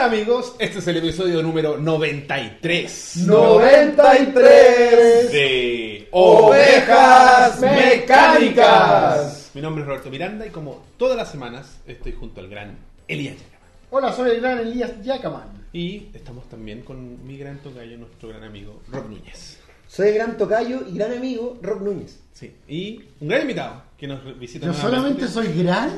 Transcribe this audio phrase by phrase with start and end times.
[0.00, 9.50] Hola amigos, este es el episodio número 93 93 de Ovejas Mecánicas.
[9.52, 12.78] Mi nombre es Roberto Miranda y como todas las semanas estoy junto al gran
[13.08, 13.68] Elías Yacaman.
[13.90, 15.66] Hola, soy el gran Elías Yacaman.
[15.74, 19.58] Y estamos también con mi gran tocayo, nuestro gran amigo Rob Núñez.
[19.86, 22.20] Soy el gran tocayo y gran amigo Rob Núñez.
[22.32, 25.90] Sí, y un gran invitado que nos visita Yo solamente soy gran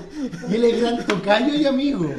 [0.51, 2.13] y él es gran tocayo y amigo.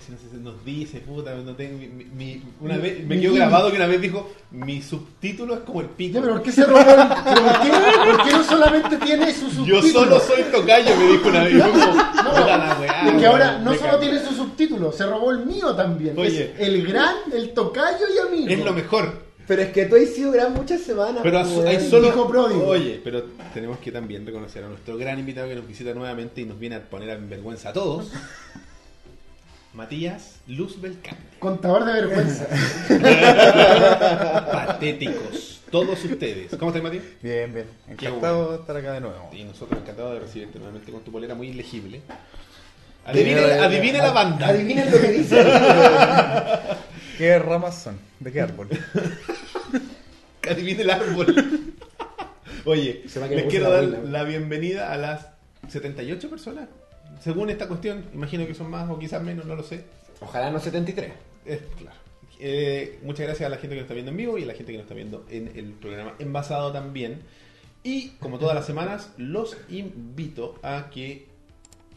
[0.00, 3.86] Sé, nos dice, puta, no tengo mi, mi- una vez, me quedó grabado que una
[3.86, 6.14] vez dijo, mi subtítulo es como el pico.
[6.14, 6.86] Ya, pero ¿por qué se robó el-
[7.24, 7.70] pero ¿por, qué,
[8.12, 9.90] por qué no solamente tiene su Yo subtítulo?
[9.92, 11.52] solo soy tocayo, me dijo una vez.
[11.54, 11.86] Yo como,
[12.46, 16.18] la weá, Es que ahora no solo tiene su subtítulo, se robó el mío también.
[16.18, 16.52] Oye.
[16.54, 18.48] Es el gran, el tocayo y amigo.
[18.48, 19.28] Es lo mejor.
[19.46, 21.20] Pero es que tú has sido gran muchas semanas.
[21.22, 22.08] Pero pues, hay solo.
[22.08, 22.66] hijo pródigo.
[22.66, 23.22] Oye, pero
[23.54, 26.76] tenemos que también reconocer a nuestro gran invitado que nos visita nuevamente y nos viene
[26.76, 28.10] a poner en vergüenza a todos.
[29.74, 31.22] Matías Luz Belcante.
[31.38, 32.46] Contador de vergüenza.
[34.52, 35.60] Patéticos.
[35.70, 36.50] Todos ustedes.
[36.56, 37.04] ¿Cómo estás, Matías?
[37.22, 37.66] Bien, bien.
[37.88, 39.28] Encantado de estar acá de nuevo.
[39.32, 41.98] Y nosotros encantados de recibirte nuevamente con tu polera muy ilegible.
[42.00, 44.48] De- Adivine, de- adivine la banda.
[44.48, 45.44] Adivinen lo que dice.
[47.18, 47.98] ¿Qué ramas son?
[48.20, 48.68] ¿De qué árbol?
[50.50, 51.34] Adivine el árbol.
[52.64, 55.26] Oye, les quiero dar la bienvenida a las
[55.68, 56.68] 78 personas.
[57.20, 59.84] Según esta cuestión, imagino que son más o quizás menos, no lo sé.
[60.20, 61.12] Ojalá no 73.
[61.44, 61.96] Es claro.
[62.40, 64.54] Eh, muchas gracias a la gente que nos está viendo en vivo y a la
[64.54, 67.22] gente que nos está viendo en el programa envasado también.
[67.82, 71.26] Y como todas las semanas, los invito a que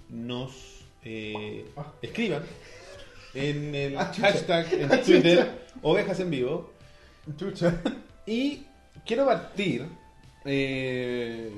[0.09, 1.65] nos eh,
[2.01, 2.43] escriban
[3.33, 6.71] en el Ah, hashtag en Twitter Ovejas en Vivo.
[8.25, 8.65] Y
[9.05, 9.85] quiero partir
[10.45, 11.51] eh,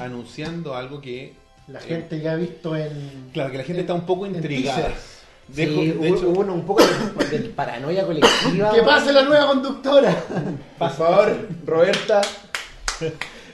[0.00, 1.34] anunciando algo que.
[1.68, 3.30] La eh, gente ya ha visto en.
[3.32, 4.92] claro, que la gente está un poco intrigada.
[5.52, 8.72] Sí, de hubo, hecho- hubo una- un poco de, de paranoia colectiva.
[8.72, 10.16] ¡Que pase la nueva conductora!
[10.78, 12.20] Por favor, Roberta.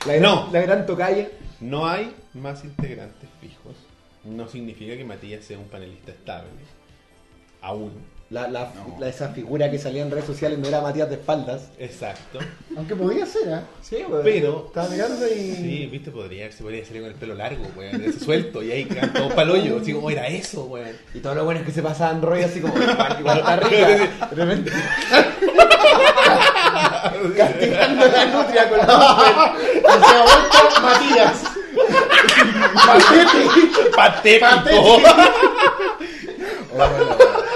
[0.07, 0.49] La gran, No.
[0.53, 1.29] la gran tocaya.
[1.61, 3.75] No hay más integrantes fijos.
[4.25, 6.51] No significa que Matías sea un panelista estable.
[7.63, 7.93] Aún.
[8.31, 8.97] La, la, No.
[9.01, 11.71] la- esa figura que salía en redes sociales no era Matías de espaldas.
[11.79, 12.39] Exacto.
[12.77, 13.63] Aunque podía ser, ¿ah?
[13.81, 14.65] Sí, Pero.
[14.67, 15.55] Estaba mirando y.
[15.55, 18.03] Sí, viste, podría, se podría salir con el pelo largo, weón.
[18.05, 19.79] ese suelto y ahí quedan todos pa'l hoyo.
[19.81, 20.95] Así como era eso, weón.
[21.15, 23.87] Y todo lo bueno es que se pasaban rollo así como igual, está rica.
[24.31, 24.73] De repente.
[27.37, 31.45] Castigando la nutria con la Y se ha vuelto Matías.
[33.97, 33.97] Patético.
[33.97, 35.01] ¡Patético!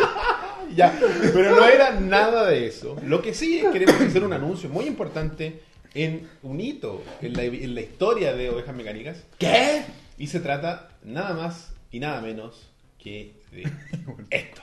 [0.77, 0.99] ya,
[1.33, 2.97] pero no era nada de eso.
[3.05, 5.63] Lo que sí es queremos hacer un anuncio muy importante
[5.95, 9.25] en un hito en la, en la historia de Ovejas Mecánicas.
[9.39, 9.85] ¿Qué?
[10.19, 13.63] Y se trata nada más y nada menos que de
[14.31, 14.63] esto.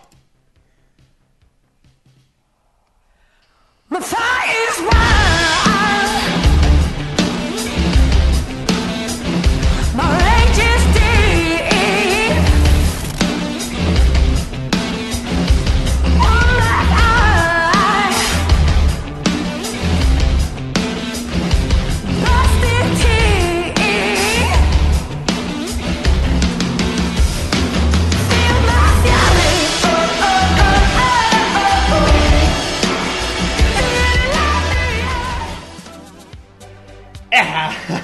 [3.90, 6.19] My fire is wild.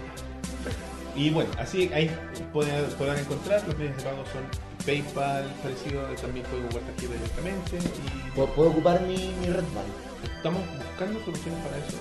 [1.15, 2.11] Y bueno, así ahí
[2.53, 3.63] pueden, podrán encontrar.
[3.67, 4.43] Los medios de pago son
[4.87, 6.03] PayPal, parecido.
[6.21, 7.77] También pueden ocupar tarjeta directamente.
[7.77, 10.08] Y ¿Puedo, puedo ocupar mi, mi Red Band?
[10.39, 11.97] Estamos buscando soluciones para eso.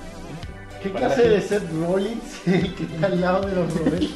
[0.81, 1.41] ¿Qué Para clase la de.
[1.41, 4.09] Seth Rollins el que está al lado de los Roberts?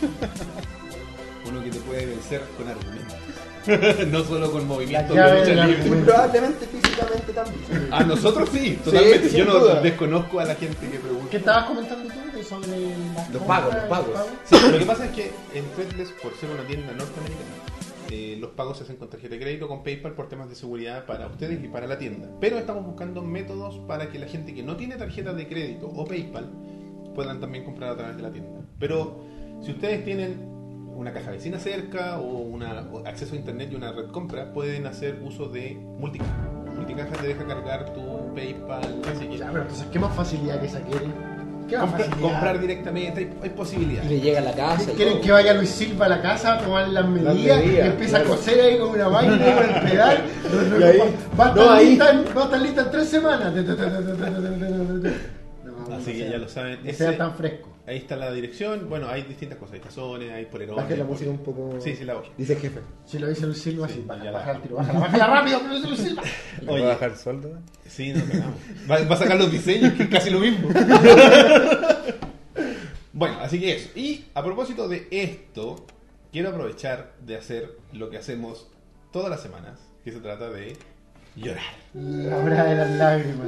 [1.49, 3.15] Uno que te puede vencer con argumentos.
[4.11, 6.01] no solo con movimientos de lucha libre.
[6.03, 7.87] Probablemente físicamente también.
[7.91, 9.29] A nosotros sí, totalmente.
[9.37, 9.81] Yo no duda.
[9.81, 11.27] desconozco a la gente que pregunta.
[11.29, 12.67] ¿Qué estabas comentando tú sobre
[13.15, 14.09] las Los pagos, los pagos.
[14.45, 17.60] Sí, lo que pasa es que en Threadless, por ser una tienda norteamericana,
[18.11, 21.05] eh, los pagos se hacen con tarjeta de crédito, con PayPal, por temas de seguridad
[21.05, 22.29] para ustedes y para la tienda.
[22.39, 26.05] Pero estamos buscando métodos para que la gente que no tiene tarjeta de crédito o
[26.05, 26.49] PayPal
[27.15, 28.61] puedan también comprar a través de la tienda.
[28.79, 29.23] Pero
[29.61, 30.51] si ustedes tienen
[30.95, 34.85] una caja vecina cerca o, una, o acceso a internet y una red compra, pueden
[34.85, 36.49] hacer uso de multicaja.
[36.75, 40.67] Multicaja te deja cargar tu PayPal, así que Ya, pero entonces, ¿qué más facilidad que
[40.67, 40.81] esa?
[42.21, 44.09] Comprar directamente, hay, hay Y posibilidades.
[44.09, 44.91] le llega a la casa.
[44.91, 45.23] y ¿Quieren todo.
[45.23, 48.33] que vaya Luis Silva a la casa a tomar las medidas, medidas, y empieza claro.
[48.33, 50.17] a coser ahí con una vaina y con el pedal?
[50.79, 50.97] Y ahí-
[51.39, 51.89] va, a estar no, ahí.
[51.89, 53.53] lista en, va a estar lista en tres semanas.
[55.63, 56.79] No, Así que ya lo saben.
[56.85, 57.69] Ese- sea tan fresco.
[57.91, 58.87] Ahí está la dirección.
[58.87, 59.73] Bueno, hay distintas cosas.
[59.73, 60.85] Hay tazones, hay polerones.
[60.85, 61.75] Baje la música un poco.
[61.81, 62.23] Sí, sí, la voy.
[62.37, 62.79] Dice el jefe.
[63.05, 65.67] Si lo dice Luis Silva, sí, Sí, baja, baja el tiro, bájala, bájala rápido, que
[65.67, 66.23] lo dice Luis Silva.
[66.23, 66.29] ¿Le
[66.59, 66.67] Oye.
[66.67, 67.59] puedo bajar el sueldo?
[67.85, 68.55] Sí, no cagamos.
[68.89, 70.69] Va, va a sacar los diseños, que es casi lo mismo.
[73.11, 73.89] bueno, así que eso.
[73.93, 75.85] Y a propósito de esto,
[76.31, 78.69] quiero aprovechar de hacer lo que hacemos
[79.11, 80.77] todas las semanas, que se trata de
[81.35, 81.65] llorar.
[81.93, 83.47] La hora de las lágrimas.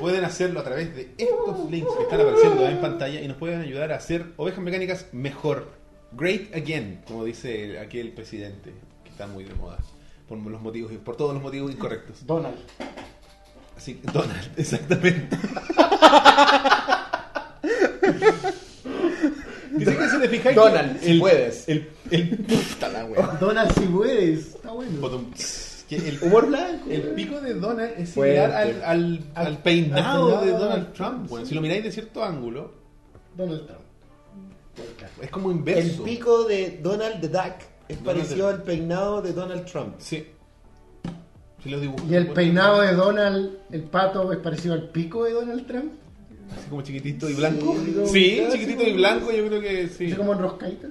[0.00, 3.60] Pueden hacerlo a través de estos links que están apareciendo en pantalla y nos pueden
[3.60, 5.68] ayudar a hacer ovejas mecánicas mejor.
[6.12, 9.78] Great again, como dice el- aquí el presidente, que está muy de moda.
[10.28, 12.24] Por los motivos, por todos los motivos incorrectos.
[12.26, 12.56] Donald.
[13.76, 15.36] Así que, Donald, exactamente.
[19.72, 20.56] Dice que si te fijáis.
[20.56, 21.68] Donald, si puedes.
[21.68, 21.90] El.
[22.10, 23.26] el puta la wea.
[23.40, 24.54] Donald, si puedes.
[24.54, 25.00] Está bueno.
[25.88, 26.86] Que el, Humor blanco.
[26.90, 28.36] el pico de Donald es Fuerte.
[28.40, 30.94] similar al, al, al Al- peinado de Donald Trump.
[30.94, 31.48] Trump, Bueno, sí.
[31.50, 32.72] si lo miráis de cierto ángulo,
[33.36, 33.80] Donald Trump.
[35.20, 36.02] es como El inverso.
[36.04, 37.54] pico de Donald the Duck
[37.88, 39.94] es Donald parecido al peinado de Donald Trump.
[39.98, 40.26] Sí.
[41.62, 42.04] Si lo dibujo.
[42.08, 45.92] Y el peinado de Donald, el pato, es parecido al pico de Donald Trump.
[46.56, 47.74] Así como chiquitito y blanco.
[47.84, 50.06] Sí, como- Sí, casi chiquitito y blanco, yo creo que sí.
[50.06, 50.88] Así como enroscadito.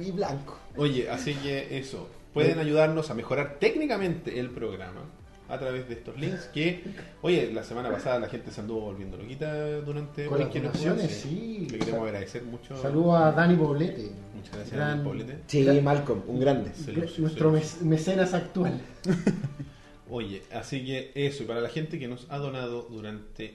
[0.00, 0.56] Y blanco.
[0.76, 2.08] Oye, así que eso.
[2.44, 5.02] Pueden ayudarnos a mejorar técnicamente el programa
[5.48, 6.82] a través de estos links que,
[7.22, 11.66] oye, la semana pasada la gente se anduvo volviendo loquita durante Con las donaciones, sí.
[11.70, 12.76] Le queremos agradecer mucho.
[12.80, 14.10] Saludos a Dani Poblete.
[14.34, 15.38] Muchas gracias Gran- Dani Poblete.
[15.46, 16.70] Sí, Gra- Malcolm, un grande.
[16.94, 17.50] Luce, Nuestro
[17.82, 18.78] mecenas actual.
[20.10, 23.54] Oye, así que eso, y para la gente que nos ha donado durante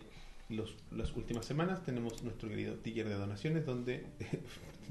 [0.50, 4.04] los, las últimas semanas, tenemos nuestro querido ticker de donaciones donde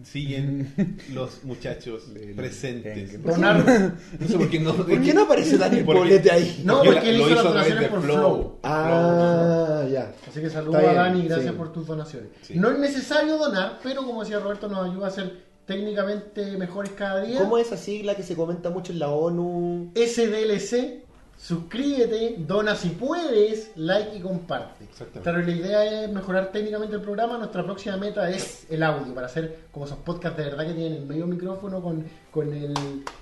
[0.05, 2.05] siguen los muchachos
[2.37, 3.23] presentes.
[3.23, 3.95] Donar.
[4.19, 6.63] No sé por qué no, ¿Por qué no aparece Daniel Poblete ahí?
[6.65, 8.17] No, Porque él lo hizo hizo las donaciones por Flow.
[8.17, 8.59] Flow.
[8.63, 10.15] Ah, ya.
[10.29, 11.59] Así que saludos Está a Dani, gracias sí.
[11.59, 12.31] por tus donaciones.
[12.43, 12.55] Sí.
[12.57, 17.23] No es necesario donar, pero como decía Roberto, nos ayuda a ser técnicamente mejores cada
[17.23, 17.41] día.
[17.41, 19.93] ¿Cómo es esa sigla que se comenta mucho en la ONU?
[19.95, 21.05] SDLC,
[21.43, 24.87] suscríbete, dona si puedes, like y comparte.
[25.23, 27.37] Claro, la idea es mejorar técnicamente el programa.
[27.37, 30.93] Nuestra próxima meta es el audio, para hacer como esos podcasts de verdad que tienen
[30.95, 32.73] el medio micrófono con, con, el,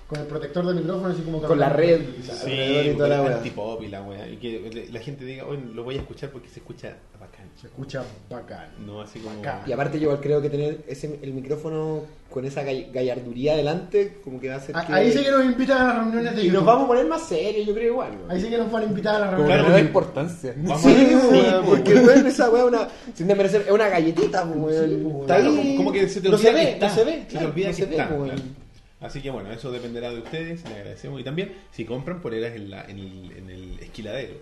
[0.06, 2.00] con el protector de micrófono, así como que Con la red.
[2.22, 3.36] Sí, y toda la wea.
[3.38, 4.28] antipop y la wea.
[4.28, 7.46] Y que la gente diga, oye, lo voy a escuchar porque se escucha bacán.
[7.60, 8.68] Se escucha bacán.
[8.86, 9.36] No así como.
[9.36, 9.62] Bacán.
[9.66, 14.18] Y aparte yo igual creo que tener ese, el micrófono con esa gall- gallarduría delante,
[14.22, 14.92] como que va a hacer A- que...
[14.92, 17.26] Ahí sí que nos invitan a las reuniones de Y nos vamos a poner más
[17.28, 18.12] serios, yo creo igual.
[18.28, 18.32] ¿no?
[18.32, 19.56] Ahí sí que nos van a invitar a las reuniones.
[19.56, 20.54] que no Claro, da importancia.
[20.56, 21.70] Vamos Sí, a ver, weón, po.
[21.70, 24.88] porque weón, esa weá una, sin desmerecer, es una galletita, po, weón.
[24.88, 26.70] Sí, po, Está Claro, ahí, como, como que se te no olvida se que ve,
[26.72, 26.88] está.
[26.88, 28.22] no se ve, Se te claro, olvida no que se ve, está, claro.
[28.22, 28.69] weón.
[29.00, 31.20] Así que bueno, eso dependerá de ustedes, le agradecemos.
[31.20, 34.34] Y también, si compran poleras en, la, en, el, en el esquiladero,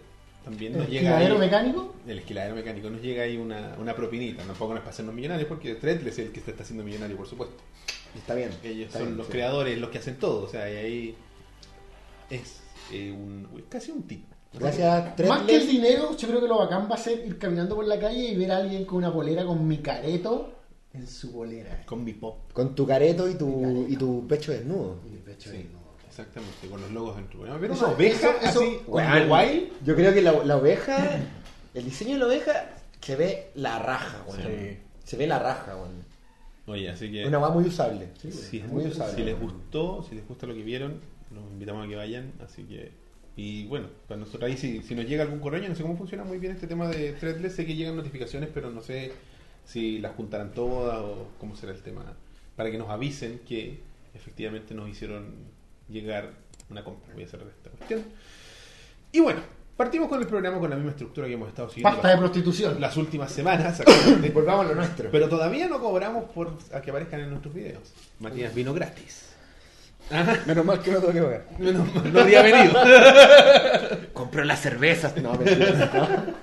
[0.44, 1.94] también ¿El nos llega esquiladero ahí, mecánico?
[2.06, 4.42] el esquiladero mecánico, nos llega ahí una, una propinita.
[4.42, 7.16] Tampoco no es para hacernos millonarios, porque Threadless es el que se está haciendo millonario,
[7.16, 7.56] por supuesto.
[8.16, 8.50] Está bien.
[8.64, 9.32] Ellos está son bien, los sí.
[9.32, 10.44] creadores, los que hacen todo.
[10.44, 11.14] O sea, y ahí
[12.30, 12.60] es
[12.92, 14.24] eh, un, casi un tip.
[14.52, 17.76] Gracias, Más que el dinero, yo creo que lo bacán va a ser ir caminando
[17.76, 20.57] por la calle y ver a alguien con una polera con mi careto
[20.98, 21.82] en su polera.
[21.86, 22.52] Con mi pop.
[22.52, 23.86] Con tu careto y tu, careto.
[23.88, 25.00] y tu pecho desnudo.
[25.06, 25.66] Y pecho Sí,
[26.08, 27.40] exactamente, con los logos dentro.
[27.60, 29.68] Pero Eso- una oveja eso- así, wild.
[29.84, 31.20] Yo creo que la, la oveja,
[31.74, 34.24] el diseño de la oveja, se ve la raja.
[34.36, 34.78] Sí.
[35.04, 36.04] Se ve la raja, weón.
[36.66, 37.26] Oye, así que...
[37.26, 38.08] Una weá muy usable.
[38.18, 39.14] Si, muy usable.
[39.14, 41.00] si les gustó, si les gusta lo que vieron,
[41.34, 42.32] los invitamos a que vayan.
[42.44, 42.92] Así que,
[43.36, 45.96] y bueno, para nosotros ahí, si, si nos llega algún correo, yo no sé cómo
[45.96, 47.54] funciona muy bien este tema de Threadless.
[47.54, 49.12] Sé que llegan notificaciones, pero no sé
[49.68, 52.14] si las juntarán todas o cómo será el tema.
[52.56, 53.80] Para que nos avisen que
[54.14, 55.34] efectivamente nos hicieron
[55.88, 56.30] llegar
[56.70, 57.12] una compra.
[57.12, 58.02] Voy a hacer esta cuestión.
[59.12, 59.40] Y bueno,
[59.78, 62.80] Partimos con el programa con la misma estructura que hemos estado siguiendo Basta de prostitución.
[62.80, 63.80] las últimas semanas.
[64.34, 65.08] Volvamos a lo nuestro.
[65.12, 67.92] Pero todavía no cobramos por a que aparezcan en nuestros videos.
[68.18, 69.36] Matías vino gratis.
[70.46, 71.46] Menos mal que no tengo que pagar.
[71.60, 72.74] Menos mal, no había venido.
[74.12, 75.16] Compró las cervezas.
[75.18, 76.34] No, mentira.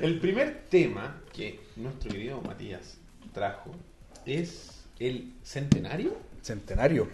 [0.00, 2.98] El primer tema que nuestro querido Matías
[3.32, 3.70] trajo
[4.26, 7.08] es el centenario Centenario.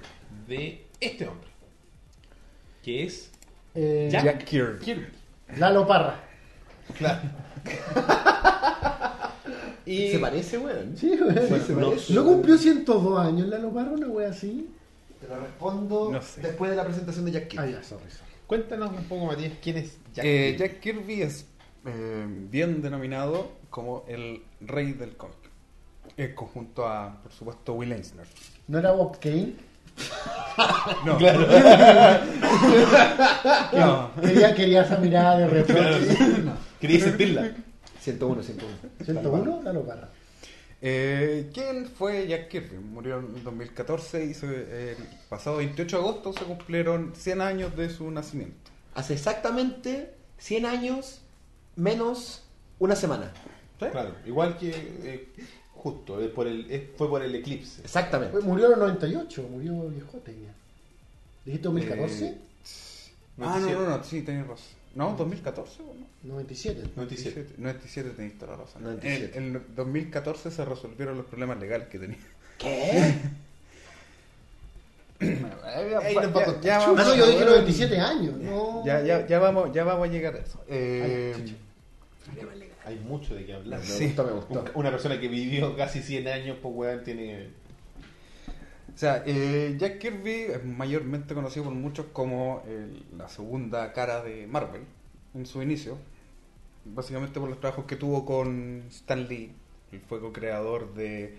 [0.46, 1.48] de este hombre.
[2.82, 3.30] Que es
[3.74, 4.78] Eh, Jack, Jack Kirby.
[4.84, 5.06] Kirby.
[5.58, 6.20] Lalo Parra.
[6.96, 7.20] Claro.
[9.86, 10.96] y ¿Se parece, weón?
[10.96, 11.16] Sí, se
[11.74, 12.12] no- parece.
[12.14, 14.68] ¿No cumplió 102 años Lalo Parra, una wea así?
[15.20, 16.40] Te lo respondo No sé.
[16.42, 17.64] después de la presentación de Jack Kirby.
[17.64, 18.30] Ah, ya, sorry, sorry.
[18.46, 20.58] cuéntanos un poco, Matías, quién es Jack Eh, Kirby.
[20.58, 21.46] Jack Kirby es
[21.86, 25.36] eh, bien denominado como el rey del cómic.
[26.16, 28.26] Eh, conjunto a, por supuesto, Will Eisner.
[28.66, 29.54] ¿No era Bob Kane?
[31.04, 31.18] No,
[33.72, 34.10] no.
[34.20, 36.16] Quería, quería esa mirada de reproche.
[36.80, 37.52] Quería sentirla.
[38.00, 38.76] 101, 101.
[39.04, 40.08] 101, Lalo Parra.
[40.80, 42.78] Eh, ¿Quién fue Jack Kirby?
[42.78, 44.96] Murió en el 2014 y se- el
[45.28, 48.70] pasado 28 de agosto se cumplieron 100 años de su nacimiento.
[48.94, 51.20] Hace exactamente 100 años
[51.74, 52.44] menos
[52.78, 53.32] una semana.
[53.78, 55.28] Claro, igual que eh,
[55.74, 57.80] justo, eh, por el, eh, fue por el eclipse.
[57.82, 58.38] Exactamente.
[58.40, 60.52] Murió en el 98, murió viejote ya.
[61.44, 62.26] ¿Dijiste 2014?
[62.26, 62.38] Eh,
[63.40, 64.66] Ah, no, no, no, sí, tenés razón.
[64.96, 66.06] No, 2014 o no?
[66.24, 66.82] 97.
[66.96, 67.54] 97.
[67.58, 68.82] 97 tenéis toda la razón.
[68.82, 69.38] 97.
[69.38, 72.18] En el 2014 se resolvieron los problemas legales que tenía.
[72.58, 73.14] ¿Qué?
[75.20, 78.34] Ya Ah, yo dije ya- 97 años.
[78.84, 80.60] Ya, ya, ya vamos, ya vamos a llegar a eso.
[80.68, 81.34] Eh,
[82.88, 83.80] Hay mucho de qué hablar.
[83.80, 83.86] Me
[84.24, 84.60] me gustó.
[84.62, 87.48] Un- Una persona que vivió casi 100 años, pues weón, tiene.
[88.94, 94.22] O sea, eh, Jack Kirby es mayormente conocido por muchos como el- la segunda cara
[94.24, 94.82] de Marvel
[95.34, 95.98] en su inicio.
[96.84, 99.52] Básicamente por los trabajos que tuvo con Stan Lee.
[99.92, 101.36] Él fue co-creador de,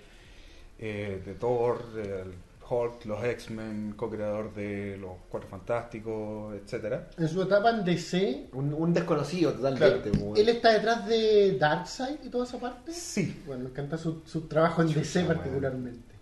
[0.78, 2.34] eh, de Thor, del
[2.70, 7.10] Hulk, los X-Men, co-creador de los Cuatro Fantásticos, etcétera.
[7.18, 10.12] En su etapa en DC, Un, un desconocido totalmente.
[10.12, 10.38] weón.
[10.38, 12.92] él está detrás de Darkseid y toda esa parte.
[12.94, 13.42] Sí.
[13.48, 16.16] Bueno, me encanta su, su trabajo en DC particularmente.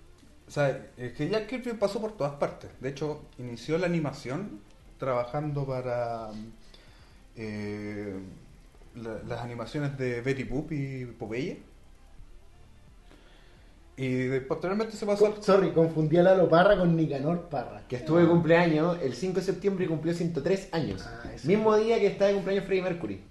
[0.48, 2.70] O sea, es que Jack Kirby pasó por todas partes.
[2.80, 4.62] De hecho, inició la animación
[4.98, 6.30] trabajando para
[7.36, 8.16] eh,
[8.96, 11.62] la- las animaciones de Betty Boop y Popeye.
[13.98, 15.42] Y posteriormente se pasó al...
[15.44, 17.82] Sorry, confundí a Lalo Parra con Nicanor Parra.
[17.88, 21.04] Que estuvo de cumpleaños el 5 de septiembre y cumplió 103 años.
[21.06, 21.24] Ah.
[21.46, 23.22] Mismo día que está de cumpleaños Freddie Mercury.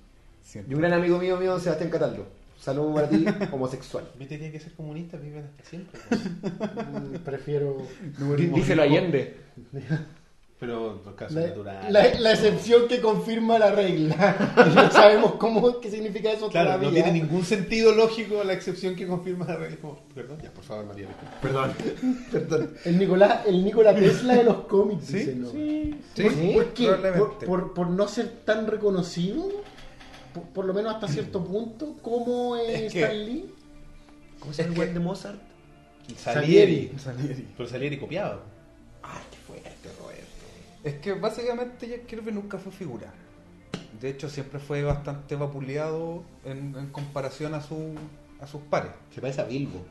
[0.43, 0.73] Siempre.
[0.73, 2.27] Y un gran amigo mío, mío Sebastián Cataldo.
[2.61, 4.09] Saludos para ti, homosexual.
[4.19, 6.01] Viste, tiene que ser comunista, viven hasta siempre.
[6.11, 7.77] Mm, Prefiero.
[8.37, 9.37] Dí- Díselo Allende.
[10.59, 11.93] Pero en los casos La, naturales.
[11.93, 14.55] la- la excepción que confirma la regla.
[14.75, 19.07] no sabemos cómo, qué significa eso Claro, no tiene ningún sentido lógico la excepción que
[19.07, 19.77] confirma la regla.
[20.15, 21.09] Perdón, ya, por favor, María.
[21.43, 21.73] Perdón.
[22.33, 22.75] Perdón.
[22.87, 25.19] El Nicolás, el Nikola Tesla de los cómics, ¿Sí?
[25.19, 25.51] dice, ¿no?
[25.51, 26.87] Sí, ¿Por, por qué?
[26.87, 27.47] ¿Por, probablemente.
[27.47, 29.47] por- por no ser tan reconocido?
[30.33, 33.53] Por, por lo menos hasta cierto punto, como es Es que- Stan Lee.
[34.41, 35.39] ¿Cómo se llama el que- de Mozart?
[36.17, 36.93] Salieri.
[36.99, 37.47] Salieri.
[37.57, 38.41] Pero Salieri copiado.
[39.03, 39.71] Ay, qué fuerte.
[40.87, 43.13] Es que básicamente Jack Kirby nunca fue figura.
[44.01, 47.95] De hecho, siempre fue bastante vapuleado en, en comparación a, su,
[48.41, 48.93] a sus pares.
[49.13, 49.85] Se parece a Bilbo.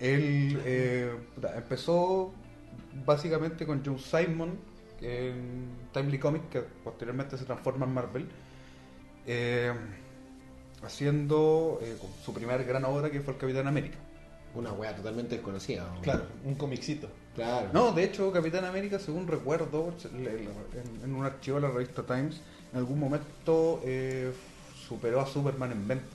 [0.00, 1.14] Él eh,
[1.54, 2.32] empezó
[3.04, 4.58] básicamente con Joe Simon
[5.02, 8.28] en Timely Comics, que posteriormente se transforma en Marvel,
[9.26, 9.74] eh,
[10.82, 13.98] haciendo eh, su primera gran obra que fue el Capitán América.
[14.54, 15.86] Una wea totalmente desconocida.
[15.94, 16.00] ¿no?
[16.00, 17.10] Claro, un comicito.
[17.34, 17.68] Claro.
[17.72, 22.40] No, de hecho, Capitán América, según recuerdo, en, en un archivo de la revista Times,
[22.72, 24.32] en algún momento eh,
[24.88, 26.08] superó a Superman en ventas,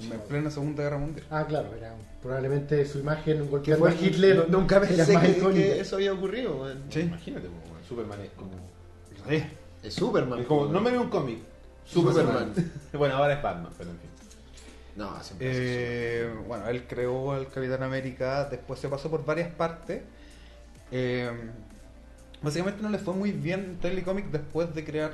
[0.00, 1.24] en plena Segunda Guerra Mundial.
[1.30, 4.36] Ah, claro, era probablemente su imagen golpeando fue a Hitler.
[4.48, 6.68] nu- Nunca pensé que, que eso había ocurrido.
[6.90, 7.00] Sí.
[7.00, 7.46] Imagínate,
[7.88, 8.50] Superman es como.
[9.84, 10.40] Es Superman.
[10.40, 11.38] Es como, no me veo un cómic.
[11.84, 12.52] Superman.
[12.92, 14.10] bueno, ahora es Batman, pero en fin.
[14.96, 19.50] No, siempre es Eh, bueno, él creó al Capitán América, después se pasó por varias
[19.54, 20.02] partes.
[20.90, 21.30] Eh,
[22.42, 25.12] básicamente no le fue muy bien en Telecomic después de crear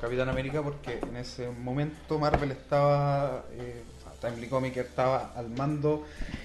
[0.00, 3.82] Capitán América porque en ese momento Marvel estaba, eh,
[4.20, 6.04] Timely Comic estaba al mando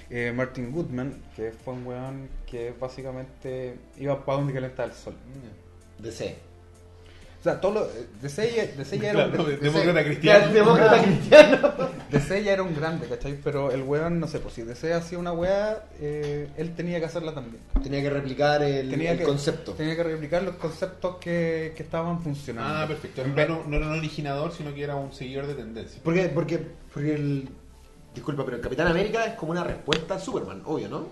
[0.09, 5.15] eh, Martin Goodman, que fue un weón que básicamente iba para donde calentaba el sol.
[5.99, 6.37] DC.
[7.45, 10.51] O sea, todo lo, de ya, DC ya era un- Claro, de- demócrata cristiano.
[10.51, 11.73] Demócrata cristiano.
[12.11, 13.37] DC ya era un grande, ¿cachai?
[13.43, 17.05] Pero el weón, no sé, pues si DC hacía una weá, eh, él tenía que
[17.05, 17.61] hacerla también.
[17.83, 19.73] Tenía que replicar el, Tenía el que, concepto.
[19.73, 22.67] Tenía que replicar los conceptos que, que estaban funcionando.
[22.79, 23.21] Ah, perfecto.
[23.21, 26.01] En No, vez- no, no era un originador, sino que era un seguidor de tendencia.
[26.03, 26.29] ¿Por qué?
[26.29, 27.47] Porque, porque el.
[28.15, 31.09] Disculpa, pero el Capitán América es como una respuesta a Superman, obvio, ¿no?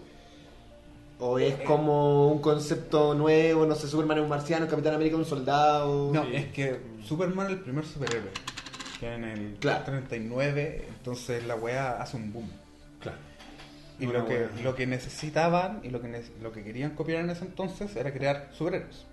[1.19, 5.19] O es como un concepto nuevo, no sé, Superman es un marciano, Capitán América es
[5.19, 6.11] un soldado.
[6.13, 6.35] No, Sí.
[6.35, 8.31] es que Superman es el primer superhéroe.
[8.99, 9.83] Que en el Claro.
[9.85, 12.49] 39, entonces la weá hace un boom.
[12.99, 13.17] Claro.
[13.99, 17.29] Y Una lo que, lo que necesitaban y lo que, lo que querían copiar en
[17.29, 19.05] ese entonces era crear superhéroes.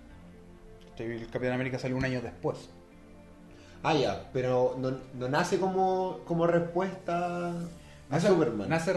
[0.97, 2.69] El Capitán América salió un año después.
[3.83, 7.53] Ah, ya, pero no, no nace como, como respuesta a
[8.09, 8.69] Nace, Superman.
[8.69, 8.93] nace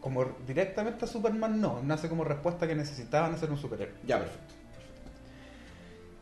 [0.00, 1.82] como directamente a Superman, no.
[1.82, 3.94] Nace como respuesta que necesitaban hacer un superhéroe.
[4.06, 4.54] Ya, perfecto.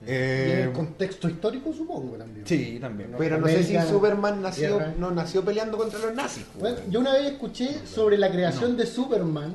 [0.03, 2.47] Y en Eh, el contexto histórico, supongo también.
[2.47, 3.15] sí, también.
[3.17, 6.45] Pero no sé si Superman nació, no nació peleando contra los nazis.
[6.59, 6.75] pues.
[6.75, 9.55] Bueno, yo una vez escuché sobre la creación de Superman.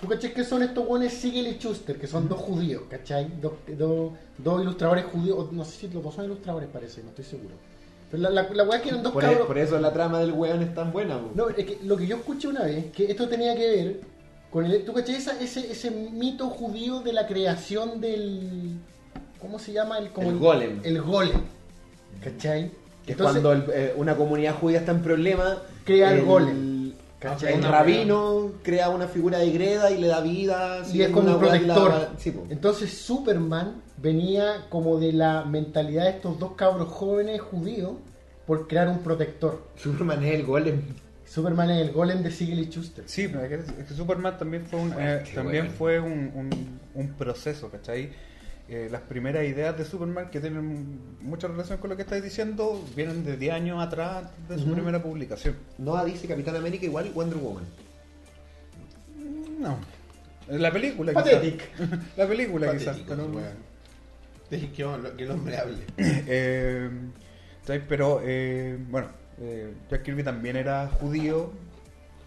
[0.00, 1.98] ¿Tú cachai que son estos buenos Siegel y Schuster?
[1.98, 3.40] Que son dos judíos, ¿cachai?
[3.40, 5.50] Dos, dos, dos ilustradores judíos.
[5.52, 7.54] No sé si los dos son ilustradores, parece, no estoy seguro.
[8.10, 9.46] Pero la, la, la weá es que eran dos por, e- cabros.
[9.46, 11.18] por eso la trama del weón es tan buena.
[11.34, 14.00] No, es que lo que yo escuché una vez, que esto tenía que ver
[14.50, 14.84] con el.
[14.84, 18.78] ¿Tú esa- ese, ese mito judío de la creación del.
[19.40, 19.98] ¿Cómo se llama?
[19.98, 20.80] El, como El golem.
[20.84, 21.40] El golem.
[22.22, 22.70] ¿Cachai?
[23.04, 26.75] Que es cuando el- eh, una comunidad judía está en problema, Crea el golem.
[27.30, 27.54] ¿Cachai?
[27.54, 30.82] El rabino crea una figura de greda y le da vida.
[30.92, 32.08] y es como un la- protector.
[32.18, 32.34] sí.
[32.50, 37.92] Entonces Superman venía como de la mentalidad de estos dos cabros jóvenes judíos
[38.46, 39.62] por crear un protector.
[39.76, 40.82] Superman es el golem.
[41.24, 43.02] Superman es el golem de Siegel y Schuster.
[43.08, 47.68] Sí, pero es que, Superman también fue un, eh, también fue un, un- un proceso,
[47.70, 48.10] ¿cachai?
[48.68, 52.84] Eh, las primeras ideas de Superman que tienen mucha relación con lo que estáis diciendo
[52.96, 55.54] vienen de 10 años atrás de su primera publicación.
[55.78, 57.64] Noah dice Capitán América igual Wonder Woman.
[59.60, 59.78] No.
[60.48, 61.24] La película quizás.
[61.24, 61.62] Pathetic.
[62.16, 62.98] La película quizás.
[63.06, 63.30] Pero-
[64.50, 65.84] que, el hombre hable.
[65.98, 66.90] Eh.
[67.88, 69.08] Pero eh, bueno,
[69.40, 71.50] eh, Jack Kirby también era judío,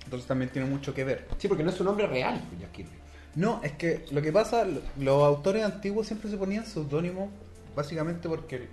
[0.04, 1.28] entonces también tiene mucho que ver.
[1.38, 2.99] Sí, porque no es su nombre real, Jack Kirby.
[3.36, 7.30] No, es que lo que pasa, lo- los autores antiguos siempre se ponían seudónimos,
[7.76, 8.68] básicamente porque el,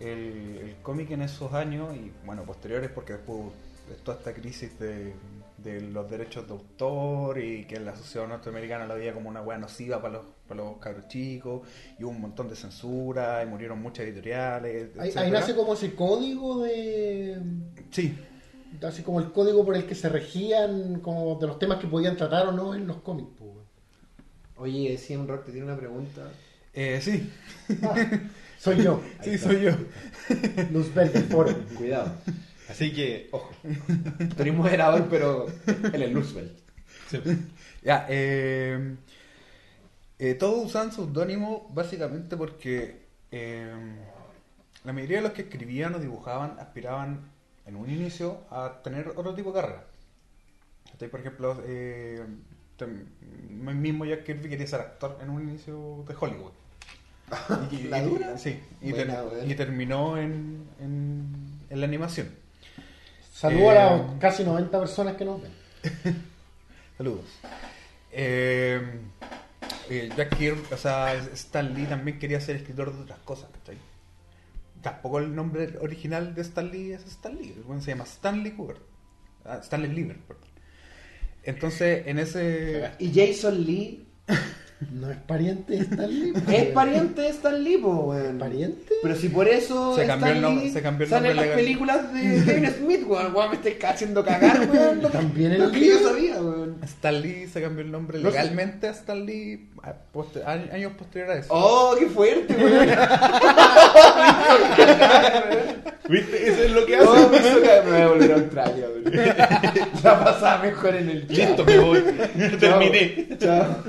[0.00, 3.40] el- el cómic en esos años, y bueno, posteriores, porque después
[3.88, 5.14] de toda esta crisis de,
[5.56, 9.56] de los derechos de autor y que la sociedad norteamericana la veía como una hueá
[9.58, 11.62] nociva para los, para los cabros chicos,
[11.98, 14.90] y hubo un montón de censura, y murieron muchas editoriales.
[14.98, 17.40] Ahí, ahí nace como ese código de.
[17.90, 18.16] Sí,
[18.86, 22.16] Así como el código por el que se regían, como de los temas que podían
[22.18, 23.30] tratar o no en los cómics.
[23.38, 23.50] pues.
[24.58, 26.22] Oye, CM Rock te tiene una pregunta.
[26.74, 27.30] eh, sí,
[27.82, 27.94] Ah,
[28.58, 29.70] soy yo, sí, soy yo.
[30.72, 31.54] Luzbel del foro.
[31.76, 32.12] Cuidado.
[32.68, 33.50] Así que, ojo.
[34.38, 35.46] Eres moderador, pero
[35.92, 36.58] él es Roosevelt.
[37.82, 38.96] Ya, eh,
[40.18, 43.72] eh, todos usan seudónimo básicamente porque eh,
[44.84, 47.20] la mayoría de los que escribían o dibujaban aspiraban
[47.66, 49.84] en un inicio a tener otro tipo de carrera.
[50.92, 51.08] ¿Cachai?
[51.08, 56.52] Por ejemplo, eh, el mismo Jack Kirby quería ser actor en un inicio de Hollywood.
[57.70, 58.38] Y- ¿La y- dura?
[58.38, 59.44] Sí, y, Buena, ter- buena.
[59.44, 61.26] y terminó en, en,
[61.68, 62.30] en la animación.
[63.32, 63.76] Saludo a Eh,
[64.08, 65.52] las casi 90 personas que nos ven.
[66.96, 67.26] Saludos.
[68.10, 68.80] Eh,
[69.90, 73.76] eh, Jack Kirby, o sea, Stan Lee también quería ser escritor de otras cosas, ¿cachai?
[74.82, 78.52] Tampoco el nombre original de Stan Lee es Stan Lee, el weón se llama Stanley
[78.52, 78.76] Cooper.
[79.44, 80.44] Ah, Stanley Lieber, perdón.
[81.48, 82.90] Entonces, en ese...
[82.98, 84.06] Y Jason Lee
[84.92, 86.32] No es pariente de Stan Lee.
[86.52, 88.38] es pariente de Stan Lee, po, weón.
[88.38, 88.94] ¿Pariente?
[89.02, 91.44] Pero si por eso Se Stan cambió el nombre- Lee se cambió el nombre las
[91.44, 91.58] legal.
[91.58, 93.34] películas de Kevin Smith, weón.
[93.34, 94.98] Weón, me estoy haciendo cagar, weón.
[95.02, 96.76] Lo- También el lo que yo sabía, weón.
[96.84, 98.36] Stan Lee se cambió el nombre No sé.
[98.36, 101.48] legalmente a Stan Lee a- poste- a- años posteriores a eso.
[101.50, 102.88] Oh, qué fuerte, weón.
[106.08, 106.48] ¿Viste?
[106.48, 107.28] Eso es lo que Oh, hace.
[107.28, 107.84] me hizo cagar.
[107.84, 109.12] Me voy a volver a Australia, weón.
[110.04, 111.36] La pasaba mejor en el chat.
[111.36, 112.04] Listo, me voy.
[112.60, 113.28] Terminé.
[113.38, 113.82] Chao.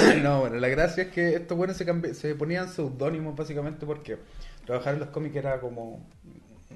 [0.22, 4.18] No, bueno, la gracia es que estos buenos se, cambi- se ponían seudónimos básicamente porque
[4.66, 6.00] trabajar en los cómics era como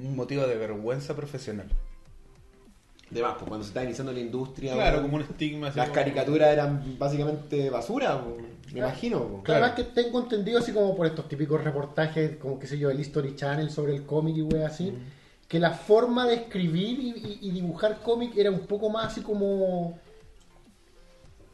[0.03, 1.69] un motivo de vergüenza profesional.
[3.11, 5.69] De más, pues cuando se estaba iniciando la industria, Claro, como un estigma.
[5.69, 8.21] así las como- caricaturas eran básicamente basura,
[8.73, 9.43] me imagino.
[9.45, 9.65] Claro.
[9.65, 12.99] Además que tengo entendido así como por estos típicos reportajes, como que sé yo, el
[12.99, 14.93] History Channel sobre el cómic y wey así,
[15.47, 19.21] que la forma de escribir y, y- y dibujar cómic era un poco más así
[19.21, 19.99] como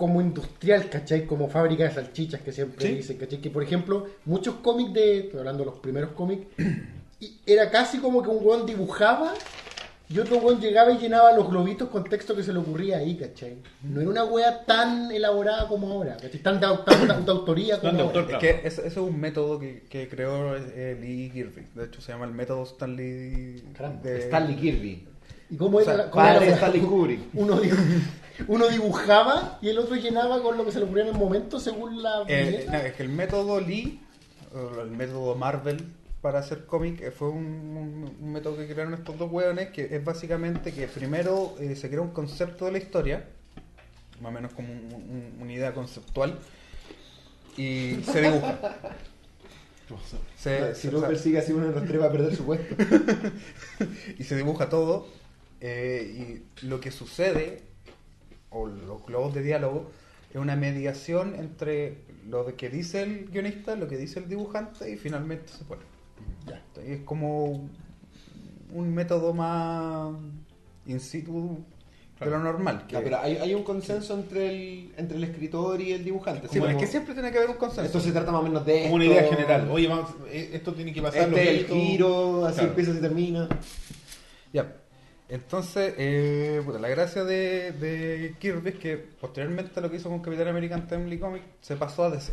[0.01, 1.27] como industrial, ¿cachai?
[1.27, 2.95] Como fábrica de salchichas que siempre Sí.
[2.97, 3.39] dicen, ¿cachai?
[3.41, 6.47] Que por ejemplo, muchos cómics de, estoy hablando de los primeros cómics,
[7.21, 9.35] y era casi como que un weón dibujaba
[10.13, 13.15] Y otro weón llegaba y llenaba los globitos con texto que se le ocurría ahí,
[13.17, 13.59] ¿cachai?
[13.85, 16.41] No era una wea tan elaborada como ahora, ¿cachai?
[16.43, 18.25] Tan de, au- tan de- de autoría como Tan de autor.
[18.25, 18.39] ahora.
[18.39, 21.65] Es que ese, ese es un método que, que creó eh, Lee Kirby.
[21.77, 23.63] De hecho, se llama el método Stanley.
[24.03, 25.07] Stanley Kirby.
[25.51, 26.53] ¿Y cómo O era, sea, la- cómo era Padre?
[26.53, 27.21] Stanley Kubrick.
[27.35, 28.03] Uno, dibu-
[28.49, 31.61] uno dibujaba y el otro llenaba con lo que se le ocurría en el momento
[31.61, 34.01] según la Eh, no, es que el método Lee,
[34.55, 35.85] o el método Marvel
[36.23, 39.95] para hacer cómic, eh, fue un, un- un método que crearon estos dos hueones, que
[39.95, 43.25] es básicamente que primero eh, se crea un concepto de la historia,
[44.23, 46.39] más o menos como un- un- una idea conceptual,
[47.57, 48.59] y se dibuja.
[50.37, 52.77] Se- si o sea, persigue así uno de los tres va a perder su puesto.
[54.19, 55.09] y se dibuja todo
[55.61, 57.63] eh, y lo que sucede
[58.51, 59.91] o los globos de diálogo
[60.31, 64.97] es una mediación entre lo que dice el guionista, lo que dice el dibujante y
[64.97, 65.83] finalmente se pone.
[66.47, 66.63] Ya.
[66.83, 67.69] Es como
[68.73, 70.15] un método más
[70.87, 71.59] in situ
[72.21, 72.87] de lo normal.
[72.87, 76.43] que- pero hay, hay un consenso entre el, entre el escritor y el dibujante.
[76.49, 77.83] Sí, Como- pero es que siempre tiene que haber un consenso.
[77.87, 79.69] Esto se trata más o menos de Como una esto, idea general.
[79.71, 81.29] Oye, vamos, eh, esto tiene que pasar.
[81.29, 81.75] Este es el loquito.
[81.75, 82.69] giro, así Claro.
[82.71, 83.49] empieza, así termina.
[84.53, 84.77] Ya.
[85.31, 90.09] Entonces, eh, puta, la gracia de, de Kirby es que posteriormente a lo que hizo
[90.09, 92.33] con Capitán America en Timely Comic se pasó a DC.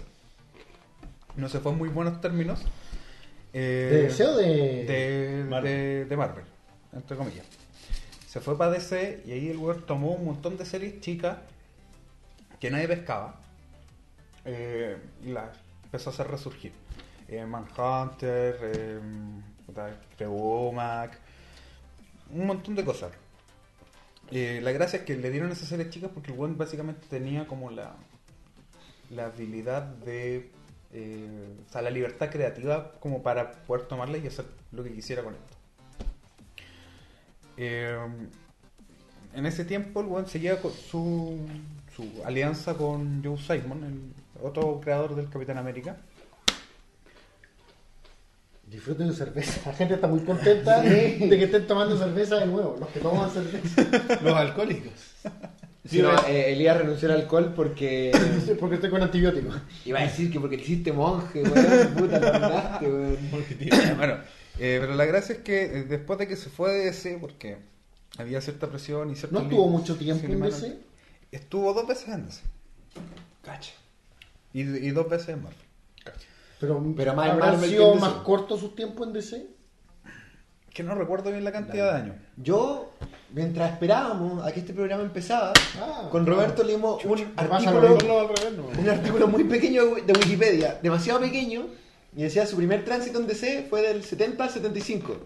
[1.35, 2.59] No se fue en muy buenos términos.
[3.53, 4.85] Eh, ¿De deseo de...?
[4.85, 5.71] de, Marvel.
[5.71, 6.45] de- de Marvel,
[6.91, 7.45] entre comillas.
[8.27, 11.37] Se fue para DC y ahí el weón tomó un montón de series chicas
[12.59, 13.35] que nadie pescaba
[14.45, 15.49] eh, y las
[15.83, 16.71] empezó a hacer resurgir.
[17.27, 18.99] Eh, Manhunter, eh,
[20.17, 21.19] Crewomac,
[22.31, 23.11] un montón de cosas.
[24.31, 27.47] Eh, la gracia es que le dieron esas series chicas porque el weón básicamente tenía
[27.47, 27.95] como la,
[29.09, 30.49] la habilidad de.
[30.91, 35.23] eh, o sea, la libertad creativa como para poder tomarla y hacer lo que quisiera
[35.23, 35.57] con esto.
[37.57, 37.97] Eh,
[39.33, 41.37] en ese tiempo el weón seguía su,
[41.95, 45.97] su alianza con Joe Simon, el otro creador del Capitán América.
[48.69, 49.61] Disfruten su cerveza.
[49.65, 52.75] La gente está muy contenta de que estén tomando cerveza de nuevo.
[52.79, 54.19] Los que toman cerveza.
[54.21, 54.91] Los alcohólicos.
[55.85, 58.11] Sí, no, eh, Elías renunció al alcohol porque
[58.59, 59.55] Porque estoy con antibióticos.
[59.85, 61.93] iba a decir que porque te hiciste monje, weón.
[61.95, 63.17] Puta, lo weón.
[63.57, 64.15] Tiene- bueno,
[64.59, 67.57] eh, pero la gracia es que eh, después de que se fue de DC, porque
[68.17, 70.77] había cierta presión y cierto ¿No estuvo mucho tiempo en DC?
[71.31, 72.41] Estuvo dos veces en DC.
[73.43, 73.71] Cacha.
[74.53, 75.66] Y, y dos veces en Marvel.
[76.59, 78.01] Pero, Pero más ¿habrán Marvel que sido en DC.
[78.01, 79.47] más cortos sus tiempos en DC?
[80.73, 82.15] Que no recuerdo bien la cantidad de años.
[82.35, 82.93] Yo,
[83.33, 88.53] mientras esperábamos a que este programa empezaba, Ah, con Roberto leímos un pasa artículo, revés,
[88.55, 88.79] no.
[88.79, 91.65] un artículo muy pequeño de Wikipedia, demasiado pequeño,
[92.15, 95.17] y decía su primer tránsito en DC fue del 70 al 75.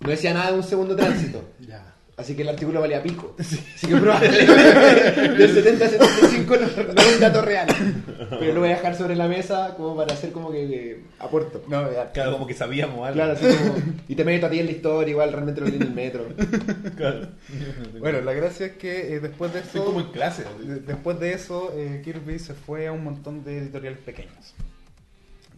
[0.00, 1.42] No decía nada de un segundo tránsito.
[1.60, 1.94] Ya.
[2.16, 3.34] Así que el artículo valía pico.
[3.38, 4.46] Así que probablemente
[5.36, 6.60] del 70 al 75 no,
[6.94, 7.66] no es un dato real.
[8.40, 11.62] Pero lo voy a dejar sobre la mesa como para hacer como que, que aporto.
[11.68, 13.14] No, ya, Claro, como que sabíamos algo.
[13.14, 13.74] Claro, así como,
[14.08, 16.26] y te meto a ti en la historia, igual realmente lo leí en el metro.
[16.96, 17.28] Claro.
[17.98, 19.86] Bueno, la gracia es que eh, después de Estoy eso.
[19.86, 20.44] como en clase.
[20.86, 24.54] Después de eso, eh, Kirby se fue a un montón de editoriales pequeños.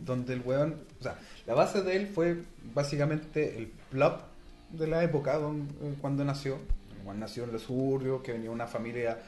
[0.05, 0.75] Donde el weón.
[0.99, 2.39] O sea, la base de él fue
[2.75, 4.23] básicamente el plop
[4.71, 6.59] de la época don- eh, cuando nació.
[7.05, 9.19] Cuando nació en los suburbios, que venía una familia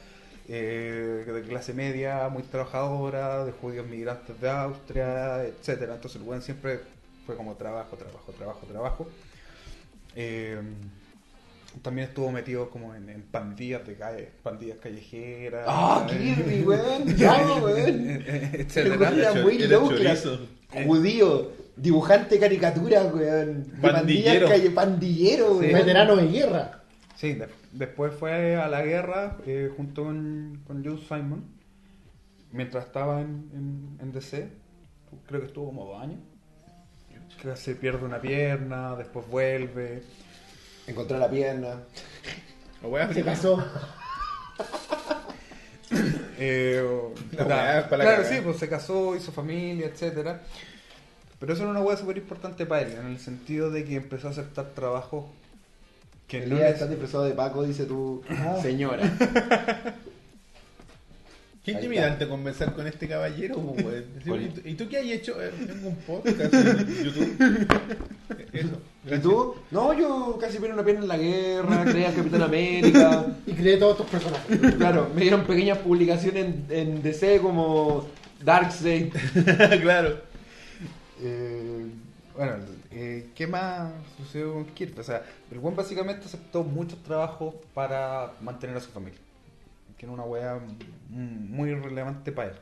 [0.47, 6.41] eh, de clase media, muy trabajadora, de judíos migrantes de Austria, etcétera Entonces el weón
[6.41, 6.79] siempre
[7.25, 9.07] fue como trabajo, trabajo, trabajo, trabajo.
[10.15, 10.59] Eh,
[11.81, 15.65] también estuvo metido como en, en pandillas de calle, pandillas callejeras.
[15.67, 17.05] ¡Ah, Kirby, weón!
[17.15, 18.23] ¡Ya, weón!
[18.27, 19.09] etcétera.
[19.09, 20.39] Era muy chorizo.
[20.85, 23.63] Judío, dibujante de caricatura, weón.
[23.63, 24.47] De Pandillero.
[24.47, 25.73] pandillas calle, pandillero, weón.
[25.73, 26.81] Veterano de guerra.
[27.15, 31.43] Sí, de- después fue a la guerra eh, junto con, con Joe Simon.
[32.51, 34.49] Mientras estaba en, en, en DC,
[35.27, 36.19] creo que estuvo como dos años.
[37.41, 40.03] Que se pierde una pierna, después vuelve.
[40.91, 41.75] Encontró la pierna.
[42.83, 43.63] La Se casó.
[46.43, 46.81] Eh,
[47.33, 48.29] La puta, weá, para la claro, cagada.
[48.35, 50.41] sí, pues se casó, hizo familia, etcétera.
[51.39, 54.27] Pero eso era una hueá súper importante para él, en el sentido de que empezó
[54.27, 55.25] a aceptar trabajos
[56.27, 58.23] que no Elías les- está disfrazado de Paco, dice tu
[58.61, 59.03] señora.
[61.63, 64.05] Qué intimidante conversar con este caballero, Oye.
[64.25, 65.41] ¿Y tú- ¿Y tú qué has hecho?
[65.41, 67.37] Eh, Tengo un podcast en YouTube.
[68.53, 68.67] Eso.
[69.03, 69.21] ¿Y gracias.
[69.21, 69.55] tú?
[69.69, 73.25] No, yo casi pierdo una pierna en la guerra, creé al Capitán América.
[73.45, 74.75] Y creé todos estos personajes.
[74.75, 78.07] Claro, me dieron pequeñas publicaciones en, en DC como
[78.43, 79.13] Darkseid.
[79.81, 80.17] claro.
[81.23, 81.85] Eh,
[82.35, 82.53] bueno,
[82.91, 84.99] eh, ¿qué más sucedió con Kirby?
[84.99, 89.19] O sea, el buen básicamente aceptó muchos trabajos para mantener a su familia.
[90.01, 90.55] Que era una weá
[91.09, 92.55] mm, muy relevante para él.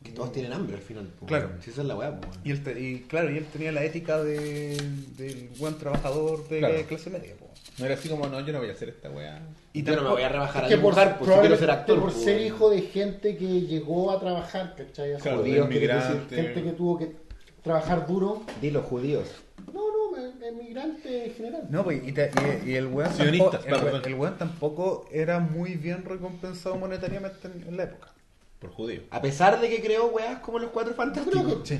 [0.00, 1.08] Que todos tienen hambre al final.
[1.18, 1.50] po, Claro.
[1.60, 2.20] Si esa es la weá, weón.
[2.44, 4.76] Y, él te- y claro, y él tenía la ética de,
[5.16, 6.74] del buen trabajador de Claro.
[6.86, 7.34] clase media.
[7.36, 7.48] po.
[7.78, 9.40] No era así como, no, yo no voy a hacer esta weá.
[9.72, 11.56] Y Yo no me tampoco- voy a rebajar Es a por, dibujar, pues si quiero
[11.56, 12.00] ser probablemente actor.
[12.00, 15.16] por po, ser hijo de gente que llegó a trabajar, ¿cachai?
[15.16, 17.16] Claro, Judíos, gente que tuvo que
[17.64, 18.44] trabajar duro.
[18.62, 19.26] Dilo, judíos.
[20.48, 21.66] Em- emigrante en general.
[21.70, 22.30] No, pues, y, te-
[22.64, 24.02] y- y el weón tampoco, el, weón- perdón.
[24.06, 28.08] el weón tampoco era muy bien recompensado monetariamente en, en la época.
[28.58, 29.02] Por judío.
[29.10, 31.70] A pesar de que creó weas como los cuatro fantásticos.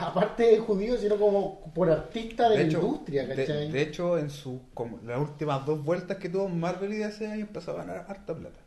[0.00, 3.70] aparte de judío, sino como por artista de, la industria, de, ¿cachai?
[3.70, 7.40] de hecho, en su, como las últimas dos vueltas que tuvo Marvel y DC ahí
[7.42, 8.58] empezó a ganar harta plata.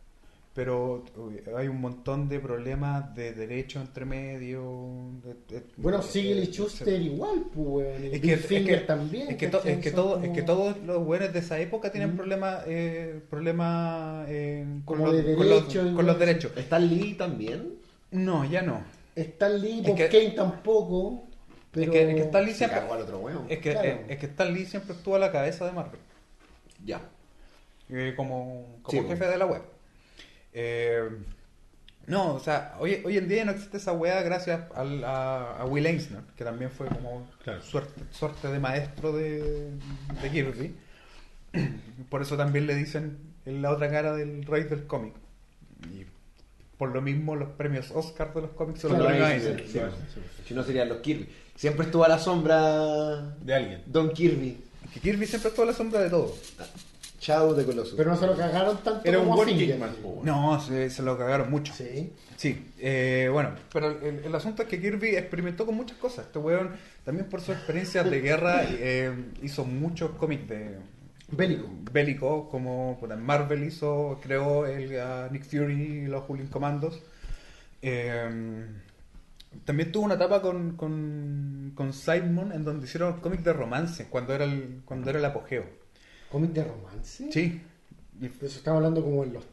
[0.53, 1.05] Pero
[1.55, 5.11] hay un montón de problemas de derechos entre medio.
[5.23, 8.77] de- de- bueno, de- sigue de- el Schuster igual, pues, y Es que, es que-
[8.85, 9.29] también.
[9.29, 9.73] es que, to- ¿cachai?
[9.73, 12.17] es que Son todo, como- es que todos los buenos de esa época tienen Mm.
[12.17, 16.19] problemas eh, problemas eh, con, los, de con, los, derecho y con los weón.
[16.19, 16.51] derechos.
[16.57, 17.75] ¿Stan Lee también?
[18.11, 18.81] No, ya no.
[19.15, 21.23] Stan Lee, Es Bob que- Kane tampoco.
[21.71, 21.85] Pero...
[21.85, 23.45] Es que, es que Stan Lee siempre, cagó al otro weón.
[23.47, 23.87] es que, Claro.
[23.87, 25.99] es, es que Stan Lee siempre estuvo a la cabeza de Marvel.
[26.85, 26.99] Ya.
[27.89, 29.61] eh, como, como Sí, jefe de la web.
[30.53, 31.09] Eh,
[32.07, 35.65] no, o sea, hoy, hoy en día no existe esa weá gracias al- a, a
[35.65, 37.61] Will Eisner, que también fue como Claro.
[37.61, 39.69] suerte, suerte de maestro de,
[40.21, 40.75] de Kirby.
[42.09, 45.13] Por eso también le dicen en la otra cara del rey del cómic.
[45.91, 46.05] Y
[46.77, 49.63] por lo mismo los premios Oscar de los cómics los Claro, a sí, Eisner.
[49.67, 49.71] sí,
[50.13, 50.21] sí.
[50.47, 51.29] Si no serían los Kirby.
[51.55, 53.83] Siempre estuvo a la sombra De alguien.
[53.85, 54.57] Don Kirby.
[54.93, 56.35] Que Kirby siempre estuvo a la sombra de todo.
[57.21, 57.93] Shadow de Colossus.
[57.95, 60.25] Pero no se lo cagaron tanto Era un a po, weón.
[60.25, 61.71] No, se, se lo cagaron mucho.
[61.71, 62.11] Sí.
[62.35, 66.25] Sí, eh, bueno, pero el, el asunto es que Kirby experimentó con muchas cosas.
[66.25, 66.71] Este weón,
[67.05, 70.79] también por sus experiencias de guerra, eh, hizo muchos cómics de
[71.29, 71.69] Bélico.
[71.91, 77.03] bélicos, como puta, Marvel hizo, creó el, a Nick Fury y los Hulking Commandos.
[77.83, 78.65] Eh,
[79.63, 84.33] también tuvo una etapa con, con, con Simon en donde hicieron cómics de romance, cuando
[84.33, 85.80] era el, cuando era el apogeo.
[86.31, 87.31] ¿Cómic de romance?
[87.31, 87.61] Sí.
[88.21, 89.43] Eso estamos hablando como en los...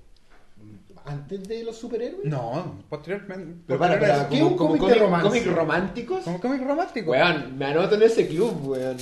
[1.05, 2.25] Antes de los superhéroes.
[2.27, 3.63] no, posteriormente.
[3.67, 4.29] Pero para, para.
[4.29, 5.29] ¿Qué es un como, como cómic de romance?
[5.29, 6.23] cómic románticos.
[6.25, 7.11] Como cómic romántico.
[7.13, 8.97] Weón, me anoto en ese club, weón.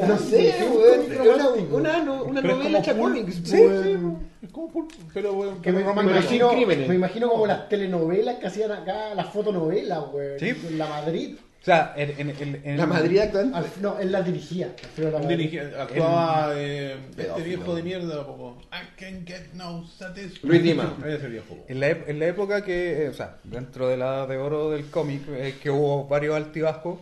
[0.00, 1.72] No No sé, weón.
[1.72, 4.18] Una, una, una novela hecha cómics, Sí, weón.
[4.40, 6.88] Es como pulp, pero weón, Que me, imagino, crímenes.
[6.88, 10.38] me imagino como las telenovelas que hacían acá, las fotonovelas, güey.
[10.38, 10.54] Sí.
[10.68, 11.36] En la Madrid.
[11.60, 13.52] O sea, en, en, en- en- La Madrid actual.
[13.54, 14.74] Al- no, él las dirigía.
[14.82, 15.26] Alfredo La.
[15.28, 18.58] Dirigía- actuaba eh, este viejo de mierda, poco.
[18.72, 20.48] I can get no satisfaction.
[20.50, 20.96] Luis Dima.
[21.06, 21.54] Ese viejo.
[21.54, 21.64] po.
[21.68, 24.86] En la, en la época que, eh, o sea, dentro de la de oro del
[24.90, 26.98] cómic, eh, que hubo varios altibajos,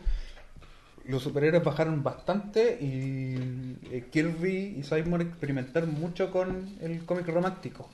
[1.07, 7.89] los superhéroes bajaron bastante y eh, Kirby y Simon experimentaron mucho con el cómic romántico.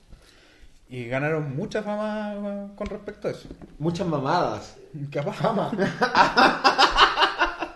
[0.87, 3.47] Y ganaron mucha fama con respecto a eso.
[3.79, 4.75] Muchas mamadas.
[5.11, 5.33] Capaz.
[5.33, 5.71] Fama.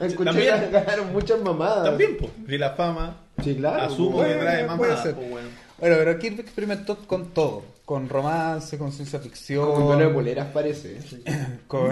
[0.00, 0.60] Escuché También.
[0.60, 1.84] que ganaron muchas mamadas.
[1.84, 2.30] También, pues.
[2.46, 3.16] De la fama.
[3.42, 3.82] Sí, claro.
[3.84, 4.32] Asumo weón.
[4.32, 5.02] que trae puede mamá.
[5.02, 5.14] ser.
[5.14, 5.48] po, weón.
[5.78, 7.64] Bueno, pero Kirby experimentó con todo.
[7.88, 9.72] Con romance, con ciencia ficción.
[9.72, 10.98] Con dueño de poleras parece.
[11.66, 11.88] con-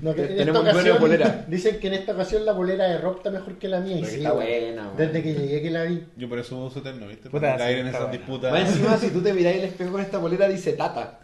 [0.00, 1.44] No, que en Tenemos un dueño de polera.
[1.46, 3.98] Dicen que en esta ocasión la polera de Rob está mejor que la mía.
[3.98, 4.90] Y sí, está buena.
[4.96, 6.02] Desde que llegué que la vi.
[6.16, 7.28] Yo por eso uso eterno, ¿viste?
[7.28, 8.16] Puta, Para caer sí, en esas buena.
[8.16, 8.52] disputas.
[8.52, 11.20] Más encima, si tú te miráis el espejo con esta polera, dice tata.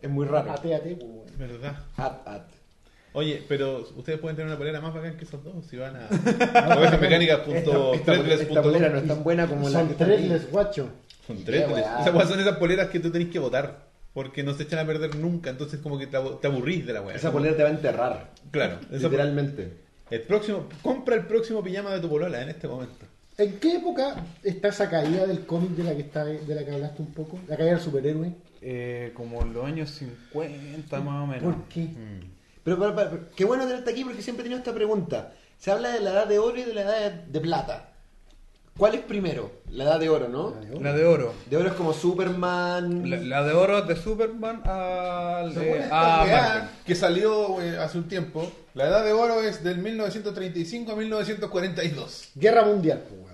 [0.00, 0.52] Es muy raro.
[0.52, 1.28] Ate, ate, pues, güey.
[1.36, 1.76] ¿Verdad?
[1.98, 2.42] At, at.
[3.12, 6.08] Oye, pero ustedes pueden tener una polera más bacán que esos dos si van a
[6.78, 7.94] ovejasmecánicas.threadless.com.
[7.96, 10.88] Esta, esta, esta polera no es tan buena como la que Son tres guacho.
[11.26, 11.64] Son Sí, tres.
[11.68, 13.88] Esas weas son esas poleras que tú tenés que votar.
[14.12, 15.50] Porque no se echan a perder nunca.
[15.50, 17.14] Entonces, como que te, abu- te aburrís de la wea.
[17.14, 18.30] Esa polera te va a enterrar.
[18.50, 18.78] Claro.
[18.90, 19.72] Literalmente.
[20.10, 23.06] el próximo, compra el próximo pijama de tu polola en este momento.
[23.38, 26.72] ¿En qué época está esa caída del cómic de la que está de la que
[26.72, 27.38] hablaste un poco?
[27.46, 28.32] La caída del superhéroe.
[28.62, 31.42] eh, como en los años 50 más o menos.
[31.54, 31.86] ¿Por qué?
[32.64, 35.32] Pero, pero, pero, pero, qué bueno tenerte aquí porque siempre he tenido esta pregunta.
[35.56, 37.89] Se habla de la edad de oro y de la edad de, de plata.
[38.80, 39.50] ¿Cuál es primero?
[39.72, 40.54] La edad de oro, ¿no?
[40.80, 41.34] La de oro.
[41.50, 43.10] De oro es como Superman.
[43.10, 47.60] La, la de oro es de Superman al Según de, esta a weá que salió
[47.60, 52.28] eh, hace un tiempo, la edad de oro es del 1935 a 1942.
[52.36, 53.29] Guerra Mundial, pues.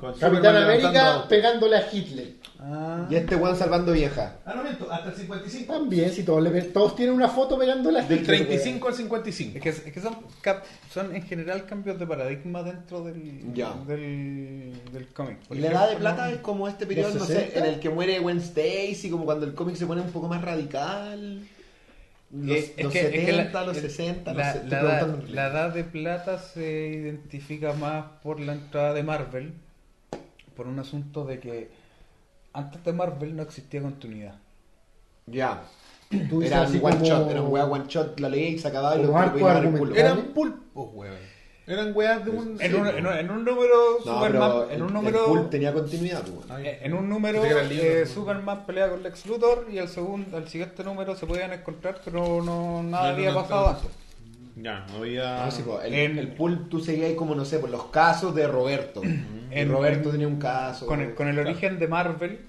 [0.00, 2.28] Con Capitán Superman América levantando pegándole a Hitler.
[2.62, 4.36] Ah, Y este weón salvando vieja.
[4.44, 5.72] Ah, no miento, hasta el 55.
[5.72, 8.38] También, si todos, le pe- todos tienen una foto pegándole a Del Hitler.
[8.46, 9.60] 35 al es 55.
[9.60, 13.72] que, es que son, cap- son en general cambios de paradigma dentro del, Ya.
[13.86, 15.38] del, del cómic.
[15.48, 17.58] Por Y la edad de plata es como este periodo, ¿Los no sé, 60?
[17.60, 20.42] en el que muere Gwen Stacy, como cuando el cómic se pone un poco más
[20.42, 21.40] radical.
[22.32, 24.58] Los, Eh, es los que- es 70, que la- los el- 60, la, no sé,
[24.58, 28.94] estoy la edad, preguntando en la edad de plata se identifica más por la entrada
[28.94, 29.52] de Marvel,
[30.60, 31.70] por un asunto de que
[32.52, 34.34] antes de Marvel no existía continuidad.
[35.24, 35.62] Ya.
[36.28, 38.68] Tú Era un one como- shot, era un wea one shot, la leí y se
[38.68, 39.96] acababa y lo argumental.
[39.96, 41.16] Eran pulpos, weón.
[41.66, 42.58] Eran weas de un.
[42.60, 42.96] En sí, un, weón.
[42.98, 46.22] en un- en un número No, Superman, pero en un el número pulp tenía continuidad,
[46.26, 46.66] pues, weón.
[46.66, 48.10] Eh, En un número, eh, ¿no?
[48.12, 52.42] Superman pelea con Lex Luthor y al segundo, al siguiente número se podían encontrar, pero
[52.42, 53.68] no nada No, había no, pasado no.
[53.78, 53.90] antes.
[54.62, 55.44] Ya, no había.
[55.46, 57.84] Ah, sí, pues, el, En- el pulp tú seguías ahí como, no sé, por los
[57.86, 59.02] casos de Roberto.
[59.52, 60.86] Y En- Roberto en- tenía un caso.
[60.86, 61.50] Con el, con el Claro.
[61.50, 62.40] origen de Marvel,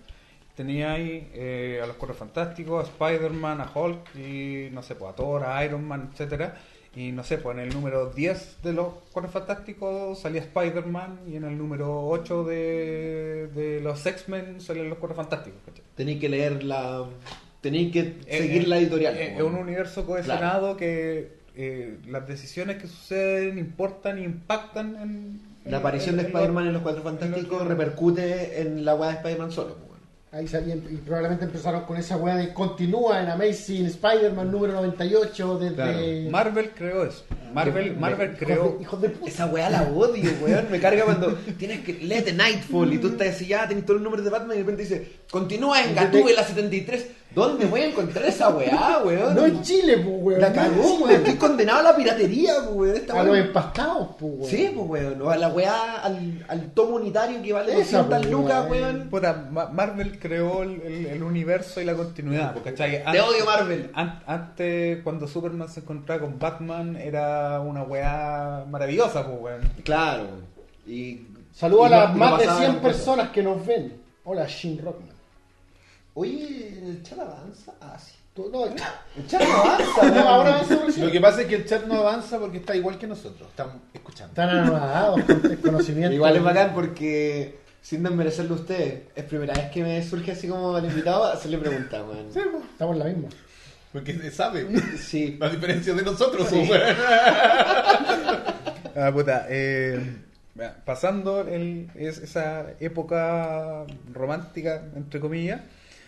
[0.56, 5.12] tenía ahí eh, a los Cuatro Fantásticos, a Spider-Man, a Hulk y no sé, pues,
[5.12, 6.58] a Thor, a Iron Man, etcétera
[6.93, 11.38] Y no sé, pues en el número 10 de los Cuatro Fantásticos salía Spider-Man y
[11.38, 15.60] en el número 8 de, de los X-Men salían los Cuatro Fantásticos.
[15.95, 17.06] Tenéis que leer la.
[17.62, 19.15] Tenéis que seguir eh, la editorial.
[19.17, 25.52] eh, Es un universo cohesionado que eh, las decisiones que suceden importan y impactan en.
[25.66, 29.16] La aparición de en- Spider-Man en los Cuatro Fantásticos que- repercute en la weá de
[29.18, 29.76] Spider-Man solo.
[29.76, 29.92] pues.
[30.34, 35.60] Ahí salían, y probablemente empezaron con esa weá de continúa en Amazing Spider-Man número 98
[35.60, 35.76] desde...
[35.76, 36.00] Claro.
[36.32, 37.26] Marvel creó eso.
[37.54, 38.78] Marvel, Marvel creó.
[38.78, 39.14] de- Hijos de.
[39.26, 40.68] Esa weá la odio, weón.
[40.72, 44.00] Me carga cuando tienes que leer The Nightfall y tú estás así, ya tenés todos
[44.00, 47.08] los números de Batman y de repente dice, continúa en Gatúbela 73.
[47.34, 49.34] ¿Dónde voy a encontrar esa weá, weón?
[49.36, 50.41] No en Chile, pues, weón.
[50.41, 51.12] La cagó, weón.
[51.12, 52.96] Estoy condenado a la piratería, pues, weón.
[52.98, 54.50] Esta A los empastados, pues, weón.
[54.50, 55.22] Sí, pues, weón.
[55.22, 59.08] O a la weá, al, al tomo unitario que vale Esa, 200 pues, lucas, weón.
[59.10, 62.54] Puta, Ma- Marvel creó el, el- el universo y la continuidad.
[62.63, 63.02] ¿cachai?
[63.10, 63.89] Te odio, Marvel.
[63.94, 69.62] an- antes, cuando Superman se encontraba con Batman, era una weá maravillosa, pues, weón.
[69.84, 70.24] Claro.
[70.86, 71.28] Y.
[71.54, 72.96] Saludos a no- las no más de pasaban 100 cosas.
[72.96, 73.94] personas que nos ven.
[74.26, 75.20] Hola, Shin Rockman.
[76.13, 77.74] Oye, el chat avanza.
[77.82, 78.13] Ah, sí.
[78.52, 81.56] No, El chat no avanza, no, ahora avanza por el Lo que pasa es que
[81.56, 83.50] el chat no avanza porque está igual que nosotros.
[83.50, 84.30] Estamos escuchando.
[84.32, 86.13] Están anonadados con el conocimiento.
[86.15, 90.47] Igual es bacán porque, sin desmerecerlo a usted, es primera vez que me surge así
[90.47, 92.28] como al invitado hacerle preguntas, weón.
[92.30, 93.30] Estamos en la misma.
[93.91, 94.67] Porque sabe.
[94.97, 95.38] Sí.
[95.41, 96.69] A diferencia de nosotros, Sí.
[98.95, 100.17] Ah, puta, eh,
[100.86, 105.62] pasando el, es- esa época romántica, entre comillas,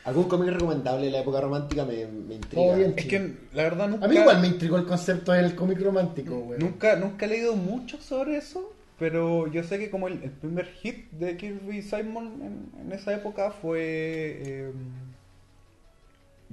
[0.05, 2.75] ¿Algún cómic recomendable de la época romántica me, me intriga?
[2.75, 2.93] Bien.
[2.97, 6.35] es que la verdad nunca, A mí igual me intrigó el concepto del cómic romántico,
[6.35, 6.59] weón.
[6.59, 10.65] nunca, nunca he leído mucho sobre eso, pero yo sé que como el, el primer
[10.65, 14.71] hit de Kirby Simon en, en esa época fue eh,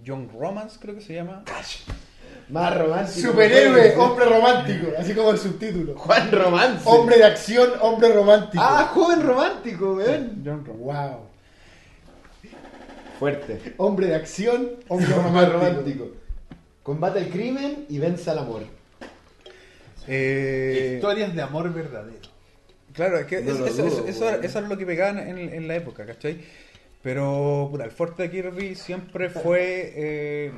[0.05, 1.45] Young Romance, creo que se llama.
[2.49, 3.29] Más romántico.
[3.31, 5.97] Superhéroe, hombre romántico, así como el subtítulo.
[5.97, 6.83] Juan Romance.
[6.85, 8.63] Hombre de acción, hombre romántico.
[8.65, 10.43] Ah, joven romántico, weón.
[10.79, 11.30] Wow.
[13.21, 13.75] Fuerte.
[13.77, 15.59] Hombre de acción, hombre Más romántico.
[15.59, 16.09] romántico.
[16.83, 18.63] Combate el crimen y vence al amor.
[20.09, 22.29] Eh, Historias de amor verdadero.
[22.95, 25.19] Claro, es que No eso, lo eso, dudo, eso- era, eso era lo que pegaban
[25.19, 26.41] en, en la época, ¿cachai?
[27.03, 30.53] Pero puta, el fuerte de Kirby siempre fue eh,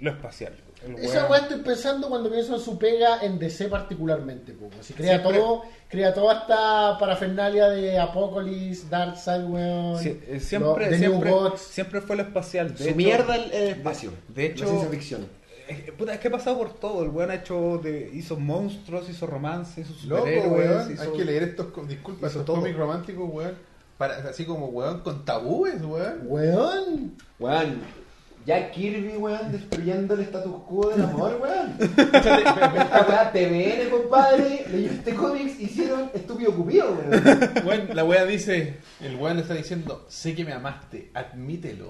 [0.00, 0.54] lo espacial.
[0.86, 4.68] El Esa weón- weá estoy pensando cuando pienso en su pega en DC particularmente, po.
[4.80, 9.98] Así crea Siempre- todo, crea toda esta parafernalia de Apocalypse, Darkseid, weón.
[9.98, 11.60] Sí, eh, lo- siempre, siempre, Gods.
[11.60, 12.72] siempre fue lo espacial.
[12.72, 14.10] De Su hecho- mierda el, el espacio.
[14.28, 15.26] de hecho- La ciencia ficción.
[15.68, 17.04] Es, puta, es que ha pasado por todo.
[17.04, 20.68] El weón ha hecho de, hizo monstruos, hizo romance, hizo Loco, superhéroes.
[20.68, 20.92] weón.
[20.92, 22.56] hizo- Hay que leer estos, disculpa, hizo estos todo.
[22.56, 23.54] cómics románticos, weón.
[23.96, 26.22] Para, así como, weón, con tabúes, weón.
[26.26, 27.16] Weón.
[27.38, 28.01] Weón.
[28.44, 31.74] Jack Kirby, weón, destruyendo el status quo del amor, weón.
[31.78, 37.50] Esta weá, TVN, compadre, leyó este cómics, hicieron estúpido cupido, weón.
[37.64, 41.88] weón, la wea dice, el weón le está diciendo, sé que me amaste, admítelo.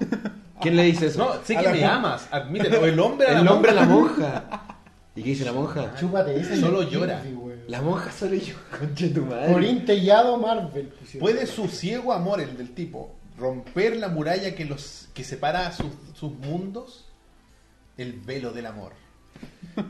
[0.61, 2.85] ¿Quién le dice No, sé A que la me amas, admítelo.
[2.85, 4.45] El hombre a la El hombre a la monja.
[5.17, 5.95] ¿Y qué dice la monja?
[5.99, 6.57] Chúpate esa.
[6.57, 7.21] Solo llora.
[7.23, 7.59] Kirby, weón.
[7.67, 9.53] La monja solo yo, conche tu madre.
[9.53, 10.87] Corín Tellado Marvel.
[10.89, 11.21] pusieron.
[11.21, 15.73] ¿Puede su ciego amor, el del tipo, romper la muralla que los que separa a
[15.73, 17.07] sus, sus mundos?
[17.97, 18.93] El velo del amor.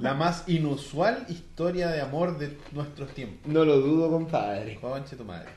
[0.00, 3.50] La más inusual historia de amor de nuestros tiempos.
[3.50, 4.76] No lo dudo, compadre.
[4.80, 5.48] Conche tu madre.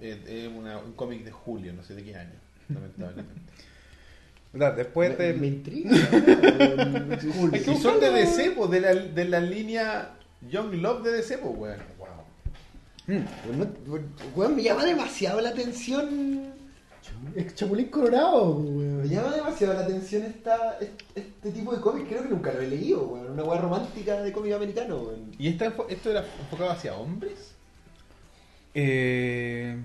[0.00, 2.34] Eh, Es un cómic de julio, no sé de qué año,
[2.68, 3.40] lamentablemente.
[4.52, 5.34] Después Me, de.
[5.34, 5.90] me intriga.
[7.52, 10.10] Es que son de DC, po, de la, de la línea
[10.48, 11.78] Young Love de DC, po, weón.
[13.06, 13.66] No,
[14.36, 16.49] weón, me llama demasiado la atención.
[17.36, 19.08] Es Chapulín Colorado, Me weón.
[19.08, 22.08] llama demasiado la atención esta, este, este tipo de cómic.
[22.08, 23.30] Creo que nunca lo he leído, weón.
[23.32, 25.30] Una weá romántica de cómic americano, weón.
[25.38, 27.52] ¿Y esta, enfo- esto era enfocado hacia hombres?
[28.74, 29.76] Eh,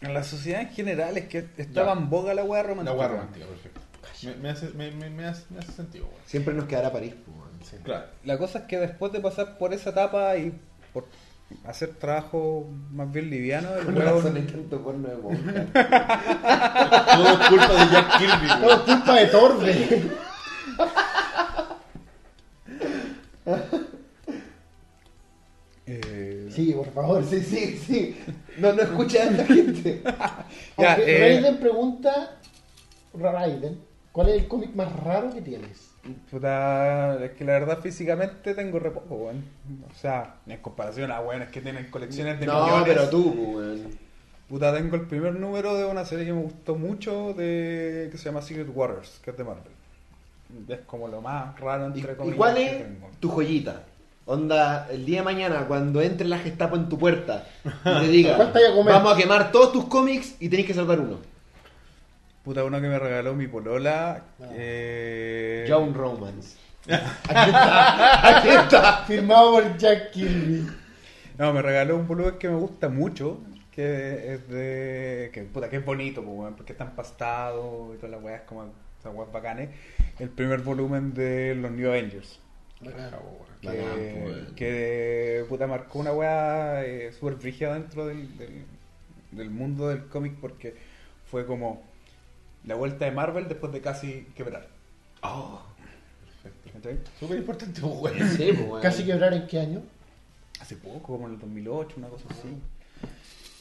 [0.00, 2.00] en la sociedad en general es que estaba Ya.
[2.00, 2.96] en boga la weá La romántica.
[2.98, 3.80] weá romántica, perfecto.
[4.22, 6.18] Me, me hace, me, me, me hace, me hace sentido, weón.
[6.26, 7.82] Siempre nos quedará París, pues, weón.
[7.82, 8.06] Claro.
[8.24, 10.52] La cosa es que después de pasar por esa etapa y
[10.92, 11.06] por
[11.64, 15.66] hacer trabajo más bien liviano, el Con razón hay weón tanto porno de monja.
[17.16, 18.48] Todo es culpa de Jack Kirby.
[18.60, 20.02] Todo es culpa de Torbe.
[25.86, 27.24] eh, Sí, por favor.
[27.24, 28.16] Sí, sí, sí.
[28.58, 30.02] No, no escucha a esta gente.
[30.76, 32.36] Ya, Aunque eh, Raiden pregunta,
[33.14, 33.80] Raiden,
[34.12, 35.93] ¿cuál es el cómic más raro que tienes?
[36.30, 39.44] Puta, es que la verdad físicamente tengo re poco, weón.
[39.90, 42.84] O sea, en comparación a weones que tienen colecciones de No, millones.
[42.86, 44.04] pero tú, weón.
[44.48, 48.24] Puta, tengo el primer número de una serie que me gustó mucho de que se
[48.26, 49.72] llama Secret Waters, que es de Marvel.
[50.68, 53.10] Es como lo más raro ¿Y, entre y comillas cuál que es tengo.
[53.20, 53.82] tu joyita?
[54.26, 58.36] Onda, el día de mañana, cuando entre la Gestapo en tu puerta y te diga,
[58.52, 58.52] ¿Cuál
[58.86, 61.18] vamos a quemar todos tus cómics y tenés que salvar uno.
[62.44, 64.22] Puta, uno que me regaló mi polola.
[64.38, 64.48] Ah.
[64.52, 65.64] Eh...
[65.66, 66.58] Young Romance.
[66.86, 69.04] Aquí está, aquí está.
[69.06, 70.66] Firmado por Jack Kirby.
[71.38, 73.40] No, me regaló un volumen que me gusta mucho.
[73.72, 75.30] Que es de.
[75.32, 76.22] Que, puta, que es bonito,
[76.54, 78.70] porque está empastado y todas las weas, como
[79.00, 79.70] esas weas bacanes.
[80.18, 82.40] El primer volumen de los New Avengers.
[82.82, 82.90] Que,
[83.66, 88.66] Bacán, que, puta marcó una wea eh, súper brígida dentro del, del,
[89.30, 90.76] del mundo del cómic porque
[91.30, 91.82] fue como
[92.66, 94.68] la vuelta de Marvel después de casi quebrar.
[95.22, 95.60] Oh.
[97.18, 98.14] Súper importante, weón.
[98.36, 98.82] sí, pues, weón.
[98.82, 99.82] Casi quebrar en qué año?
[100.60, 102.48] Hace poco, como en el 2008, una cosa así.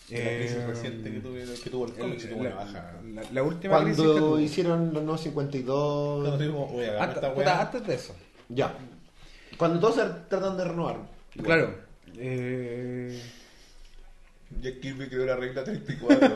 [0.10, 2.94] La crisis Eh, reciente que, tuve, que tuvo el cómic, tuvo una la, baja.
[3.14, 4.40] la- la última crisis que Cuando tuvo.
[4.40, 6.38] hicieron los nuevos Cuando 52.
[6.38, 8.16] tuvimos, oye, Antes, puta, antes de eso.
[8.50, 8.76] Ya.
[9.58, 10.98] Cuando todos se tratan de renovar.
[11.42, 11.74] Claro.
[12.18, 13.22] Eh,
[14.64, 16.34] Jack Kirby creó la regla 34.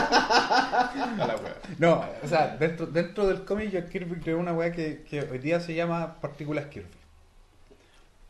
[0.00, 1.56] A la weá.
[1.78, 5.38] no, o sea, dentro, dentro del cómic Jack Kirby creó una weá que, que hoy
[5.38, 6.88] día se llama Partículas Kirby.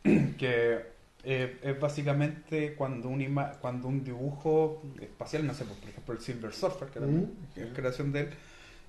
[0.37, 0.81] que
[1.23, 6.19] eh, es básicamente cuando un, ima- cuando un dibujo espacial, no sé, por ejemplo el
[6.21, 7.53] Silver Surfer, que, también Mm.
[7.53, 8.29] que es creación de él,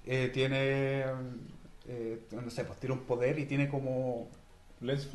[0.06, 1.04] eh, tiene,
[1.86, 4.28] eh, no sé, pues tiene un poder y tiene como
[4.80, 5.08] Lens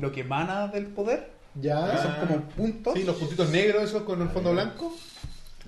[0.00, 1.98] lo que emana del poder, que Ya.
[2.02, 2.94] son como puntos.
[2.94, 4.94] Sí, los puntitos negros esos con el fondo blanco.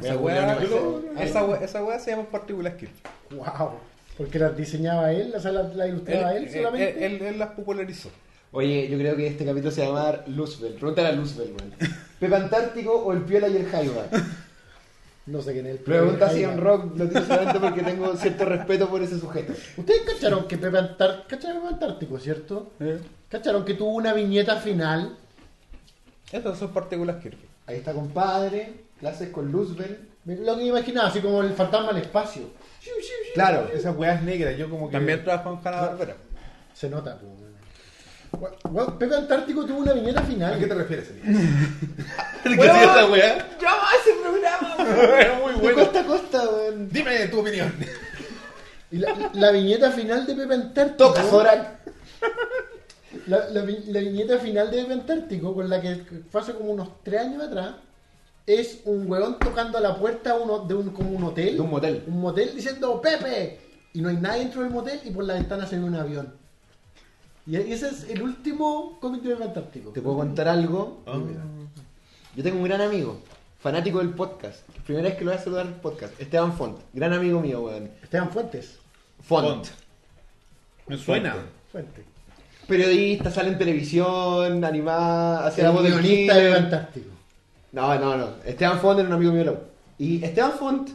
[0.00, 2.92] Esa Yo weá, lo- esa, weá, esa weá se llama Partículas Kirby.
[3.32, 3.70] Wow.
[4.16, 7.06] Porque las diseñaba él, o sea, las la ilustraba él, Él, solamente.
[7.06, 8.10] él- él- él las popularizó.
[8.52, 10.72] Oye, yo creo que este capítulo se va a llamar Luzbel.
[10.74, 11.72] Pregúntale a Luzbel, weón.
[12.18, 14.06] ¿Pepe Antártico o el Piola y el Jaiba?
[15.26, 18.16] No sé quién es el Pregunta Pepe si en rock lo digo solamente porque tengo
[18.16, 19.52] cierto respeto por ese sujeto.
[19.76, 22.72] Ustedes cacharon que Pepe Antártico, ¿cacharon Pepe Antártico, cierto?
[23.28, 25.16] ¿Cacharon que tuvo una viñeta final?
[26.32, 27.46] Estas son partículas Kirby.
[27.66, 30.08] Ahí está compadre, clases con Luzbel.
[30.24, 32.42] Lo que me imaginaba, así como el fantasma del espacio.
[33.34, 34.92] Claro, Esas weas negras, yo como que.
[34.92, 36.16] También trabajó en Hanna Barbera.
[36.74, 37.18] Se nota.
[37.18, 37.32] pues,
[38.38, 38.56] bueno.
[38.70, 40.54] Bueno, Pepe Antártico tuvo una viñeta final.
[40.54, 41.26] ¿A qué te refieres, Elías?
[42.44, 43.48] ¿Qué es esa wea?
[43.60, 43.68] ¡Yo
[44.00, 44.76] ese programa!
[44.78, 45.20] weón!
[45.20, 45.78] Es muy De bueno.
[45.78, 46.88] costa a costa, weón.
[46.90, 47.74] Dime tu opinión.
[48.92, 51.08] Y la, la viñeta final de Pepe Antártico.
[51.08, 51.80] Toca, Zorak.
[53.26, 55.96] La, la vi- la viñeta final de Pepe Antártico, con la que
[56.30, 57.74] fue hace como unos tres años atrás,
[58.46, 61.56] es un huevón tocando a la puerta uno, de un, como un hotel.
[61.56, 62.04] De un motel.
[62.06, 63.58] Un motel diciendo ¡Pepe!
[63.92, 66.32] Y no hay nadie dentro del motel y por la ventana se ve un avión.
[67.46, 69.90] Y ese es el último cómic de Pepe Antártico.
[69.90, 71.02] ¿Te puedo contar algo?
[71.06, 71.18] Ah.
[72.36, 73.20] Yo tengo un gran amigo,
[73.58, 74.60] fanático del podcast.
[74.84, 76.20] Primera vez que lo voy a saludar en el podcast.
[76.20, 77.90] Esteban Font, gran amigo mío, weón.
[78.02, 78.78] Esteban Fuentes.
[79.20, 79.46] Font.
[79.48, 79.66] Font.
[80.86, 81.34] Me suena.
[81.72, 82.04] Fuentes.
[82.70, 86.56] Periodista, sale en televisión, animada, hacia la voz del guionista Killer.
[86.56, 87.10] Antártico.
[87.72, 88.28] No, no, no.
[88.44, 89.60] Esteban Font era un amigo mío.
[89.98, 90.88] Y Esteban Font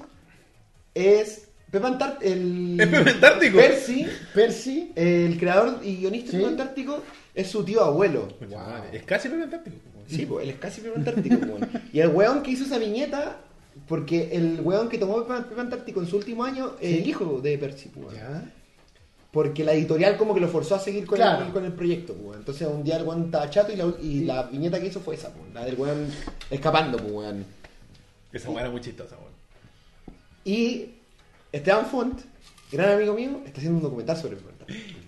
[0.94, 2.24] es Pepe Antártico.
[2.32, 2.80] El...
[2.80, 3.58] ¿Es Pepe Antártico?
[3.58, 4.92] Percy, Percy.
[4.96, 6.38] el creador y guionista Sí.
[6.38, 7.04] de Pepe Antártico,
[7.34, 8.28] es su tío abuelo.
[8.50, 9.76] Madre, Es casi Pepe Antártico.
[10.08, 11.38] Sí, pues él es casi Pepe Antártico.
[11.92, 13.38] Y el weón que hizo esa viñeta,
[13.88, 16.98] porque el weón que tomó Pepe Pepe Antártico en su último año es Sí.
[17.02, 17.92] el hijo de Percy.
[17.96, 18.16] weón.
[18.16, 18.44] Ya.
[19.36, 21.46] Porque la editorial como que lo forzó a seguir con, Claro.
[21.46, 22.14] el, con el proyecto.
[22.14, 22.38] weón.
[22.40, 25.16] Entonces un día el weón estaba chato y la, y la viñeta que hizo fue
[25.16, 26.08] esa, po, la del weón
[26.50, 26.98] escapando.
[26.98, 27.46] po, weón.
[28.32, 29.34] Esa wea era muy chistosa, weón.
[30.46, 30.92] Y
[31.52, 32.22] Esteban Font,
[32.72, 34.52] gran amigo mío, está haciendo un documental sobre Pepe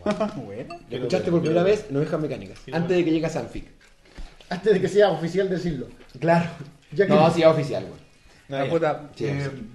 [0.03, 0.41] Antártico.
[0.45, 0.75] bueno.
[0.89, 2.97] Lo escuchaste por primera vez en Ovejas Mecánicas, Sí, antes bueno.
[2.97, 3.65] de que llegue a Sanfic.
[4.49, 5.87] Antes de que sea oficial decirlo.
[6.19, 6.49] Claro.
[6.91, 7.97] Ya que- No, sí, es oficial, weón.
[8.49, 9.69] La puta, Sí, eh, sí.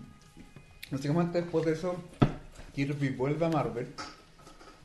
[0.91, 1.97] básicamente después de eso,
[2.75, 3.89] Kirby vuelve a Marvel,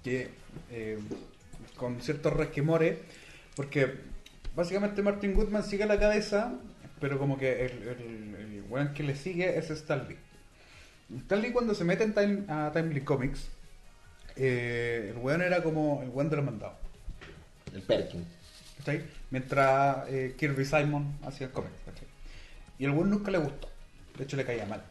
[0.08, 0.30] que
[0.72, 0.98] eh,
[1.76, 2.98] con ciertos resquemores,
[3.56, 3.96] porque
[4.56, 6.54] básicamente Martin Goodman sigue la cabeza,
[7.02, 10.18] pero como que el, el, el weón que le sigue es Stan Lee.
[11.24, 13.50] Stan Lee cuando se mete en Time- a Timely Comics,
[14.38, 16.78] eh, el weón era como el weón de los mandados.
[17.74, 18.26] El Perkin.
[19.30, 21.72] Mientras eh, Kirby Simon hacía el cómic.
[22.80, 23.68] Y el weón nunca le gustó.
[24.18, 24.82] De hecho, le caía mal.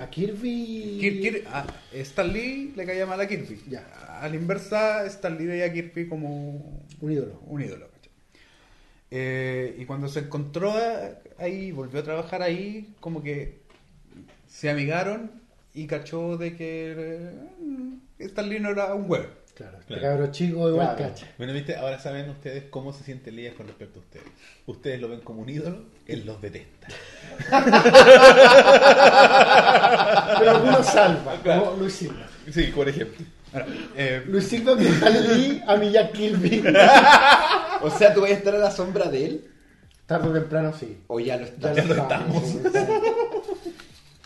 [0.00, 0.98] A Kirby.
[1.00, 3.60] Kir- Kir- a Stan Lee le caía mal a Kirby.
[3.68, 3.80] Ya.
[4.20, 7.40] A la inversa, Stan Lee veía a Kirby como Un ídolo.
[7.46, 7.88] un ídolo.
[9.10, 10.72] Eh, y cuando se encontró
[11.38, 13.58] ahí, volvió a trabajar ahí, como que
[14.46, 15.30] se amigaron
[15.74, 17.30] y cachó de que eh,
[18.20, 19.26] Stan Lee no era un huevo.
[19.54, 20.02] Claro, este Claro.
[20.02, 21.12] cabro chico igual Claro.
[21.12, 21.26] cacha.
[21.36, 24.26] Bueno, viste, ahora saben ustedes cómo se siente Elías con respecto a ustedes.
[24.66, 26.88] Ustedes lo ven como un ídolo, él los detesta.
[30.38, 32.26] Pero algunos salva, como Luis Silva.
[32.50, 33.24] Sí, por ejemplo.
[33.52, 36.62] Ahora, eh, Luis Silva me Lee a mi Jack Kirby.
[37.82, 39.44] O sea, ¿tú vas a estar a la sombra de él?
[40.06, 40.98] Tarde o temprano sí.
[41.06, 41.86] ¿O ya lo Ya estás?
[41.86, 42.42] lo estamos.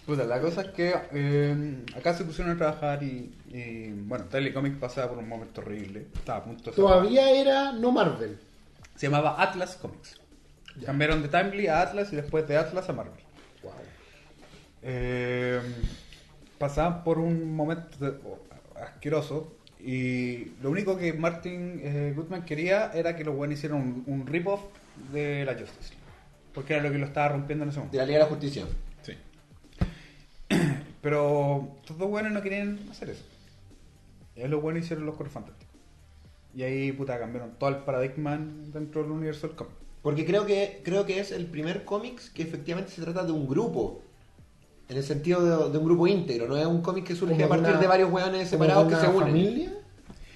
[0.07, 4.79] Puta, la cosa es que eh, acá se pusieron a trabajar y, y, bueno, Telecomic
[4.79, 6.07] pasaba por un momento horrible.
[6.15, 6.77] Estaba a punto de.
[6.77, 8.39] Todavía era no Marvel.
[8.97, 10.21] Se llamaba Atlas Comics.
[10.85, 13.15] Cambiaron de Timely a Atlas y después de Atlas a Marvel.
[13.63, 13.73] Wow.
[14.83, 15.61] Eh,
[16.59, 18.39] pasaban por un momento de- oh,
[18.83, 24.05] asqueroso y lo único que Martin eh, Goodman quería era que los buenos hicieran un,
[24.07, 24.61] un rip-off
[25.13, 26.05] de la Justice League.
[26.55, 27.99] Porque era lo que lo estaba rompiendo en ese De momento.
[27.99, 28.65] la Liga de la Justicia.
[29.03, 29.13] Sí.
[31.03, 33.25] Pero estos dos buenos no querían hacer eso.
[34.37, 35.75] Y ahí los buenos hicieron los Cuatro Fantásticos.
[36.55, 39.75] Y ahí, puta, cambiaron todo el paradigma dentro del universo del cómic.
[40.05, 43.49] Porque creo que, creo que es el primer cómics que efectivamente se trata de un
[43.49, 44.03] grupo.
[44.89, 46.47] En el sentido de, de un grupo íntegro.
[46.47, 48.93] No es un cómic que surge Como a partir una- de varios weones como separados
[48.93, 49.21] que se unen.
[49.21, 49.73] familia?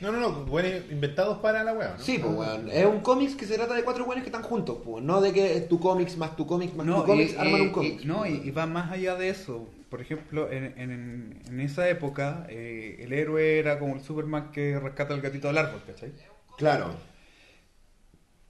[0.01, 2.03] No, no, no, buenos inventados para la wea, ¿no?
[2.03, 2.71] Sí, pues weón.
[2.71, 5.05] Es un cómics que se trata de cuatro weones que están juntos, pues.
[5.05, 8.05] No de que es tu cómics más tu cómics más tu cómics arman un cómics.
[8.07, 9.69] no, y, y va más allá de eso.
[9.91, 14.79] Por ejemplo, en, en- en esa época, eh, el héroe era como el Superman que
[14.81, 16.12] rescata al gatito del árbol, ¿cachai?
[16.57, 16.93] Claro.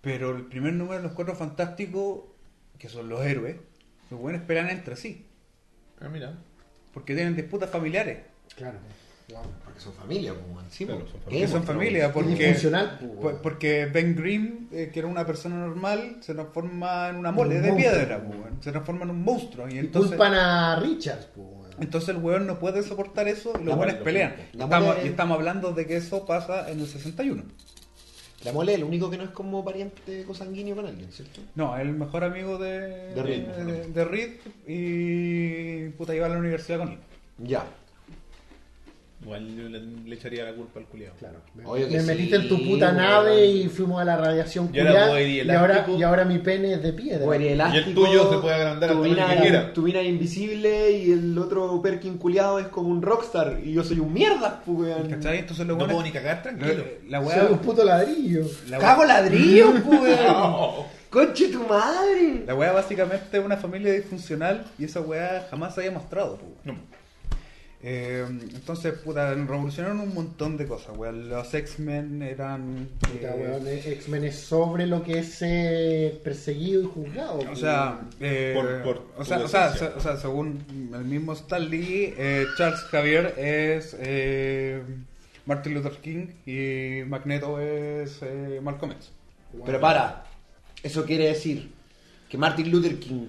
[0.01, 2.21] Pero el primer número de los Cuatro Fantásticos,
[2.79, 3.57] que son los héroes,
[4.11, 5.27] los buenos pelean entre sí.
[6.01, 6.35] Ah, mira.
[6.95, 8.19] Porque tienen disputas familiares.
[8.57, 8.79] Claro.
[9.31, 9.43] Wow.
[9.63, 10.65] Porque son familia, pues, weón.
[10.71, 11.11] Sí, Claro, pues.
[11.11, 12.57] son ¿Qué Porque son familia, porque,
[13.21, 17.57] pues, porque Ben Grimm, eh, que era una persona normal, se transforma en una mole
[17.57, 18.39] Un de monstruo, piedra, pues.
[18.65, 19.69] se transforma en un monstruo.
[19.69, 21.47] Y Y entonces, culpan a Richards, pues,
[21.79, 24.35] entonces el weón no puede soportar eso y los buenos pelean.
[24.53, 27.43] estamos, y estamos hablando de que eso pasa en el 61.
[28.45, 31.41] La mole es el único que no es como pariente consanguíneo con alguien, ¿cierto?
[31.57, 33.43] No, el mejor amigo de, De Reed.
[33.47, 34.31] de, de Reed
[34.67, 36.99] y puta iba a la universidad con él.
[37.39, 37.65] Ya.
[39.21, 41.15] Igual yo le, le echaría la culpa al culiado.
[41.19, 41.41] Claro.
[41.55, 42.97] Me, que sí, metiste en tu puta weón.
[42.99, 45.99] nave y fuimos a la radiación Y ahora culiá, y, ahora, elástico.
[45.99, 47.37] y ahora mi pene es de piedra.
[47.37, 49.73] Y el tuyo se puede agrandar tamaño mina- que quiera.
[49.73, 53.83] Tu mina es invisible y el otro Perkin culiado es como un rockstar y yo
[53.83, 55.09] soy un mierda, pues, weón.
[55.11, 55.45] ¿Cachai?
[55.49, 56.05] Los No puedo buenos.
[56.05, 56.85] ni cagar tranquilo.
[57.09, 57.49] La Soy weá.
[57.51, 58.43] un puto ladrillo.
[58.69, 60.27] La ¡Cago weá, ladrillo, pues, weón!
[60.29, 60.87] No.
[61.11, 62.45] ¡Conche tu madre!
[62.47, 66.37] la weá básicamente es una familia disfuncional y esa weá jamás se había mostrado.
[66.37, 66.47] po.
[66.65, 66.77] No.
[67.81, 71.29] Eh, entonces, puta, revolucionaron un montón de cosas, weón.
[71.29, 72.89] Los X-Men eran.
[73.15, 77.39] Eh, weón, X-Men es sobre lo que es perseguido y juzgado.
[77.51, 82.15] O sea, eh, Por- por o, sea, o, sea, o según el mismo Stan Lee,
[82.19, 84.83] eh, Charles Xavier es eh,
[85.47, 89.11] Martin Luther King y Magneto es eh, Malcolm X.
[89.65, 90.25] Pero para,
[90.83, 91.71] eso quiere decir
[92.29, 93.29] que Martin Luther King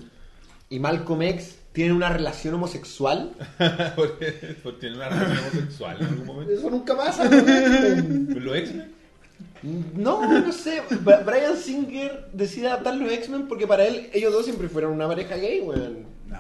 [0.70, 3.32] y Malcolm X tienen una relación homosexual.
[3.96, 6.54] porque, porque tiene una relación homosexual en algún momento.
[6.54, 7.26] Eso nunca pasa.
[7.26, 8.30] X-Men.
[8.34, 8.92] ¿Con los X-Men?
[9.96, 10.82] No, no sé.
[11.26, 15.36] Brian Singer decide adaptar los X-Men porque para él ellos dos siempre fueron una pareja
[15.36, 16.06] gay, weón.
[16.28, 16.38] No.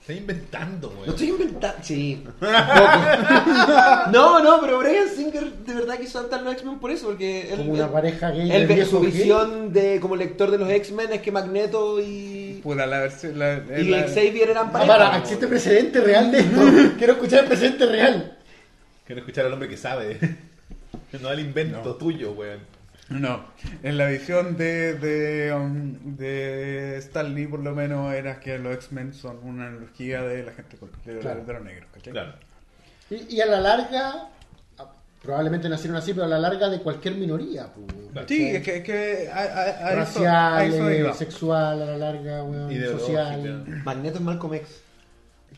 [0.00, 1.10] Está inventando, weón.
[1.10, 1.78] estoy inventando.
[1.82, 2.24] Sí.
[4.10, 7.58] No, no, pero Brian Singer de verdad quiso adaptar los X-Men por eso, porque él,
[7.58, 8.50] Como una él- pareja gay.
[8.50, 9.10] él su gay.
[9.10, 12.04] visión de como lector de los X-Men es que Magneto y,
[12.62, 13.38] Puta, la versión.
[13.38, 14.92] La, y la- Xavier eran Ah, pareja.
[14.92, 15.20] para, weón.
[15.22, 16.60] existe precedente real de esto.
[16.98, 18.38] Quiero escuchar el precedente real.
[19.04, 20.18] Quiero escuchar al hombre que sabe.
[21.20, 21.94] No al invento No.
[21.96, 22.60] tuyo, weón.
[23.08, 23.44] No,
[23.82, 28.72] en la visión de, de, um, de Stan Lee, por lo menos, era que los
[28.74, 31.44] X-Men son una analogía de la gente con- de, Claro.
[31.44, 32.12] de los negros, ¿cachai?
[32.12, 32.34] Claro.
[33.10, 34.28] Y, y a la larga,
[35.22, 37.68] probablemente nacieron así, pero a la larga de cualquier minoría.
[37.72, 38.26] Pues.
[38.28, 41.96] Sí, es que, es que a, a- a eso- a Racial, eso sexual, a la
[41.98, 43.64] larga, weón, social.
[43.84, 44.82] Magneto es Malcolm X.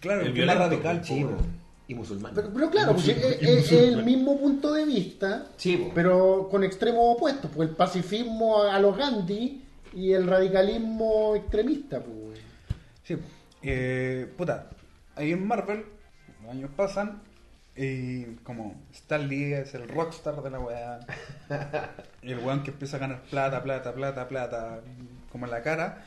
[0.01, 1.15] Claro, El más violento, radical, pues, po.
[1.15, 1.63] weón.
[1.89, 2.33] y musulmán.
[2.35, 5.91] Pero, pero claro, musulmán, es, el mismo punto de vista, po.
[5.95, 7.51] pero con extremos opuestos.
[7.55, 9.63] Pues el pacifismo a los Gandhi
[9.95, 12.01] y el radicalismo extremista.
[12.01, 12.41] Pues.
[13.05, 13.17] Sí,
[13.63, 14.71] eh, puta,
[15.15, 15.85] ahí en Marvel,
[16.43, 17.23] los años pasan
[17.75, 21.01] Y como Stan Lee es el rockstar de la weá.
[22.23, 24.81] y el weón que empieza a ganar plata, plata, plata, plata,
[25.31, 26.05] como en la cara.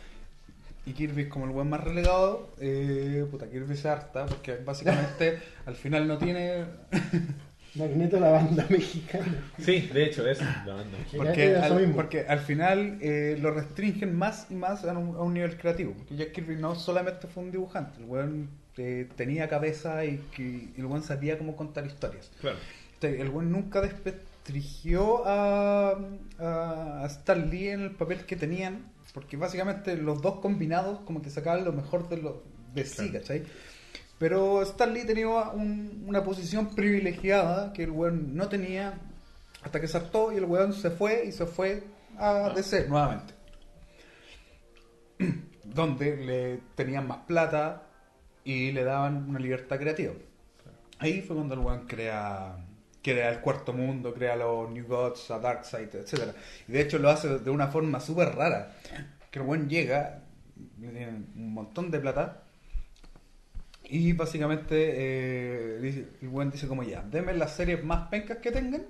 [0.86, 2.52] Y Kirby es como el weón más relegado.
[2.60, 6.66] Eh, puta, Kirby se harta porque básicamente al final no tiene.
[7.74, 9.44] Magneto la banda mexicana.
[9.60, 10.98] Sí, de hecho, es la banda.
[11.12, 15.22] Que Porque al, porque al final eh, lo restringen más y más a un, a
[15.22, 15.92] un nivel creativo.
[15.94, 20.44] Porque Jack Kirby no solamente fue un dibujante, el weón eh, tenía cabeza y, que,
[20.44, 22.32] y el weón sabía cómo contar historias.
[22.42, 22.58] Claro.
[22.94, 25.92] Este, El weón nunca desprestigió a,
[26.40, 31.22] a, a Stan Lee en el papel que tenían, porque básicamente los dos combinados como
[31.22, 33.14] que sacaban lo mejor de, lo, de sí, Claro.
[33.14, 33.44] ¿cachai?
[34.18, 38.94] Pero Stan Lee tenía un- una posición privilegiada que el weón no tenía
[39.62, 41.84] hasta que saltó y el weón se fue y se fue
[42.18, 43.34] a DC nuevamente.
[45.64, 47.84] Donde le tenían más plata
[48.46, 50.14] y le daban una libertad creativa.
[51.00, 52.56] Ahí fue cuando el weón crea,
[53.02, 56.34] crea el cuarto mundo, crea los New Gods, a Darkseid, etcétera
[56.68, 58.78] Y de hecho lo hace de una forma súper rara.
[59.32, 60.22] Que el weón llega,
[60.80, 62.44] le tienen un montón de plata.
[63.84, 68.86] Y básicamente eh, el weón dice como ya, denme las series más pencas que tengan.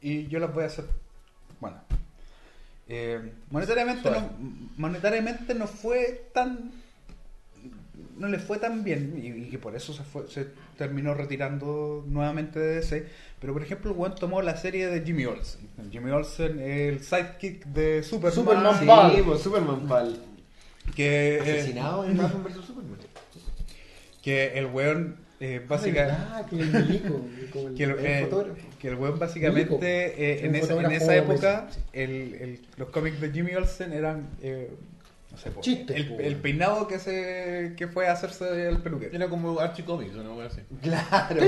[0.00, 0.86] Y yo las voy a hacer.
[1.60, 1.78] Bueno.
[2.86, 4.30] Eh, monetariamente, no,
[4.76, 6.83] monetariamente no fue tan
[8.18, 10.46] no le fue tan bien y, y que por eso se fue se
[10.78, 13.06] terminó retirando nuevamente de DC
[13.40, 15.60] pero por ejemplo el weón tomó la serie de Jimmy Olsen.
[15.90, 19.22] Jimmy Olsen el sidekick de Superman, Superman Sí, Pal.
[19.24, 20.18] pues Superman Pal.
[20.94, 22.64] que, eh, Asesinado en Batman vs.
[22.64, 22.98] Superman.
[24.22, 26.72] que el weón eh, básicamente Ah, que el
[27.76, 28.28] que eh,
[28.78, 33.54] que weón básicamente eh, en, esa, en esa época el, el- los cómics de Jimmy
[33.54, 34.70] Olsen eran eh,
[35.34, 39.28] no sé, po, Chistes, el, peinado que se que fue a hacerse el peluquero Era
[39.28, 40.60] como Archie Comics, wea así.
[40.80, 41.42] Claro,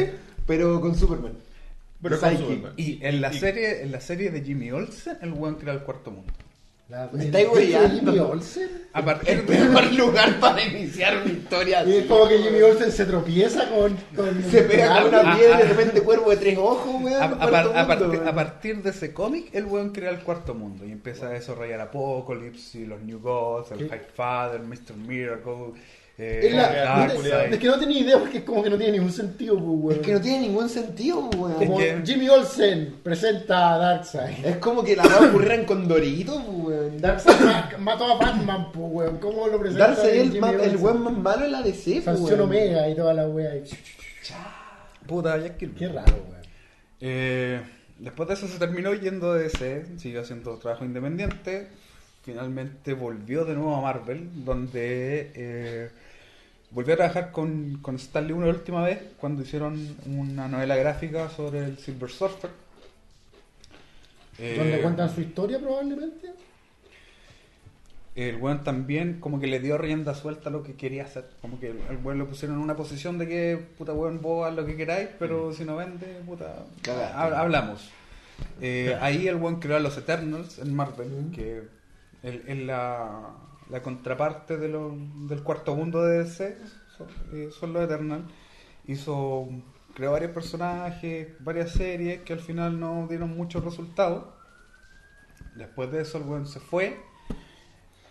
[0.47, 1.35] pero con Superman.
[2.03, 2.37] Pero con.
[2.37, 2.73] Superman.
[2.77, 5.81] y en la Y- serie en la serie de Jimmy Olsen el weón crea el
[5.81, 6.33] cuarto mundo
[6.89, 7.49] La, Me el estáis
[8.21, 8.71] Olsen.
[8.93, 11.83] a partir mejor lugar para iniciar una historia.
[11.85, 12.09] Y es así.
[12.09, 13.97] como que Jimmy Olsen se tropieza con.
[14.15, 17.21] con Se pega con una piedra y de repente cuervo de tres ojos, weón.
[17.21, 20.11] a, a cuarto par- a mundo, partir, a partir de ese cómic, el weón crea
[20.11, 23.89] el cuarto mundo y empieza a desarrollar Apocalypse y los New Gods, el ¿Qué?
[23.89, 24.95] High Father, Mr.
[24.97, 25.73] Miracle,
[26.19, 27.53] eh, Es, la- Darkseid.
[27.53, 29.93] es que no tenía idea porque es como que no tiene ningún sentido, pues, weón.
[30.01, 31.55] Es que no tiene ningún sentido, weón.
[31.55, 34.45] Como Es que- Jimmy Olsen presenta a Darkseid.
[34.47, 36.99] Es como que la va a ocurrir en Condorito, weón.
[37.01, 39.19] Darkseid ma- mató a Batman, pues, weón.
[39.19, 42.41] ¿Cómo lo presenta Jimmy ma- el weón más malo en la DC, pues, Sanción.
[42.41, 43.55] Omega y toda la wea.
[43.57, 43.65] y-
[45.07, 45.75] Puta, Jack Kirby.
[45.79, 46.43] Qué raro, weón.
[47.01, 47.61] Eh,
[47.99, 51.69] después de eso se terminó yendo de DC, siguió haciendo trabajo independiente.
[52.25, 55.91] Finalmente volvió de nuevo a Marvel, donde eh,
[56.77, 61.65] volvió a trabajar con, con Stanley una última vez cuando hicieron una novela gráfica sobre
[61.65, 62.51] el Silver Surfer.
[64.39, 66.33] Eh, Donde cuentan su historia, probablemente.
[68.15, 71.25] El weón también como que le dio rienda suelta a lo que quería hacer.
[71.41, 74.55] Como que el weón lo pusieron en una posición de que, puta weón, vos haz
[74.55, 77.89] lo que queráis, pero si no vende, puta, ha- hablamos.
[78.61, 81.63] Eh, ahí el weón creó a los Eternals en Marvel, que
[82.23, 83.31] es es la,
[83.71, 84.97] la contraparte de lo-
[85.29, 86.57] del cuarto mundo de DC,
[86.97, 88.25] son, eh, son los Eternals.
[88.87, 89.49] Hizo,
[89.95, 94.25] creó varios personajes, varias series que al final no dieron muchos resultados.
[95.57, 96.97] Después de eso el weón se fue.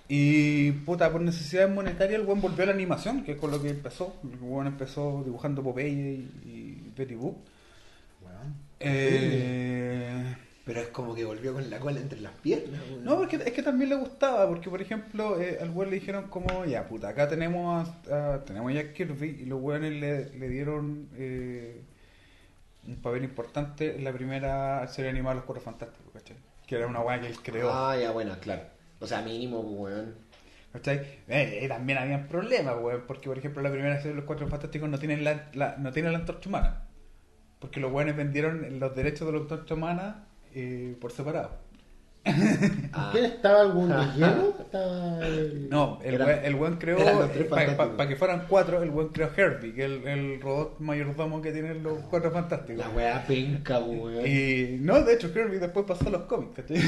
[0.08, 3.62] Y puta, por necesidades monetarias el weón volvió a la animación, que es con lo
[3.62, 4.16] que empezó.
[4.24, 7.38] El weón empezó dibujando Popeye y, y Betty Boop.
[8.80, 10.36] Eh,
[10.66, 13.04] Pero es como que volvió con la cola entre las piernas, weón.
[13.06, 16.28] no, porque es que también le gustaba, porque por ejemplo, eh, al weón le dijeron
[16.30, 20.30] como, ya puta, acá tenemos a, a- tenemos a Jack Kirby y los weones le,
[20.38, 21.82] le dieron eh,
[22.88, 26.36] un papel importante en la primera serie animada de Los Cuatro Fantásticos, ¿cachai?
[26.66, 27.70] Que era una weá que él creó.
[27.72, 28.64] Ah, ya, bueno, claro.
[29.00, 30.16] O sea, mínimo, weón.
[30.74, 30.98] ¿Cachai?
[31.28, 34.48] Eh, eh, también habían problemas, weón, porque por ejemplo la primera serie de los Cuatro
[34.48, 36.82] Fantásticos no tienen la, la- no tienen la antorcha humana.
[37.60, 40.26] Porque los weones vendieron los derechos de la antorcha humana
[40.56, 41.52] eh, por separado.
[42.94, 44.54] Ah, ¿Qué estaba algún relleno?
[44.60, 46.98] Estaba el- No, el el weón creó,
[47.32, 51.40] tres para que fueran cuatro, el weón creó Herbie, que es el, el robot mayordomo
[51.42, 52.84] que tienen los Cuatro Fantásticos.
[52.84, 54.26] la weá penca, weón.
[54.26, 56.82] Y no, de hecho Herbie después pasó a los cómics, ¿cachai?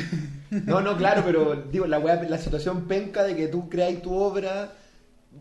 [0.66, 4.16] No, no, claro, pero digo, la weá, la situación penca de que tú creáis tu
[4.16, 4.74] obra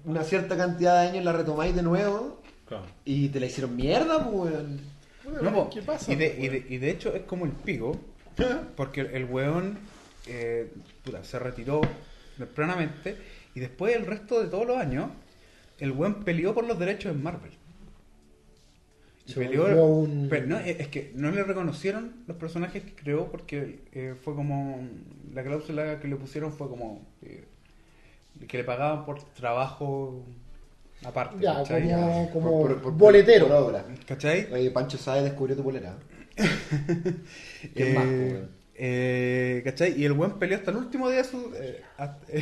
[0.04, 2.84] una cierta cantidad de años, la retomáis de nuevo Claro.
[3.06, 4.80] y te la hicieron mierda, pues, weón.
[5.42, 7.96] No, ¿Qué pasa, Y de, y, de, y de hecho es como el pico,
[8.76, 9.78] porque el, weón
[10.26, 10.70] eh,
[11.04, 11.80] puta, se retiró
[12.38, 13.16] tempranamente
[13.54, 15.10] y después el resto de todos los años,
[15.78, 17.52] el weón peleó por los derechos en Marvel.
[19.26, 23.28] Se Peleó- volvió un- pero no, es que no le reconocieron los personajes que creó
[23.30, 24.86] porque eh, fue como
[25.34, 27.44] la cláusula que le pusieron fue como eh,
[28.46, 30.24] que le pagaban por trabajo
[31.04, 31.90] aparte Ya, ¿cachai?
[31.90, 33.48] como, como Por- por- por- boletero.
[33.48, 33.84] por obra.
[34.06, 34.46] ¿cachai?
[34.52, 35.96] Oye, Pancho Sáez descubrió tu polera.
[37.74, 38.50] ¿Qué más, Eh, weón?
[38.74, 39.98] eh, ¿cachai?
[40.00, 42.26] y el buen peleó hasta el último día de su eh, hasta-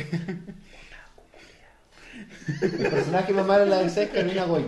[2.61, 4.67] El personaje más malo de la DC es Carolina Goik.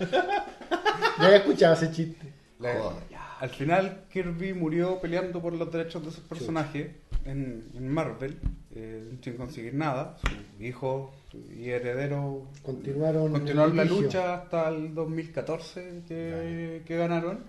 [0.00, 2.32] Ya había escuchado ese chiste.
[2.60, 2.92] la-
[3.40, 6.88] al final Kirby murió peleando por los derechos de sus personajes
[7.24, 8.36] en, en Marvel
[8.74, 11.14] eh, sin conseguir nada su hijo
[11.56, 13.30] y heredero Continuaron.
[13.30, 17.44] continuaron la lucha hasta el 2014 que, que ganaron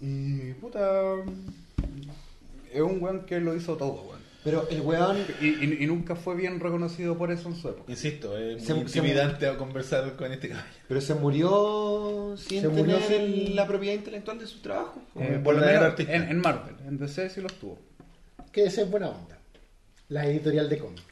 [0.00, 1.14] y puta
[2.72, 5.16] es un weón que lo hizo todo weón Pero el weón.
[5.40, 8.74] y, y- y nunca fue bien reconocido por eso en su época Insisto, es Se-
[8.74, 10.72] muy se- intimidante a conversar con este caballero.
[10.88, 15.02] Pero se murió sin Se murió tener sin- la propiedad intelectual de su trabajo.
[15.16, 17.78] Eh, por lo menos en, en Marvel en DC sí los tuvo
[18.52, 19.36] Que esa es buena onda.
[20.08, 21.04] La editorial de cómics.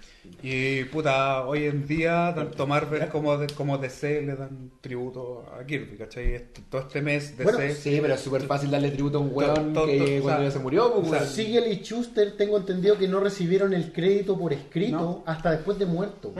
[0.43, 5.65] Y puta, hoy en día tanto Marvel como, de- como DC le dan tributo a
[5.65, 6.35] Kirby, ¿cachai?
[6.35, 7.45] Este- todo este mes DC...
[7.53, 10.05] Bueno, sí, pero es súper fácil darle tributo a un weón To- to- que to-
[10.05, 11.27] o cuando sea, ya se murió, pues, o sea.
[11.27, 15.23] Siegel y Schuster tengo entendido que no recibieron el crédito por escrito No.
[15.27, 16.33] hasta después de muerto.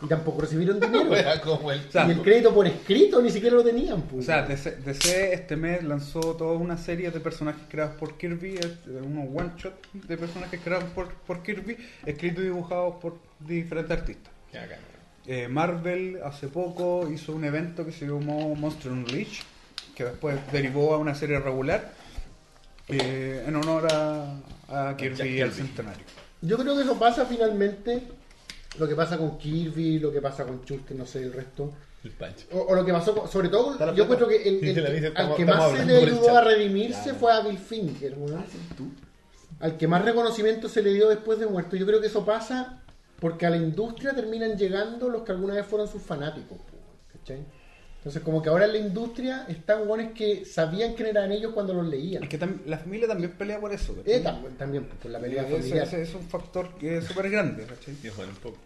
[0.00, 1.14] Y tampoco recibieron dinero.
[1.16, 1.80] Era como el.
[1.92, 4.02] y el crédito por escrito ni siquiera lo tenían.
[4.02, 4.24] pues.
[4.24, 8.54] O sea, DC, DC este mes lanzó toda una serie de personajes creados por Kirby,
[8.54, 11.76] eh, unos one shot de personajes creados por, por Kirby,
[12.06, 14.32] escritos y dibujados por diferentes artistas.
[15.26, 19.44] Eh, Marvel hace poco hizo un evento que se llamó Monster Unleashed,
[19.94, 21.92] que después derivó a una serie regular
[22.88, 26.04] eh, en honor a, a Kirby y al centenario.
[26.40, 28.02] Yo creo que eso pasa finalmente.
[28.78, 31.72] Lo que pasa con Kirby, lo que pasa con Schuster, no sé el resto.
[32.04, 32.46] El Pancho.
[32.52, 34.60] O, o lo que pasó, con- sobre todo, yo encuentro que el,
[35.16, 38.44] al que más se le ayudó a redimirse fue a Bill Finger, weón.
[39.60, 41.74] Al que más reconocimiento se le dio después de muerto.
[41.76, 42.82] Yo creo que eso pasa
[43.18, 46.58] porque a la industria terminan llegando los que alguna vez fueron sus fanáticos.
[47.12, 47.38] ¿cachai?
[47.98, 51.74] Entonces, como que ahora en la industria están guones que sabían quién eran ellos cuando
[51.74, 52.22] los leían.
[52.22, 53.94] Es que la familia también pelea por eso.
[54.06, 55.86] Eh, tam- también, pues, por la pelea Ese- familiar.
[55.86, 57.64] ese es un factor que es súper grande.
[57.66, 57.94] ¿cachai?
[58.02, 58.56] Y bueno, un poco.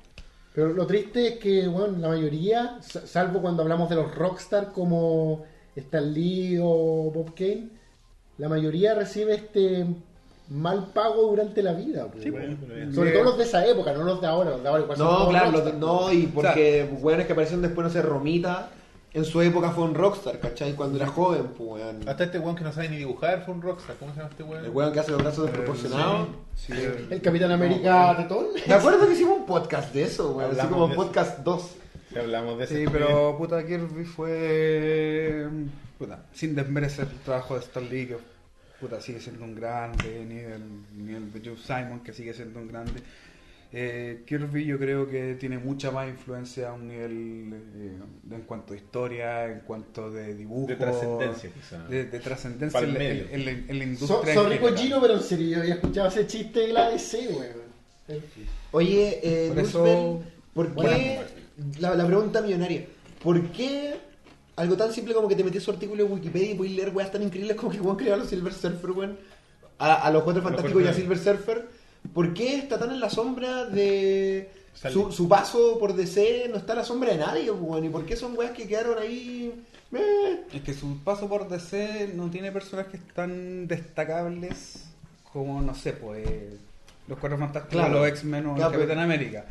[0.54, 4.70] Pero lo triste es que, bueno, la mayoría, sa- salvo cuando hablamos de los rockstar
[4.70, 7.68] como Stan Lee o Bob Kane,
[8.36, 9.86] la mayoría recibe este
[10.50, 12.06] mal pago durante la vida.
[12.12, 12.94] pues, bueno, pero bien.
[12.94, 14.50] Sobre todo los de esa época, no los de ahora.
[14.50, 17.32] Los de ahora igual No, claro, rockstar, los de- no, y O porque weones que
[17.32, 18.68] aparecieron después, no sé, Romita,
[19.14, 20.74] en su época fue un rockstar, ¿cachai?
[20.74, 22.08] Cuando era joven, pues, weón.
[22.08, 23.96] Hasta este weón que no sabe ni dibujar fue un rockstar.
[23.96, 24.64] ¿Cómo se llama este weón?
[24.64, 26.28] El weón que hace los brazos desproporcionados.
[26.54, 26.72] Sí,
[27.10, 28.46] El Capitán América Tetón.
[28.66, 30.58] Me acuerdo que hicimos un podcast de eso, weón.
[30.58, 31.02] Así como de eso.
[31.02, 31.70] podcast 2.
[32.10, 32.76] Si hablamos de ese.
[32.78, 35.46] Sí, pero puta Kirby fue.
[35.98, 38.16] Puta, sin desmerecer el trabajo de Stan Lee, que
[38.80, 42.60] puta, sigue siendo un grande, ni el, ni el de Joe Simon, que sigue siendo
[42.60, 43.00] un grande.
[43.74, 48.42] Eh, Kirby yo creo que tiene mucha más influencia a un nivel eh, de- en
[48.42, 51.82] cuanto a historia, en cuanto de dibujo, De trascendencia, quizá.
[51.88, 52.96] de, de trascendencia en,
[53.30, 54.18] en la- en la industria.
[54.20, 54.60] So, en sobre.
[54.60, 58.20] Kojiro, pero en serio, yo había escuchado ese chiste de la DC, weón.
[58.72, 60.22] Oye, eh, Por eso- Roosevelt,
[60.54, 61.20] ¿por Buena qué?
[61.80, 62.86] La, la pregunta millonaria.
[63.22, 63.94] ¿Por qué
[64.56, 67.10] algo tan simple como que te metes su artículo en Wikipedia y puedes leer weas
[67.10, 69.18] tan increíbles como que weón creó a los Silver Surfer, weón?
[69.78, 71.68] A, a los Cuatro Fantásticos y a Silver Surfer.
[72.14, 76.48] ¿Por qué está tan en la sombra de su, su paso por DC?
[76.50, 77.84] No está a la sombra de nadie, weón.
[77.84, 79.52] ¿Y por qué son weas que quedaron ahí?
[79.92, 80.40] Eh.
[80.52, 84.84] Es que su paso por DC no tiene personajes tan destacables
[85.32, 86.26] como, no sé, pues
[87.08, 88.00] los Cuatro Fantásticos, Claro.
[88.00, 89.44] los X-Men o Claro, el Capitán pero- América.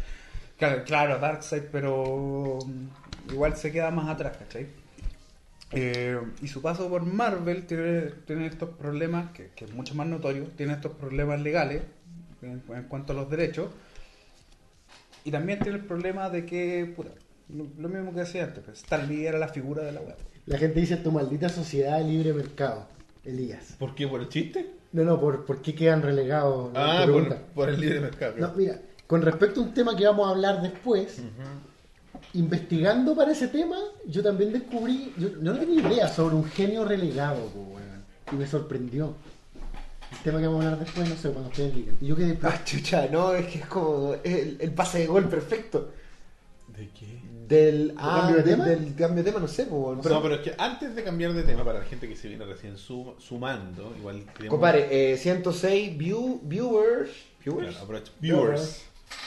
[0.58, 4.68] Claro, claro, Darkseid, pero mm, igual se queda más atrás, ¿cachai?
[5.72, 10.06] Eh, y su paso por Marvel tiene, tiene estos problemas, que, que es mucho más
[10.08, 11.82] notorio, tiene estos problemas legales
[12.42, 13.70] en, en cuanto a los derechos.
[15.24, 17.12] Y también tiene el problema de que, puta,
[17.50, 20.16] lo, lo mismo que decía antes, pues, Stan Lee era la figura de la web.
[20.46, 22.88] La gente dice tu maldita sociedad de libre mercado,
[23.24, 23.76] Elías.
[23.78, 24.08] ¿Por qué?
[24.08, 24.72] ¿Por el chiste?
[24.92, 26.72] No, no, ¿por, por qué quedan relegados?
[26.76, 27.06] Ah,
[27.54, 28.34] por, el libre mercado.
[28.38, 31.22] No, mira, con respecto a un tema que vamos a hablar después,
[32.34, 33.78] investigando para ese tema,
[34.08, 37.80] yo también descubrí, yo no tenía idea sobre un genio relegado, po,
[38.32, 39.16] y me sorprendió.
[40.12, 41.98] El tema que vamos a hablar después, no sé, cuando ustedes digan.
[42.02, 45.28] Y yo quedé, Ah, chucha, no, es que es como el, el pase de gol
[45.30, 45.92] perfecto.
[46.68, 47.22] ¿De qué?
[47.48, 48.66] Del, ah, cambio de del- tema?
[48.66, 49.98] Del, cambio de tema, no sé, weón.
[49.98, 52.46] no, pero es que antes de cambiar de tema, para la gente que se viene
[52.46, 57.10] recién sum- sumando, igual queremos- Compadre, eh, 106 view, viewers.
[57.44, 58.16] Claro, ¿Viewers?
[58.20, 58.82] Viewers,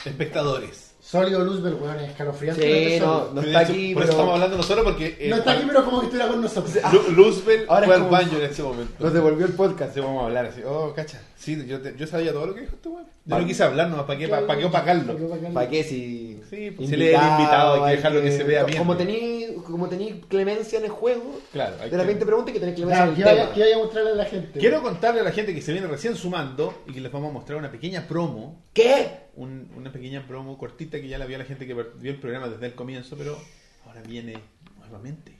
[0.05, 0.84] espectadores.
[1.05, 2.61] Sólido Luzbel, weón, es escalofriante.
[2.61, 5.27] lo que Sí, no, no está aquí, por eso pero estamos hablando nosotros porque eh,
[5.29, 6.73] No está aquí, pero como que estuviera con nosotros.
[6.93, 8.93] Lu- Luzbel Ahora fue es al como- baño en este momento.
[9.03, 9.91] nos devolvió el podcast.
[9.91, 10.61] Así vamos a hablar así.
[10.65, 11.21] Oh, cacha.
[11.35, 13.05] Sí, yo, te- yo sabía todo lo que dijo este weón.
[13.27, 15.15] Yo no quise hablar nomás, ¿para qué, para, qué opacarlo?
[15.53, 16.41] ¿Para qué si.?
[16.49, 18.77] Sí, pues, si le era invitado, hay que dejarlo que se vea bien.
[18.79, 22.59] Como tení, como tení clemencia en el juego, Claro, hay de repente que- pregunta que
[22.59, 23.53] tenés clemencia Ya, en ¿qué el vaya, tema.
[23.55, 24.59] qué vaya a mostrarle a la gente?
[24.59, 27.33] Quiero contarle a la gente que se viene recién sumando y que les vamos a
[27.33, 28.63] mostrar una pequeña promo.
[28.73, 29.25] ¿Qué?
[29.35, 32.47] un- una pequeña promo cortita que ya la vio la gente que vio el programa
[32.47, 33.37] desde el comienzo, pero
[33.85, 34.37] ahora viene
[34.79, 35.33] nuevamente.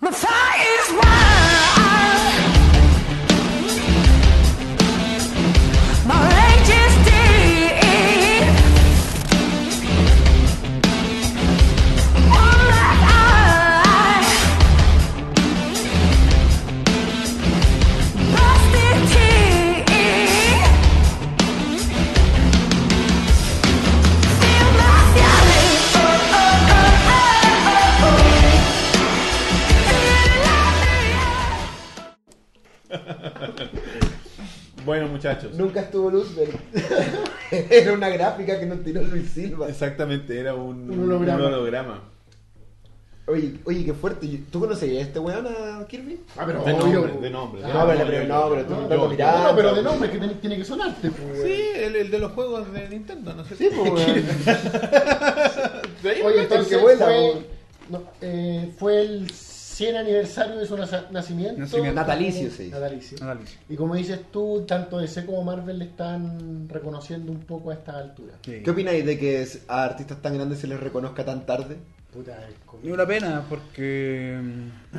[0.00, 0.10] My
[34.90, 35.54] Bueno, muchachos.
[35.54, 36.48] Nunca estuvo Luzbel.
[37.70, 39.68] Era una gráfica que nos tiró Luis Silva.
[39.68, 41.46] Exactamente, era un, Un holograma.
[41.46, 42.02] un holograma.
[43.28, 44.26] Oye, oye, qué fuerte.
[44.50, 46.18] ¿Tú conocías a este weón a Kirby?
[46.36, 47.02] Ah, pero De obvio.
[47.02, 47.60] nombre, de nombre.
[47.62, 48.80] Ah, de no, pero- nombre, pero no, pero tú no.
[49.16, 51.46] No, no, pero de nombre que tiene, tiene que sonarte, pues, weón.
[51.46, 53.92] Sí, el, el de los juegos de Nintendo, no sé Sí, pues,
[56.24, 57.46] Oye, entonces que vuela, fue, weón.
[57.90, 59.30] no, eh, fue el
[59.80, 61.58] 100 aniversario de su nacimiento.
[61.60, 61.94] Nacimiento.
[62.00, 62.74] Natalicio, se dice.
[62.74, 63.18] Natalicio.
[63.22, 63.58] Análisis.
[63.68, 67.98] Y como dices tú, tanto DC como Marvel le están reconociendo un poco a esta
[67.98, 68.34] altura.
[68.44, 68.60] Sí.
[68.62, 71.76] ¿Qué opináis de que a artistas tan grandes se les reconozca tan tarde?
[72.12, 74.96] Puta, es como- Y una pena porque, mm,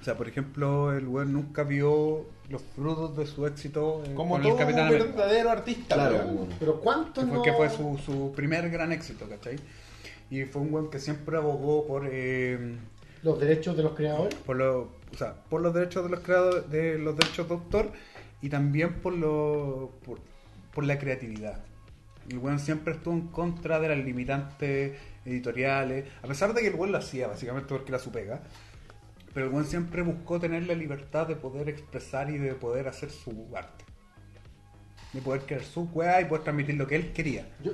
[0.00, 4.34] o sea, por ejemplo, el weón nunca vio los frutos de su éxito eh, Como
[4.34, 5.10] con todo el Capitán un América.
[5.16, 5.94] verdadero artista.
[5.96, 6.48] Claro, weón.
[6.58, 7.42] Pero ¿cuántos Que fue, no...
[7.42, 9.56] que fue su, su primer gran éxito, ¿cachai?
[10.30, 12.76] Y fue un weón que siempre abogó por, eh,
[13.22, 14.34] los derechos de los creadores?
[14.34, 14.80] por, lo-
[15.12, 17.92] o sea, por los derechos de los creadores, de los derechos de autor
[18.42, 20.20] y también por, lo, por,
[20.74, 21.64] por la creatividad.
[22.28, 26.74] El weón siempre estuvo en contra de las limitantes editoriales, a pesar de que el
[26.74, 28.42] weón lo hacía básicamente porque era su pega.
[29.34, 33.10] Pero el weón siempre buscó tener la libertad de poder expresar y de poder hacer
[33.10, 33.84] su arte.
[35.12, 37.46] De poder crear su weá y poder transmitir lo que él quería.
[37.64, 37.72] Yo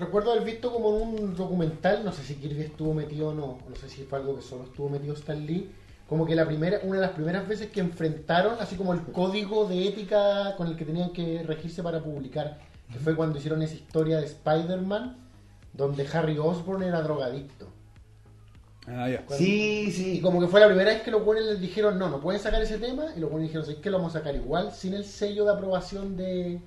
[0.00, 3.58] recuerdo haber visto como en un documental, no sé si Kirby estuvo metido o no,
[3.68, 5.70] no sé si fue algo que solo estuvo metido Stan Lee,
[6.08, 9.66] como que la primera, una de las primeras veces que enfrentaron así como el código
[9.66, 12.58] de ética con el que tenían que regirse para publicar,
[12.92, 15.16] que fue cuando hicieron esa historia de Spider-Man,
[15.72, 17.68] donde Harry Osborn era drogadicto.
[18.88, 19.24] Ah, ya.
[19.28, 20.20] Sí, Y sí.
[20.20, 22.60] como que fue la primera vez que los buenos les dijeron, no, no pueden sacar
[22.60, 23.90] ese tema, y los buenos dijeron, ¿sabes qué?
[23.90, 26.60] Lo vamos a sacar igual, sin el sello de aprobación de,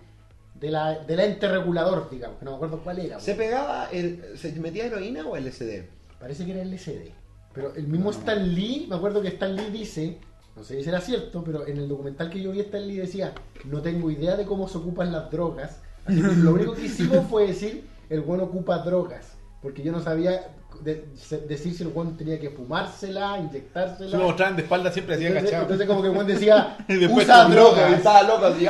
[0.63, 3.19] de la, del ente regulador, digamos, que no me acuerdo cuál era.
[3.19, 5.83] ¿Se pegaba, el, se metía heroína o LSD?
[6.17, 7.11] Parece que era LCD.
[7.53, 10.19] Pero el mismo Stan Lee, me acuerdo que Stan Lee dice,
[10.55, 13.33] no sé si será cierto, pero en el documental que yo vi Stan Lee decía,
[13.65, 15.81] no tengo idea de cómo se ocupan las drogas.
[16.05, 19.33] Así que lo único que hicimos fue decir, el bueno ocupa drogas.
[19.61, 20.47] Porque yo no sabía
[20.81, 24.11] de- se- decir si el bueno tenía que fumársela, inyectársela.
[24.11, 25.63] Si lo mostraban de espalda siempre hacía entonces, agachado.
[25.73, 26.77] entonces como que el buen decía,
[27.11, 27.91] usa drogas.
[27.91, 28.65] Y estaba loco así.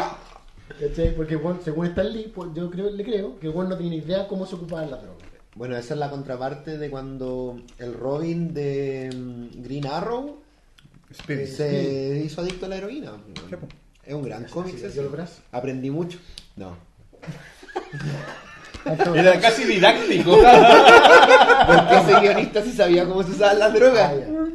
[0.79, 1.15] ¿Cachai?
[1.15, 4.27] Porque bueno, según Stan Lee, pues, yo creo, le creo que bueno no tenía idea
[4.27, 5.23] cómo se ocupaban las drogas.
[5.55, 10.41] Bueno, esa es la contraparte de cuando el Robin de mm, Green Arrow
[11.11, 11.47] Spirit.
[11.47, 13.13] se hizo adicto a la heroína.
[14.03, 14.75] Es un gran cómic.
[15.51, 16.17] Aprendí mucho.
[16.55, 16.75] No.
[19.15, 20.31] Era casi didáctico.
[21.67, 24.11] Porque ese guionista sí sabía cómo se usaban las drogas.
[24.11, 24.47] Ah.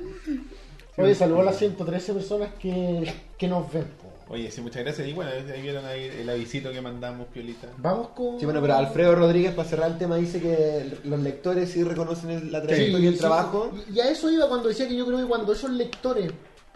[0.98, 3.86] Oye, saludos a las 113 personas que, que nos ven.
[4.30, 5.08] Oye, sí, muchas gracias.
[5.08, 7.68] Y bueno, ahí vieron ahí el avisito que mandamos, Piolita.
[7.78, 8.38] Vamos con.
[8.38, 12.30] Sí, bueno, pero Alfredo Rodríguez, para cerrar el tema, dice que los lectores sí reconocen
[12.30, 13.72] el- la trayectoria y el sí, trabajo.
[13.92, 16.30] Y a eso iba cuando decía que yo creo que cuando esos lectores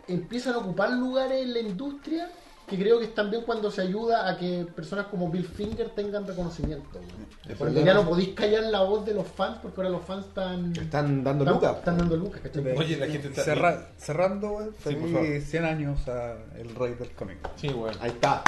[0.08, 2.30] empiezan a ocupar lugares en la industria,
[2.72, 6.26] que creo que es también cuando se ayuda a que personas como Bill Finger tengan
[6.26, 6.98] reconocimiento.
[7.58, 10.72] Porque ya no podéis callar la voz de los fans, porque ahora los fans están.
[10.76, 11.76] Están dando están- lucas.
[11.78, 12.76] Están dando lucas, ¿cachai?
[12.76, 13.42] Oye, la gente está.
[13.44, 15.40] Cerra- cerrando, Sí, feliz favor.
[15.40, 17.38] 100 años a el rey del cómic.
[17.56, 17.94] Sí, weón.
[18.00, 18.42] Ahí está.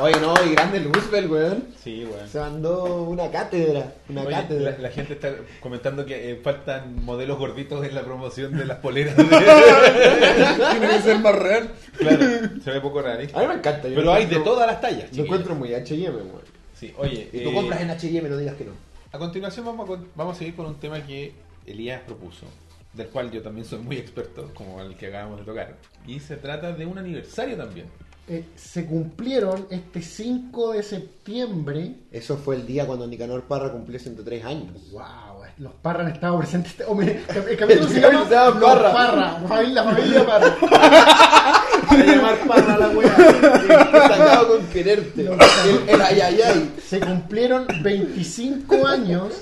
[0.00, 1.64] Oye, no, y grande Roosevelt, weón.
[1.82, 2.28] Sí, weón.
[2.28, 3.92] Se mandó una cátedra.
[4.08, 4.70] Una Oye, cátedra.
[4.72, 8.78] la, la gente está comentando que eh, faltan modelos gorditos en la promoción de las
[8.78, 9.14] poleras.
[9.16, 11.70] Tiene que ser más real.
[11.96, 12.18] claro,
[12.62, 13.38] se ve poco realista.
[13.38, 13.88] A mí me encanta.
[13.88, 15.02] yo Pero hay de todas las tallas.
[15.02, 15.24] Lo chiquillos.
[15.26, 16.30] encuentro muy HM, weón.
[16.74, 17.28] Sí, oye.
[17.32, 18.72] Y tú eh, compras en HM, no digas que no.
[19.12, 21.32] A continuación vamos a, con- vamos a seguir con un tema que
[21.66, 22.46] Elías propuso,
[22.92, 25.76] del cual yo también soy muy experto, como el que acabamos de tocar.
[26.06, 27.86] Y se trata de un aniversario también.
[28.26, 31.94] eh, se cumplieron este 5 de septiembre.
[32.10, 34.90] Eso fue el día cuando Nicanor Parra cumplió 103 años.
[34.92, 36.74] Wow, los Parra han estado presentes.
[36.88, 38.28] Hombre, el capítulo se llama Los
[38.60, 38.92] Parra.
[38.92, 40.56] Parra, la familia Parra.
[41.94, 43.16] A llamar Parra a la wea.
[44.08, 45.22] Sacado con quererte.
[45.22, 46.74] Lo- El, el ay ay ay.
[46.88, 49.32] Se cumplieron 25 años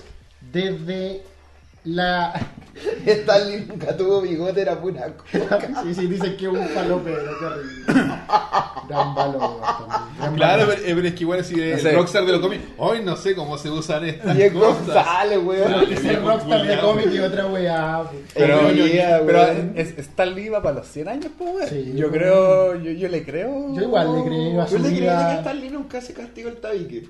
[0.53, 1.23] desde
[1.85, 2.33] la.
[3.07, 5.83] Stanley nunca tuvo bigote, era pura coca.
[5.83, 7.85] Sí, sí, dicen que es un falopero, qué horrible.
[8.89, 10.17] Gran valor también.
[10.19, 11.93] gran Claro, pero, eh, pero es que igual si el No sé.
[11.93, 14.87] rockstar de los cómics, hoy no sé cómo se usan estas Y es cosas.
[14.87, 15.93] González, weón.
[15.93, 18.05] Es el rockstar de cómic y otra weá.
[18.35, 18.61] Pero,
[19.27, 19.43] pero
[19.75, 19.95] es,
[20.35, 21.69] Lee va para los 100 años, pues, weón.
[21.69, 23.75] Sí, yo yo creo, yo, yo le creo.
[23.75, 25.35] Yo igual le creo a Yo le creí que.
[25.39, 27.09] Stanley nunca se castigó el tabique.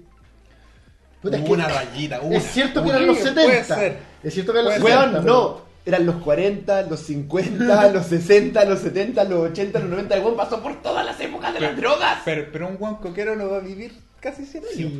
[1.23, 2.37] Puta, es Hubo que- una rayita, una.
[2.37, 2.97] Es cierto que Una.
[2.97, 3.45] eran los Sí, 70.
[3.45, 3.97] puede ser.
[4.23, 5.11] Es cierto que eran los Puede 70.
[5.13, 5.73] Weón, pero- no.
[5.85, 10.15] Eran los 40, los 50, los 60, los 70, los 80, los 90.
[10.17, 12.19] El weón pasó por todas las épocas de las drogas.
[12.25, 14.93] Pero, pero un buen coquero lo va a vivir casi 100 años,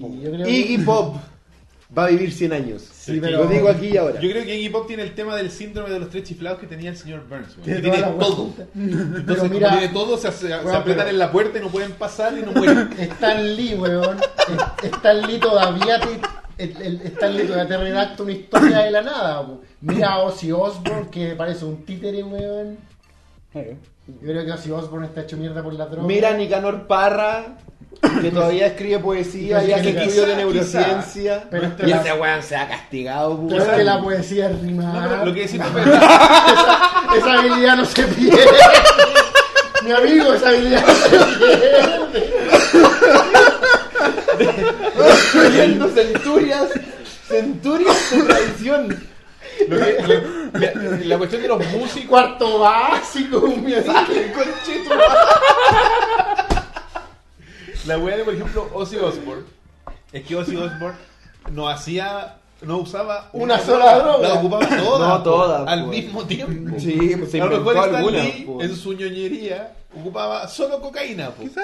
[0.45, 1.17] Sí, Iggy Pop
[1.97, 2.83] va a vivir 100 años.
[2.93, 4.21] Sí, pero- Lo digo aquí y ahora.
[4.21, 6.67] Yo creo que Iggy Pop tiene el tema del síndrome de los tres chiflados que
[6.67, 7.57] tenía el señor Burns.
[7.65, 8.53] Tiene tiene todo.
[8.75, 11.59] Entonces, Pero como mira, tiene todo, se, se- se Weón, apretan pero- en la puerta
[11.59, 12.91] y no pueden pasar y no mueren.
[12.99, 14.19] Stan Lee, weón.
[14.83, 19.03] Stan Lee todavía te, el, el- Stan Lee todavía te redacta una historia de la
[19.03, 19.41] nada.
[19.41, 19.61] weón.
[19.81, 22.79] Mira a Ozzy Osbourne, que parece un títere, weón.
[23.55, 23.63] Yo
[24.21, 26.07] creo que Ozzy Osbourne está hecho mierda por la droga.
[26.07, 27.59] Mira a Nicanor Parra,
[28.21, 31.45] que todavía escribe poesía Y hace estudios de neurociencia.
[31.51, 33.79] Pero es que y la- ese weón se ha castigado, Pero es weón.
[33.79, 34.95] que la poesía es rimar.
[35.19, 38.45] No, lo que decimos esa, esa habilidad no se pierde.
[39.85, 42.33] Mi amigo, esa habilidad no se pierde.
[45.09, 46.69] Escribiendo centurias,
[47.29, 49.07] centurias de tradición.
[49.69, 50.73] Lo que- lo- la,
[51.05, 52.09] la cuestión de los músicos.
[52.09, 53.93] Cuarto básico, mi amigo.
[54.35, 54.91] Conchito.
[57.87, 59.45] La weá de, por ejemplo, Ozzy Osbourne.
[60.13, 60.99] Es que Ozzy Osbourne
[61.51, 62.37] no hacía.
[62.63, 64.29] No usaba Una sola droga.
[64.29, 65.09] La ocupaba toda.
[65.09, 65.99] No, todas, Al pues.
[65.99, 66.79] mismo tiempo.
[66.79, 68.23] Sí, pues se a lo mejor Stan alguna.
[68.23, 68.71] Lee, pues.
[68.71, 71.31] en su ñoñería, ocupaba solo cocaína.
[71.31, 71.49] pues.
[71.49, 71.63] Quizá.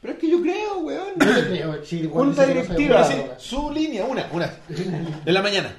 [0.00, 1.08] Pero es que yo creo, weón.
[1.18, 3.04] Yo le creo, sí, Junta directiva.
[3.04, 4.50] Sí, su línea, una, una.
[4.70, 5.76] En la mañana.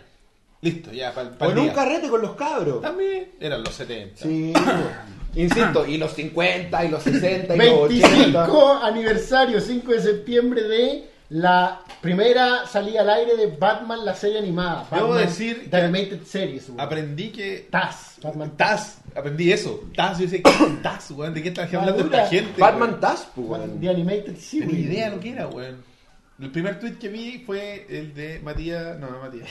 [0.62, 2.84] Listo, ya, para O el en un carrete con los cabros.
[2.84, 4.22] También eran los 70.
[4.22, 4.54] Sí.
[5.36, 8.08] Insisto, y los 50, y los 60, y los 80.
[8.08, 14.40] 25 aniversario, 5 de septiembre de la primera salida al aire de Batman, la serie
[14.40, 14.86] animada.
[14.92, 16.72] Debo Batman, decir The Animated Series.
[16.78, 17.68] Aprendí que.
[17.70, 18.18] Taz.
[18.22, 19.86] Batman Taz, aprendí eso.
[19.96, 20.52] Taz, yo sé que
[20.84, 21.34] Taz, weón.
[21.34, 22.60] ¿De qué estás hablando esta gente?
[22.60, 23.00] Batman?
[23.00, 23.80] Taz, pues, weón.
[23.80, 24.70] The Animated Series.
[24.70, 25.78] tenía idea lo que era, weón.
[26.42, 29.00] El primer tweet que vi fue el de Matías.
[29.00, 29.48] No, no, Matías.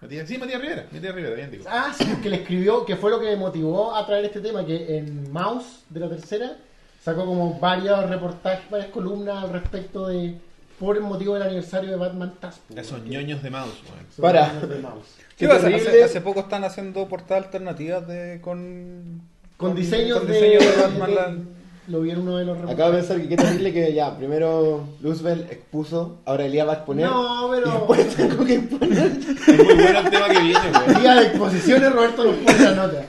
[0.00, 0.28] Matías.
[0.28, 0.86] Sí, Matías Rivera.
[0.92, 1.64] Matías Rivera, bien digo.
[1.68, 4.64] Ah, sí, que le escribió, que fue lo que me motivó a traer este tema,
[4.64, 6.56] que en Mouse de la tercera
[7.02, 10.34] sacó como varios reportajes, varias columnas al respecto de
[10.78, 12.60] por el motivo del aniversario de Batman Taz.
[12.68, 14.06] pues, Esos que- ñoños de mouse, weón.
[14.14, 14.52] son Para.
[14.54, 15.16] de Mouse.
[15.36, 19.22] Qué hace, hace- poco están haciendo portadas alternativas de, con,
[19.56, 21.08] Con diseños con de, diseños de Batman.
[21.10, 21.57] de- la-
[21.88, 23.06] Lo vi en uno de los Acabo de reportajes.
[23.06, 27.06] pensar que qué terrible que ya, primero Luzbel expuso, ahora Elías va a exponer.
[27.06, 29.06] No, Y pero después tengo que exponer.
[29.48, 31.00] Es muy bueno el tema que viene, weón.
[31.00, 33.04] día de exposiciones Roberto nos pone la nota.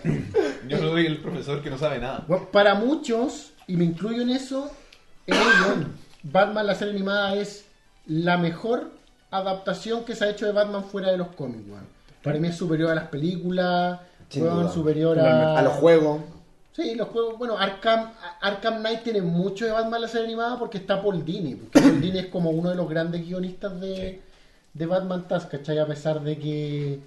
[0.68, 2.24] Yo soy el profesor que no sabe nada.
[2.28, 4.72] Bueno, para muchos, y me incluyo en eso,
[5.28, 5.88] en ello,
[6.24, 7.66] Batman la serie animada es
[8.08, 8.92] la mejor
[9.32, 11.84] adaptación que se ha hecho de Batman fuera de los cómics, weón.
[12.24, 14.00] Para mí es superior a las películas,
[14.74, 15.58] superior a...
[15.58, 16.22] A los juegos.
[16.74, 18.12] Sí, los juegos, bueno, Arkham,
[18.42, 22.00] Arkham Knight tiene mucho de Batman la serie animada porque está Paul Dini, porque Paul
[22.02, 24.22] Dini es como uno de los grandes guionistas de,
[24.74, 25.78] de Batman Taz, ¿cachai?
[25.80, 27.00] A pesar de que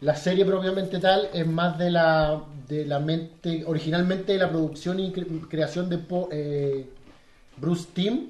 [0.00, 4.98] la serie propiamente tal es más de la, de la mente, originalmente de la producción
[4.98, 6.86] y cre- creación de Po- eh,
[7.58, 8.28] Bruce Timm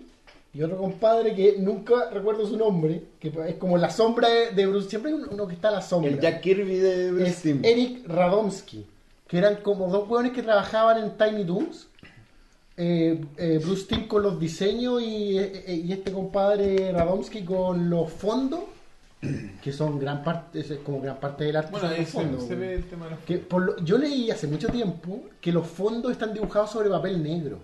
[0.54, 4.66] y otro compadre que nunca recuerdo su nombre, que es como la sombra de, de
[4.66, 7.42] Bruce, siempre hay uno que está a la sombra El Jack Kirby de Bruce es
[7.42, 7.64] Timm.
[7.64, 8.84] Eric Radomski,
[9.32, 11.88] que eran como dos hueones que trabajaban en Tiny Toons.
[12.76, 18.12] Eh, eh, Bruce Timm con los diseños y, eh, y este compadre Radomski con los
[18.12, 18.60] fondos,
[19.62, 21.70] que son gran parte, como gran parte del arte.
[21.70, 22.60] Bueno, los se, fondos, se weón.
[22.60, 23.20] ve el tema de los.
[23.20, 27.22] Que por lo- yo leí hace mucho tiempo que los fondos están dibujados sobre papel
[27.22, 27.58] negro.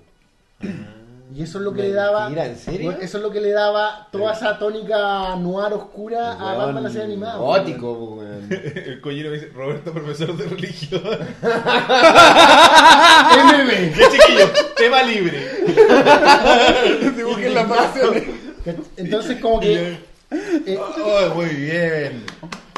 [1.35, 2.24] Y eso es lo que le daba.
[2.31, 2.93] Mentira, ¿en serio?
[2.93, 6.89] Eso es lo que le daba toda esa tónica noir oscura a Weón, Batman la
[6.91, 7.37] serie animada.
[7.37, 8.49] Gótico, weón.
[8.51, 11.03] El collero me dice, Roberto, profesor de religión.
[13.43, 13.68] MB.
[13.95, 14.49] ¡Qué chiquillo!
[14.76, 15.39] Tema libre.
[17.16, 18.24] Dibujen facciones.
[18.97, 19.99] Entonces como que
[20.31, 22.24] eh, Oh, muy bien.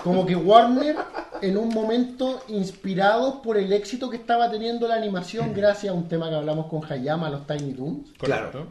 [0.03, 0.97] Como que Warner
[1.43, 6.09] en un momento inspirados por el éxito que estaba teniendo la animación gracias a un
[6.09, 8.67] tema que hablamos con Hayama, los Tiny Toons, Correcto.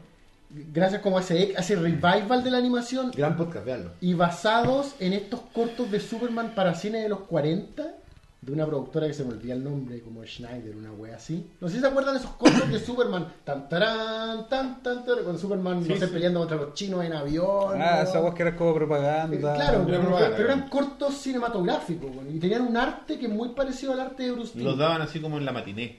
[0.52, 3.12] gracias como a ese, a ese revival de la animación.
[3.16, 3.92] Gran podcast, veanlo.
[4.02, 7.84] y basados en estos cortos de Superman para cine de los 40
[8.42, 11.46] de una productora que se me olvida el nombre como Schneider, una wea así.
[11.60, 15.24] No sé si se acuerdan de esos cortos de Superman, tan tarán, tan tan tan,
[15.26, 17.82] con Superman no sé, peleando contra los chinos en avión.
[17.82, 18.10] Ah, ¿no?
[18.10, 19.38] esa voz que era como Eh, propaganda.
[19.38, 20.72] Claro, Era pero, propaganda, pero eran claro.
[20.88, 24.58] cortos cinematográficos bueno, y tenían un arte que es muy parecido al arte de Bruce.
[24.58, 25.98] Los daban así como en la matiné.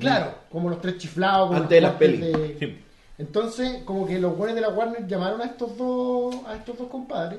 [0.00, 2.20] Claro, como los tres chiflados, como Antes de las pelis.
[2.20, 2.78] de- Sí.
[3.18, 6.88] Entonces, como que los buenos de la Warner llamaron a estos dos, a estos dos
[6.88, 7.38] compadres,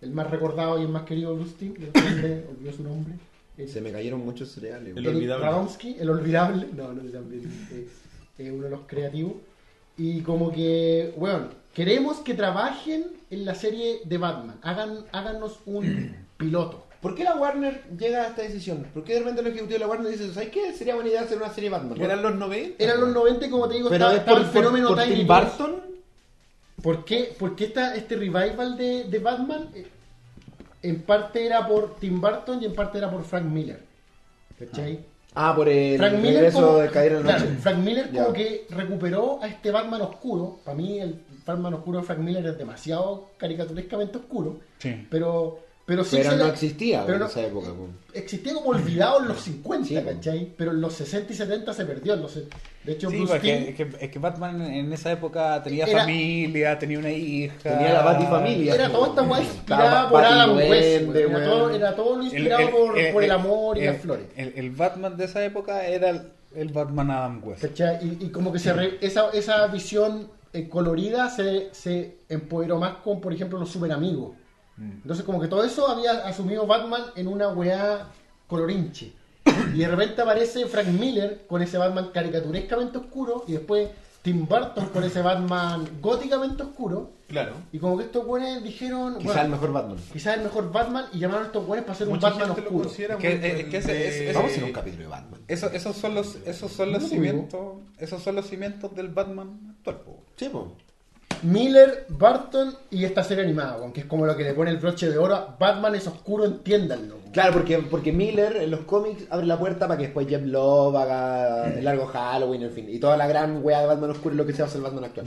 [0.00, 1.72] el más recordado y el más querido Bruce Timm,
[2.50, 3.14] olvidó su nombre.
[3.56, 4.96] El, Se me cayeron muchos cereales.
[4.96, 5.44] El olvidable.
[5.44, 9.34] Radomski, el olvidable, no, no también es, es uno de los creativos.
[9.96, 16.16] Y como que, bueno, queremos que trabajen en la serie de Batman, hagan, háganos un
[16.36, 16.84] piloto.
[17.00, 18.86] ¿Por qué la Warner llega a esta decisión?
[18.94, 20.72] ¿Por qué de repente los ejecutivos de la Warner dicen, ¿sabes qué?
[20.72, 22.00] Sería buena idea hacer una serie de Batman.
[22.00, 22.82] Eran los 90.
[22.82, 24.96] Eran los 90 y como te digo, Pero estaba, es estaba por, el fenómeno por,
[24.96, 25.26] por Tiny Tim.
[25.28, 25.82] Burton.
[26.82, 29.86] ¿Por qué, por qué esta- este revival de, de Batman eh,
[30.84, 33.80] en parte era por Tim Burton y en parte era por Frank Miller?
[34.58, 35.00] ¿Cachai?
[35.34, 37.50] Ah, por el Frank Miller, regreso como, de Caer en la claro.
[37.60, 38.22] Frank Miller Ya.
[38.22, 40.60] como que recuperó a este Batman oscuro.
[40.64, 44.60] Para mí el Batman oscuro de Frank Miller es demasiado caricaturescamente oscuro.
[44.78, 45.06] Sí.
[45.10, 47.68] Pero, pero sí Pero se no le- existía pero en no- esa época.
[47.68, 47.88] po.
[48.14, 50.04] Existía como olvidado en los 50, Sí, po.
[50.10, 50.52] ¿cachai?
[50.56, 52.16] Pero en los 60 y 70 se perdió.
[52.16, 52.34] los
[52.84, 56.00] de hecho, Sí, Bruce Timm- es que, es que Batman en esa época tenía Era-
[56.00, 57.54] familia, tenía una hija.
[57.62, 58.74] Tenía la Batifamilia.
[58.74, 61.16] Era toda esta weá inspirada Estaba por Adam West.
[61.16, 64.26] Era todo, era todo lo inspirado por, por el amor y el- las flores.
[64.36, 66.22] El, el Batman de esa época era el,
[66.54, 67.62] el Batman Adam West.
[67.62, 67.98] ¿Cachai?
[68.06, 72.96] Y, y como que se re- esa, esa visión eh, colorida se, se empoderó más
[73.02, 74.32] con, por ejemplo, los super amigos.
[74.78, 78.08] Entonces, como que todo eso había asumido Batman en una weá
[78.46, 79.12] colorinche.
[79.74, 83.90] Y de repente aparece Frank Miller con ese Batman caricaturescamente oscuro y después
[84.22, 87.10] Tim Burton con ese Batman góticamente oscuro.
[87.28, 87.52] Claro.
[87.72, 89.96] Y como que estos buenos dijeron, Quizá bueno, el mejor Batman.
[90.12, 92.88] quizás el mejor Batman y llamaron a estos buenos para hacer un Batman oscuro.
[92.88, 93.04] Es que-
[93.38, 95.40] muy es que ese- de- es- es- Vamos a hacer un capítulo de Batman.
[95.46, 97.60] Eso- esos son los, esos son los cimientos,
[97.98, 99.98] esos son los cimientos del Batman actual.
[100.36, 100.72] Sí, po.
[101.42, 104.78] Miller, Barton y esta serie animada, weón, que es como lo que le pone el
[104.78, 105.34] broche de oro.
[105.34, 107.18] a Batman es oscuro, entiéndanlo.
[107.32, 110.96] Claro, porque, porque Miller en los cómics abre la puerta para que después Jeff Love
[110.96, 112.86] haga el largo Halloween, en fin.
[112.88, 115.04] Y toda la gran weá de Batman oscuro es lo que se hace el Batman
[115.04, 115.26] actual.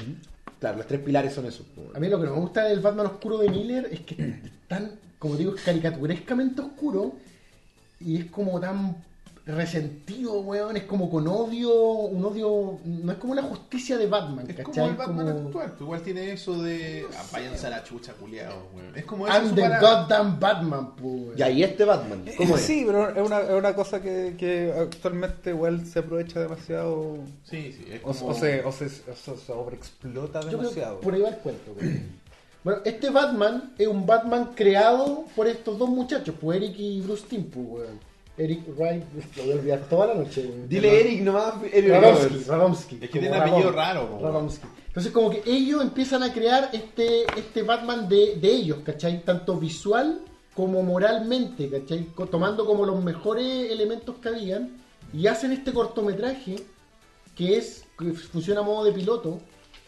[0.59, 1.65] Claro, los tres pilares son esos.
[1.67, 1.83] po.
[1.93, 4.67] A mí lo que no me gusta del Batman oscuro de Miller es que es
[4.67, 7.13] tan, como digo, es caricaturescamente oscuro
[7.99, 9.03] y es como tan
[9.47, 10.75] resentido, weón.
[10.77, 12.79] Es como con odio, un odio.
[12.83, 15.69] No es como una justicia de Batman, Es como el Batman Como- actual.
[15.71, 17.05] pues Igual tiene eso de.
[17.17, 18.95] Ah, váyanse a la chucha, culiao, weón.
[18.95, 19.35] Es como eso.
[19.37, 19.79] I'm the parada.
[20.03, 21.37] goddamn Batman, pues.
[21.37, 22.61] Y ahí este Batman, ¿cómo es?
[22.61, 27.71] Sí, pero es una, es una cosa que, que actualmente igual se aprovecha demasiado Sí,
[27.71, 27.85] sí.
[27.91, 28.27] Es o, como...
[28.27, 30.99] o se, o, se, o se sobreexplota Yo creo demasiado.
[31.01, 31.71] por ahí va el cuento.
[31.79, 32.17] weón.
[32.63, 37.25] Bueno, este Batman es un Batman creado por estos dos muchachos, pues Eric y Bruce
[37.29, 37.99] Timm, pues, weón.
[38.37, 39.03] Eric Wright,
[39.37, 40.49] lo voy a olvidar toda la noche.
[40.67, 41.55] Dile Eric nomás.
[41.71, 42.47] Eric Radomski, Roberts.
[42.47, 42.95] Radomski.
[43.01, 44.67] Es que tiene Radom- apellido raro, Radomski.
[44.87, 49.23] Entonces, como que ellos empiezan a crear este, este Batman de, de ellos, ¿cachai?
[49.23, 50.21] Tanto visual
[50.55, 52.07] como moralmente, ¿cachai?
[52.31, 54.77] Tomando como los mejores elementos que habían
[55.13, 56.55] y hacen este cortometraje
[57.35, 59.39] que es que funciona a modo de piloto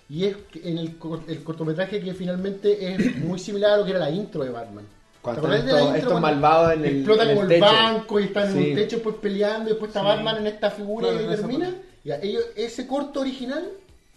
[0.08, 0.95] y es en el,
[1.28, 4.86] el cortometraje que finalmente es muy similar a lo que era la intro de Batman.
[5.22, 7.43] Cuando ¿Te acordás están de la estos, estos malvados en el, explota en el como
[7.43, 7.65] el, techo.
[7.65, 10.05] banco y están en un techo después peleando y después está Sí.
[10.07, 11.76] Batman en esta figura Claro, y termina.
[12.05, 13.70] Ya, ellos, ese corto original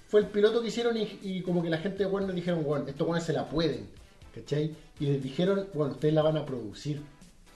[0.08, 2.86] fue el piloto que hicieron y, y como que la gente de Warner dijeron bueno
[2.86, 3.88] estos buenos se la pueden
[4.34, 4.70] ¿cachai?
[5.00, 7.00] y les dijeron bueno ustedes la van a producir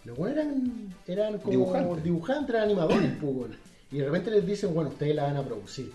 [0.04, 2.02] los buenos eran, eran como Dibujantes.
[2.04, 3.50] dibujantes, eran animadores pues,
[3.92, 5.92] y de repente les dicen bueno ustedes la van a producir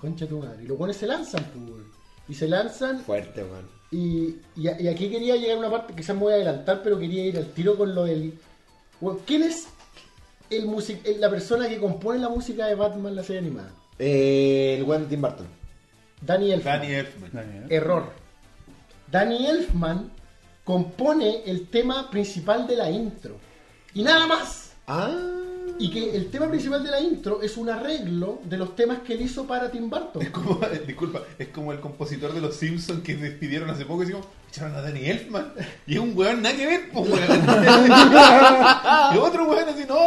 [0.00, 1.82] concha tu madre y los buenos se lanzan pues,
[2.28, 3.68] y se lanzan Fuerte, man.
[3.90, 6.98] Y, y, y aquí quería llegar a una parte, quizás me voy a adelantar, pero
[6.98, 8.34] quería ir al tiro con lo del.
[9.00, 9.68] Bueno, ¿Quién es
[10.50, 13.70] el music, el- la persona que compone la música de Batman, la serie animada?
[13.98, 15.46] Eh, el buen Tim Burton.
[16.20, 16.80] Danny Elfman.
[16.80, 17.30] Danny Elfman.
[17.32, 17.64] Daniel.
[17.70, 18.12] Error.
[19.10, 20.10] Danny Elfman
[20.64, 23.36] compone el tema principal de la intro.
[23.94, 24.72] Y nada más.
[24.86, 25.37] Ah.
[25.80, 29.14] Y que el tema principal de la intro es un arreglo de los temas que
[29.14, 30.22] él hizo para Tim Burton.
[30.22, 34.06] Es como, disculpa, es como el compositor de los Simpsons que despidieron hace poco y
[34.06, 35.52] decimos, echaron a Danny Elfman.
[35.86, 37.22] Y es un weón nada que ver, pues weón.
[39.14, 39.98] y otro weón así, no,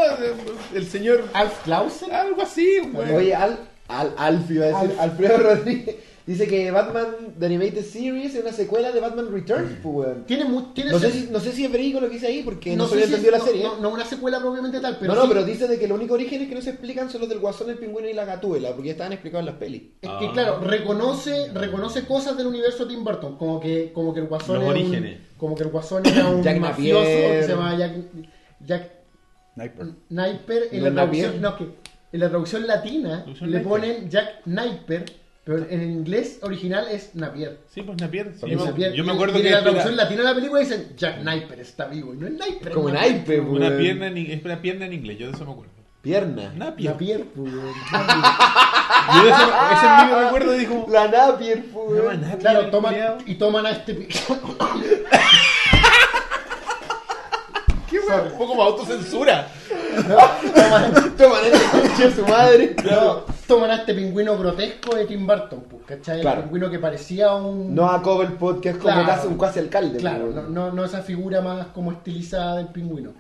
[0.74, 2.12] el señor, Alf Clausen.
[2.12, 3.16] algo así, weón.
[3.16, 5.00] Oye, Al, Al, Alf iba a decir, Alf.
[5.00, 5.96] Alfredo Rodríguez.
[6.26, 10.24] Dice que Batman The Animated Series es una secuela de Batman Returns, pues, weón.
[10.26, 12.44] Tiene, mu- tiene No sé, si, no sé si es verídico lo que dice ahí,
[12.44, 13.64] porque no, se había entendido la no- serie.
[13.64, 15.98] No, no una secuela propiamente tal, pero no, no, sí- pero dice de que los
[15.98, 18.70] únicos orígenes que no se explican son los del Guasón, el Pingüino y la Gatuela,
[18.70, 19.82] porque ya estaban explicados en las pelis.
[20.02, 20.32] Es que Ah.
[20.32, 24.56] claro, reconoce, reconoce cosas del universo de Tim Burton, como que, como que el guasón
[24.58, 25.20] Los era orígenes.
[25.20, 27.32] un, como que el guasón era un Jack mafioso Napier.
[27.40, 27.92] que se llama Jack,
[28.64, 28.92] Jack
[29.56, 29.88] Sniper.
[30.10, 31.64] Napier en No la traducción, no, que
[32.14, 33.70] en la traducción latina Traducción le Napier.
[33.70, 35.06] ponen Jack Napier,
[35.44, 37.60] pero en inglés original es Napier.
[37.74, 38.34] Sí, pues Napier.
[38.40, 38.94] sí, yo, me- Napier.
[38.94, 40.94] yo me Y- acuerdo y que en la era traducción latina de la película dicen
[40.96, 42.68] Jack Napier está vivo y no es Napier.
[42.68, 45.46] Es como es naipe, una pierna, en, es una pierna en inglés, yo de eso
[45.46, 45.72] me acuerdo.
[46.02, 46.52] Pierna.
[46.56, 46.92] Napier.
[46.94, 47.52] Napier, pues.
[47.54, 47.62] Yo
[49.24, 52.22] de eso, ese es mi recuerdo y dijo, La Napier, pues, "No, weón.
[52.22, 53.18] Napier, Claro, toman, culiao".
[53.28, 54.08] y toman a este
[57.90, 59.48] Qué weón, un poco más autocensura.
[59.96, 62.76] Toman, Toman el coche de su madre.
[62.90, 66.22] No, toman a este pingüino grotesco de Tim Burton, pues, ¿cachai?
[66.22, 66.40] Claro.
[66.40, 67.74] El pingüino que parecía un...
[67.76, 69.08] No a Cobblepot, que es como Claro.
[69.08, 70.00] casi un cuasi alcalde.
[70.00, 73.12] Claro, pues, no, no, no esa figura más como estilizada del pingüino.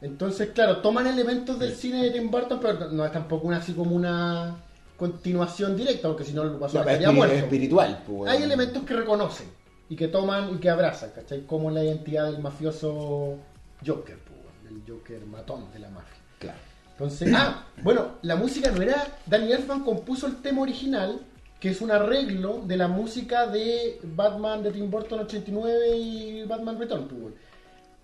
[0.00, 3.72] Entonces, claro, toman elementos del cine de Tim Burton, pero no es tampoco una, así
[3.72, 4.56] como una
[4.96, 7.34] continuación directa, porque si no el guasón es estaría muerto.
[7.36, 8.30] es espiritual, pues.
[8.30, 9.46] Hay elementos que reconocen
[9.88, 11.42] y que toman y que abrazan, ¿cachai?
[11.46, 13.34] Como la identidad del mafioso
[13.86, 14.31] Joker, pues,
[14.72, 16.16] del Joker matón de la mafia.
[16.38, 16.58] Claro.
[16.92, 19.18] Entonces, ah, bueno, la música no era.
[19.26, 21.20] Danny Elfman compuso el tema original,
[21.58, 26.78] que es un arreglo de la música de Batman de Tim Burton 89 y Batman
[26.78, 27.08] Return.
[27.08, 27.34] pues.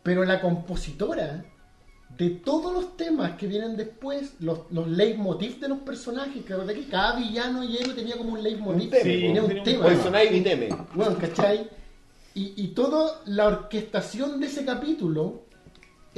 [0.02, 1.44] Pero la compositora
[2.16, 6.72] de todos los temas que vienen después, los, los leitmotiv de los personajes, que, ¿verdad?
[6.72, 9.84] que cada villano y héroe tenía como un leitmotiv, Un tema, tenía un tema.
[9.84, 10.68] Poison Ivy teme.
[10.94, 11.68] Bueno, ¿cachai?
[12.34, 15.42] Y, y toda la orquestación de ese capítulo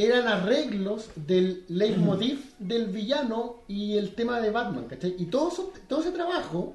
[0.07, 5.15] eran arreglos del leitmotiv del villano y el tema de Batman, ¿cachai?
[5.19, 6.75] Y todo, eso- todo ese trabajo,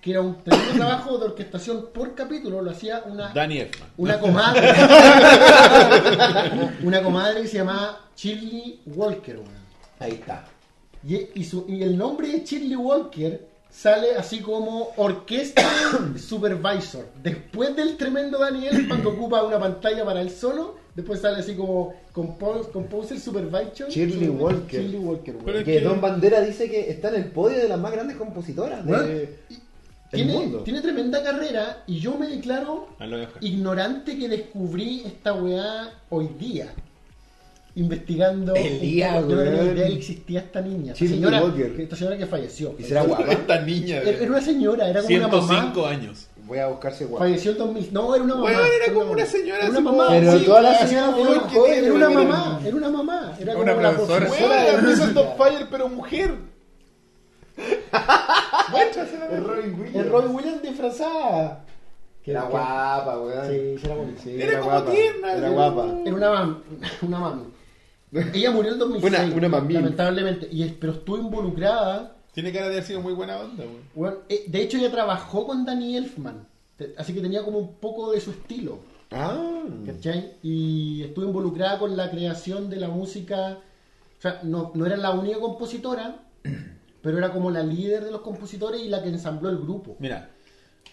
[0.00, 3.88] que era un tremendo trabajo de orquestación por capítulo, lo hacía una, Elfman.
[3.96, 4.72] una comadre.
[6.82, 9.40] una comadre que se llamaba Shirley Walker.
[9.98, 10.44] Ahí está.
[11.06, 15.62] Y, y su- y el nombre de Shirley Walker sale así como Orquesta
[16.18, 17.06] Supervisor.
[17.22, 21.94] Después del tremendo Daniel, cuando ocupa una pantalla para él solo, después sale así como
[22.12, 23.88] Compose, Composer Supervisor.
[23.90, 24.80] Shirley Walker.
[24.80, 25.36] Shirley Walker.
[25.44, 28.84] Pero Que Don Bandera dice que está en el podio de las más grandes compositoras.
[28.84, 29.06] Bueno,
[30.10, 30.58] tiene, mundo.
[30.60, 32.88] tiene tremenda carrera y yo me declaro
[33.40, 36.72] ignorante que descubrí esta weá hoy día.
[37.74, 38.54] Investigando.
[38.54, 39.20] El día.
[39.20, 40.94] Yo no tenía idea que existía esta niña.
[40.94, 41.74] Shirley señora, Walker.
[41.78, 42.74] esta señora que falleció.
[42.78, 43.30] ¿Y será guapa?
[43.30, 45.46] Esta niña Era, una señora, era como una mamá.
[45.46, 46.28] 105 años.
[46.46, 47.24] Voy a buscarse guapa.
[47.24, 47.92] Falleció en 2000.
[47.92, 48.46] No, era una mamá.
[48.46, 50.06] Weón, era como una señora Era una mamá.
[50.10, 53.36] Pero sí, todas las señoras Era una mamá, era una mamá.
[53.40, 54.26] Era como Una profesora.
[54.78, 55.20] Princess música.
[55.20, 56.34] of Fire, pero mujer.
[58.76, 59.96] Es Robin Williams.
[59.96, 61.64] Es Robin Williams disfrazada.
[62.22, 63.46] Que- Era que- guapa, weón.
[63.48, 64.22] Sí, era bonita.
[64.22, 64.90] Sí, Era como guapa.
[64.90, 65.86] tierna, Era guapa.
[66.04, 66.56] Era una mami.
[67.02, 67.42] Una mami.
[68.34, 69.34] Ella murió en el 2006.
[69.34, 69.60] Una- una.
[69.72, 70.48] Lamentablemente.
[70.50, 72.15] Y es- pero estuvo involucrada.
[72.36, 73.64] Tiene cara de haber sido muy buena onda,
[73.94, 76.46] bueno, eh, de hecho, ella trabajó con Danny Elfman.
[76.98, 78.80] Así que tenía como un poco de su estilo.
[79.10, 79.64] Ah.
[79.86, 80.34] ¿Cachai?
[80.42, 83.60] Y estuvo involucrada con la creación de la música.
[84.18, 86.26] O sea, no, no era la única compositora,
[87.00, 89.96] pero era como la líder de los compositores y la que ensambló el grupo.
[89.98, 90.28] Mira,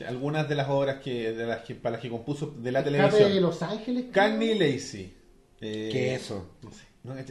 [0.08, 2.98] algunas de las obras que, de las que para las que compuso de la Escape
[2.98, 3.34] televisión.
[3.34, 4.06] de Los Ángeles.
[4.14, 5.14] Cagney Lacey.
[5.60, 6.52] Eh, ¿Qué es eso?
[6.62, 6.86] No sé.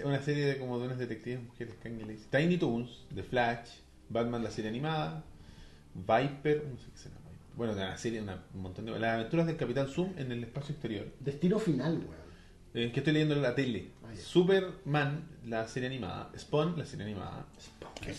[0.04, 1.76] Una serie de como de unas detectives mujeres.
[1.82, 2.26] Cagney Lacey.
[2.30, 3.70] Tiny Toons, The Flash,
[4.12, 5.24] Batman la serie animada,
[5.94, 7.14] Viper, no sé qué será.
[7.16, 7.56] Viper.
[7.56, 8.98] Bueno, una serie, una- un montón de.
[8.98, 11.06] Las aventuras del Capitán Zoom en el espacio exterior.
[11.20, 12.22] Destino final, weón.
[12.74, 13.88] Eh, que estoy leyendo en la tele.
[14.02, 14.14] Ah.
[14.16, 16.30] Superman, la serie animada.
[16.38, 17.46] Spawn, la serie animada.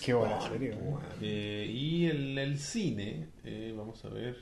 [0.06, 1.02] Qué buena serie, weón.
[1.22, 4.38] Eh, y el, el cine, eh, vamos a ver.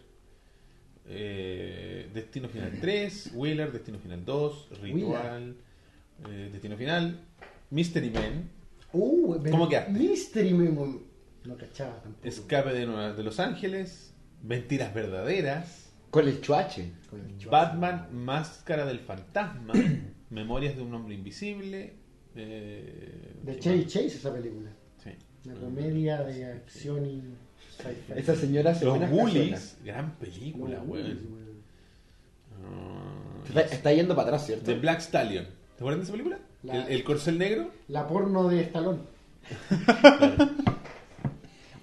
[1.07, 5.55] eh, Destino Final 3, Wheeler, Destino Final 2, Ritual,
[6.29, 7.19] eh, Destino Final,
[7.69, 8.49] Mystery Men,
[8.93, 9.89] Uh, ¿Cómo quedaste?
[9.93, 10.99] Mystery Memo.
[11.45, 12.27] No cachaba tampoco.
[12.27, 14.13] Escape de, Nueva- de Los Ángeles,
[14.43, 16.91] Mentiras Verdaderas, Con el chuache.
[17.09, 17.49] Con el chuazo.
[17.51, 19.73] Batman, Máscara del Fantasma,
[20.29, 21.93] Memorias de un Hombre Invisible.
[22.35, 23.85] eh, De ¿qué Chevy?
[23.85, 24.69] Chase esa película.
[25.03, 25.09] Sí.
[25.45, 27.23] Una comedia de acción y.
[28.15, 29.77] Esa señora se Los cazuelas.
[29.83, 31.19] gran película, weón.
[32.63, 34.65] Ah, Está, está yendo para atrás, ¿cierto?
[34.65, 35.45] The Black Stallion.
[35.45, 36.39] ¿Te acuerdas de esa película?
[36.61, 37.71] La- El, el corcel negro.
[37.87, 38.99] La porno de Stallone.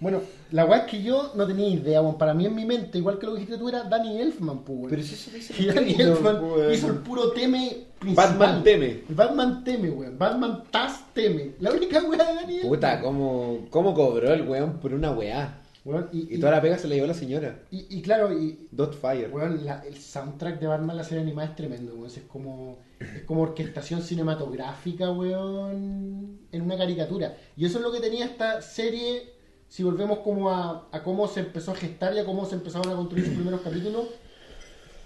[0.01, 0.20] bueno,
[0.53, 2.19] la weá es que yo no tenía idea, weón.
[2.19, 4.79] Para mí en mi mente, igual que lo que dijiste tú, era Danny Elfman, pues,
[4.79, 4.91] weón.
[4.91, 6.73] Pero si eso dice Y Danny Elfman weón.
[6.73, 8.29] hizo el puro teme principal.
[8.39, 9.01] Batman teme.
[9.09, 10.19] Batman teme, weón.
[10.19, 11.53] Batman Taz teme.
[11.61, 12.69] La única weá de Danny Elfman.
[12.70, 15.62] Puta, ¿cómo, ¿cómo cobró el weón por una weá?
[15.85, 17.61] Weón, y, Y toda la pega se la llevó la señora.
[17.70, 19.31] y, y claro, y, Dot Fire.
[19.33, 22.07] weón, la- el soundtrack de Batman la serie animada es tremendo, weón.
[22.09, 27.37] Es como, es como orquestación cinematográfica, weón, en una caricatura.
[27.57, 29.33] Y eso es lo que tenía esta serie,
[29.69, 32.90] si volvemos como a, a cómo se empezó a gestar y a cómo se empezaron
[32.93, 34.07] a construir sus primeros capítulos.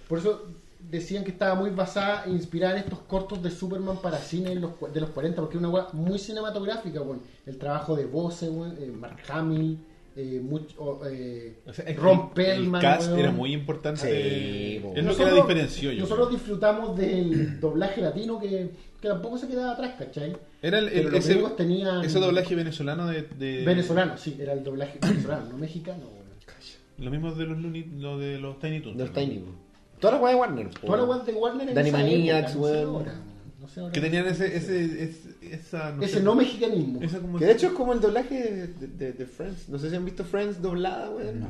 [0.07, 0.43] Por eso
[0.89, 4.61] decían que estaba muy basada e inspirada en estos cortos de Superman para cine en
[4.61, 7.21] los de los 40, porque es una weá muy cinematográfica, weón.
[7.45, 9.79] El trabajo de Bose, weón, eh, Mark Hamill,
[10.15, 13.19] eh, mucho, eh, O sea, es que Ron el- Perlman, El cast weón.
[13.19, 14.01] era muy importante.
[14.01, 14.93] Sí, po.
[14.95, 16.01] es lo que la diferenció yo.
[16.01, 16.37] Nosotros creo.
[16.39, 18.69] disfrutamos del doblaje latino que,
[19.03, 20.33] que tampoco se quedaba atrás, ¿cachai?
[20.61, 24.97] Era el, los ese, tenían- ese doblaje venezolano de, de- Venezolano, sí, era el doblaje
[25.01, 26.03] venezolano, no mexicano.
[26.97, 28.97] Lo mismo de los Looney, lo de los Tiny Toons.
[28.97, 29.29] También.
[29.29, 29.39] Tiny.
[29.41, 29.51] po.
[29.99, 30.69] Toda la weá de Warner.
[30.69, 30.87] po.
[30.87, 32.95] Toda la weá de Warner en Danny esa Maniacs, época, no sé weón.
[32.95, 33.13] ahora,
[33.59, 33.91] no sé ahora.
[33.91, 37.01] Que tenían ese, ese, ese- esa, Ese sé, no mexicanismo.
[37.01, 39.67] esa como Que de hecho es como el doblaje de, de- de Friends.
[39.67, 41.45] No sé si han visto Friends doblada, weón.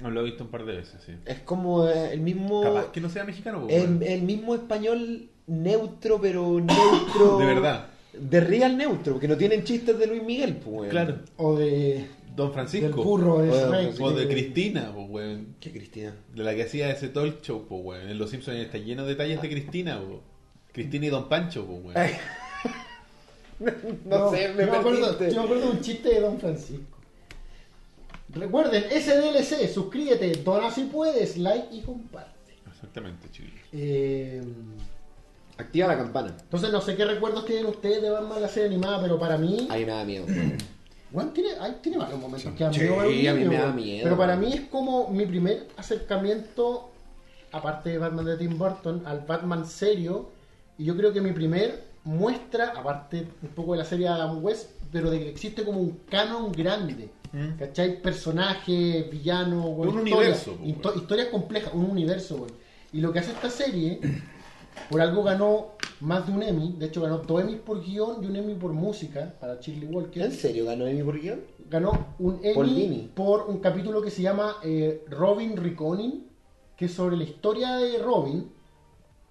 [0.00, 1.12] No, lo he visto un par de veces, sí.
[1.26, 2.62] Es como eh, el mismo.
[2.62, 7.38] Capaz que no sea mexicano, el, el mismo español neutro, pero neutro.
[7.38, 7.88] De verdad.
[8.12, 10.88] De real neutro, porque no tienen chistes de Luis Miguel, pues, weón.
[10.88, 11.18] Claro.
[11.36, 12.06] O de.
[12.36, 12.86] Don Francisco.
[12.86, 14.00] Del burro de Bueno, Shrek.
[14.00, 15.56] O de Cristina, po, weón.
[15.60, 16.14] Qué Cristina.
[16.34, 18.08] De la que hacía ese talk show, po, weón.
[18.08, 20.22] En Los Simpsons está lleno de detalles de Cristina, po.
[20.72, 21.94] Cristina y Don Pancho, po, weón.
[24.04, 26.98] No, sé, me yo me, acuerdo, yo me acuerdo de un chiste de Don Francisco.
[28.30, 32.54] Recuerden, SDLC, suscríbete, dona si puedes, like y comparte.
[32.66, 33.60] Exactamente, chiquillos.
[33.72, 34.42] Eh,
[35.56, 36.34] Activa la campana.
[36.40, 39.68] entonces no sé qué recuerdos tienen ustedes de Batman la serie animada, pero para mí,
[39.70, 40.26] Ahí me da miedo.
[41.12, 43.56] bueno, tiene, hay- tiene varios momentos que han Sí, miedo para un a mí me
[43.58, 46.90] da miedo, Pero para mí es como mi primer acercamiento,
[47.52, 50.30] aparte de Batman de Tim Burton, al Batman serio.
[50.76, 54.42] Y yo creo que mi primer muestra, aparte un poco de la serie de Adam
[54.44, 57.10] West, pero de que existe como un canon grande.
[57.32, 57.56] Mm.
[57.58, 58.00] ¿Cachai?
[58.02, 60.96] Personajes, villanos, Un universo, weón.
[60.96, 62.36] historias complejas, un universo.
[62.36, 62.52] weón.
[62.92, 63.98] Y lo que hace esta serie,
[64.90, 65.68] por algo ganó
[66.00, 68.72] más de un Emmy, de hecho ganó dos Emmys por guion y un Emmy por
[68.72, 71.40] música para Shirley Walker ¿En serio ganó Emmy por guion?
[71.70, 76.26] ganó un Emmy por un capítulo que se llama eh, Robin Reconing,
[76.76, 78.50] que es sobre la historia de Robin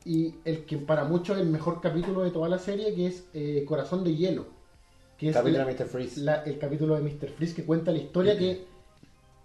[0.06, 3.26] y el que para muchos es el mejor capítulo de toda la serie, que es
[3.34, 4.46] eh, Corazón de Hielo,
[5.18, 5.88] que es Capítulo la- de Mr.
[5.88, 6.22] Freeze.
[6.22, 7.30] la- el capítulo de Mr.
[7.30, 8.66] Freeze que cuenta la historia que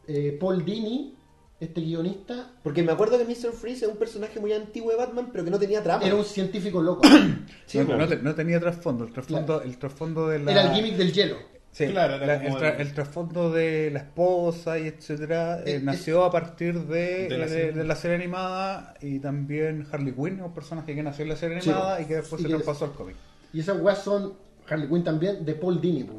[0.08, 1.14] eh, Paul Dini,
[1.60, 3.52] este guionista, Porque me acuerdo que Mr.
[3.52, 6.04] Freeze es un personaje muy antiguo de Batman, pero que no tenía trama.
[6.04, 7.02] era un científico loco,
[7.66, 7.96] Sí, no, po.
[7.96, 9.04] no te- no tenía trasfondo.
[9.04, 10.52] El trasfondo, el trasfondo de la.
[10.52, 11.36] era el gimmick del hielo.
[11.72, 15.60] Sí, Claro, era la- como el, tra- el- el trasfondo de la esposa y etcétera
[15.60, 17.72] eh, Eh, nació a partir de, de la de- serie.
[17.72, 21.60] de la serie animada y también Harley Quinn, un personaje que nació en la serie
[21.60, 23.16] Sí, animada y que después y se traspasó al cómic.
[23.52, 24.34] Y esas weas son
[24.68, 26.18] Harley Quinn también de Paul Dini, pues.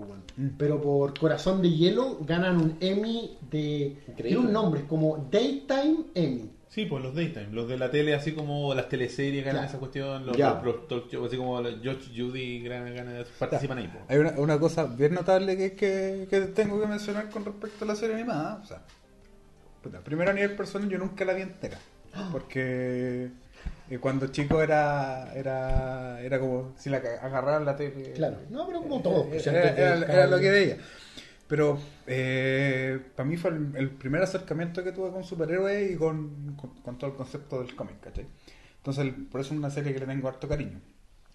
[0.58, 3.98] Pero por Corazón de Hielo ganan un Emmy de.
[4.16, 6.52] Tiene un nombre, como Daytime Emmy.
[6.70, 9.70] Sí, pues los daytime, los de la tele, así como las teleseries ganan Claro.
[9.70, 13.88] esa cuestión, los, shows, así como George Judy ganan, ganan, participan ahí.
[13.92, 14.04] pues.
[14.08, 17.88] Hay una, una cosa bien notable que, que, que tengo que mencionar con respecto a
[17.88, 18.62] la serie animada.
[18.64, 18.84] O sea,
[20.04, 21.80] primero a nivel personal yo nunca la vi entera.
[22.32, 23.30] Porque
[23.98, 28.14] cuando chico era, era era como si la agarraran la tele.
[28.14, 29.26] Claro, no, pero como todo.
[29.28, 30.78] pues, Era, lo que veía.
[31.48, 36.56] Pero eh, para mí fue el, el primer acercamiento que tuve con superhéroes y con,
[36.56, 38.28] con- con todo el concepto del cómic, ¿cachai?
[38.78, 40.80] Entonces, el- por eso es una serie que le tengo harto cariño.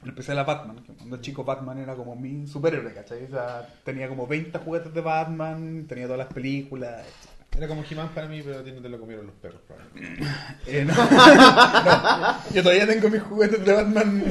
[0.03, 3.25] En especial a Batman, que cuando chico Batman era como mi superhéroe, ¿cachai?
[3.25, 7.34] O sea, tenía como 20 juguetes de Batman, tenía todas las películas, etc.
[7.57, 9.61] Era como He-Man para mí, pero a ti no te lo comieron los perros.
[9.67, 10.25] probablemente.
[10.67, 10.95] Eh, no.
[11.85, 14.25] No, yo todavía tengo mis juguetes de Batman.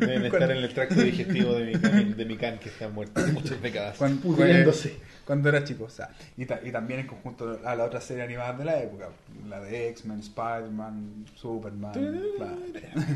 [0.00, 3.20] Deben estar en el tracto digestivo de mi, can, de mi can que está muerto
[3.20, 3.96] hace muchas décadas.
[3.96, 4.96] Cuando, Pudriéndose.
[5.24, 8.22] cuando era chico, o sea, y, ta- y también en conjunto a la otra serie
[8.24, 9.08] animada de la época,
[9.48, 11.92] la de X-Men, Spider-Man, Superman.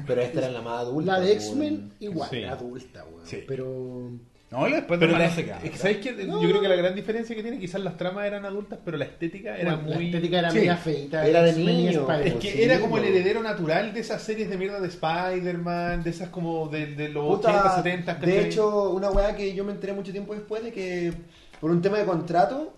[0.07, 1.13] Pero esta era la más adulta.
[1.13, 1.33] La de.
[1.33, 2.45] X-Men, igual, Sí.
[2.45, 3.27] adulta, weón.
[3.27, 3.45] Sí.
[3.47, 4.11] Pero.
[4.49, 5.41] No, después de Pero la, qué.
[5.65, 6.15] es que, ¿sabes qué?
[6.25, 9.05] Yo creo que la gran diferencia que tiene, quizás las tramas eran adultas, pero la
[9.05, 10.07] estética era bueno, la muy...
[10.07, 10.59] estética era Sí.
[10.59, 11.27] media feita.
[11.27, 11.91] Era de niño.
[11.91, 12.23] Spider-Man.
[12.27, 16.05] Es que Sí, era como el heredero natural de esas series de mierda de Spider-Man,
[16.05, 18.15] de esas como de, de los Puta, 80, 70.
[18.15, 21.13] de hecho, una weá que yo me enteré mucho tiempo después de que
[21.61, 22.73] por un tema de contrato,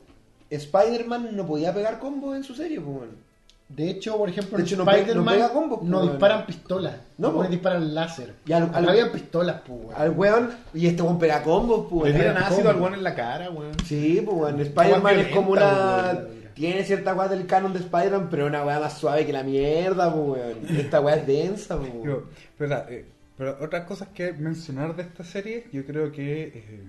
[0.49, 3.28] Spider-Man no podía pegar combos en su serie, pues, weón.
[3.69, 6.47] De hecho, por ejemplo, De en hecho, no pe- Spider-Man no combos, no pues, disparan
[6.47, 6.97] pistolas.
[7.19, 7.51] No, No, pues.
[7.51, 8.35] disparan láser.
[8.47, 9.95] Y al- al- habían pistolas, pues, weón.
[10.01, 12.13] Al weón, y este weón pega combos, pues.
[12.15, 13.73] Le tiran ácido al weón en la cara, weón.
[13.85, 14.61] Sí, pues, weón.
[14.61, 16.13] Spider-Man es como una.
[16.15, 16.39] weón.
[16.55, 20.13] Tiene cierta weá del canon de Spider-Man, pero una weá más suave que la mierda,
[20.13, 20.77] pues, weón.
[20.79, 21.91] Esta weá es densa, pues.
[21.93, 22.03] weón.
[22.03, 22.25] Pero,
[22.57, 23.05] pero, eh,
[23.37, 26.85] pero otras cosas que mencionar de esta serie, yo creo que eh,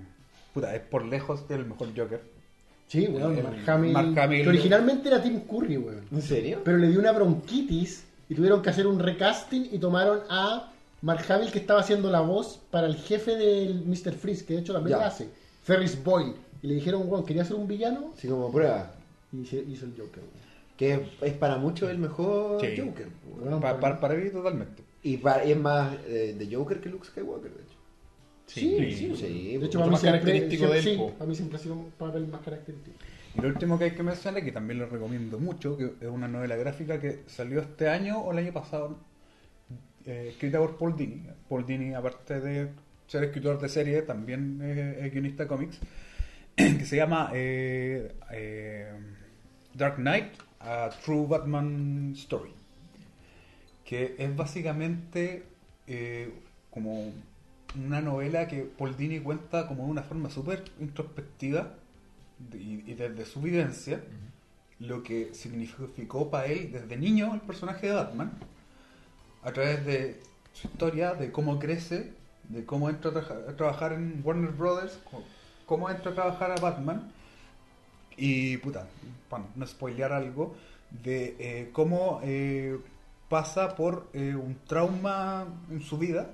[0.53, 2.21] puta, es por lejos el mejor Joker.
[2.89, 3.93] Sí, weón, El- Mark Hamill.
[3.93, 6.01] Mark Hamill- que originalmente era Tim Curry, weón.
[6.11, 6.59] ¿En serio?
[6.65, 10.71] Pero le dio una bronquitis y tuvieron que hacer un recasting y tomaron a
[11.01, 14.13] Mark Hamill que estaba haciendo la voz para el jefe del Mr.
[14.13, 15.29] Freeze, que de hecho también la hace,
[15.63, 16.33] Ferris Boyle.
[16.61, 18.91] Y le dijeron, weón, quería ser un villano Así como prueba.
[19.31, 20.19] y hizo hizo el Joker.
[20.23, 20.49] weón.
[20.75, 22.75] Que es para muchos el mejor Sí.
[22.77, 23.07] Joker.
[23.49, 24.81] Pa- para- para, para mí totalmente.
[25.03, 27.51] Y, es más eh, de Joker que Luke Skywalker.
[28.49, 29.57] Sí, Sí, sí, sí.
[29.57, 32.41] De hecho, para mí más siempre, sí, para mí siempre ha sido un papel más
[32.41, 32.97] característico.
[33.37, 36.27] Y lo último que hay que mencionar, que también lo recomiendo mucho, que es una
[36.27, 38.97] novela gráfica que salió este año o el año pasado,
[40.05, 41.21] eh, escrita por Paul Dini.
[41.47, 42.69] Paul Dini, aparte de
[43.05, 45.79] ser escritor de serie, también es, es guionista de cómics,
[46.55, 48.91] que se llama eh, eh,
[49.75, 52.53] Dark Knight, a True Batman Story.
[53.85, 55.43] Que es básicamente
[55.87, 56.31] eh,
[56.69, 57.11] como
[57.75, 61.75] una novela que Paul Dini cuenta como de una forma súper introspectiva
[62.53, 64.01] y, y desde su vivencia
[64.79, 68.31] lo que significó para él desde niño el personaje de Batman
[69.43, 70.19] a través de
[70.53, 72.13] su historia, de cómo crece,
[72.49, 74.99] de cómo entra a, a trabajar en Warner Brothers,
[75.65, 77.11] cómo, entra a trabajar a Batman.
[78.17, 78.87] Y puta,
[79.29, 80.55] para no spoilear algo,
[80.89, 82.77] de eh, cómo eh,
[83.29, 86.31] pasa por eh, un trauma en su vida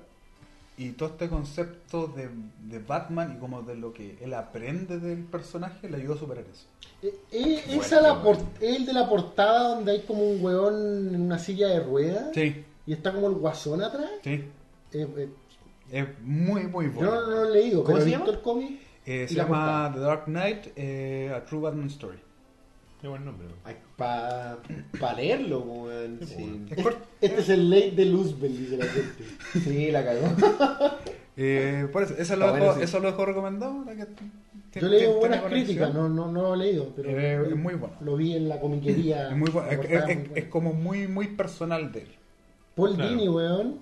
[0.78, 2.28] y todo este concepto de,
[2.64, 6.44] de Batman y como de lo que él aprende del personaje le ayudó a superar
[6.52, 6.66] eso.
[7.02, 11.20] Eh, eh, esa la por- el de la portada donde hay como un weón en
[11.22, 14.10] una silla de ruedas Sí, y está como el guasón atrás.
[14.22, 14.44] sí,
[14.92, 15.28] Eh, eh,
[15.90, 17.10] es muy, muy yo bueno.
[17.14, 18.36] no, no lo he leído, ¿Cómo pero he se visto llama?
[18.38, 18.80] el cómic.
[19.06, 19.92] Eh, se la llama portada.
[19.94, 22.18] The Dark Knight, eh, A True Batman Story.
[23.06, 23.46] Qué buen nombre.
[23.46, 23.54] ¿no?
[23.96, 24.58] Para
[24.98, 26.18] pa leerlo, weón.
[26.22, 26.66] Sí, Sí.
[26.76, 27.06] Es corto.
[27.20, 29.24] Este es el late de Luzbel, dice la gente.
[29.62, 30.26] Sí, la cagó.
[31.38, 32.82] Eh, por eso, eso, lo dejo, bueno, sí.
[32.84, 33.84] eso lo dejo recomendado.
[33.84, 34.06] que Yo
[34.72, 35.64] tiene- he leído tiene buenas conexión.
[35.66, 37.94] críticas, no, no, no lo he leído, pero Eh, es muy bueno.
[38.00, 39.28] lo vi en la comiquería.
[39.30, 39.68] Es, muy bueno.
[39.68, 40.40] la Es, portada es- muy es- buena.
[40.46, 42.08] es como muy, muy personal de él.
[42.74, 43.10] Paul Claro.
[43.10, 43.80] Dini, weón,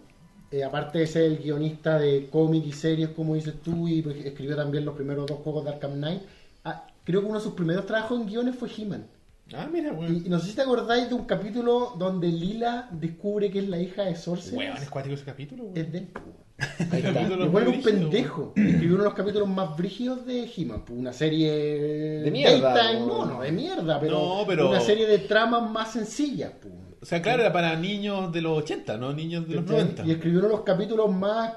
[0.51, 4.17] eh, aparte de ser el guionista de cómics y series, como dices tú, y pues,
[4.17, 6.23] escribió también los primeros dos juegos de Arkham Knight,
[6.65, 9.07] ah, creo que uno de sus primeros trabajos en guiones fue He-Man.
[9.53, 10.23] Ah, mira, Y, weón.
[10.25, 13.79] y no sé si te acordáis de un capítulo donde Lila descubre que es la
[13.79, 14.59] hija de Sorcerer.
[14.59, 15.77] Weón, es cuático ese capítulo, weón.
[15.77, 16.09] Es de él.
[16.93, 17.47] Ahí está.
[17.47, 18.53] Vuelve un pendejo.
[18.57, 20.85] Escribió uno de los capítulos más brígidos de He-Man.
[20.87, 21.51] pues, Una serie.
[21.51, 23.27] De mierda, Daytime, ¿no?
[23.27, 24.19] no, de mierda, pero.
[24.19, 26.53] No, pero- Una serie de tramas más sencillas.
[26.61, 26.73] pues.
[27.03, 29.81] O sea, claro, era para niños de los 80, no niños de los ¿Cachai?
[29.83, 30.07] 90.
[30.07, 31.55] Y escribió uno de los capítulos más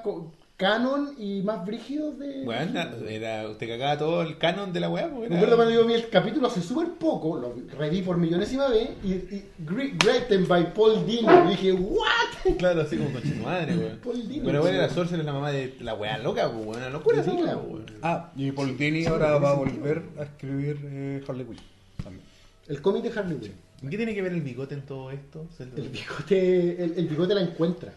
[0.58, 2.42] canon y más brígidos de.
[2.42, 2.76] Weón,
[3.08, 5.86] era, usted cagaba todo el canon de la weá, pues, Me era- acuerdo cuando yo
[5.86, 10.46] vi el capítulo hace súper poco, lo reví por millonésima vez, y, y Gre- Written
[10.48, 11.26] by Paul Dini.
[11.46, 12.08] Y dije, ¿what?
[12.58, 13.98] Claro, así como con su madre, weón.
[14.04, 14.44] Paul Dini.
[14.44, 16.76] Pero bueno, era Sorcerer la mamá de la weá loca, pues, weón.
[16.78, 17.86] Una locura, Sí, esa weá, weón.
[18.02, 21.58] Ah, y Paul Dini ahora va a volver a escribir eh, Harley Quinn
[22.02, 22.24] también.
[22.66, 23.54] El cómic de Harley Quinn.
[23.90, 25.46] ¿Qué tiene que ver el bigote en todo esto?
[25.60, 27.92] El bigote, el, el bigote la encuentra.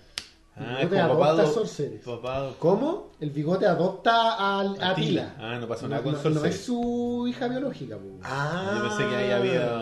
[0.61, 1.53] El Ah, bigote es como adopta papado.
[1.53, 2.01] Sorceres.
[2.05, 2.55] papado.
[2.59, 3.11] ¿Cómo?
[3.19, 4.59] El bigote adopta a,
[4.91, 5.35] A Tila.
[5.39, 6.55] Ah, no pasó No, nada con no- no Sorceres.
[6.55, 7.97] es su hija biológica.
[7.97, 8.19] po.
[8.23, 8.73] Ah.
[8.75, 9.81] Yo pensé que ahí había.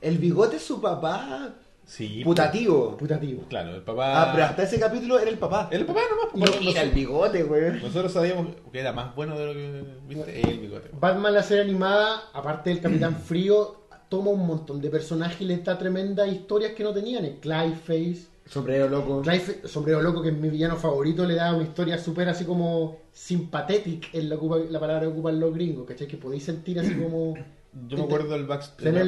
[0.00, 1.50] El bigote es su papá
[1.84, 2.22] Sí.
[2.24, 2.96] putativo.
[2.96, 3.42] Putativo.
[3.48, 4.22] Claro, el papá.
[4.22, 5.68] Ah, pero hasta ese capítulo era el papá.
[5.70, 6.34] El papá nomás.
[6.34, 7.80] Y pues, mira el bigote, güey.
[7.82, 9.84] nosotros sabíamos que era más bueno de lo que.
[10.06, 10.40] ¿Viste?
[10.50, 10.90] El bigote.
[11.00, 13.76] Batman, la serie animada, aparte del Capitán Frío,
[14.10, 17.24] toma un montón de personajes y les da tremendas historias que no tenían.
[17.24, 18.26] El Clayface.
[18.48, 19.20] Sombrero loco.
[19.22, 22.98] Clayface, Sombrero Loco, que es mi villano favorito, le da una historia súper así como
[23.12, 26.06] sympathetic, es la, ocupa- la palabra que ocupan los gringos, ¿cachai?
[26.08, 27.34] Que podéis sentir así como...
[27.88, 28.46] Yo me acuerdo del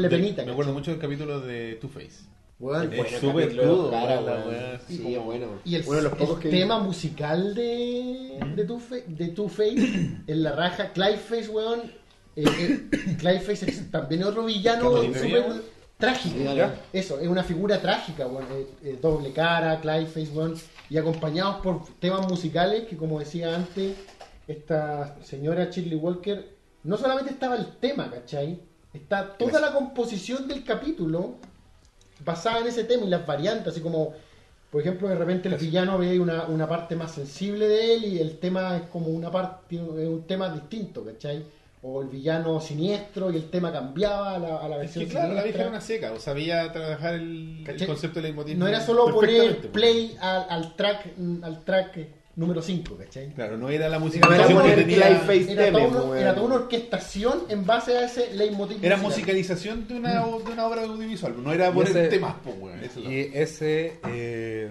[0.02, 2.28] de- penita, Me acuerdo mucho del capítulo de Two-Face.
[2.58, 3.90] Weón, Es Bueno, súper capítulo, crudo,
[4.86, 5.46] Sí, como- es bueno.
[5.64, 10.52] Y el, los pocos el que tema musical de, de, Two-Fa- de Two-Face en la
[10.52, 11.80] raja, Clayface, weón.
[12.36, 15.62] eh, eh, Clayface es también otro villano ¿Qué bonito, súper weón?
[16.00, 16.36] Trágico.
[16.92, 20.54] Eso, es una figura trágica, eh, eh, doble cara, Clayface, weón.
[20.88, 23.96] Y acompañados por temas musicales que, como decía antes,
[24.48, 28.60] esta señora Shirley Walker, no solamente estaba el tema, ¿cachai?
[28.92, 31.36] Está toda la composición del capítulo
[32.24, 34.14] basada en ese tema y las variantes, así como,
[34.70, 38.18] por ejemplo, de repente el villano ve una, una parte más sensible de él y
[38.18, 41.44] el tema es como una parte, es un tema distinto, ¿cachai?
[41.82, 45.10] O el villano siniestro y el tema cambiaba a la, a la Es versión que
[45.12, 48.58] claro, la vieja era una seca, o sabía trabajar el, el concepto de leitmotiv.
[48.58, 51.06] No era solo poner perfectamente, play al, al track
[51.42, 51.98] al track
[52.36, 53.30] número 5, ¿cachai?
[53.32, 55.08] Claro, no era la música era que poner tenía.
[55.08, 56.18] Era, teme, toda una, weón.
[56.18, 58.76] era toda una orquestación en base a ese leitmotiv.
[58.84, 59.10] Era musical.
[59.12, 62.78] musicalización de una, de una obra audiovisual, no era poner ese- temas, po, weón.
[62.84, 64.68] Eso es lo- Y ese, eh,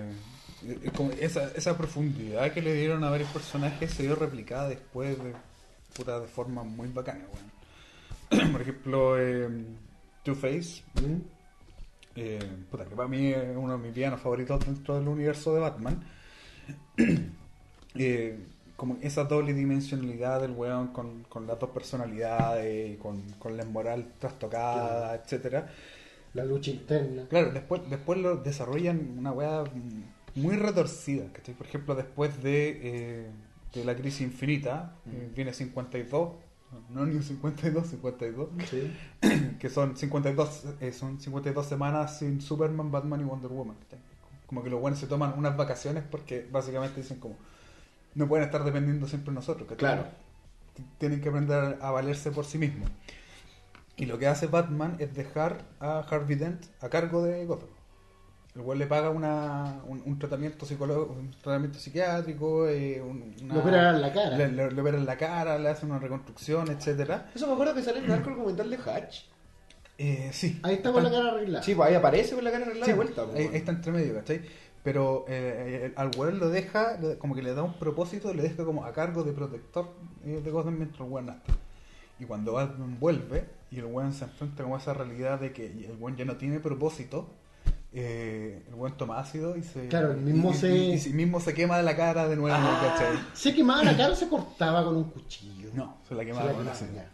[1.20, 5.34] esa, esa profundidad que le dieron a varios personajes se vio replicada después de,
[6.00, 8.52] puta, de forma muy bacana, weón.
[8.54, 9.50] Por ejemplo, eh,
[10.24, 11.22] Two-Face, ¿Mm?
[12.16, 12.40] eh,
[12.72, 16.04] puta, que para mí es uno de mis villanos favoritos dentro del universo de Batman.
[17.96, 18.38] Eh,
[18.76, 24.14] como esa doble dimensionalidad del weón con, con las dos personalidades, con, con la moral
[24.20, 25.70] trastocada, etcétera
[26.36, 27.26] La lucha interna.
[27.28, 29.64] Claro, después, después lo desarrollan una weá
[30.36, 31.26] muy retorcida.
[31.34, 31.56] ¿cachai?
[31.56, 33.32] Por ejemplo, después de, eh,
[33.74, 36.32] de la crisis infinita, eh, viene 52,
[36.90, 38.92] no ni un 52, 52, Sí.
[39.60, 43.76] que son 52, eh, son 52 semanas sin Superman, Batman y Wonder Woman.
[44.48, 47.36] Como que los buenos se toman unas vacaciones porque básicamente dicen como,
[48.16, 49.68] no pueden estar dependiendo siempre de nosotros.
[49.68, 49.78] ¿cachai?
[49.78, 50.06] Claro.
[50.98, 52.90] Tienen que aprender a valerse por sí mismos.
[53.98, 57.70] Y lo que hace Batman es dejar a Harvey Dent a cargo de Gotham.
[58.60, 63.62] El cual le paga una, un, un tratamiento psicológico, un tratamiento psiquiátrico, eh, una- Lo
[63.62, 64.38] operan la cara.
[64.38, 67.32] Le, le- le operan la cara, le hacen una reconstrucción, etcétera.
[67.34, 69.22] Eso me acuerdo que sale en el arco documental de Hatch.
[69.98, 70.60] Eh, sí.
[70.64, 71.64] Ahí está con la cara arreglada.
[71.64, 73.22] Sí, pues ahí aparece con la cara arreglada Sí, de vuelta.
[73.22, 74.42] ahí, pues, ahí está entre medio, ¿cachai?
[74.84, 78.66] Pero eh, al weón lo deja, le- como que le da un propósito, le deja
[78.66, 79.90] como a cargo de protector
[80.26, 81.54] eh, de Gotham mientras el weón no está.
[82.20, 85.96] Y cuando Batman vuelve y el weón se enfrenta con esa realidad de que el
[85.98, 87.30] weón ya no tiene propósito,
[87.94, 89.88] eh, el weón toma ácido y se.
[89.88, 90.58] Claro, el mismo y- y-
[91.00, 93.18] se- Y, y mismo se quema de la cara de nuevo, ¿cachai?
[93.34, 95.70] Se quemaba la cara o se cortaba con un cuchillo.
[95.74, 97.06] No, se la Se quemaba la con quemaba.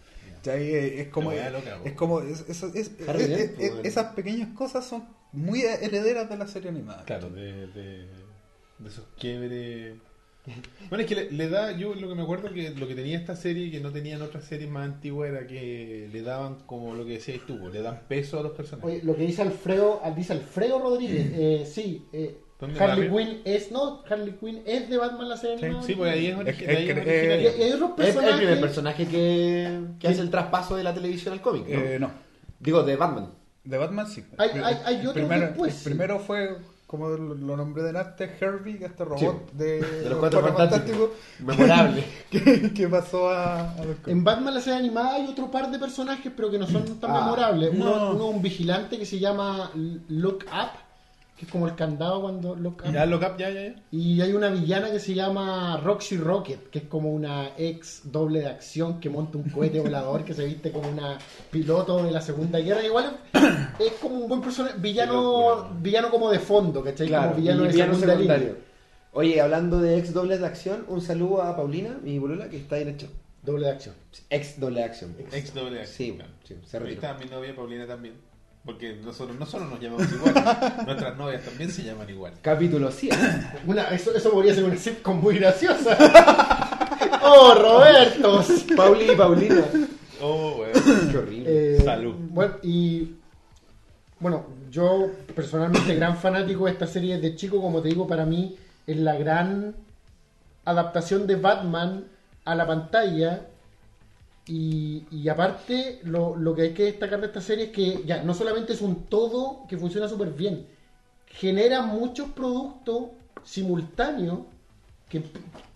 [0.48, 1.48] Eh, Es como, La
[1.84, 6.38] es como es- es- es- Harry es- es- esas pequeñas cosas son muy herederas de
[6.38, 7.04] la serie animada.
[7.06, 8.08] Claro, de, de,
[8.78, 9.96] de esos quiebres.
[10.90, 13.18] Bueno, es que le, le da, yo lo que me acuerdo que lo que tenía
[13.18, 17.04] esta serie que no tenían otras series más antiguas era que le daban, como lo
[17.06, 18.92] que decías tú, le dan peso a los personajes.
[18.92, 23.10] Oye, lo que dice Alfredo, al- dice Alfredo Rodríguez, eh, sí, eh, ¿Dónde Harley?
[23.10, 25.88] Quinn es, no, Harley Quinn es de Batman la serie Sí.
[25.88, 26.36] Sí, porque ahí es,
[27.60, 31.68] hay otros el primer personaje que, que hace el traspaso de la televisión al cómic,
[31.68, 31.80] ¿no?
[31.80, 32.12] Eh, no,
[32.60, 33.32] Digo, de Batman.
[33.64, 34.24] de Batman sí.
[34.38, 36.56] Hay- hay- hay primero, después, el primero fue,
[36.88, 41.10] como lo, nombré delante, Herbie, que este robot Sí, de, de los Cuatro Fantásticos.
[41.10, 41.10] Fantásticos,
[41.40, 42.04] Memorable.
[42.30, 45.80] que, que pasó a, a los En Batman la serie animada hay otro par de
[45.80, 47.72] personajes, pero que no son tan Ah, memorables.
[47.74, 48.12] Uno, no.
[48.12, 49.72] uno un vigilante que se llama
[50.10, 50.80] Look Up,
[51.38, 52.94] que es como el candado cuando Look Up.
[52.94, 53.76] Ya, up, ya, ya, ya.
[53.92, 58.40] Y hay una villana que se llama Roxy Rocket, que es como una ex doble
[58.40, 61.18] de acción que monta un cohete volador que se viste como una
[61.52, 62.84] piloto de la Segunda Guerra.
[62.84, 67.08] Igual es, es como un buen personaje, villano, villano como de fondo, ¿cachai?
[67.08, 68.38] Claro, como villano y de villano secundario.
[68.38, 68.56] línea.
[69.12, 72.78] Oye, hablando de ex dobles de acción, un saludo a Paulina, mi bolola, que está
[72.80, 73.08] en hecho.
[73.44, 73.96] Doble de acción.
[74.30, 75.16] Ex doble de acción.
[75.32, 75.90] Ex doble X.
[75.90, 76.32] Sí, claro.
[76.44, 78.16] sí, se Ahí está mi novia Paulina también.
[78.66, 80.34] Porque nosotros no solo nos llamamos igual,
[80.88, 82.34] nuestras novias también se llaman igual.
[82.42, 83.16] Capítulo 100.
[83.68, 85.96] Una, eso, eso podría ser una sitcom muy graciosa.
[87.22, 88.44] ¡Oh, Roberto!
[88.76, 89.64] Pauli y Paulina.
[90.20, 91.10] Oh, weón.
[91.12, 91.76] Qué horrible.
[91.76, 92.16] Eh, Salud.
[92.18, 93.16] Bueno, y
[94.20, 98.56] bueno, yo personalmente gran fanático de esta serie de chico, como te digo, para mí
[98.88, 99.76] es la gran
[100.64, 102.06] adaptación de Batman
[102.44, 103.46] a la pantalla.
[104.48, 108.24] Y, y aparte, lo, lo que hay que destacar de esta serie es que ya
[108.24, 110.68] no solamente es un todo que funciona súper bien,
[111.28, 113.06] genera muchos productos
[113.44, 114.40] simultáneos
[115.10, 115.24] que,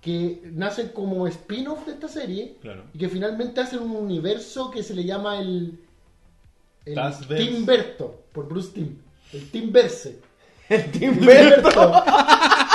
[0.01, 2.83] que nacen como spin-off de esta serie Claro.
[2.93, 5.79] y que finalmente hacen un universo que se le llama el,
[6.85, 6.95] el.
[7.27, 8.97] Teamverto, por Bruce Timm.
[9.33, 10.19] El Teamverse.
[10.69, 11.69] El Timberto.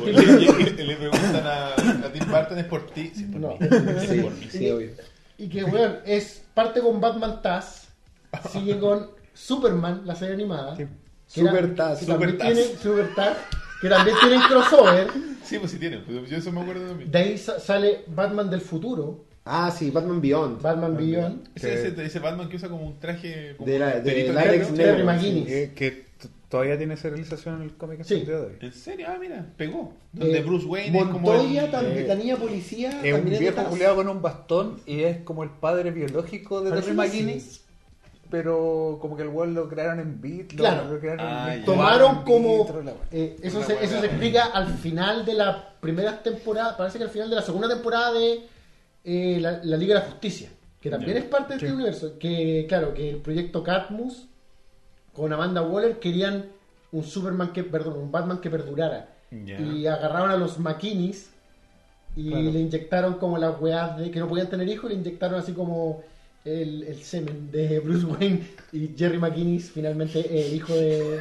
[0.00, 1.74] Porque tipo- le, le preguntan a,
[2.06, 3.12] a Tim Burton es por ti.
[3.14, 3.48] Sí, por No.
[3.58, 3.68] mí.
[4.06, 4.48] Sí, por mí.
[4.50, 4.90] sí, obvio.
[5.38, 7.88] Y que, weón, es parte con Batman Taz,
[8.52, 10.76] sigue con Superman, la serie animada.
[10.76, 10.86] Sí.
[11.34, 11.98] que era- Super Taz.
[12.00, 12.54] que también Super Taz.
[12.54, 13.36] tiene- Super Taz,
[13.80, 15.06] que también tienen crossover.
[15.44, 16.02] Sí, pues sí tienen.
[16.04, 17.10] pues Yo eso me acuerdo también.
[17.10, 20.62] De ahí sa- sale Batman del futuro, Ah, sí, Batman Beyond.
[20.62, 21.48] Batman Beyond.
[21.54, 24.74] Ese, ese, ese Batman que usa como un traje como De la- de látex negro.
[24.74, 25.04] Terry negro.
[25.04, 25.46] McGuinness.
[25.46, 26.04] Que, que
[26.54, 28.20] todavía tiene serialización en el cómic hasta Sí.
[28.20, 28.52] el día de hoy.
[28.60, 29.06] ¿En serio?
[29.10, 29.92] Ah, mira, pegó.
[30.12, 33.24] Donde Eh, Bruce Wayne es como Montoya, el- también, eh, la niña policía, Es un
[33.28, 37.64] viejo culiado con un bastón y es como el padre biológico de Terry McGuinness.
[38.30, 40.92] Pero como que el weón lo crearon en beat, lo, Claro.
[40.92, 41.66] lo crearon Ah, en ya.
[41.66, 42.66] Tomaron en como.
[43.10, 46.76] eh, eso, se, eso explica al final de la primera temporada.
[46.76, 48.46] Parece que al final de la segunda temporada de
[49.04, 50.48] eh, la, la Liga de la Justicia.
[50.80, 52.18] Que también es parte de este universo.
[52.18, 54.28] Que, claro, que el proyecto Catmus
[55.14, 56.46] con Amanda Waller querían
[56.92, 57.64] un Superman que.
[57.64, 59.08] Perdón, un Batman que perdurara.
[59.30, 61.30] Y agarraron a los McKinneys
[62.16, 62.50] y Claro.
[62.52, 66.02] le inyectaron como las weas de que no podían tener hijos, le inyectaron así como
[66.44, 71.18] el, el semen de Bruce Wayne y Jerry McKinney finalmente el hijo de, de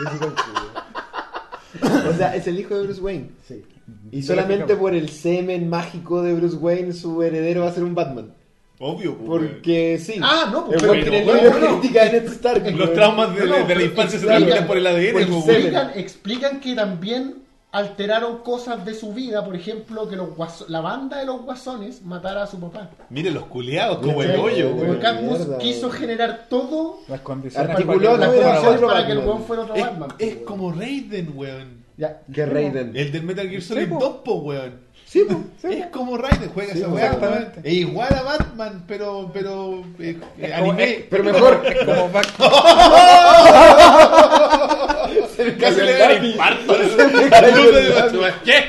[0.00, 2.08] Bruce Wayne.
[2.08, 3.30] O sea, es el hijo de Bruce Wayne.
[3.46, 3.64] Sí.
[4.10, 7.94] Y solamente por el semen mágico de Bruce Wayne, su heredero va a ser un
[7.94, 8.32] Batman.
[8.80, 10.18] Obvio, pues, Porque sí.
[10.22, 11.80] Ah, no, pues, El pero- tiene el bueno, de bueno.
[11.80, 12.76] de Stark.
[12.76, 15.28] Los traumas de, No, de la pero infancia se transmiten por el ADN, por el
[15.28, 15.50] pues, weón.
[15.56, 17.34] explican, explican que también
[17.70, 22.02] alteraron cosas de su vida, por ejemplo, que los guaso- la banda de los guasones
[22.02, 22.90] matara a su papá.
[23.10, 28.66] Miren los culeados como el hoyo, Mierda, quiso generar todo Las condiciones Articuló para el
[28.66, 30.08] otro para que el weón fuera otro Es, Batman.
[30.18, 31.84] es como Raiden, weón.
[31.96, 32.92] Ya, Que Raiden.
[32.96, 33.98] El del Metal Gear Solid po.
[34.00, 34.83] 2, po, weón.
[35.14, 35.24] Sí,
[35.62, 35.76] pues.
[35.76, 37.52] Es como Raiden, juega Sí, esa weá.
[37.62, 41.06] Es igual a Batman, pero, pero, eh, eh, como- anime.
[41.08, 41.62] Pero mejor.
[41.86, 42.26] como back
[45.60, 46.74] Casi le da el infarto.
[48.44, 48.64] ¿Qué?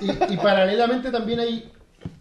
[0.00, 1.70] Y, y paralelamente también hay,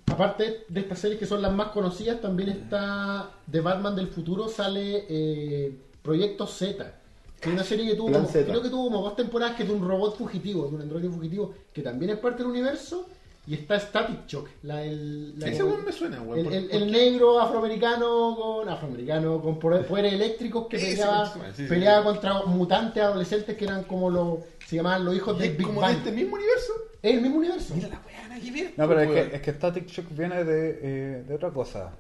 [0.08, 4.50] aparte de estas series que son las más conocidas, también está de Batman del futuro,
[4.50, 6.92] sale eh, Proyecto Z,
[7.40, 9.70] que es una serie que tuvo, como- creo que tuvo como dos temporadas, que es
[9.70, 13.08] de un robot fugitivo, de un androide fugitivo, que también es parte del universo,
[13.48, 16.46] y está Static Shock, la, el, la- Ese weón me suena, weón.
[16.54, 21.70] el, negro afroamericano con afroamericano con poder- poderes eléctricos que peleaba, me suena, sí, sí,
[21.70, 22.06] peleaba sí.
[22.06, 25.82] contra mutantes adolescentes que eran como los se llamaban los hijos ¿Y del Big como
[25.82, 25.92] Bang.
[25.92, 26.74] de este mismo universo?
[27.02, 27.74] Es el mismo universo.
[27.76, 28.72] Mira la weá.
[28.78, 31.92] No, pero es que, es que Static Shock viene de, eh, de otra cosa.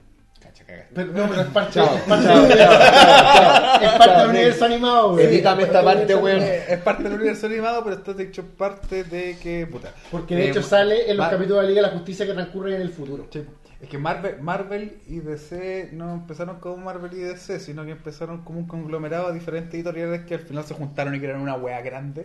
[0.51, 0.85] Cacha, caga.
[0.93, 3.81] Pero, no, pero es parte, Chao, es parte, chao, del, chao, chao.
[3.81, 5.25] es parte Chao, del universo animado, güey.
[5.25, 6.41] Edítame esta parte, weón.
[6.41, 9.67] Es parte del universo animado, pero Static Shock parte de que.
[9.67, 9.93] Puta.
[10.11, 12.25] Porque de Eh, hecho sale en los Mar- capítulos de la Liga de la Justicia
[12.25, 13.27] que transcurren en el futuro.
[13.31, 13.43] Sí,
[13.81, 18.43] Es que Marvel, Marvel y DC no empezaron como Marvel y DC, sino que empezaron
[18.43, 21.81] como un conglomerado de diferentes editoriales que al final se juntaron y crearon una wea
[21.81, 22.21] grande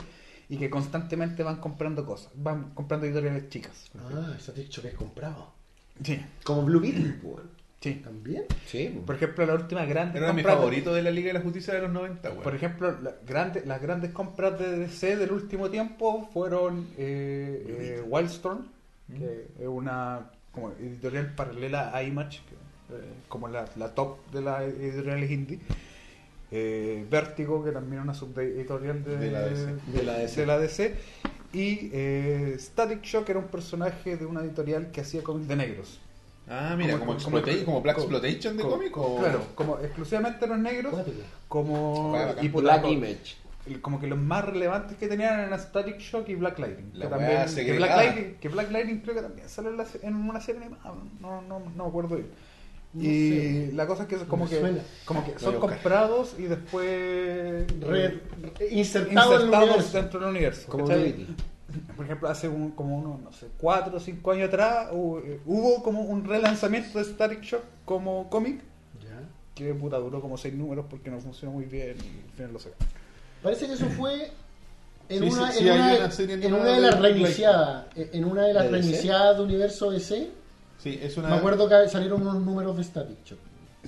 [0.48, 3.72] y que constantemente van comprando cosas, van comprando editoriales chicas.
[3.98, 5.54] Ah, eso te he dicho que es comprado.
[6.04, 7.55] Sí, Como Blue Beetle, weón.
[7.94, 8.00] Sí.
[8.02, 8.44] ¿También?
[8.66, 11.74] Sí, Por ejemplo, la última grande Era mi favorito de la Liga de la Justicia
[11.74, 12.42] de los 90, weón.
[12.42, 17.64] Por ejemplo, la grande- las grandes compras de DC del último tiempo fueron eh,
[17.98, 18.66] eh, Wildstorm,
[19.16, 22.54] que es una como editorial paralela a Image, que,
[22.96, 25.60] eh, como la, la top de las editoriales indie.
[26.50, 29.74] Eh, Vértigo, que también es una subeditorial de, De la DC.
[29.92, 30.40] De la DC.
[30.40, 30.94] de la DC.
[31.52, 36.00] Y Static Shock era un personaje de una editorial que hacía cómics de negros.
[36.48, 39.18] Ah, mira, como, Como- como- como Black como- Exploitation de como- cómic o...
[39.18, 40.94] Claro, como exclusivamente los negros,
[41.48, 43.36] como y Black co- Image.
[43.82, 46.90] como que los más relevantes que tenían eran Static Shock y Black Lightning.
[46.94, 47.73] La que, también, que.
[47.77, 50.94] Black Lightning que Black Lightning creo que también sale en, la en una serie animada,
[51.20, 52.28] no, no, no me acuerdo bien.
[52.93, 53.70] No y sé.
[53.74, 54.62] la cosa es que, como que,
[55.05, 56.86] como que son comprados y después
[57.81, 58.20] Re-
[58.60, 59.98] eh, insertado en el insertados universo.
[59.98, 60.68] dentro del universo.
[60.68, 60.86] Como.
[61.96, 65.40] Por ejemplo, hace un- como unos, no sé, 4 o 5 años atrás hubo, eh,
[65.46, 68.60] hubo como un relanzamiento de Static Shock como cómic
[69.02, 69.20] Ya.
[69.54, 72.58] que puta duró como 6 números porque no funcionó muy bien y al final lo
[72.58, 72.86] sacaron.
[73.42, 74.30] Parece que eso fue
[75.08, 77.86] en Sí, una, sí, en una, una serie en animada una de de las reiniciadas,
[77.94, 78.82] en una de las ¿De DC?
[78.82, 80.30] reiniciadas de Universo DC,
[80.78, 81.28] Sí, es una...
[81.30, 83.38] me acuerdo que salieron unos números de Static Shock.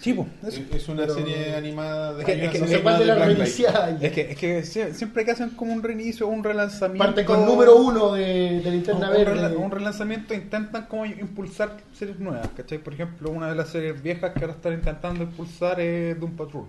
[0.01, 2.21] Sí, pues, Es es una Pero- serie animada de...
[2.21, 3.25] Es que- es No sé cuál de Light.
[3.25, 4.03] reiniciadas.
[4.03, 7.05] Es que, es que sie- siempre que hacen como un reinicio o un relanzamiento.
[7.05, 9.35] Parte con número uno de, de Linterna un Verde.
[9.35, 12.79] rela- un relanzamiento intentan como impulsar series nuevas, ¿cachai?
[12.79, 16.67] Por ejemplo, una de las series viejas que ahora están intentando impulsar es Doom Patrol.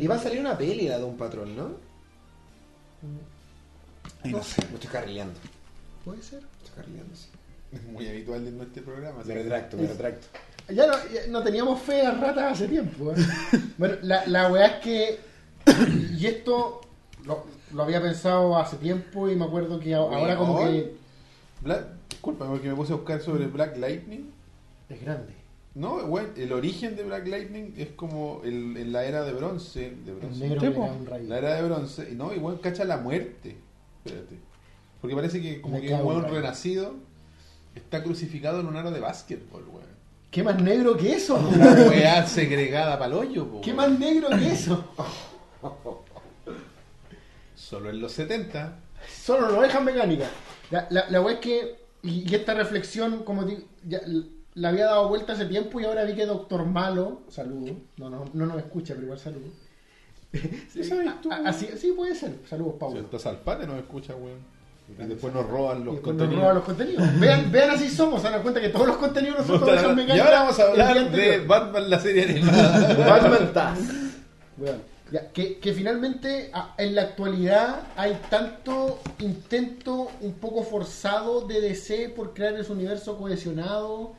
[0.00, 1.68] Y va a salir una peli de un patrón, ¿no?
[4.24, 4.62] No Me sé.
[4.62, 5.38] estoy carrileando.
[6.04, 6.40] Puede ser.
[6.40, 7.26] Me estoy carrileando, sí.
[7.72, 9.22] Es muy habitual en este programa.
[9.24, 10.26] Me retracto, me retracto.
[10.68, 13.12] Ya no, ya no teníamos fe a ratas hace tiempo.
[13.12, 13.16] ¿eh?
[13.78, 15.20] bueno, la, la weá es que.
[16.18, 16.80] Y esto
[17.24, 20.94] lo, lo había pensado hace tiempo y me acuerdo que ahora como que.
[21.60, 21.84] Black...
[22.10, 24.30] Disculpa, porque me puse a buscar sobre Black Lightning.
[24.88, 25.34] Es grande.
[25.74, 29.90] No, bueno, el origen de Black Lightning es como el- en la era de bronce.
[30.04, 30.48] De El bronce.
[30.48, 30.80] negro po.
[30.86, 31.24] da un rayo.
[31.28, 32.08] La era de bronce.
[32.10, 33.56] Y no, igual cacha la muerte.
[34.04, 34.36] Espérate.
[35.00, 36.94] Porque parece que como Le que un weón renacido
[37.74, 39.83] está crucificado en un aro de básquetbol, weón.
[40.34, 41.36] ¿Qué más negro que eso?
[41.36, 44.84] Una weá segregada para el hoyo, po, ¿Qué más negro que eso?
[47.54, 48.76] Solo en los 70.
[49.08, 50.26] Solo no dejan mecánica.
[50.70, 51.84] La, la, la weá es que.
[52.02, 54.00] Y, y esta reflexión, como digo, ya,
[54.54, 57.22] la había dado vuelta hace tiempo y ahora vi que Doctor Malo.
[57.28, 57.76] Saludo.
[57.96, 59.46] No, no, no nos escucha, pero igual saludo.
[60.32, 61.30] ¿Qué sabes tú?
[61.32, 62.38] A- Así, sí, puede ser.
[62.48, 62.96] Saludos, Paulo.
[62.96, 64.40] Cierto Salpate nos escucha, weón.
[64.86, 66.40] Y después nos roban los nos contenidos.
[66.40, 67.02] roban los contenidos.
[67.20, 70.20] Vean, vean así somos, se dan cuenta que todos los contenidos nosotros Puta, dejan y
[70.20, 71.38] ahora vamos a hablar de.
[71.40, 72.94] Batman, la serie animada.
[73.08, 73.78] Batman Taz.
[75.10, 81.60] Ya, que, que finalmente a- en la actualidad hay tanto intento un poco forzado de
[81.60, 84.12] DC por crear ese universo cohesionado,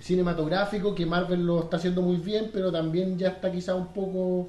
[0.00, 4.48] cinematográfico, que Marvel lo está haciendo muy bien, pero también ya está quizá un poco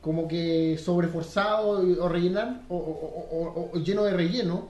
[0.00, 4.68] como que sobreforzado y- o rellenar o, o- o- o- o lleno de relleno.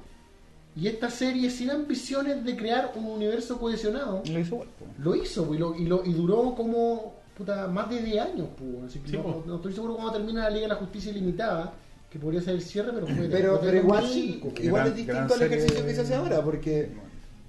[0.79, 4.67] Y esta serie sin ambiciones de crear un universo cohesionado Lo hizo po.
[5.03, 8.49] lo hizo y, lo, y, lo- y duró como puta, más de 10 años.
[8.57, 10.75] Pues, así que Sí, no, no- no estoy seguro cuando termina la Liga de la
[10.77, 11.73] Justicia Ilimitada,
[12.11, 14.65] que podría ser el cierre, pero fue Pero, pero igual, 2005, pues.
[14.65, 16.91] igual Gran- es distinto al ejercicio de- que se hace ahora, porque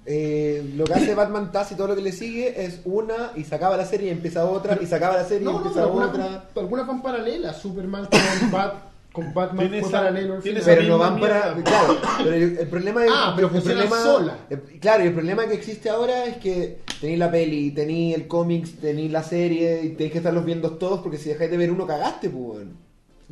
[0.06, 3.44] eh, lo que hace Batman Taz y todo lo que le sigue es una y
[3.44, 5.56] se acaba la serie y empieza otra y se acaba la serie y No, no,
[5.58, 6.44] empieza pero algunas, otra.
[6.56, 7.56] algunas van paralelas.
[7.60, 8.74] Superman con, Bat,
[9.20, 10.76] con Batman Tiene fue esa- paralelo al tiene final.
[10.76, 11.54] Pero no van para.
[11.62, 13.10] Claro, pero el, problema es.
[13.14, 14.38] Ah, pero el problema, sola.
[14.50, 18.26] el- claro, y el problema que existe ahora es que tenéis la peli, tenéis el
[18.28, 21.70] cómics, tenéis la serie y tenéis que estarlos viendo todos porque si dejáis de ver
[21.70, 22.44] uno cagaste, pues.
[22.58, 22.76] weón.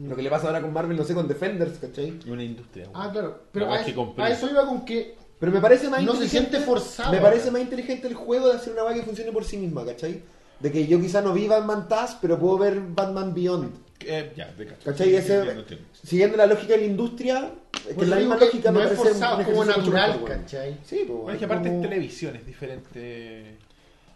[0.09, 2.21] Lo que le pasa ahora con Marvel, no sé, con Defenders, ¿cachai?
[2.29, 2.87] Una industria.
[2.95, 3.43] Ah, claro.
[3.51, 4.25] Pero a, verdad es que eso- compré.
[4.25, 6.51] a eso iba con que Pero me parece más No se inteligente.
[6.51, 9.45] siente forzado Me parece más inteligente el juego de hacer una vaga que funcione por
[9.45, 10.23] sí misma, ¿cachai?
[10.61, 13.71] De que yo quizá no vi Batman Taz, pero puedo ver Batman Beyond.
[14.01, 14.91] Eh, ya, de cacho.
[14.91, 15.09] ¿Cachai?
[15.09, 15.65] Sí, Ese-.
[16.05, 17.53] Siguiendo la lógica de la industria,
[17.89, 20.25] es que la misma lógica no me es forzado, es como natural.
[20.27, 20.79] ¿cachai?
[20.85, 23.57] Sí, pues, Bueno, es que aparte como- es televisión, es diferente.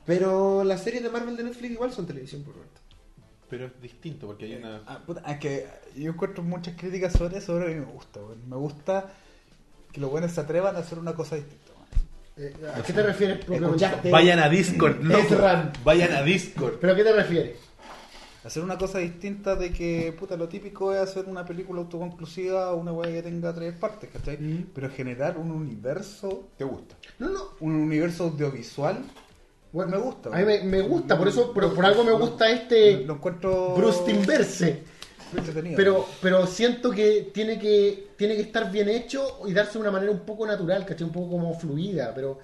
[0.05, 2.81] Pero las series de Marvel de Netflix igual son televisión, por Roberto.
[3.49, 4.81] Pero es distinto porque hay una.
[4.87, 8.21] Ah, puta, es que yo encuentro muchas críticas sobre eso, pero a mí me gusta,
[8.21, 8.49] weón.
[8.49, 9.11] Me gusta
[9.93, 11.59] que los buenos se atrevan a hacer una cosa distinta.
[12.39, 13.41] Eh, ¿A qué te refieres.
[14.11, 15.19] Vayan a Discord, no.
[15.85, 16.79] Vayan a Discord.
[16.81, 17.57] ¿Pero a qué te refieres?
[18.45, 22.77] Hacer una cosa distinta de que, puta, lo típico es hacer una película autoconclusiva o
[22.79, 24.37] una weá que tenga tres partes, ¿cachai?
[24.37, 24.71] Mm.
[24.75, 26.97] Pero generar un universo, ¿te gusta?
[27.21, 27.41] No, no.
[27.61, 28.99] Un universo audiovisual,
[29.73, 32.51] Bueno, Me gusta, A mí me, me gusta, por eso, pero por algo me gusta
[32.51, 34.83] este lo encuentro Bruce Inverse.
[35.37, 35.77] entretenido.
[35.77, 39.91] Pero, pero siento que tiene que tiene que estar bien hecho y darse de una
[39.93, 41.07] manera un poco natural, ¿cachai?
[41.07, 42.39] Un poco como fluida, pero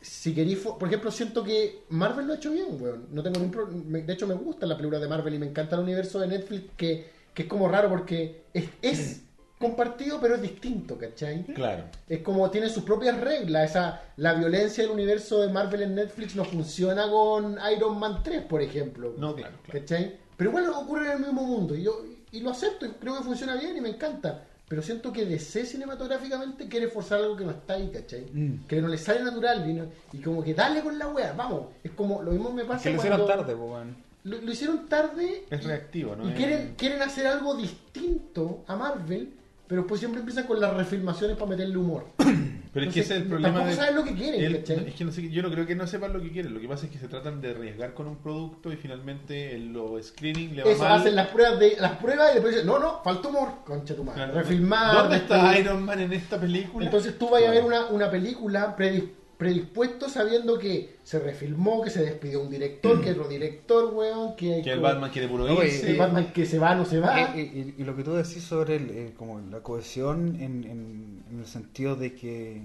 [0.00, 3.06] si queréis, por ejemplo, siento que Marvel lo ha hecho bien, weón.
[3.12, 5.46] No tengo ningún pro- me- De hecho, me gusta la película de Marvel y me
[5.46, 9.22] encanta el universo de Netflix, que, que es como raro porque es, es
[9.58, 11.44] compartido, pero es distinto, ¿cachai?
[11.44, 11.84] Claro.
[12.08, 13.70] Es como tiene sus propias reglas.
[13.70, 18.42] Esa, la violencia del universo de Marvel en Netflix no funciona con Iron Man 3,
[18.42, 19.14] por ejemplo.
[19.16, 19.80] No, claro, claro.
[19.80, 20.16] ¿Cachai?
[20.36, 21.74] Pero igual ocurre en el mismo mundo.
[21.76, 24.44] Y yo y lo acepto y creo que funciona bien y me encanta.
[24.68, 28.26] Pero siento que DC cinematográficamente quiere forzar algo que no está ahí, ¿cachai?
[28.32, 28.66] Mm.
[28.66, 31.68] Que no le sale natural y, no- y como que dale con la wea, vamos.
[31.82, 33.96] Es como lo mismo me pasa que lo hicieron tarde, weón.
[34.24, 36.26] Lo, lo hicieron tarde Es reactivo, ¿no?
[36.26, 39.30] y Es- quieren, quieren hacer algo distinto a Marvel,
[39.66, 42.04] pero pues siempre empiezan con las refilmaciones para meterle humor.
[42.72, 43.76] Pero es que ese es el Entonces, problema tampoco de.
[43.76, 46.12] saben lo que quieren, el- es que no sé, yo no creo que no sepan
[46.12, 46.52] lo que quieren.
[46.54, 49.72] Lo que pasa es que se tratan de arriesgar con un producto y finalmente en
[49.72, 51.00] los screening le va Eso, mal.
[51.00, 54.04] hacen las pruebas de las pruebas y después dicen, no, no, falta humor, concha tu
[54.04, 54.24] madre.
[54.24, 54.34] Claro.
[54.34, 54.94] Refilmar.
[54.94, 56.84] ¿Dónde está después- Iron Man en esta película?
[56.86, 59.08] Entonces tú vas a ver una, una película predis-
[59.38, 64.60] predispuesto sabiendo que se refilmó, que se despidió un director, que otro director, weón, que,
[64.62, 65.90] que el Batman quiere puro No, y- irse.
[65.92, 67.20] el Batman que se va, no se va.
[67.22, 70.64] Eh, eh, y, y lo que tú decís sobre el, eh, como la cohesión en,
[70.64, 72.62] en- en el sentido de que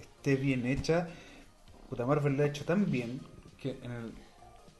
[0.00, 1.08] esté bien hecha,
[1.88, 3.20] puta Marvel lo ha hecho tan bien
[3.60, 4.12] que, en el,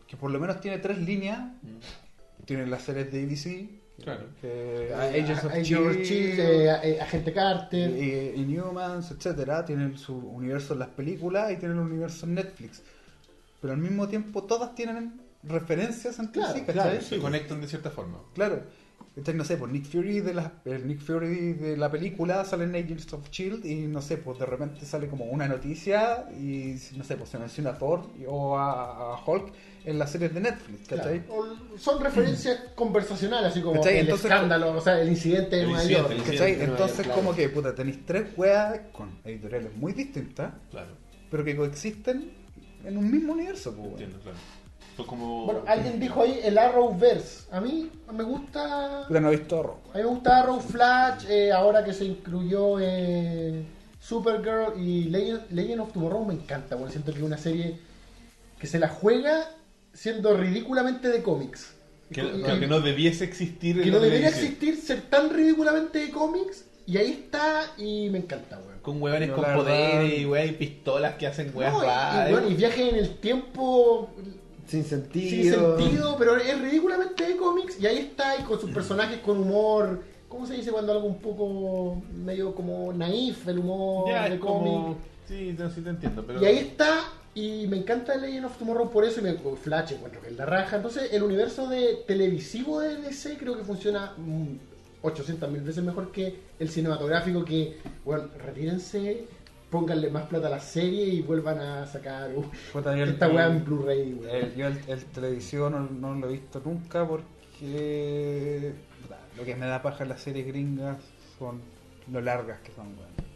[0.07, 1.41] que por lo menos tiene tres líneas.
[2.45, 3.69] Tiene las series de ABC,
[4.03, 4.27] Claro.
[4.41, 7.91] que- Eh, Agents of Agents of Shield, eh, eh, Agente Carter.
[7.95, 12.83] eh, Inhumans, etcétera, tienen su universo en las películas y tienen el universo en Netflix.
[13.61, 17.01] Pero al mismo tiempo todas tienen referencias entre Claro, sí, claro.
[17.03, 18.19] Se conectan de cierta forma.
[18.35, 18.63] Claro.
[19.17, 22.65] Entonces, no sé, pues Nick Fury de la, el Nick Fury de la película sale
[22.65, 26.77] en Agents of Shield y no sé, pues de repente sale como una noticia y
[26.97, 29.53] no sé, pues se menciona a Thor o a, a Hulk
[29.87, 31.25] en las series de Netflix, ¿cachai?
[31.25, 31.57] Claro.
[31.79, 33.95] Son referencias conversacionales, así como ¿Cachai?
[33.95, 36.13] el Entonces- escándalo, o sea, el incidente de El Nueva York.
[36.25, 36.63] ¿Cachai?
[36.63, 37.15] Entonces claro.
[37.21, 40.93] como que puta, tenéis tres weas con editoriales muy distintas, Claro.
[41.29, 42.31] pero que coexisten
[42.85, 43.89] en un mismo universo, pues.
[43.91, 44.37] Entiendo, claro.
[44.99, 45.47] Son como.
[45.47, 47.45] Bueno, alguien dijo ahí el Arrowverse.
[47.53, 49.05] A mí me gusta.
[49.09, 49.77] Puta, no he visto Arrow.
[49.95, 53.63] A mí me gusta Arrow Flash, eh, ahora que se incluyó eh,
[54.01, 57.79] Supergirl y Legend, Legend of Tomorrow me encanta, bueno, siento que es una serie
[58.59, 59.51] que se la juega
[59.95, 61.75] siendo ridículamente de cómics.
[62.13, 63.83] que, Y- que- que no debiese existir.
[63.83, 64.53] que no debería televisión.
[64.71, 68.79] existir ser tan ridículamente de cómics y ahí está y me encanta, weón.
[68.81, 71.87] Con hueones No, con poderes y weas y pistolas que hacen weas No, y-
[72.29, 74.09] y, bueno, y viaje en el tiempo
[74.69, 75.31] Sin sentido.
[75.31, 79.39] sin sentido, pero es ridículamente de cómics y ahí está y con sus personajes con
[79.39, 80.01] humor.
[80.29, 84.99] ¿Cómo se dice cuando algo un poco medio como naif, el humor Ya, de cómic?
[85.27, 86.23] Sí, no, sí te entiendo.
[86.27, 86.43] Pero...
[86.43, 87.01] Y ahí está,
[87.35, 90.45] y me encanta Legend of Tomorrow por eso, y me Flash encuentro que es la
[90.45, 90.77] raja.
[90.77, 94.15] Entonces, el universo de televisivo de DC creo que funciona
[95.03, 99.25] 800 mil veces mejor que el cinematográfico, que, bueno, retírense,
[99.71, 102.45] pónganle más plata a la serie y vuelvan a sacar uh,
[102.97, 104.21] esta weá en Blu-ray,
[104.57, 108.73] yo el, el televisión no, no lo he visto nunca porque
[109.37, 110.97] lo que me da paja en las series gringas
[111.39, 111.61] son
[112.11, 113.29] lo largas que son, weón.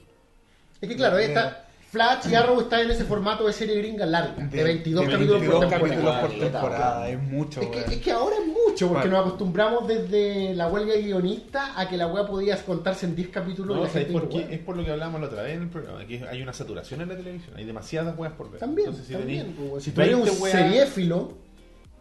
[0.81, 4.47] Es que claro, esta Flash y Arrow están en ese formato de serie gringa larga,
[4.47, 5.89] de, 22 capítulos 22 por temporada.
[5.91, 9.11] capítulos por temporada, es mucho, Es que, es que ahora es mucho, porque Bueno.
[9.19, 13.29] nos acostumbramos desde la huelga de guionista a que la weá podía contarse en 10
[13.29, 14.55] capítulos y No, la ¿sabes gente por dijo, qué?
[14.55, 16.07] Es por lo que hablábamos la otra vez en el programa.
[16.07, 17.55] Que hay una saturación en la televisión.
[17.59, 18.61] Hay demasiadas weas por ver.
[18.61, 19.55] También, Entonces, si también.
[19.71, 21.33] pues, si tú eres un 20 weas- seriéfilo,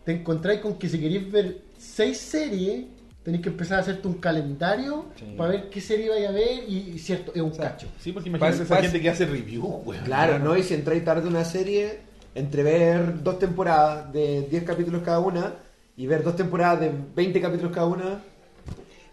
[0.06, 2.86] te encontráis con que si queréis ver 6 series,
[3.24, 5.36] tenéis que empezar a hacerte un calendario Sí.
[5.38, 7.88] para ver qué serie vais a ver y, y cierto, es un sea, cacho.
[8.00, 10.04] Sí, porque imagínate esa gente que hace review, weón.
[10.06, 10.58] Claro, ¿no?
[10.58, 12.00] Y si entráis tarde una serie,
[12.34, 15.54] entre ver dos temporadas de 10 capítulos cada una
[15.98, 18.22] y ver dos temporadas de 20 capítulos cada una,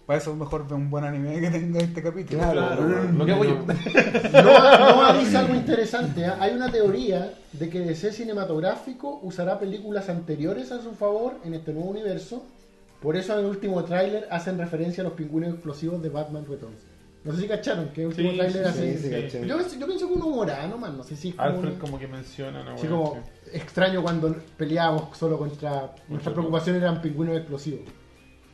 [0.06, 2.38] Para eso es mejor ver un buen anime que tenga este capítulo.
[2.38, 2.60] Claro.
[2.66, 3.58] Claro, lo que hago yo.
[4.32, 4.42] No,
[4.94, 6.24] no avisa algo interesante.
[6.24, 6.38] ¿ah?
[6.40, 11.74] Hay una teoría de que DC Cinematográfico usará películas anteriores a su favor en este
[11.74, 12.42] nuevo universo.
[13.00, 16.82] Por eso en el último tráiler hacen referencia a los pingüinos explosivos de Batman Returns.
[17.24, 19.30] No sé si cacharon que el último Sí, tráiler sí, hace...
[19.30, 19.38] sí.
[19.46, 22.08] Yo, yo pienso que uno humorada nomás, no sé si como, Alfred una- como que
[22.08, 23.18] menciona wea, como
[23.52, 25.94] extraño cuando peleábamos solo contra...
[26.08, 27.80] Nuestras preocupaciones eran pingüinos explosivos.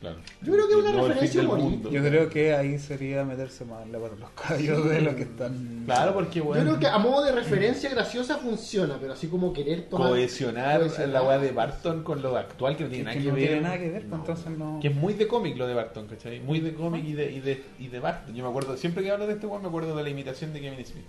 [0.01, 0.17] Claro.
[0.41, 1.89] Yo creo que es una No, referencia mundo.
[1.89, 5.83] Yo creo que ahí sería meterse más en la los caballos de los que están.
[5.85, 6.63] Claro, porque Yo weón.
[6.63, 10.09] creo que a modo de referencia graciosa funciona, pero así como querer tomar...
[10.09, 11.09] cohesionar, cohesionar.
[11.09, 13.47] la weá de Barton con lo actual que no que tiene nada no que ver.
[13.47, 14.79] tiene nada que ver, pues, entonces no.
[14.81, 16.39] Que es muy de cómic lo de Barton, ¿cachai?
[16.39, 18.35] Muy de cómic y de, y, de, y de Barton.
[18.35, 20.61] Yo me acuerdo, siempre que hablo de este weón me acuerdo de la imitación de
[20.61, 21.05] Kevin Smith.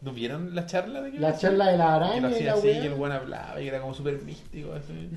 [0.00, 2.46] ¿No vieron la charla de Kevin La charla de la Que lo araña y hacía
[2.52, 4.72] la así y el weón hablaba y era como súper místico.
[4.72, 5.10] Así.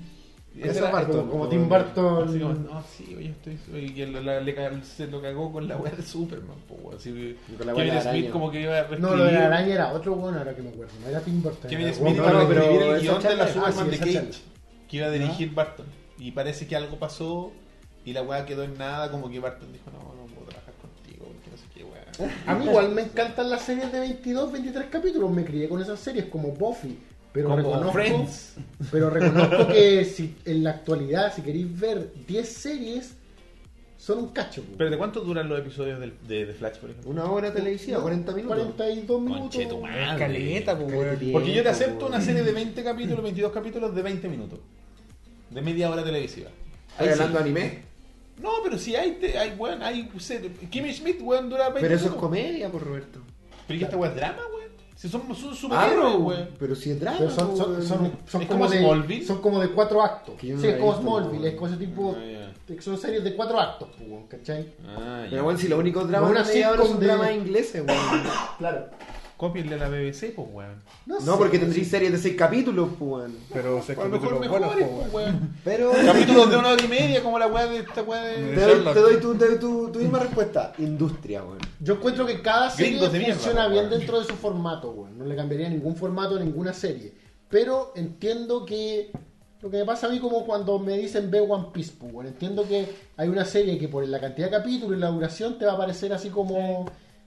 [0.55, 2.29] Ese era- Barton, como- como Tim Burton.
[2.29, 3.57] Así como, no, sí, oye, estoy.
[3.79, 6.91] Y que la- le se lo cagó con la weá de Superman, po.
[6.95, 8.31] Así que la Kevin Smith araña.
[8.31, 10.69] como que iba a No, lo de la araña era otro bueno, ahora que me
[10.69, 10.93] acuerdo.
[11.01, 11.69] No era Tim Burton.
[11.69, 13.97] Kevin Smith iba a no, pero reescribir el guion de la ah, Superman sí, de
[13.97, 14.29] Cage charla.
[14.87, 15.85] que iba a dirigir Barton.
[16.19, 17.51] Y parece que algo pasó
[18.05, 21.25] y la weá quedó en nada, como que Barton dijo, no, no puedo trabajar contigo,
[21.25, 22.03] porque no sé qué weá.
[22.45, 25.31] A mí igual me encantan las series de 22, 23 capítulos.
[25.31, 26.99] Me crié con esas series como Buffy.
[27.33, 28.53] Pero Como reconozco, Friends.
[28.91, 33.15] pero reconozco que si en la actualidad, si queréis ver 10 series,
[33.97, 34.61] son un cacho.
[34.61, 34.73] po.
[34.77, 37.09] Pero ¿de cuánto duran los episodios del- de, de Flash, por ejemplo?
[37.09, 38.57] una hora televisiva, 40 minutos.
[38.57, 39.41] 42 minutos.
[39.41, 40.19] Conche tu madre.
[40.19, 41.05] Caleta, pues, weón.
[41.15, 41.31] Caleta.
[41.31, 44.59] Porque yo te Tiempo, acepto una serie de 20 capítulos, 22 capítulos de 20 minutos.
[45.49, 46.49] De media hora televisiva.
[46.99, 47.43] Ahí ¿Estás hablando sí.
[47.45, 47.79] anime?
[48.41, 50.09] No, pero si hay, te- hay, weón, hay
[50.69, 52.29] Kimmy Schmidt, weón, dura 20 Pero eso es minutos.
[52.29, 53.19] comedia, por Roberto.
[53.67, 54.52] Pero ¿y esta weón es drama, weón?
[55.03, 56.49] Si son, son superhéroes, weón.
[56.57, 57.17] pero si es drama.
[57.19, 60.35] Pero son, son, son, son ¿Es como, como de, son como de cuatro actos.
[60.41, 61.45] No sí, es como Smallville, no.
[61.47, 62.15] es como ese tipo.
[62.17, 64.73] Ah, de- Son series de cuatro actos, pues, weón, ¿cachai?
[64.87, 65.25] Ah.
[65.29, 67.99] Pero bueno, si los únicos dramas Una ahora sitcom son de- dramas ingleses, weón.
[68.59, 68.85] Claro.
[69.43, 70.81] Cópienle a la BBC, pues, weón.
[71.05, 73.35] No, No, sé, porque tendréis series de 6 capítulos, pues, weón.
[73.51, 75.55] Pero se A lo mejor capítulos mejores, buenos, pues, pues, weón.
[75.65, 78.55] Pero Capítulos de una hora y media, como la weá de esta weá te de.
[78.55, 80.71] doy, te doy tu, te doy tu, tu misma respuesta.
[80.77, 81.57] Industria, weón.
[81.81, 83.99] Yo encuentro que cada serie Gringos de mierda, funciona po, bien weón.
[83.99, 85.17] dentro de su formato, weón.
[85.17, 87.13] No le cambiaría ningún formato a ninguna serie.
[87.49, 89.11] Pero entiendo que
[89.59, 92.27] lo que me pasa a mí como cuando me dicen ve One Piece, pues, weón.
[92.27, 92.87] Entiendo que
[93.17, 95.77] hay una serie que por la cantidad de capítulos y la duración te va a
[95.77, 96.85] parecer así como...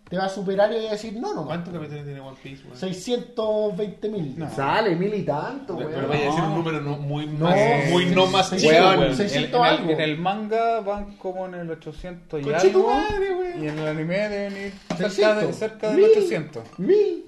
[0.09, 2.63] Te va a superar y va a decir, no, no, ¿Cuántos capítulos tiene One Piece,
[2.65, 2.77] weón?
[2.79, 4.39] 620 mil.
[4.39, 4.49] No.
[4.55, 5.91] Sale mil y tanto, weón.
[5.93, 7.57] Pero vaya a decir un número no, muy, No, más,
[7.91, 9.17] muy no más weón, weón.
[9.17, 9.23] sí.
[9.23, 9.91] En, 600 en el, algo.
[9.91, 12.95] en el manga van como en el 800 y Conche tu algo.
[12.95, 13.65] madre, weón.
[13.65, 15.47] y en el anime deben ir cerca, 600.
[15.49, 16.07] de, cerca del Mil.
[16.13, 16.63] 800.
[16.79, 17.25] Mil.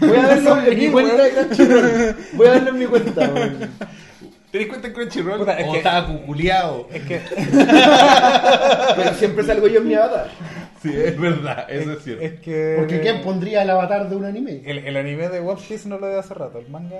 [0.00, 2.16] Voy a verlo en mi cuenta de Crunchyroll.
[2.32, 3.70] Voy a verlo en mi cuenta, weón.
[4.50, 5.38] ¿Tenés cuenta en Crunchyroll?
[5.38, 6.88] Puta, es o que- estaba cuculeado.
[6.92, 7.20] Es que,
[8.96, 10.28] Pero siempre salgo yo en mi avatar.
[10.82, 12.22] Sí, es verdad, eso es cierto.
[12.24, 14.62] es que Porque ¿quién pondría el avatar de un anime?
[14.64, 16.58] el, el anime de One Piece no lo veo hace rato.
[16.58, 16.96] El manga.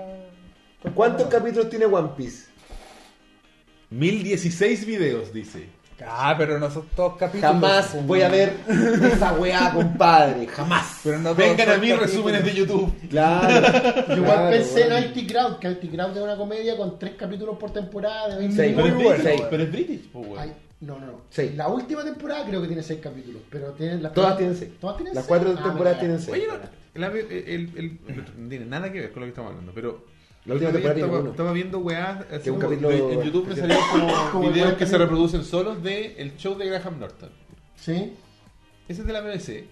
[0.94, 2.46] ¿Cuántos capítulos tiene One Piece?
[3.90, 5.66] 1016 videos, dice.
[6.04, 7.52] Ah, pero no son todos capítulos.
[7.52, 8.54] Jamás pues, voy a ver
[9.12, 10.46] esa weá, compadre.
[10.48, 11.00] Jamás.
[11.04, 12.92] Pero no Vengan a mí resúmenes de YouTube.
[13.08, 13.48] Claro.
[14.08, 17.12] Yo igual Claro, pensé en IT Crowd, que IT Crowd es una comedia con tres
[17.16, 19.46] capítulos por temporada de 20 Sí, Pero es muy minutos.
[19.50, 20.50] Pero es British, pues,
[20.82, 21.20] no, no, no.
[21.30, 21.52] Sí.
[21.56, 24.72] La última temporada creo que tiene seis capítulos, pero tienen las Todas tienen seis.
[24.80, 25.28] ¿Todas tienen Las seis?
[25.28, 26.32] cuatro Ah, temporadas tienen seis.
[26.32, 29.50] Oye, no, la- el, el- el- no tiene nada que ver con lo que estamos
[29.50, 30.04] hablando, pero
[30.44, 31.30] La última temporada tiene estaba, uno.
[31.30, 34.50] estaba viendo weás así Que un como capítulo- de- en YouTube me salieron como Como
[34.50, 37.30] videos que se reproducen solos de el show de Graham Norton.
[37.76, 38.14] Sí,
[38.88, 39.64] Ese es de la BBC.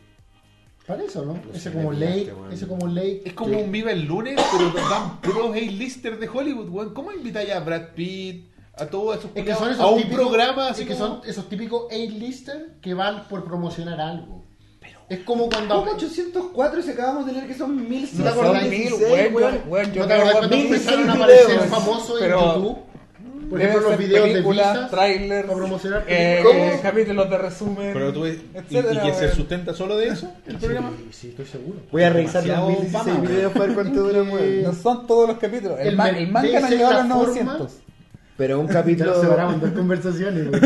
[0.87, 1.35] para eso, ¿no?
[1.35, 2.53] No ese sé, como pillaste, weón.
[2.53, 3.23] ese como ley.
[3.25, 6.95] Es como un Viva el lunes, pero dan puros A-lister de Hollywood, weón.
[6.95, 8.50] ¿Cómo invitáis a Brad Pitt,
[8.81, 11.07] a todos esos Es que son esos a un típicos, programa así es que como-
[11.21, 14.45] son esos típicos A-lister que van por promocionar algo.
[15.09, 18.69] es como cuando ¿Cómo 804 si acabamos de leer que son No te 1116, acordás,
[18.69, 19.35] mil, weón?
[19.35, 22.79] weón, weón, yo ¿No te creo acordás cuando mil empezaron a aparecer famosos en YouTube?
[23.51, 26.75] Por ejemplo, los videos de visas trailers, para promocionar eh, películas.
[26.75, 28.31] eh, capítulos de resumen, Pero tú, ¿y,
[28.71, 30.93] y que se sustenta solo de eso el programa?
[31.11, 31.81] Sí, estoy seguro.
[31.91, 34.63] Voy a revisar Demasiado 2016 fama, videos para ver cuánto dura, weón.
[34.63, 35.81] No son todos los capítulos.
[35.81, 37.73] El, El ma- me- el manga no llegó a los forma- 900.
[38.41, 39.11] Pero un capítulo.
[39.13, 40.61] nos separamos en dos conversaciones, güey.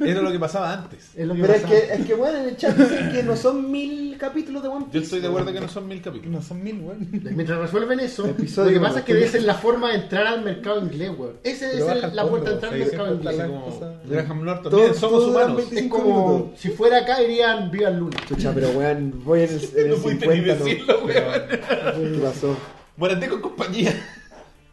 [0.10, 1.08] Era lo que pasaba antes.
[1.16, 1.80] Es lo que Pero es pasaba.
[1.80, 4.84] que, es que, bueno, en el chat dicen que no son mil capítulos de One
[4.84, 4.98] Piece.
[4.98, 6.32] Yo estoy de acuerdo que no son mil capítulos.
[6.34, 7.08] No son mil, weón.
[7.34, 9.20] Mientras resuelven eso, Episodio, lo que pasa es que güey.
[9.24, 11.30] debe ser la forma de entrar al mercado inglés, güey.
[11.42, 13.36] Esa es el- la puerta de entrar al mercado inglés.
[13.46, 14.70] como Graham Norton.
[14.70, 15.56] Todos- Miren, somos humanos.
[15.56, 18.20] 20 Es como si fuera acá irían viva el lunes.
[18.28, 20.64] Chucha, pero weón, voy en el, en el No pudiste ni 50, ¿no?
[20.66, 22.12] decirlo, weón.
[22.12, 22.56] ¿Qué pasó?
[22.96, 23.92] Morandé con compañía.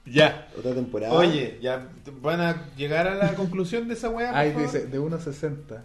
[0.05, 0.47] Ya.
[0.57, 1.13] Otra temporada.
[1.13, 1.89] Oye, ya
[2.21, 4.37] van a llegar a la conclusión de esa weá.
[4.37, 5.81] Ahí dice, de 1.60.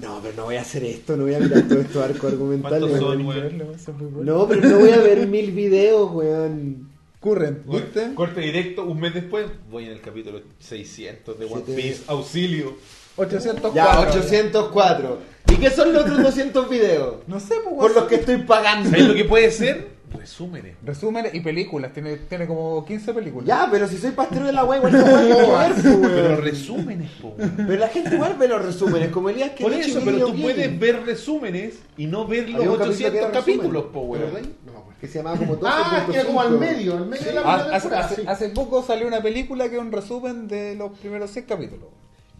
[0.00, 2.90] No, pero no voy a hacer esto, no voy a mirar todos estos arcos argumentales.
[2.90, 4.24] ¿Cuántos son, weón.
[4.24, 6.90] No, pero no voy a ver mil videos, weón.
[7.18, 8.14] Current, ¿viste?
[8.14, 12.76] Corte directo, un mes después, voy en el capítulo 600 de One Piece, auxilio.
[13.16, 13.74] 804.
[13.74, 15.18] Ya, 804.
[15.50, 17.16] ¿Y qué son los otros 200 videos?
[17.26, 18.88] No sé, pues, Por los que estoy pagando.
[18.88, 19.88] ¿Sabes lo que puede ser?
[20.12, 20.76] Resúmenes.
[20.84, 21.92] Resúmenes y películas.
[21.92, 23.46] Tiene, tiene como 15 películas.
[23.46, 25.12] Ya, pero si soy pastero de la wea, igual no voy
[25.54, 27.34] a ver, po, Pero resúmenes, po.
[27.36, 30.78] Pero la gente igual ve los resúmenes, como Elías que Por eso, pero tú puedes
[30.80, 34.06] ver resúmenes y no ver los Había un capítulo que 800 era capítulos, po, ¿te
[34.06, 34.22] weón.
[34.24, 34.46] acordáis?
[34.66, 35.60] No, que se llamaba como 12.5.
[35.64, 38.16] Ah, que era como al medio, al medio de la Ah, primera hace, temporada, hace-
[38.16, 38.22] sí.
[38.26, 41.88] hace poco salió una película que es un resumen de los primeros 100 capítulos.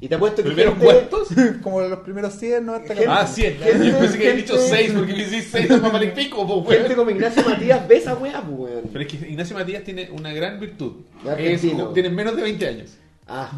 [0.03, 1.29] Y te apuesto que ¿Primeros gente- cuántos?
[1.63, 3.11] como los primeros 100, 90 Gente-.
[3.11, 3.59] Ah, 100.
[3.59, 6.47] Gente- Yo pensé que había dicho gente- 6 porque me hiciste 6 para y pico,
[6.47, 6.95] po, Gente weón.
[6.97, 8.83] como Ignacio Matías ve esa pues, weón.
[8.93, 10.93] Pero es que Ignacio Matías tiene una gran virtud.
[11.39, 11.61] Es,
[11.93, 12.91] tiene menos de 20 años.
[13.29, 13.51] Ah.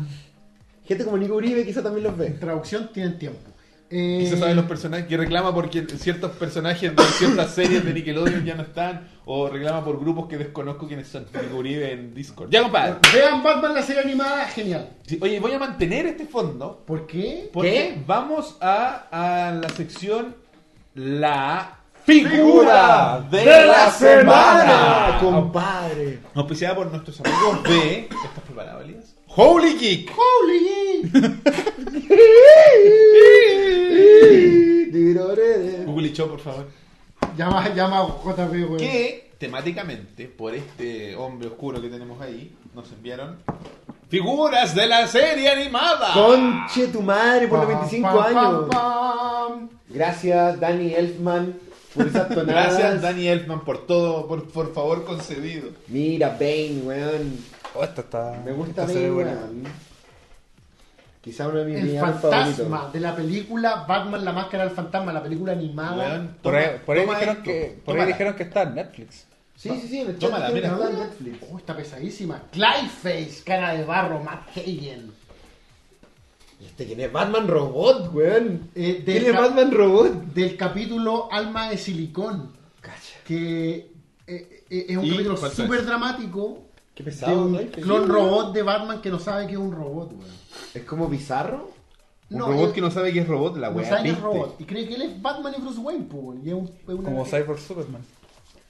[0.84, 2.26] Gente como Nico Uribe quizá también los ve.
[2.26, 3.38] En traducción tienen tiempo.
[3.94, 8.42] Eh, Quizás saben los personajes que reclama porque ciertos personajes de ciertas series de Nickelodeon
[8.44, 11.26] ya no están o reclama por grupos que desconozco quiénes son.
[11.54, 12.48] Uribe en Discord.
[12.50, 12.94] Ya, compadre.
[13.12, 14.88] Vean Batman la serie animada, genial.
[15.06, 17.50] Sí, oye, voy a mantener este fondo ¿Por qué?
[17.52, 20.36] porque vamos a, a la sección
[20.94, 25.18] La Figura de, la, semana.
[25.20, 26.18] compadre.
[26.34, 27.98] Auspiciada por nuestros amigos de.
[28.06, 29.14] ¿Estás preparado, Elías?
[29.28, 30.10] Holy Geek.
[30.16, 31.12] ¡Holy!
[35.86, 36.66] Google y Show, por favor.
[37.36, 38.76] Llama, llama a JP, weón.
[38.78, 43.38] Que temáticamente, por este hombre oscuro que tenemos ahí, nos enviaron
[44.08, 46.12] figuras de la serie animada.
[46.14, 48.68] Conche tu madre por los Pam, 25 pam, años.
[48.68, 49.68] pam, pam.
[49.88, 51.54] Gracias, Danny Elfman,
[51.94, 52.78] por esas tonadas.
[52.78, 55.70] Gracias, Danny Elfman, por todo, por, por favor concedido.
[55.88, 57.38] Mira, Bane, weón.
[57.74, 58.42] Oh, esta está.
[58.44, 59.30] Me gusta esta se ve Bane, buena.
[59.32, 59.64] weón.
[61.22, 62.92] Quizá uno de mis El fantasma favoritos.
[62.92, 66.26] de la película Batman la máscara del fantasma, la película animada.
[66.42, 69.26] Por ahí, por dijeron, esto, que, por ahí dijeron que está en Netflix.
[69.54, 70.76] Sí, sí, sí, en el chat Tómala, mira.
[70.90, 71.38] en Netflix.
[71.48, 72.42] Oh, está pesadísima.
[72.50, 75.12] Clayface, cara de barro, Matt Hagen.
[76.60, 77.12] ¿Y este quién es?
[77.12, 78.70] Batman Robot, weón.
[78.74, 80.12] Eh, ¿Quién es Batman Robot?
[80.34, 82.52] del capítulo Alma de Silicón.
[82.80, 83.18] Cacha.
[83.24, 83.92] Que
[84.26, 86.66] eh, eh, es un ¿Y capítulo súper dramático.
[86.94, 87.58] Qué De pesado, un ¿no?
[87.70, 90.30] clon robot de Batman que no sabe que es un robot, weón.
[90.74, 91.70] Es como bizarro.
[92.30, 93.88] Un No, robot él- que no sabe que es robot, la No weá.
[93.88, 94.56] sabe que es robot.
[94.60, 96.40] Y cree que él es Batman y Bruce Wayne, pues, weón.
[96.44, 98.02] Y es un- es una- Como Cyber Superman.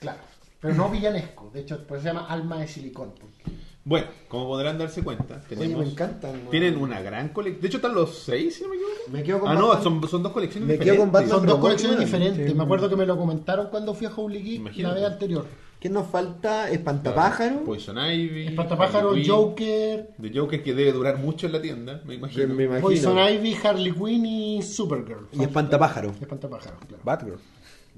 [0.00, 0.18] Claro.
[0.60, 1.50] Pero no villanesco.
[1.52, 3.12] De hecho, por eso se llama Alma de Silicón.
[3.20, 6.30] porque- Bueno, como podrán darse cuenta, Oye, me encantan.
[6.36, 6.50] weón.
[6.50, 7.60] tienen una gran colección.
[7.62, 8.94] De hecho, están los seis, si no me equivoco.
[9.10, 11.00] Me quedo con Ah, no, son, son dos colecciones Me quedo diferentes.
[11.00, 12.48] con Batman Son dos colecciones diferentes.
[12.48, 15.46] Sí, Me acuerdo que me lo comentaron cuando fui a Holy Geek la vez anterior.
[15.82, 16.70] ¿Qué nos falta?
[16.70, 17.64] Espantapájaro.
[17.64, 18.46] Poison Ivy.
[18.46, 22.54] Espantapájaro, Harley Joker, De Joker que debe durar mucho en la tienda, me imagino.
[22.54, 22.86] Me imagino.
[22.86, 25.26] Poison Ivy, Harley Quinn y Supergirl.
[25.32, 26.10] Y Espantapájaro.
[26.20, 27.02] Espantapájaro, claro.
[27.02, 27.38] Batgirl.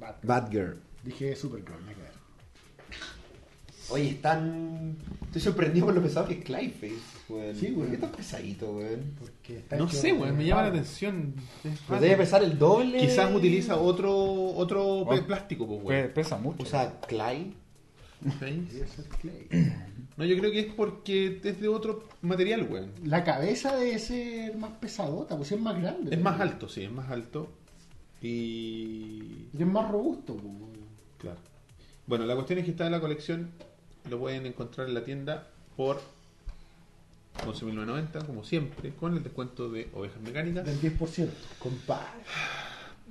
[0.01, 0.79] Bat- Batgirl.
[1.03, 2.05] Dije Supergirl, me quedé.
[3.91, 4.97] Oye, están.
[5.27, 6.95] Estoy sorprendido por lo pesado que es Clayface,
[7.29, 7.55] weón.
[7.55, 7.81] Sí, weón.
[7.81, 9.15] ¿Por qué tan pesadito, weón?
[9.79, 11.35] No sé, weón, me llama la atención.
[12.01, 12.99] Debe pesar el doble.
[12.99, 14.15] Quizás utiliza otro
[14.57, 15.27] otro Oh.
[15.27, 16.11] plástico, pues, weón.
[16.15, 16.63] Pesa mucho.
[16.63, 17.53] O sea, Clay.
[18.39, 19.73] Clay.
[20.17, 22.93] No, yo creo que es porque es de otro material, weón.
[23.05, 26.15] La cabeza debe ser más pesadota, pues es más grande.
[26.15, 27.49] Es más alto, sí, es más alto.
[28.21, 29.49] Y.
[29.53, 30.37] Y es más robusto.
[30.37, 30.55] pues.
[31.19, 31.39] Claro.
[32.07, 33.51] Bueno, la cuestión es que está en la colección.
[34.09, 36.01] Lo pueden encontrar en la tienda por
[37.47, 40.65] 11.990, como siempre, con el descuento de ovejas mecánicas.
[40.65, 41.29] Del 10%.
[41.59, 42.23] Compadre.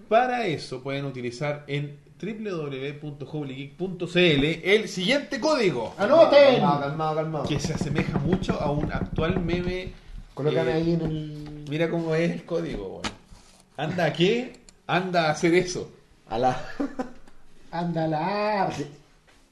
[0.07, 6.55] Para eso pueden utilizar en www.hobbygeek.cl el siguiente código ¡Anoten!
[6.55, 7.45] Calmado, calmado, calmado.
[7.47, 9.93] que se asemeja mucho a un actual meme.
[10.33, 11.65] Colócame eh, ahí en el.
[11.69, 12.87] Mira cómo es el código.
[12.87, 13.01] weón.
[13.77, 14.53] ¿Anda a qué?
[14.87, 15.91] Anda a hacer eso.
[16.29, 16.65] A la.
[17.71, 18.73] Andalar.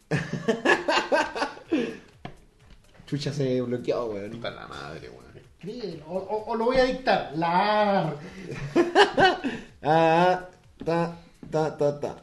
[3.08, 4.32] Chucha se bloqueó, weón.
[4.32, 5.22] Puta la madre, weón.
[6.08, 7.32] O, o- o lo voy a dictar.
[7.36, 8.16] La AR.
[9.84, 10.46] Ah,
[10.86, 11.18] ta,
[11.50, 12.16] ta, ta, ta.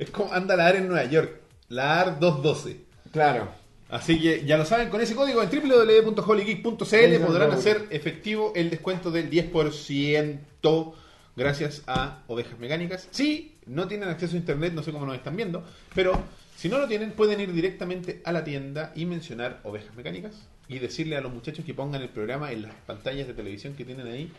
[0.00, 1.40] Es como anda la AR en Nueva York.
[1.68, 2.80] La AR 212.
[3.12, 3.50] Claro.
[3.90, 9.10] Así que ya lo saben, con ese código en www.holygeek.cl podrán hacer efectivo el descuento
[9.10, 10.94] del 10%
[11.36, 13.08] gracias a Ovejas Mecánicas.
[13.10, 15.64] Si no tienen acceso a internet, no sé cómo nos están viendo,
[15.94, 16.18] pero
[16.56, 20.78] si no lo tienen, pueden ir directamente a la tienda y mencionar Ovejas Mecánicas y
[20.78, 24.06] decirle a los muchachos que pongan el programa en las pantallas de televisión que tienen
[24.06, 24.32] ahí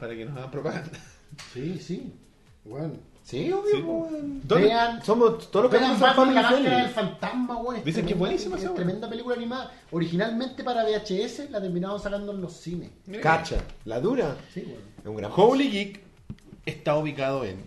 [0.00, 0.98] para que nos hagan propaganda.
[1.52, 2.12] Sí, sí.
[2.64, 2.94] Bueno.
[3.28, 4.54] Sí, obvio, Sí.
[4.54, 7.84] Vean, Somos todos los vean capítulos son Batman la máscara del fantasma, weón.
[7.84, 9.70] Dicen que es buenísima esa, tremenda película animada.
[9.90, 12.90] Originalmente para VHS la terminaron sacando en los cines.
[13.04, 14.34] Mira, Cacha, la dura.
[14.54, 14.80] Sí, weón.
[14.98, 16.00] Es un gran Holy Geek
[16.64, 17.58] está ubicado en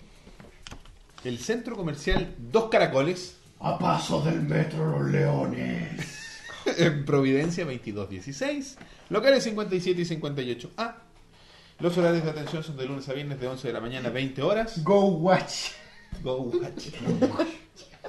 [1.24, 6.40] el centro comercial Dos Caracoles, A paso del metro Los Leones.
[6.78, 8.80] en Providencia 2216,
[9.10, 10.96] locales 57 y 58A.
[11.82, 14.12] Los horarios de atención son de lunes a viernes de 11 de la mañana a
[14.12, 14.84] 20 horas.
[14.84, 15.72] Go Watch.
[16.22, 16.90] Go watch.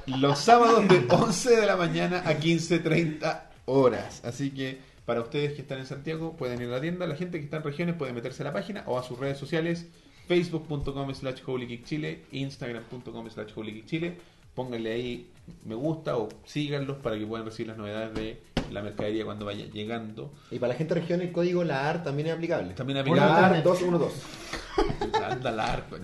[0.06, 4.20] Los sábados de 11 de la mañana a 15.30 horas.
[4.24, 7.06] Así que para ustedes que están en Santiago pueden ir a la tienda.
[7.06, 9.38] La gente que está en regiones puede meterse a la página o a sus redes
[9.38, 9.86] sociales.
[10.28, 11.40] Facebook.com slash
[11.84, 13.54] Chile, Instagram.com slash
[13.86, 14.18] Chile.
[14.54, 15.30] Pónganle ahí
[15.64, 19.66] me gusta o síganlos para que puedan recibir las novedades de la mercadería cuando vaya
[19.66, 20.32] llegando.
[20.50, 22.74] Y para la gente de región el código LAR también es aplicable.
[22.74, 23.56] También la aplicable.
[23.56, 24.20] LAR 212.
[25.24, 25.96] Anda largo,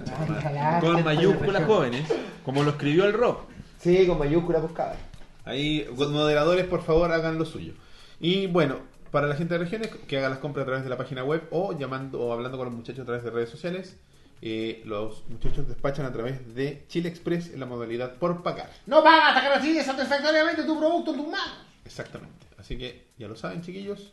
[0.81, 2.09] con mayúsculas jóvenes,
[2.45, 3.39] como lo escribió el Rob.
[3.78, 4.97] Sí, con mayúscula buscada.
[5.45, 7.73] Ahí, moderadores, por favor, hagan lo suyo.
[8.20, 8.81] Y bueno,
[9.11, 11.47] para la gente de regiones, que haga las compras a través de la página web
[11.51, 13.97] o llamando o hablando con los muchachos a través de redes sociales.
[14.40, 18.70] Eh, los muchachos despachan a través de Chile Express en la modalidad por pagar.
[18.86, 21.59] No pagas hasta que recibes satisfactoriamente tu producto en tus manos.
[21.85, 22.48] Exactamente.
[22.59, 24.13] Así que ya lo saben, chiquillos.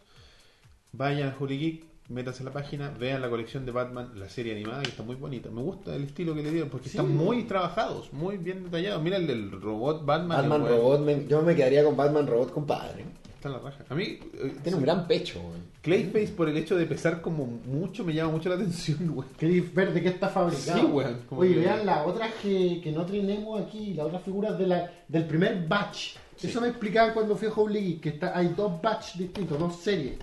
[0.93, 4.53] Vayan a Holy Geek, métanse a la página, vean la colección de Batman, la serie
[4.53, 5.49] animada, que está muy bonita.
[5.49, 6.97] Me gusta el estilo que le dieron, porque Sí.
[6.97, 9.01] están muy trabajados, muy bien detallados.
[9.03, 10.37] Mira el del robot Batman.
[10.49, 10.67] Batman el.
[10.69, 13.03] Robot, me- yo me quedaría con Batman Robot, compadre.
[13.35, 13.83] Está en la raja.
[13.89, 15.75] A mí, eh, Tiene un gran pecho, weón.
[15.81, 19.27] Clayface, por el hecho de pesar como mucho, me llama mucho la atención, güey.
[19.37, 20.79] ¿Queréis ver de qué está fabricado?
[20.79, 20.87] Sí,
[21.27, 24.65] como Oye, que- vean las otras que, que no tenemos aquí, las otras figuras de
[24.67, 26.15] la, del primer batch.
[26.45, 29.75] Eso me explicaban cuando fui a Holy Geek, que está, hay dos batch distintos, dos
[29.81, 30.17] series.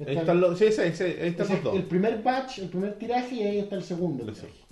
[0.00, 1.74] Ahí Está- están los, sí, sí, sí, ahí están ese- los dos.
[1.76, 4.22] El primer batch, el primer tiraje y ahí está el segundo.
[4.22, 4.28] El,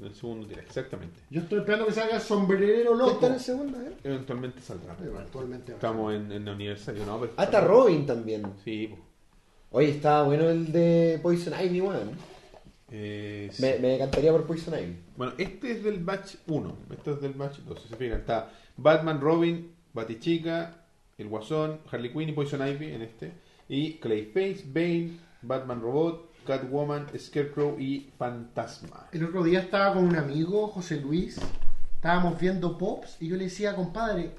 [0.07, 1.21] el segundo tiraje, exactamente.
[1.31, 3.11] Yo estoy esperando que salga el sombrerero ¿Qué loco.
[3.13, 3.93] está en el segundo, eh?
[4.05, 4.97] Eventualmente saldrá.
[4.97, 7.19] Pero actualmente Estamos en, en aniversario, ¿no?
[7.21, 8.45] Pero Ah, está Robin también.
[8.65, 8.99] Sí, po.
[9.79, 12.11] Oye, está bueno el de Poison Ivy, weón.
[12.91, 13.63] Eh, sí.
[13.63, 14.97] Me, me decantaría por Poison Ivy.
[15.17, 17.83] Bueno, este es del batch 1, este es del batch 2.
[17.83, 20.85] Si se fijan, está Batman, Robin, Batichica,
[21.19, 23.33] el Guasón, Harley Quinn y Poison Ivy en este.
[23.69, 29.09] Y Clayface, Bane, Batman Robot, Catwoman, Scarecrow y Fantasma.
[29.13, 31.41] El otro día estaba con un amigo, José Luis,
[31.95, 34.33] estábamos viendo Pops y yo le decía, compadre,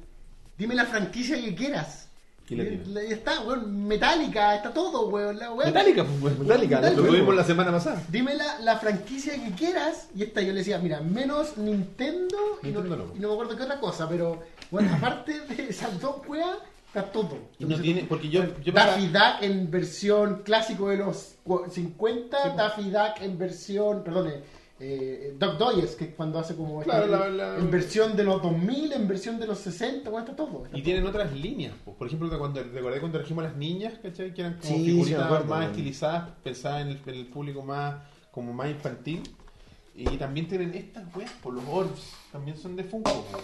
[0.57, 2.06] dime la franquicia que quieras.
[2.49, 5.37] Y la está, weón, Metallica, está todo, weón.
[5.37, 5.67] La, weón.
[5.73, 6.37] Metallica, pues, bueno.
[6.43, 8.01] Metallica, Lo tuvimos la semana pasada.
[8.09, 10.07] Dime la, la franquicia que quieras.
[10.15, 13.15] Y esta yo le decía, mira, menos Nintendo, y, no, Nintendo no.
[13.15, 14.41] y no me acuerdo qué otra cosa, pero
[14.71, 16.57] bueno, aparte de esas dos weas,
[16.87, 17.37] está todo.
[17.59, 22.37] Y no tiene, porque yo, yo Daffy Duck en versión clásico de los cu- 50,
[22.37, 22.55] Sí, pues.
[22.57, 24.33] Daffy Duck en versión, perdón,
[24.79, 28.23] eh, Doc Doyes, que es cuando hace como Claro, esta- la- la- en versión de
[28.23, 30.65] los 2000, en versión de los 60, bueno, está todo.
[30.65, 31.73] está Y tienen otras líneas.
[31.83, 31.97] pues.
[31.97, 34.33] Por ejemplo, cuando recordé cuando trajimos a las niñas, ¿cachai?
[34.33, 37.95] Que eran como Sí, figuritas acuerdo, más estilizadas, pensadas en el, en el público más
[38.31, 39.23] como más infantil.
[39.95, 42.13] Y también tienen estas weas, por los orbs.
[42.31, 43.43] También son de Funko, pues.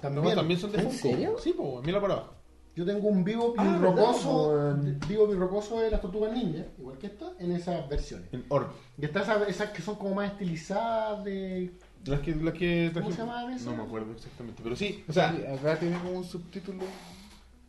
[0.00, 0.98] También, No, también son de ¿En Funko.
[1.02, 1.36] serio?
[1.38, 1.84] Sí, pues.
[1.84, 2.31] Mira por abajo.
[2.74, 4.98] Yo tengo un vivo Ah, rocoso, ¿verdad, weón?
[5.06, 8.28] vivo rocoso de las tortugas ninja, igual que esta, en esas versiones.
[8.32, 8.68] En orb.
[8.98, 11.70] Y está esa- esas que son como más estilizadas de...
[12.06, 13.14] Las que, las que ¿Cómo trajimos.
[13.14, 13.66] se llamaban esas?
[13.66, 14.60] No me acuerdo exactamente.
[14.64, 16.82] Pero sí, o sea, Sí, acá tiene como un subtítulo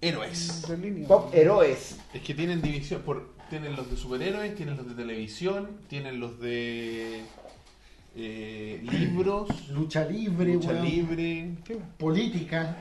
[0.01, 0.67] héroes.
[0.67, 1.07] de línea.
[1.07, 1.97] Pop Heroes.
[2.13, 3.01] Es que tienen división.
[3.01, 7.21] Por, tienen los de superhéroes, tienen los de televisión, tienen los de
[8.15, 11.55] eh, libros, Lucha libre, lucha libre.
[11.97, 12.75] política.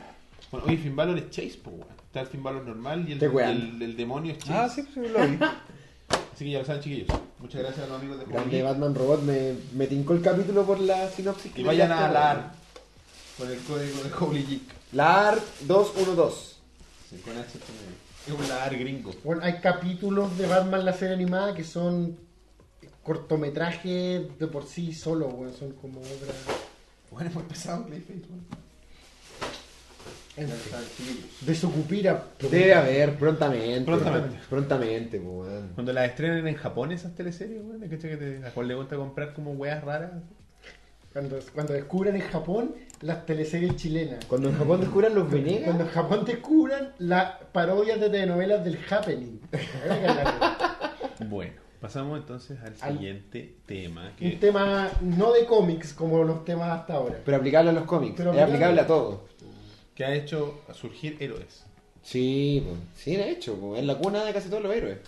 [0.51, 2.02] Bueno, oye, Finn Balor es Chase, pues, weón.
[2.13, 4.53] Está el Finn Balor normal y el, el, el demonio es Chase.
[4.53, 5.39] Ah, sí, pues, lo vi.
[6.35, 7.09] Así que ya lo saben, chiquillos.
[7.39, 9.23] Muchas gracias a los amigos de Grande Batman Robot.
[9.23, 11.51] Me, me tincó el capítulo por la sinopsis.
[11.53, 12.27] que Y vayan a la weón.
[12.27, 12.53] AR
[13.39, 14.63] con el código de Holy Geek.
[14.93, 16.57] LAR 212.
[17.09, 17.59] Sí, con H.
[18.27, 19.13] Es un LAR gringo.
[19.25, 22.19] Bueno, hay capítulos de Batman la serie animada que son
[23.03, 26.37] cortometrajes de por sí solo, weón, son como obras...
[27.11, 28.62] Bueno, es muy pesado Clayface, weón.
[30.37, 31.25] En fin.
[31.43, 32.25] Desocupira.
[32.51, 33.83] Debe haber, prontamente.
[33.85, 34.39] Prontamente.
[34.49, 35.69] Prontamente, pues, weón.
[35.75, 38.97] Cuando las estrenen en Japón esas teleseries, weón, ¿cachai que te, a cuál le gusta
[38.97, 40.11] comprar como weas raras?
[41.13, 44.25] Cuando, cuando descubran en Japón las teleseries chilenas.
[44.25, 45.81] Cuando en Japón descubran los Cuando Venegas.
[45.81, 49.39] en Japón descubran las parodias de telenovelas del Happening.
[51.29, 54.13] Bueno, pasamos entonces al Al- siguiente tema.
[54.21, 57.19] Un tema no de cómics como los temas hasta ahora.
[57.25, 58.15] Pero aplicable a los cómics.
[58.17, 59.25] Pero es aplicable a todo.
[59.95, 61.65] Que ha hecho surgir héroes.
[62.03, 62.79] Sí, pues.
[62.97, 63.81] Sí, de hecho, pues.
[63.81, 64.99] Es la cuna de casi todos los héroes.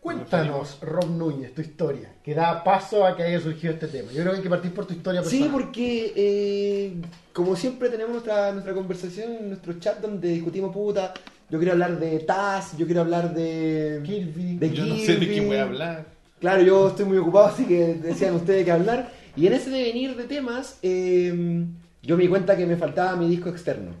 [0.00, 4.12] Cuéntanos, Rob Núñez, tu historia, que da paso a que haya surgido este tema.
[4.12, 5.50] Yo creo que hay que partir por tu historia Sí, personal.
[5.52, 6.92] porque eh,
[7.32, 11.14] como siempre tenemos nuestra, nuestra conversación en nuestro chat donde discutimos puta.
[11.48, 14.56] Yo quiero hablar de Taz, yo quiero hablar de Kirby.
[14.58, 16.04] de Yo no sé de qué voy a hablar.
[16.38, 19.10] Claro, yo estoy muy ocupado, así que decían ustedes que hablar.
[19.36, 21.64] Y en ese devenir de temas, eh,
[22.02, 23.92] yo me di cuenta que me faltaba mi disco externo.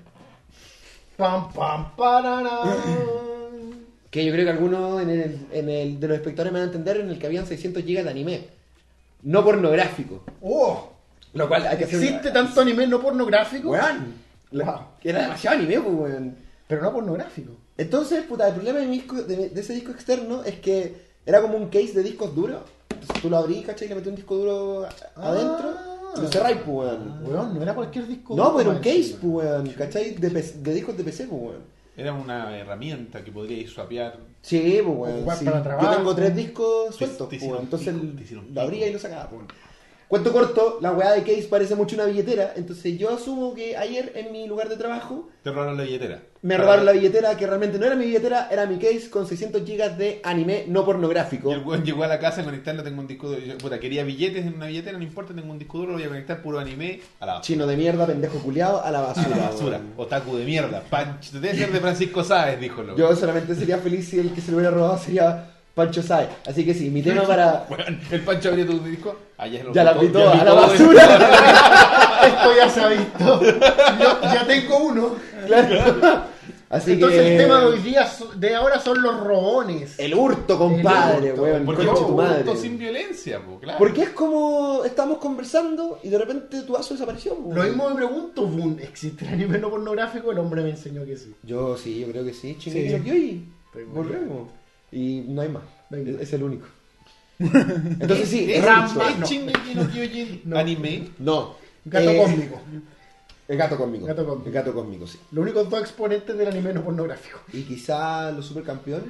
[1.16, 2.60] Pam, pam, parará.
[4.10, 6.72] Que yo creo que algunos en el, en el de los espectadores me van a
[6.72, 8.48] entender en el que habían 600 GB de anime.
[9.22, 10.22] No pornográfico.
[10.42, 10.90] ¡Oh!
[11.32, 13.70] Lo cual hay que hacer ¿Existe tanto anime no pornográfico?
[13.70, 14.14] Weón.
[14.52, 14.74] Wow.
[15.02, 16.36] Era demasiado anime, pues, weón.
[16.68, 17.52] Pero no pornográfico.
[17.76, 20.94] Entonces, puta, el problema de, mi disco- de, de ese disco externo es que
[21.26, 22.60] era como un case de discos duros.
[22.90, 23.86] Entonces tú lo abrís, ¿cachai?
[23.86, 25.93] Y le metés un disco duro a- Ah.
[26.14, 27.24] Pues, weón.
[27.24, 28.36] Weón, no era cualquier disco.
[28.36, 29.68] No, era un case, pues, weón.
[29.70, 30.14] ¿Cachai?
[30.14, 31.74] De, de discos de PC, pues, weón.
[31.96, 34.18] Era una herramienta que podríais swapear.
[34.42, 35.36] Sí, pues, weón.
[35.38, 35.44] Sí.
[35.44, 37.42] Yo tengo tres discos sueltos, pues.
[37.42, 37.94] Entonces
[38.52, 39.42] lo abría y lo sacaba, pues.
[40.08, 42.52] Cuento corto, la weá de case parece mucho una billetera.
[42.56, 46.20] Entonces yo asumo que ayer en mi lugar de trabajo Te robaron la billetera.
[46.42, 49.62] me robaron la billetera que realmente no era mi billetera, era mi case con 600
[49.64, 51.50] GB de anime no pornográfico.
[51.50, 53.40] Y el weón llegó a la casa a conectarlo, tengo un disco duro.
[53.40, 56.04] Yo, puta, quería billetes en una billetera, no importa, tengo un disco duro, lo voy
[56.04, 57.46] a conectar puro anime a la basura.
[57.46, 59.36] Chino de mierda, pendejo culiado, a la A basura.
[59.36, 59.78] la basura.
[59.78, 59.92] weón.
[59.96, 60.82] Otaku de mierda.
[60.90, 62.82] Pancho, debe ser de Francisco Sáez, dijo.
[62.96, 66.28] Yo solamente sería feliz si el que se lo hubiera robado sería Pancho Sai.
[66.46, 67.66] Así que sí, mi tema para.
[67.68, 69.16] Weón, el Pancho abrió tu disco.
[69.38, 71.04] Ya, lo Ya la vi toda, a la todo basura.
[72.26, 73.42] Esto ya se ha visto.
[73.42, 75.10] Yo ya tengo uno.
[75.46, 76.34] Claro.
[76.70, 77.32] Así Entonces que.
[77.36, 79.98] el tema de hoy día, de ahora son los robones.
[79.98, 81.42] El hurto, compadre, El hurto.
[81.42, 81.64] weón.
[81.66, 82.40] Porque tu madre.
[82.40, 83.78] hurto sin violencia, po, claro.
[83.78, 87.36] Porque es como estamos conversando y de repente tu vaso desapareció.
[87.36, 87.52] po.
[87.54, 90.32] Lo mismo me pregunto, Boon, ¿existe el anime no pornográfico?
[90.32, 91.34] El hombre me enseñó que sí.
[91.42, 92.56] Yo sí, yo creo que sí.
[92.58, 92.70] Sí.
[92.72, 94.48] Chingue no y Estoy muy volvemos.
[94.94, 95.62] Y no hay más.
[95.90, 96.22] No hay Es- más.
[96.22, 96.66] Es el único.
[97.38, 99.04] Entonces sí, hurto.
[99.74, 99.88] no.
[99.90, 101.08] Kyojin anime.
[101.18, 101.56] No.
[101.84, 102.60] Gato Eh, cósmico.
[103.48, 104.06] El gato cósmico.
[104.06, 104.46] Gato cósmico.
[104.48, 105.18] El gato cósmico, sí.
[105.32, 107.40] Los únicos dos exponentes del anime no pornográfico.
[107.52, 109.08] Y quizá los supercampeones,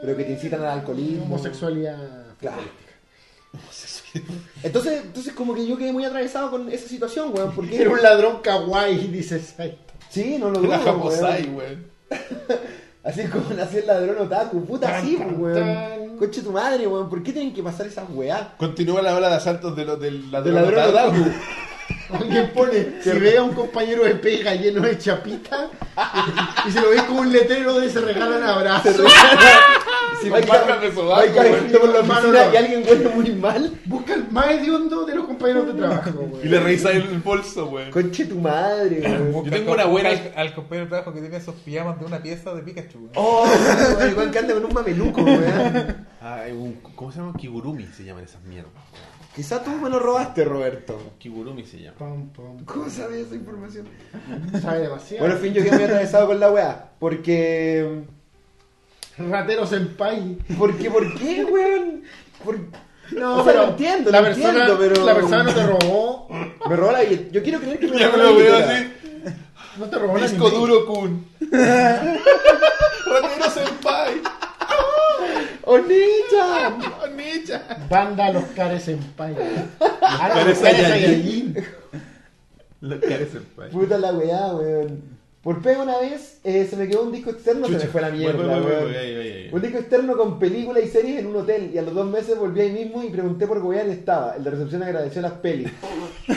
[0.00, 1.24] pero que te incitan al alcoholismo.
[1.24, 2.26] Homosexualidad.
[2.40, 2.62] Claro.
[4.62, 7.76] Entonces, entonces como que yo quedé muy atravesado con esa situación, weón, porque...
[7.80, 9.92] Era un ladrón kawaii, dice Saito.
[10.08, 10.96] Sí, no lo dudo, La weón.
[10.96, 11.86] Japosai, weón.
[13.04, 15.54] Así como nació el ladrón otaku, puta, Tan, sí, tan, weón.
[15.58, 16.16] tan.
[16.16, 18.42] Conche tu madre, weón, ¿por qué tienen que pasar esas weás?
[18.56, 20.54] Continúa la ola de asaltos de los del De ladrón.
[20.54, 21.20] ladrón otaku.
[21.20, 21.30] otaku.
[22.14, 25.68] Alguien pone, si ve a un compañero de pega lleno de chapita
[26.64, 28.96] y, y se lo ve como un letrero de se regalan abrazos,
[30.28, 35.04] sobaco, vais caminando por la oficina y alguien huele muy mal, busca el más hediondo
[35.04, 36.10] de los compañeros de trabajo.
[36.30, 36.44] güey.
[36.46, 37.90] Y le revisas el bolso, weón.
[37.90, 39.44] conche tu madre, weón.
[39.44, 42.22] Yo tengo una buena- Al, al compañero de trabajo que tiene esos pijamas de una
[42.22, 42.98] pieza de Pikachu.
[42.98, 43.10] weón.
[43.14, 43.46] Oh,
[44.10, 46.06] igual que anda con un mameluco, weón.
[46.20, 47.34] Ah, un, ¿Cómo se llama?
[47.36, 48.72] Kigurumi se llaman esas mierdas.
[49.36, 50.96] Quizá tú me lo robaste, Roberto.
[51.18, 51.98] Kigurumi se llama.
[51.98, 52.64] Pam, pam.
[52.64, 53.86] ¿Cómo sabes esa información?
[54.62, 55.24] Sabe demasiado.
[55.24, 56.90] Bueno, en fin, yo quedé muy atravesado con la weá.
[57.00, 58.04] Porque.
[59.18, 60.38] Ratero senpai.
[60.58, 62.02] Porque, ¿por qué, weón?
[62.44, 62.58] Por-
[63.12, 65.66] No, O sea, pero lo entiendo, la lo persona, entiendo, pero- la persona no te
[65.66, 66.28] robó,
[66.68, 67.30] Me robó la billetera.
[67.30, 68.78] Yo quiero creer que me Ya robó me la lo veo billetera.
[68.78, 68.86] así.
[69.78, 70.60] no te robó la Disco anime.
[70.60, 71.26] duro kun.
[73.06, 74.14] Ratero senpai.
[75.66, 76.76] ¡Onita!
[77.04, 77.62] Onicha.
[77.88, 79.34] Banda Los Cares Senpai.
[79.34, 81.54] Cares Los Cares Saiyajin.
[81.54, 81.64] Saiyajin.
[82.80, 83.70] Lo que eres senpai.
[83.70, 85.02] Puta la weá, weón.
[85.44, 88.08] Por pega una vez eh, se me quedó un disco externo, se me fue la
[88.08, 89.50] mierda, Voy.
[89.52, 92.38] Un disco externo con películas y series en un hotel y a los dos meses
[92.38, 94.36] volví ahí mismo y pregunté por Goyan y estaba.
[94.36, 95.70] El de recepción agradeció las pelis.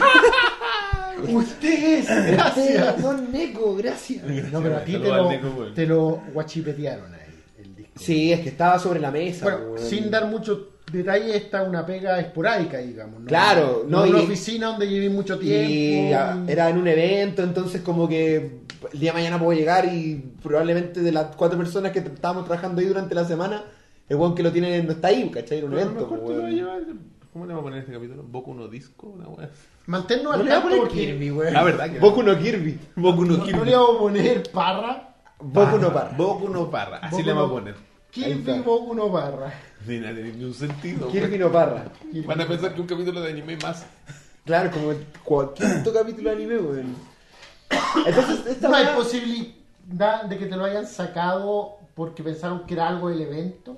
[1.30, 4.24] Ustedes, Gracias, don Neko, gracias.
[4.52, 7.94] No, pero a ti te lo, te lo guachipetearon ahí, el disco.
[8.00, 9.46] Sí, es que estaba sobre la mesa.
[9.46, 10.60] Bueno, sin dar muchos
[10.92, 13.22] detalles, está una pega esporádica, digamos.
[13.22, 13.26] ¿no?
[13.26, 15.72] Claro, no, no, una y- oficina donde llevé mucho tiempo.
[15.72, 20.16] Y era en un evento, entonces como que el día de mañana puedo llegar y
[20.42, 23.64] probablemente de las cuatro personas que estábamos trabajando ahí durante la semana,
[24.10, 25.60] el weón que lo tiene no está ahí, ¿cachai?
[25.60, 26.96] Era un Pero a lo evento, mejor pues, lo.
[27.34, 28.24] ¿Cómo le vamos a poner este capítulo?
[28.24, 29.08] ¿Boku no Disco?
[29.08, 29.50] Una wea.
[29.86, 31.54] Manténnos No al le vamos a tanto poner porque Kirby, weón.
[31.54, 32.80] La verdad que- Boku no Kirby.
[32.96, 33.58] Boku no no, Kirby.
[33.60, 35.16] no le vamos a poner parra.
[35.40, 36.18] Boku no Parra.
[36.18, 36.98] Boku no Parra.
[36.98, 37.76] Así le vamos a no- poner.
[38.10, 38.60] Kirby.
[38.62, 39.54] Boku no parra.
[39.86, 41.10] Ni nada, ni un sentido.
[41.10, 41.86] Kirby no Parra.
[42.26, 43.86] Van a pensar que un capítulo de anime más.
[44.46, 46.96] Claro, como el cua- quinto capítulo de anime, weón.
[48.06, 52.88] Entonces, esta No hay posibilidad de que te lo hayan sacado porque pensaron que era
[52.88, 53.77] algo del evento.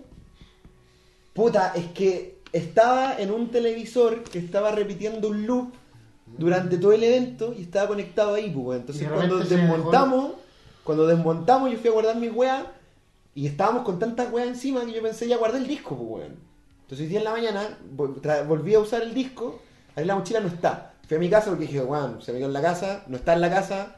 [1.34, 5.74] Puta, es que estaba en un televisor que estaba repitiendo un loop
[6.38, 8.82] durante todo el evento y estaba conectado ahí, pues.
[8.82, 10.32] Entonces cuando desmontamos,
[10.84, 12.64] cuando desmontamos yo fui a guardar mis weas
[13.36, 16.26] y estábamos con tantas weas encima que yo pensé ya guardé el disco, pues.
[16.82, 17.78] Entonces hoy día en la mañana
[18.48, 19.62] volví a usar el disco,
[19.96, 20.89] ahí la mochila no está.
[21.10, 23.34] Fui a mi casa porque dije, weón, se me quedó en la casa, no está
[23.34, 23.96] en la casa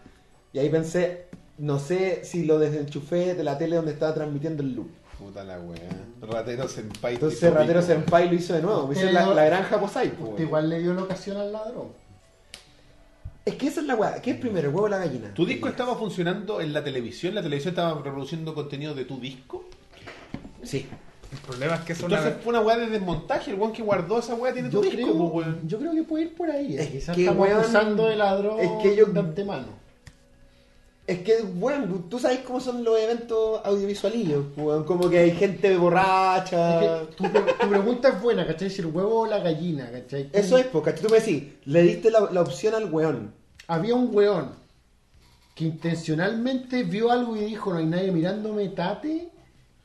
[0.53, 1.25] y ahí pensé,
[1.57, 4.87] no sé si lo desenchufé de la tele donde estaba transmitiendo el loop.
[5.19, 5.89] Puta la wea.
[6.21, 7.15] Ratero Senpai.
[7.15, 7.81] Entonces Ratero.
[7.81, 10.11] Senpai lo hizo de nuevo, me hizo la, la granja Posai.
[10.11, 11.89] pues, igual le dio la ocasión al ladrón.
[13.43, 14.21] Es que esa es la weá.
[14.21, 15.33] ¿Qué es primero, el huevo o la gallina?
[15.33, 17.35] ¿Tu disco estaba funcionando en la televisión?
[17.35, 19.65] ¿La televisión estaba reproduciendo contenido de tu disco?
[20.63, 20.87] Sí.
[21.31, 22.35] El problema es que es Entonces una...
[22.41, 23.51] fue una weá de desmontaje.
[23.51, 25.59] El weón que guardó esa weá tiene tu Yo disco, creo, weón.
[25.65, 26.75] yo creo que puede ir por ahí.
[26.77, 26.81] eh.
[26.81, 29.81] Es Quizás que, estamos weón, acusando de ladrón es que yo- de antemano.
[31.07, 34.45] Es que, bueno, tú sabes cómo son los eventos audiovisualillos.
[34.57, 34.83] weón.
[34.83, 37.01] Como que hay gente borracha.
[37.01, 38.69] Es que tu, pre- tu pregunta es buena, ¿cachai?
[38.69, 40.29] Si el huevo o la gallina, ¿cachai?
[40.33, 43.33] Eso es, porque tú me decís, le diste la, la opción al weón.
[43.67, 44.51] Había un weón
[45.55, 49.29] que intencionalmente vio algo y dijo, no hay nadie mirándome, tate.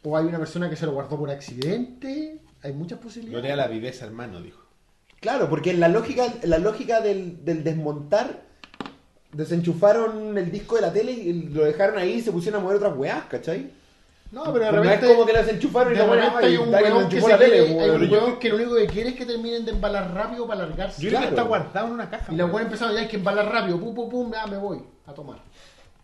[0.08, 2.38] O hay una persona que se lo guardó por accidente.
[2.62, 3.42] Hay muchas posibilidades.
[3.42, 4.62] Gloria la viveza, hermano, dijo.
[5.18, 8.42] Claro, porque en la lógica, en la lógica del, del desmontar,
[9.32, 12.76] desenchufaron el disco de la tele y lo dejaron ahí y se pusieron a mover
[12.76, 13.70] otras weás, ¿cachai?
[14.30, 15.06] No, pero de No es repente...
[15.14, 17.80] como que lo desenchufaron y la weá repente hay un weón que, la tele, quiere-
[17.80, 18.02] hay weón.
[18.02, 21.02] un weón que lo único que quiere es que terminen de embalar rápido para alargarse.
[21.02, 22.32] Yo creo que está guardado en una caja.
[22.32, 22.62] Y la weón.
[22.62, 25.38] empezaron, ya hay que embalar rápido, pum, pum, pum, ah, me voy a tomar.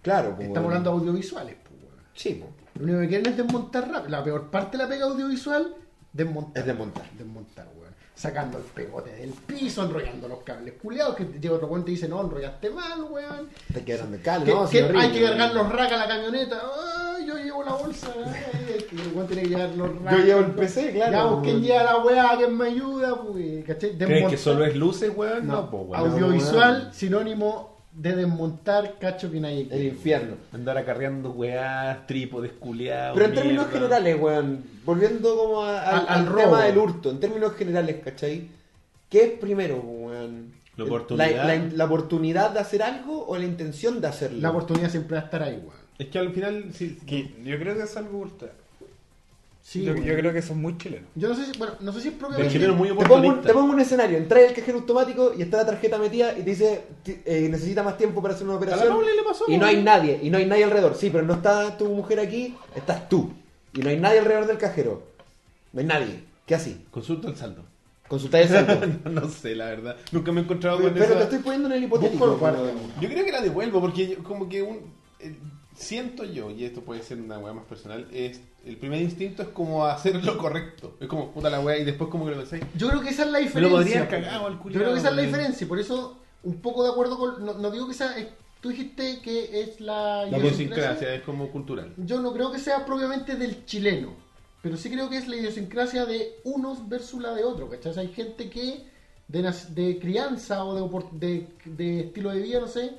[0.02, 1.71] Claro, pues, Estamos hablando de audiovisuales, pues.
[2.14, 2.50] Sí, pues.
[2.76, 4.08] Lo único que quieren es desmontar rápido.
[4.10, 5.74] La peor parte de la pega audiovisual,
[6.12, 6.60] desmontar.
[6.62, 7.04] Es desmontar.
[7.18, 7.92] Desmontar, weón.
[8.14, 11.16] Sacando el pegote del piso, enrollando los cables culiados.
[11.16, 13.48] Que llega otro weón y dice, no, enrollaste mal, weón.
[13.72, 14.68] Te quedaron de cal, ¿no?
[14.68, 16.60] que hay que cargar los racks a la camioneta.
[17.16, 18.08] Ay, yo llevo la bolsa.
[18.24, 20.18] Ay, que el weón tiene que llevar los racks.
[20.18, 22.36] Yo llevo el PC, claro, Ya, pues, ¿quién lleva la weá?
[22.36, 23.22] ¿Quién me ayuda?
[23.22, 23.98] Pues, ¿cachai?
[23.98, 25.46] ¿Crees que solo es luces, weón?
[25.46, 26.10] No, No, pues, weón.
[26.12, 30.36] audiovisual, sinónimo de desmontar, cacho que nadie El infierno.
[30.52, 33.14] Andar acarreando weás, trípodes, culiados.
[33.14, 36.38] Pero en términos generales, weón, volviendo como a- al, Al- al al robo.
[36.40, 38.48] tema del hurto, en términos generales, ¿cachai?
[39.10, 40.52] ¿Qué es primero, weón?
[40.76, 41.30] La oportunidad.
[41.46, 44.40] La, la- la oportunidad de hacer algo o la intención de hacerlo?
[44.40, 45.82] La oportunidad siempre va a estar ahí, weón.
[45.98, 48.54] Es que al final, sí, que yo creo que es algo cultural.
[49.62, 51.08] Sí, yo, creo que son muy chilenos.
[51.14, 53.42] Yo no sé si, bueno, no sé si es el chileno muy te, pongo un,
[53.42, 56.50] te pongo un escenario, entras al cajero automático y está la tarjeta metida y te
[56.50, 59.56] dice eh, necesita más tiempo para hacer una A la operación Pauli le pasó, y
[59.56, 60.96] no hay nadie, y no hay nadie alrededor.
[60.96, 63.32] Sí, pero no está tu mujer aquí, estás tú.
[63.72, 65.04] Y no hay nadie alrededor del cajero.
[65.72, 66.24] No hay nadie.
[66.44, 66.84] ¿Qué así?
[66.90, 67.64] Consulta el saldo.
[68.08, 68.98] Consultáis el saldo.
[69.10, 69.96] no sé, la verdad.
[70.10, 72.34] Nunca me he encontrado con Pero esa- te estoy poniendo en el hipotético.
[72.34, 73.00] El.
[73.00, 75.36] Yo creo que la devuelvo porque yo- como que un, eh,
[75.74, 79.48] siento yo, y esto puede ser una weá más personal, es el primer instinto es
[79.48, 80.96] como hacer lo correcto.
[81.00, 82.64] Es como puta la weá y después como que lo pensáis.
[82.76, 84.08] Yo creo que esa es la Me lo diferencia.
[84.08, 85.64] cagado al Yo creo que esa es la diferencia.
[85.64, 87.44] y Por eso, un poco de acuerdo con.
[87.44, 88.16] No, no digo que sea.
[88.18, 88.28] es-
[88.60, 90.26] tú dijiste que es la.
[90.26, 91.92] La idiosincrasia es como cultural.
[91.96, 94.14] Yo no creo que sea propiamente del chileno.
[94.62, 97.68] Pero sí creo que es la idiosincrasia de unos versus la de otros.
[97.68, 97.98] ¿Cachai?
[98.06, 98.84] Hay gente que
[99.26, 102.92] de, de crianza o de, opor- de, de estilo de vida, no sé,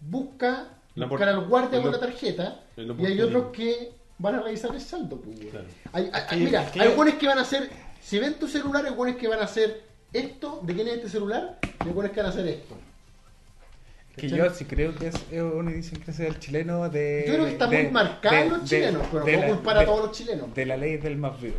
[0.00, 4.74] busca La buscar al guardia con la tarjeta y hay otros que van a revisar
[4.74, 5.20] el saldo.
[5.20, 5.38] Pues.
[5.50, 5.66] Claro.
[5.92, 7.70] Hay- mira, hay buenos que van a hacer,
[8.02, 9.82] si ven tu celular, hay buenos que van a hacer
[10.12, 11.58] esto, ¿de quién es este celular?
[11.84, 12.74] Y hay buenos que van a hacer esto.
[14.16, 17.24] Que yo sí creo que es una idiosincrasia del chileno de...
[17.28, 19.44] Yo creo que está de- muy marcada en los de- chilenos, pero de no la-
[19.46, 20.54] puedo culpar a de- todos los chilenos.
[20.54, 21.56] De la ley del más vivo.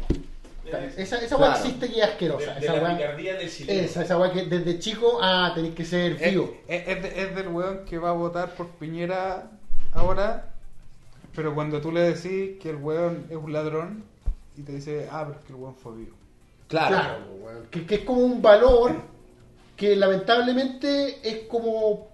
[0.98, 1.53] Esa, esa Claro.
[1.57, 2.53] existe y es asquerosa.
[2.56, 3.80] De, de esa la del chileno.
[3.81, 6.53] esa, esa weá que desde chico, ah, tenéis que ser vivo.
[6.68, 9.49] es- es de- es del weón que va a votar por Piñera
[9.94, 10.49] ahora,
[11.35, 14.03] pero cuando tú le decís que el weón es un ladrón
[14.57, 16.15] y te dice, ah, pero es que el weón fue vivo.
[16.68, 16.95] Claro.
[16.95, 17.68] Claro, weón.
[17.72, 18.95] que, que es como un valor
[19.76, 22.10] que lamentablemente es como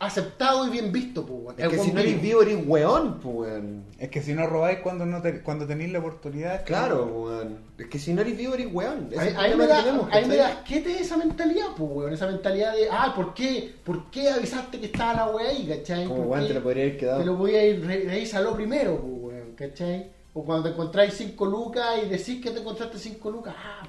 [0.00, 1.24] aceptado y bien visto.
[1.24, 1.58] Pues.
[1.58, 3.84] Es que si no eres vivo, eres weón, pues, weón.
[3.98, 6.60] Es que si no robáis cuando no te- cuando tenéis la oportunidad.
[6.60, 7.58] que- Claro, weón.
[7.78, 9.08] Es que si no eres vivo, eres weón.
[9.36, 12.12] Ahí, me da, que tenemos, ahí me da asquete esa mentalidad, pues, weón.
[12.12, 13.74] Esa mentalidad de, ah, ¿por qué?
[13.84, 16.04] ¿Por qué avisaste que estaba la weá ahí, cachai?
[16.06, 17.18] Como ¿Por weón te lo podría haber quedado.
[17.20, 20.10] Te lo voy a ir, re- revísalo primero, pues, weón, ¿cachai?
[20.32, 23.86] O cuando te encontráis cinco lucas y decís que te encontraste cinco lucas, ah,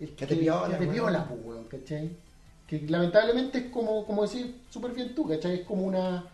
[0.00, 2.10] el Que te piola, que te piola, pues, weón, ¿cachai?
[2.66, 5.60] Que lamentablemente es como, como decir súper bien tú, ¿cachai?
[5.60, 6.24] Es como una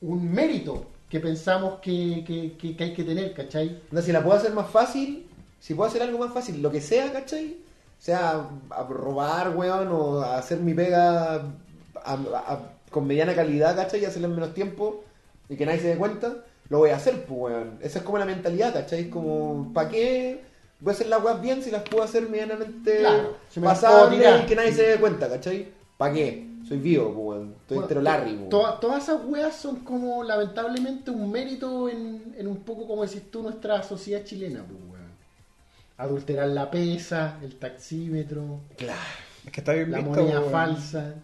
[0.00, 3.80] un mérito que pensamos que, que, que- que hay que tener, ¿cachai?
[3.90, 5.26] No, si la puedo hacer más fácil,
[5.60, 7.56] si puedo hacer algo más fácil, lo que sea, ¿cachai?
[7.98, 11.42] Sea a robar, weón, o a hacer mi pega a-
[12.04, 14.02] a- con mediana calidad, ¿cachai?
[14.02, 15.02] Y hacerla en menos tiempo
[15.48, 17.78] y que nadie se dé cuenta, lo voy a hacer, pues, weón.
[17.82, 19.00] Esa es como la mentalidad, ¿cachai?
[19.04, 20.42] Es como, ¿para qué
[20.80, 24.46] voy a hacer las weas bien si las puedo hacer medianamente Claro, si pasables y
[24.46, 25.68] que nadie se dé cuenta, ¿cachai?
[25.96, 26.46] ¿Para qué?
[26.68, 27.54] Soy vivo, pues, weón.
[27.62, 28.48] Estoy Bueno, entero Larry, pues.
[28.50, 33.22] toda- todas esas weas son como lamentablemente un mérito en, en un poco, como decís
[33.30, 35.08] tú, nuestra sociedad chilena, pues, weón.
[35.96, 39.00] Adulterar la pesa, el taxímetro, Claro.
[39.46, 40.52] Es que está bien la visto, moneda weón.
[40.52, 41.14] falsa.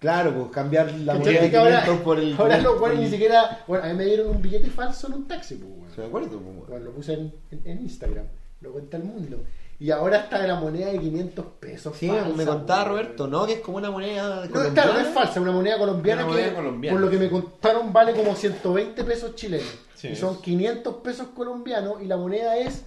[0.00, 2.34] Claro, pues cambiar la moneda de Que ahora, 500 por el...
[2.38, 3.64] ahora los weones el- ni siquiera.
[3.66, 5.94] Bueno, a mí me dieron un billete falso en un taxi, pues, weón.
[5.94, 6.64] ¿Se me acuerdo, pues, weón?
[6.68, 8.26] Bueno, lo puse en, en- en Instagram,
[8.60, 9.42] lo cuenta el mundo.
[9.78, 11.96] Y ahora está la moneda de 500 pesos.
[11.96, 12.84] Sí, falsa, me contaba.
[12.84, 13.46] Roberto, ¿no?
[13.46, 14.74] Que es como una moneda No, colombiana.
[14.74, 16.94] claro, no es falsa, una moneda colombiana Una que, moneda colombiana.
[16.94, 19.66] por lo que me contaron, vale como 120 pesos chilenos.
[19.94, 20.40] Sí, y son es.
[20.40, 22.84] 500 pesos colombianos y la moneda es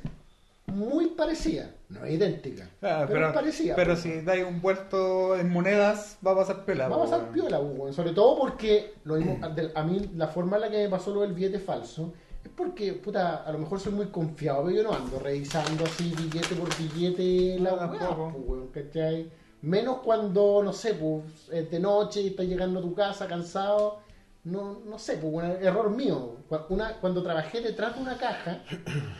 [0.68, 1.72] muy parecida.
[1.90, 3.76] No es idéntica, Ah, pero, es parecida.
[3.76, 4.00] pero pues.
[4.02, 6.64] si dais un vuelto en monedas, va a pasar.
[6.66, 7.34] Vamos po, al weón.
[7.34, 7.94] piola, weón.
[7.94, 9.40] sobre todo porque lo mismo,
[9.76, 12.14] a mí la forma en la que me pasó lo del billete falso
[12.44, 16.14] es porque, puta, a lo mejor soy muy confiado, pero yo no ando revisando así
[16.16, 18.34] billete por billete la No, weá,
[18.82, 19.26] pues.
[19.62, 24.00] Menos cuando, no sé, pues, es de noche y estás llegando a tu casa cansado.
[24.44, 26.36] No, no sé, pues, un error mío.
[26.68, 28.62] Una, cuando trabajé detrás de una caja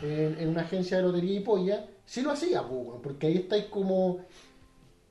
[0.02, 3.64] en, en una agencia de lotería y polla, sí lo hacía, pues, porque ahí estáis
[3.64, 4.18] como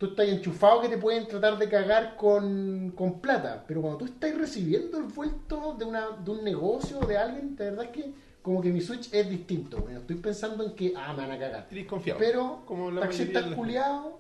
[0.04, 4.06] tú estás enchufado que te pueden tratar de cagar con, con plata, pero cuando tú
[4.06, 8.12] estás recibiendo el vuelto de, una, de un negocio, de alguien, de verdad es que
[8.42, 9.78] como que mi switch es distinto.
[9.78, 11.68] Bueno, estoy pensando en que, ah, me van a cagar.
[11.72, 12.20] Eres confiado.
[12.20, 14.16] Pero, como la las- culiados,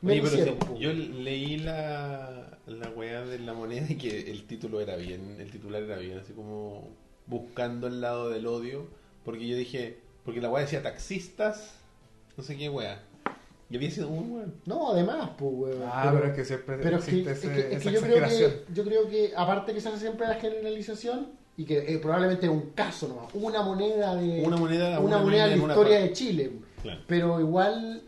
[0.00, 4.80] me Oye, pero yo leí la, la weá de la moneda y que el título
[4.80, 6.88] era bien, el titular era bien, así como
[7.26, 8.88] buscando el lado del odio,
[9.24, 11.78] porque yo dije, porque la weá decía taxistas,
[12.36, 13.04] no sé qué weá,
[13.70, 14.54] y había sido un weón.
[14.66, 15.82] No, además, pues, weón.
[15.86, 18.00] Ah, pero, es que siempre Pero es que, existe es que- es esa que yo,
[18.02, 21.98] creo que, yo creo que, aparte que se hace siempre la generalización, y que eh,
[21.98, 25.62] probablemente es un caso nomás, una moneda de Una moneda, una, una moneda de la
[25.66, 26.52] historia de Chile.
[26.82, 27.00] Claro.
[27.06, 28.02] Pero igual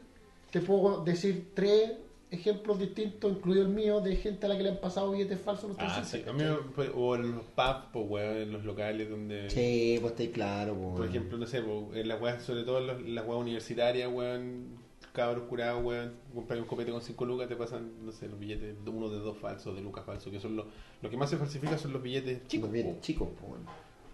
[0.50, 1.92] te puedo decir tres
[2.30, 5.64] ejemplos distintos, incluido el mío, de gente a la que le han pasado billetes falsos.
[5.78, 6.42] a los Ah, sí, a mí
[6.74, 9.50] pues, o en los pubs, pues weón, en los locales donde...
[9.50, 10.96] Sí, pues está ahí claro, pues.
[10.96, 14.10] Por ejemplo, no sé, po, en las weas, sobre todo en los- las weas universitarias,
[14.10, 14.78] weón,
[15.12, 18.82] cabros curados, weón, comprar un copete con 5 lucas, te pasan, no sé, los billetes,
[18.84, 20.66] de uno de dos falsos, de lucas falsos, que son los,
[21.02, 23.50] lo que más se falsifica son los billetes chicos, po, chicos, pues.
[23.50, 23.64] bueno.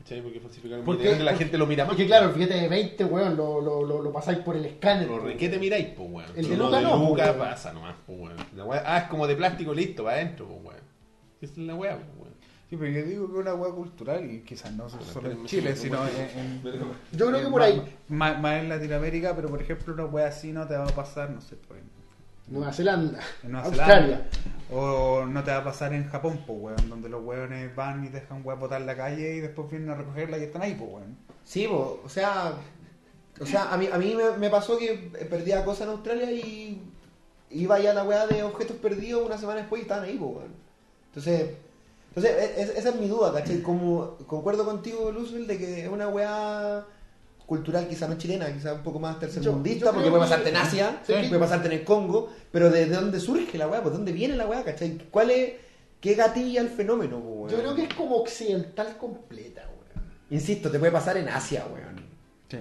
[0.00, 0.22] ¿cachai?
[0.22, 1.08] Porque falsificar un ¿Por billete qué?
[1.16, 1.90] grande la Porque- gente lo mira más.
[1.90, 5.06] Porque claro, el billete de 20, weón, lo, lo, lo, lo pasáis por el escáner.
[5.08, 5.26] Lo weón.
[5.26, 6.30] requete miráis, pues, weón.
[6.30, 7.38] El de Pero lo Luca no, po, Luca weón.
[7.38, 8.36] pasa nomás, pues, weón.
[8.56, 10.82] La wea- ah, es como de plástico, listo, va adentro, pues, weón.
[11.40, 12.34] Esa es la wea, pues, weón.
[12.68, 15.46] Sí, pero yo digo que es una hueá cultural y quizás no solo pero en
[15.46, 17.82] Chile, sino en, en- Yo creo que por ahí.
[18.08, 21.30] Más, más en Latinoamérica, pero por ejemplo, una hueá así no te va a pasar,
[21.30, 21.88] no sé, pues, en,
[22.54, 24.26] Nueva Zelanda, en Nueva Australia.
[24.30, 24.30] Zelanda.
[24.70, 28.08] O no te va a pasar en Japón, pues, weón, donde los hueones van y
[28.08, 30.90] dejan hueá botar en la calle y después vienen a recogerla y están ahí, pues,
[30.92, 31.16] weón.
[31.44, 32.52] Sí, pues, o sea.
[33.40, 34.94] O sea, a mí, a mí me, me pasó que
[35.30, 36.82] perdía cosas en Australia y
[37.50, 40.30] iba ya a la weá de objetos perdidos una semana después y estaban ahí, pues,
[40.36, 40.54] weón.
[41.06, 41.50] Entonces,
[42.18, 43.62] entonces es- esa es mi duda, ¿cachai?
[43.62, 46.84] Como concuerdo contigo, Luzbel, de que es una weá
[47.46, 51.00] cultural, quizá no chilena, quizá un poco más tercermundista, porque puede que- pasarte en Asia,
[51.06, 51.14] Sí.
[51.28, 53.82] puede pasarte en el Congo, pero ¿de, de dónde surge la weá?
[53.82, 54.62] ¿Por dónde viene la weá?
[54.64, 54.98] ¿Cachai?
[55.10, 55.52] ¿Cuál es,
[56.00, 57.48] qué gatilla el fenómeno, weón?
[57.50, 60.06] Yo creo que es como occidental completa, weón.
[60.30, 62.04] Insisto, te puede pasar en Asia, weón.
[62.50, 62.58] Sí.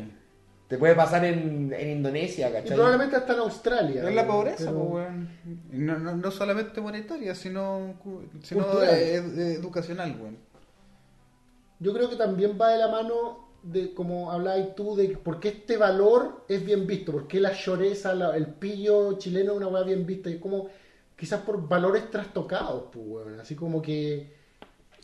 [0.68, 2.76] Te puede pasar en, en Indonesia, Y ¿cachai?
[2.76, 4.10] probablemente hasta en Australia.
[4.10, 5.30] Es la pobreza, pero- pues, weón.
[5.72, 7.95] No, no, no solamente monetaria, sino,
[8.44, 8.89] sino Cultural.
[8.95, 10.38] eh, eh, educacional, weón.
[11.80, 15.49] Yo creo que también va de la mano de, como hablabas tú, de por qué
[15.49, 19.68] este valor es bien visto, por qué la lloreza, la- el pillo chileno es una
[19.68, 20.68] weá bien vista, y es como
[21.15, 23.39] quizás por valores trastocados, pues, weón.
[23.39, 24.34] Así como que,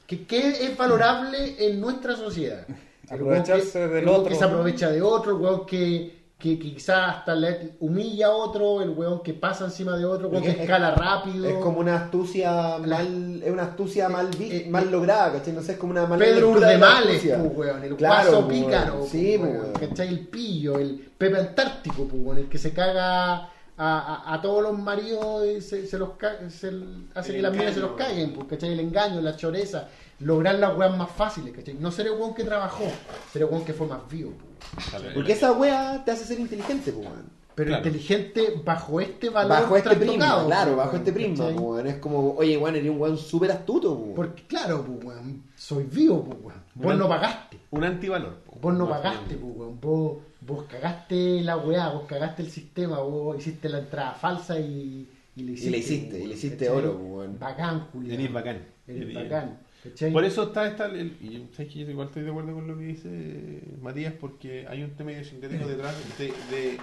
[0.07, 2.67] que, ¿qué es valorable en nuestra sociedad?
[3.09, 6.23] Weón Aprovecharse que- del el weón otro, que se aprovecha de otro, el weón que,
[6.37, 10.27] que, que quizás hasta le humilla a otro, el weón que pasa encima de otro,
[10.27, 11.45] el weón que Es- escala rápido.
[11.47, 15.53] Es como una astucia mal, es una astucia mal, vi- eh, mal eh, lograda, ¿cachai?
[15.53, 17.37] No sé, es como una mala Pedro Urdemales, astucia.
[17.39, 18.99] pues, weón, el Claro, guaso pícaro, weón.
[18.99, 19.73] pues, Sí, pues, weón, weón.
[19.73, 20.07] ¿cachai?
[20.07, 24.77] El pillo, el Pepe Antártico, weón, el que se caga a, a- a todos los
[24.79, 26.09] maridos y se, se los
[26.49, 26.71] se
[27.15, 28.71] hace El que las minas se los caguen, pues, ¿cachai?
[28.73, 29.87] El engaño, la choreza,
[30.19, 31.73] lograr las weas más fáciles, ¿cachai?
[31.75, 32.85] No ser el weón que trabajó,
[33.31, 35.13] ser el weón que fue más vivo, pues.
[35.13, 37.29] Porque esa wea te hace ser inteligente, pues, weón.
[37.55, 37.85] pero Claro.
[37.85, 41.49] inteligente bajo este valor Bajo este prisma, claro, bajo este prisma.
[41.85, 44.13] Es como, oye, weón, eres un weón súper astuto, po.
[44.15, 46.63] Porque, claro, pues, weón, soy vivo, pues, weón.
[46.75, 47.59] Vos no pagaste.
[47.71, 48.35] Un antivalor.
[48.45, 48.57] po.
[48.59, 49.79] Vos no pagaste, pues, weón.
[49.81, 55.07] Vos, vos cagaste la weá, vos cagaste el sistema, vos hiciste la entrada falsa y,
[55.35, 55.67] y le hiciste.
[55.67, 57.37] Y le hiciste, y le hiciste oro, weón.
[57.37, 58.13] Bacán, culiao.
[58.19, 58.65] Eres bacán.
[58.87, 59.59] Eres Eres- bacán.
[59.83, 60.11] ¿Cachai?
[60.11, 60.85] Por eso está esta.
[60.85, 64.65] el- y sabes que yo igual estoy de acuerdo con lo que dice Matías, porque
[64.67, 66.79] hay un tema sintético detrás de, de-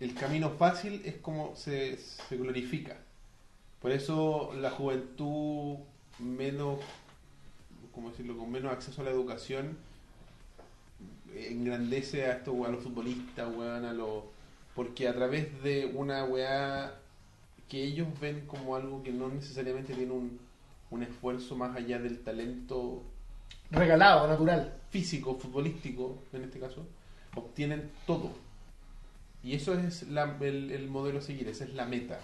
[0.00, 2.96] el camino fácil es como se, se glorifica.
[3.80, 5.76] Por eso la juventud
[6.18, 6.78] menos,
[7.92, 9.76] ¿cómo decirlo?, con menos acceso a la educación
[11.34, 14.24] engrandece a estos a los futbolistas, weón, a los
[14.74, 16.94] porque a través de una weá
[17.68, 20.38] que ellos ven como algo que no necesariamente tiene un,
[20.94, 23.02] un esfuerzo más allá del talento
[23.70, 24.72] Regalado, natural.
[24.90, 26.86] físico, futbolístico, en este caso,
[27.34, 28.30] obtienen todo.
[29.42, 32.20] Y eso es la- el, el modelo a seguir, esa es la meta.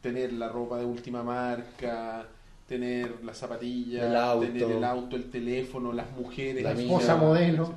[0.00, 2.26] Tener la ropa de última marca,
[2.68, 4.46] tener las zapatillas, El auto.
[4.46, 6.72] tener el auto, el teléfono, las mujeres, La.
[6.72, 7.74] Esposa modelo.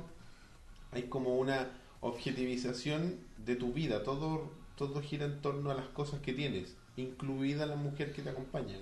[0.92, 1.68] hay como una
[2.00, 4.02] objetivización de tu vida.
[4.02, 8.30] Todo, todo gira en torno a las cosas que tienes, incluida la mujer que te
[8.30, 8.76] acompaña.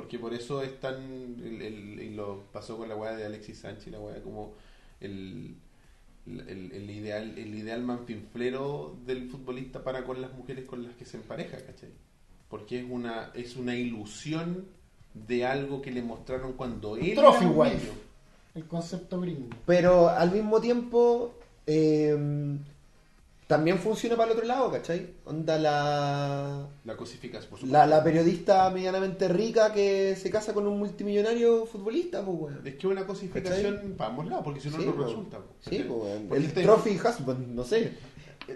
[0.00, 0.96] Porque por eso es tan.
[1.44, 4.54] El, el- y lo pasó con la weá de Alexis Sánchez, la weá como
[5.00, 5.56] el,
[6.26, 11.04] el, el ideal el ideal manfinflero del futbolista para con las mujeres con las que
[11.04, 11.90] se empareja, ¿cachai?
[12.48, 14.66] Porque es una, es una ilusión
[15.12, 17.76] de algo que le mostraron cuando él era Trophy wife.
[17.76, 17.92] niño.
[18.54, 19.48] El concepto gringo.
[19.66, 21.34] Pero al mismo tiempo,
[21.66, 22.16] eh,
[23.50, 25.14] también funciona para el otro lado, ¿cachai?
[25.26, 27.76] Onda la, La cosificas, por supuesto.
[27.76, 32.66] la, la periodista medianamente rica que se casa con un multimillonario futbolista, pues, weón.
[32.66, 35.02] Es que una cosificación para ambos lados, porque si no, Sí, no po.
[35.02, 35.38] resulta.
[35.38, 36.22] po, Sí, pues, weón.
[36.28, 37.92] Porque El este- trophy husband, no sé.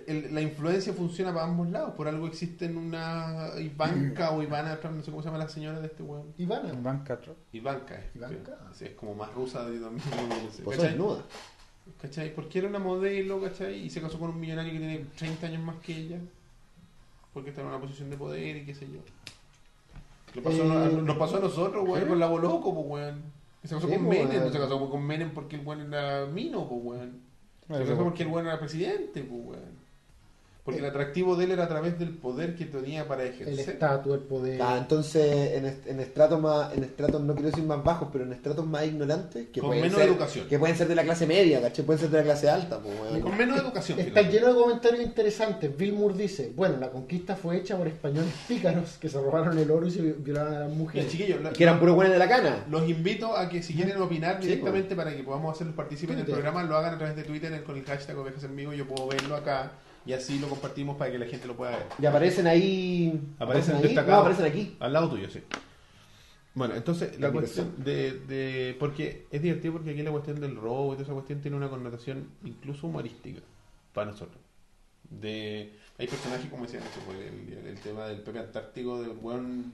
[0.07, 1.95] el- la influencia funciona para ambos lados.
[1.95, 5.87] Por algo existen una Ivanka o Ivana, no sé cómo se llama la señora de
[5.89, 6.33] este weón.
[6.39, 6.73] Ivana.
[6.83, 7.37] Van Castro.
[7.53, 8.59] Ivanka, es, Ivanka.
[8.73, 10.05] sí, es como más rusa de también.
[10.47, 11.23] no sé, Pues desnuda.
[12.01, 12.35] ¿Cachai?
[12.35, 13.87] Porque era una modelo, ¿cachai?
[13.87, 16.19] Y se casó con un millonario que tiene 30 años más que ella.
[17.33, 19.01] Porque está en una posición de poder y qué sé yo.
[20.35, 23.23] Lo pasó, Eh, nos pasó a nosotros, weón, con la Boloco, pues, weón.
[23.63, 26.69] Se casó Sí, con Menem, no se casó con Menem porque el weón era mino,
[26.69, 27.21] pues, weón.
[27.69, 29.84] Se casó porque el weón era presidente, pues, weón.
[30.65, 33.69] Porque el atractivo de él era a través del poder que tenía para El ejercer.
[33.69, 34.63] estatus, el poder.
[34.63, 38.25] Ah, entonces, en, est- en estratos más, en estratos, no quiero decir más bajos, pero
[38.25, 40.49] en estratos más ignorantes, que Con pueden menos ser, educación.
[40.49, 41.85] que pueden ser de la clase media, ¿cachai?
[41.85, 43.23] Pueden ser de la clase alta, pues.
[43.23, 43.99] Con menos educación.
[43.99, 44.33] Está fíjate.
[44.39, 45.77] lleno de comentarios interesantes.
[45.77, 49.71] Bill Moore dice, bueno, la conquista fue hecha por españoles pícaros que se robaron el
[49.71, 51.13] oro y se violaron a las mujeres.
[51.13, 52.65] chiquillos, la- Que eran puros buenos de la cana.
[52.71, 56.25] Los invito a que si quieren opinar Sí, directamente para que podamos hacerlos partícipes del
[56.25, 56.43] Twitter.
[56.43, 58.73] programa, lo hagan a través de Twitter con el hashtag Ovejas en Vivo.
[58.73, 59.73] Yo puedo verlo acá
[60.07, 61.87] y así lo compartimos para que la gente lo pueda ver.
[61.99, 63.21] Y aparecen ahí.
[63.39, 63.83] Aparecen ahí.
[63.83, 64.25] destacados.
[64.25, 64.77] No, aparecen aquí.
[64.81, 65.41] Al lado tuyo, sí.
[66.55, 70.55] Bueno, entonces la La cuestión de, de- Porque es divertido porque aquí la cuestión del
[70.57, 73.41] robo y toda esa cuestión tiene una connotación incluso humorística
[73.93, 74.39] para nosotros.
[75.11, 79.73] De, hay personajes como decían eso, pues, el, el tema del Pepe Antártico, del weón.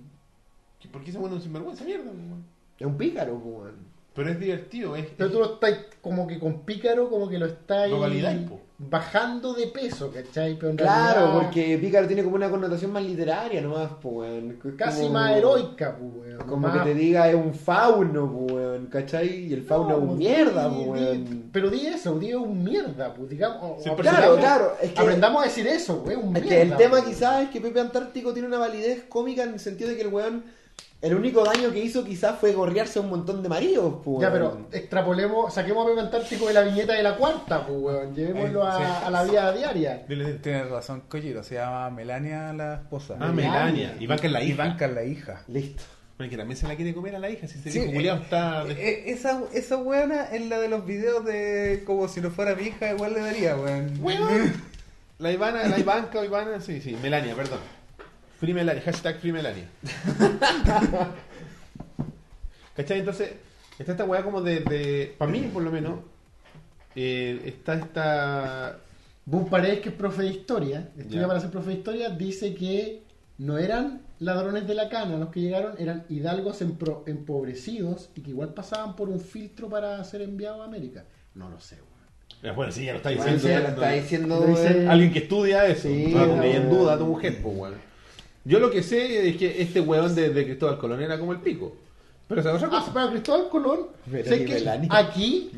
[0.90, 2.04] ¿Por qué ese weón es un sinvergüenza mierda?
[2.04, 2.44] pues, weón?
[2.78, 3.90] Es un pícaro, pues, weón.
[4.14, 7.46] Pero es divertido, es, Pero tú lo estás como que con pícaro, como que lo
[7.46, 8.60] estás Lo validáis, po.
[8.82, 10.56] Bajando de peso, ¿cachai?
[10.58, 14.42] Pero en Claro, realidad, porque pícaro tiene como una connotación más literaria nomás, pues,
[14.76, 16.48] Casi como- más heroica, pues, weón.
[16.48, 19.28] Como Más- que te diga es un fauno, pues, ¿cachai?
[19.48, 21.18] Y el fauno es un di- mierda, di- pues.
[21.52, 23.82] Pero di eso, di es un mierda, pues, digamos.
[23.82, 26.48] Sí, Claro, claro, es que, Aprendamos a decir eso, güey, un es mierda.
[26.48, 27.04] que el tema pues.
[27.04, 30.08] quizás es que Pepe Antártico tiene una validez cómica en el sentido de que el
[30.08, 30.42] weón,
[31.02, 34.30] el único daño que hizo quizás fue gorrearse a un montón de maridos, pues, Ya,
[34.30, 38.14] pero extrapolemos, saquemos a Pepe Antártico de la viñeta de la cuarta, pues, weón.
[38.14, 38.82] Llevémoslo Eh, sí.
[38.82, 40.06] a, a la vida diaria.
[40.06, 41.42] Tienes razón, Collito.
[41.42, 43.16] Se llama Melania la esposa.
[43.18, 43.94] Ah, Melania.
[44.06, 44.56] Banca es la Y hija.
[44.64, 45.42] Banca es la hija.
[45.48, 45.82] Listo.
[46.18, 47.46] Bueno, que también se la quiere comer a la hija.
[47.48, 48.64] Si ese Sí, eh, está.
[48.66, 52.54] de- Eh, esa, esa weona es la de los videos de como si no fuera
[52.54, 53.94] mi hija, igual le daría, weón.
[54.02, 54.52] Weón.
[55.18, 57.58] La Ivana, la Ivanka o Ivana, sí, sí, Melania, perdón.
[58.40, 59.68] Free Melania, hashtag Free Melania.
[62.76, 63.00] ¿Cachai?
[63.00, 63.32] Entonces,
[63.78, 66.00] está esta weá como de, de para mí por lo menos,
[66.94, 68.78] eh, está esta...
[69.26, 71.28] Bus Paredes, que es profe de historia, estudia Ya.
[71.28, 73.02] para ser profe de historia, dice que
[73.38, 78.30] no eran ladrones de la cana los que llegaron, eran hidalgos empro- empobrecidos y que
[78.30, 81.04] igual pasaban por un filtro para ser enviados a América.
[81.34, 81.90] No lo sé, weón.
[82.42, 83.42] Eh, Bueno, sí, ya lo está Bueno, diciendo.
[83.42, 83.74] sí, ya lo ¿no?
[83.74, 84.88] está diciendo, Lo dice- weón.
[84.90, 85.82] Alguien que estudia eso.
[85.88, 87.89] Sí, no en duda a tu mujer, pues weón.
[88.44, 91.40] Yo lo que sé es que este weón de, de Cristóbal Colón era como el
[91.40, 91.72] pico.
[92.28, 92.92] Pero esa es otra Ah, cosa.
[92.94, 93.80] para Cristóbal Colón,
[94.10, 95.50] sé que aquí, aquí,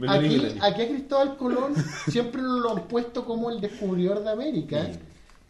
[0.60, 1.74] aquí a Cristóbal Colón
[2.08, 4.88] siempre lo han puesto como el descubridor de América.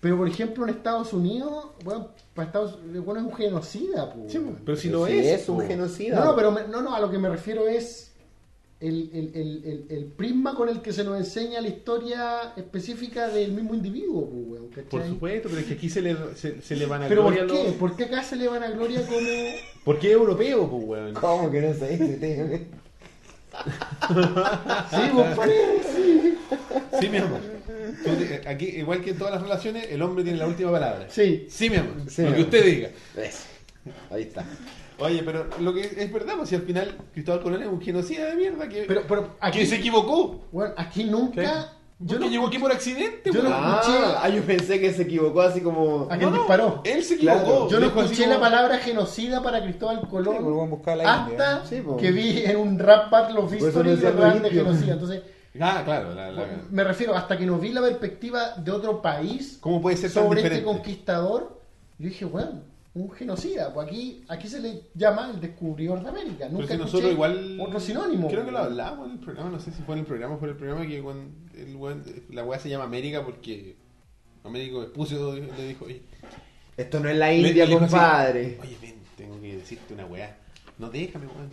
[0.01, 4.33] Pero por ejemplo en Estados Unidos, bueno, para Estados bueno, es un genocida, pues.
[4.33, 5.43] Sí, po, pero si Pero no si es.
[5.43, 5.67] es un po.
[5.67, 6.17] genocida.
[6.17, 8.12] No, no, pero me- no, no, a lo que me refiero es
[8.83, 13.29] el, el, el, el, el prisma con el que se nos enseña la historia específica
[13.29, 14.29] del mismo individuo,
[14.75, 14.85] pues.
[14.87, 17.33] Por supuesto, pero es que aquí se le, se, se le van a Pero ¿por
[17.35, 17.69] gloria a qué?
[17.69, 19.19] los- ¿Por qué acá se le van a gloria como...
[19.85, 21.15] Porque es europeo, pues, weón.
[21.15, 22.17] ¿Cómo que no se dice?
[22.17, 22.59] tío?
[24.91, 25.51] Sí, pues, pues,
[25.95, 26.35] sí.
[27.01, 27.41] Sí, mi amor.
[28.05, 31.07] Tú te- Aquí, igual que en todas las relaciones, el hombre tiene la última palabra.
[31.11, 31.47] Sí.
[31.51, 31.95] Sí, mi amor.
[32.09, 32.55] Sí, lo mi que amor.
[32.55, 32.91] usted diga.
[33.17, 33.45] Eso.
[34.11, 34.45] Ahí está.
[35.03, 38.27] Oye, pero lo que es verdad, pues si al final Cristóbal Colón es un genocida
[38.27, 40.45] de mierda que, Pero, pero aquí, que se equivocó.
[40.53, 41.73] bueno, aquí nunca...
[42.05, 43.63] Yo Yo no llegó aquí por accidente, yo no- weón.
[43.63, 46.09] Ah, yo pensé que se equivocó así como.
[46.11, 46.81] ¿A quién No, no, disparó?
[46.85, 47.41] Él se Claro.
[47.43, 47.69] equivocó.
[47.69, 50.97] Yo no escuché como- la palabra genocida para Cristóbal Sí, Colón pues, vamos a buscar
[50.97, 51.63] la hasta India.
[51.65, 51.97] Sí, po.
[51.97, 54.95] que vi en un rap battle of history de de genocida.
[54.95, 55.23] Entonces,
[55.61, 56.13] Ah, claro.
[56.13, 59.97] la- la- me refiero, hasta que no vi la perspectiva de otro país ¿Cómo puede
[59.97, 61.61] ser tan sobre este conquistador,
[61.99, 62.63] yo dije, bueno,
[62.95, 63.73] un genocida.
[63.73, 66.47] Pues aquí, aquí se le llama el descubridor de América.
[66.47, 67.59] Pero Nunca si nosotros igual.
[67.61, 68.29] otro sinónimo.
[68.29, 70.39] Creo que lo hablamos en el programa, no sé si fue en el programa o
[70.39, 73.77] fue en el programa que cuando el weón- la weá se llama América porque
[74.45, 76.03] Américo Vespucio le dijo, oye,
[76.77, 78.59] Esto no es la India, le dijo así, compadre.
[78.63, 80.37] Oye, ven, tengo que decirte una weá.
[80.79, 81.51] No déjame, weón.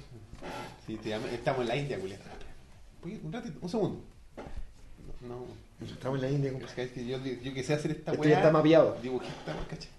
[0.87, 1.99] Si te estamos en la India.
[3.03, 4.01] Oye, Un ratito, un segundo.
[5.21, 5.85] No, no.
[5.85, 6.83] Estamos en la India, compadre.
[6.83, 8.31] Es que yo, yo que sé hacer esta Esto weá.
[8.31, 8.97] ya está mapeado.
[9.01, 9.89] Dibujé esta weá, ¿cachai?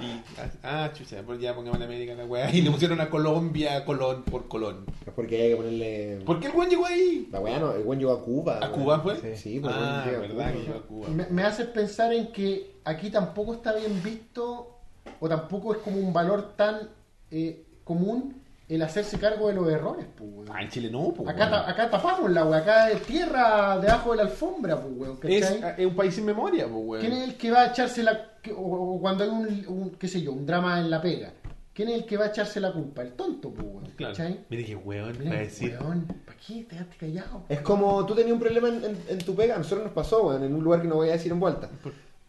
[0.00, 0.22] Y,
[0.62, 2.50] ah, chucha, pues ya pongamos en América la weá.
[2.54, 4.84] Y le pusieron a Colombia, Colón por Colón.
[5.06, 6.18] Es porque hay que ponerle.
[6.24, 7.28] ¿Por qué el weón llegó ahí?
[7.32, 8.60] La weá no, el buen llegó a Cuba.
[8.62, 8.70] ¿A.
[8.70, 9.16] Cuba fue?
[9.16, 10.52] Sí, sí, pues, ah, a verdad Cuba.
[10.52, 11.08] que llegó a Cuba.
[11.08, 14.78] Me, me hace pensar en que aquí tampoco está bien visto
[15.20, 16.88] o tampoco es como un valor tan
[17.30, 20.06] eh, común el hacerse cargo de los errores.
[20.16, 20.48] Pues, weón.
[20.52, 21.28] Ah, en Chile no, pues.
[21.28, 25.18] Acá, ta- acá tapamos la weá, acá es tierra debajo de la alfombra, pues, weón,
[25.22, 25.74] es, ¿cachai?
[25.78, 27.00] es un país sin memoria, pues, weón.
[27.00, 28.30] ¿Quién es el que va a echarse la...
[28.56, 28.60] o,
[28.96, 31.32] o cuando hay un, un, qué sé yo, un drama en la pega?
[31.72, 33.02] ¿Quién es el que va a echarse la culpa?
[33.02, 34.14] El tonto, pues, weón, Claro.
[34.14, 34.40] ¿cachai?
[34.50, 35.76] Mire qué weón, Mira, va a decir.
[35.80, 37.44] weón, ¿para qué te quedaste callado?
[37.48, 40.26] Es como tú tenías un problema en, en- en tu pega, a nosotros nos pasó,
[40.26, 41.70] weón, en un lugar que no voy a decir en vuelta.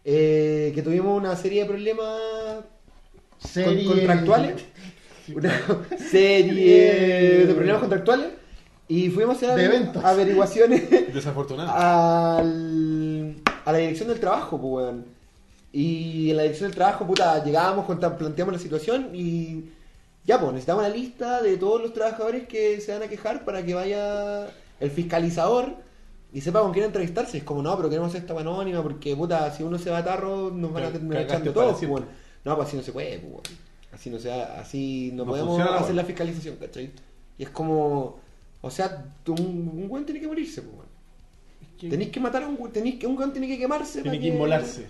[0.06, 2.64] Eh, que tuvimos una serie de problemas
[3.40, 4.64] Serie- contractuales.
[5.36, 5.62] Una
[6.10, 8.28] serie de problemas contractuales.
[8.88, 10.84] Y fuimos a hacer averiguaciones
[11.70, 15.06] al, a la dirección del trabajo, pues, weón.
[15.72, 19.66] Y en la dirección del trabajo, puta, llegábamos, planteamos la situación y
[20.26, 23.64] ya, pues, necesitamos la lista de todos los trabajadores que se van a quejar para
[23.64, 24.48] que vaya
[24.80, 25.76] el fiscalizador
[26.34, 27.38] y sepa con quién entrevistarse.
[27.38, 30.50] Es como, no, pero queremos esta anónima porque, puta, si uno se va a tarro,
[30.50, 32.04] nos van a terminar echando todos, pues.
[32.44, 33.69] No, pues así no se puede, pues, weón.
[34.00, 36.90] Así no, sea, así no, No podemos funciona hacer la fiscalización, ¿cachai?
[37.38, 38.18] Y es como,
[38.62, 40.90] o sea, tú- un, un weón tiene que morirse, pues, weón.
[41.92, 44.28] Tenéis que matar a un weón, tenéis que un weón tiene que quemarse Tiene que
[44.28, 44.86] inmolarse.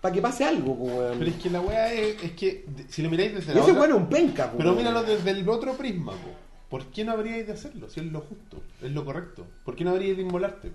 [0.00, 1.18] para que pase algo, pues, weón.
[1.18, 3.60] Pero es que la weá es, es que, de- si lo miráis desde Y la
[3.60, 4.56] ese otra- weón es un penca, pues.
[4.56, 6.28] Pero míralo desde el otro prisma, po.
[6.70, 7.90] ¿por qué no habríais de hacerlo?
[7.90, 9.46] Si es lo justo, es lo correcto.
[9.66, 10.70] ¿Por qué no habríais de inmolarte?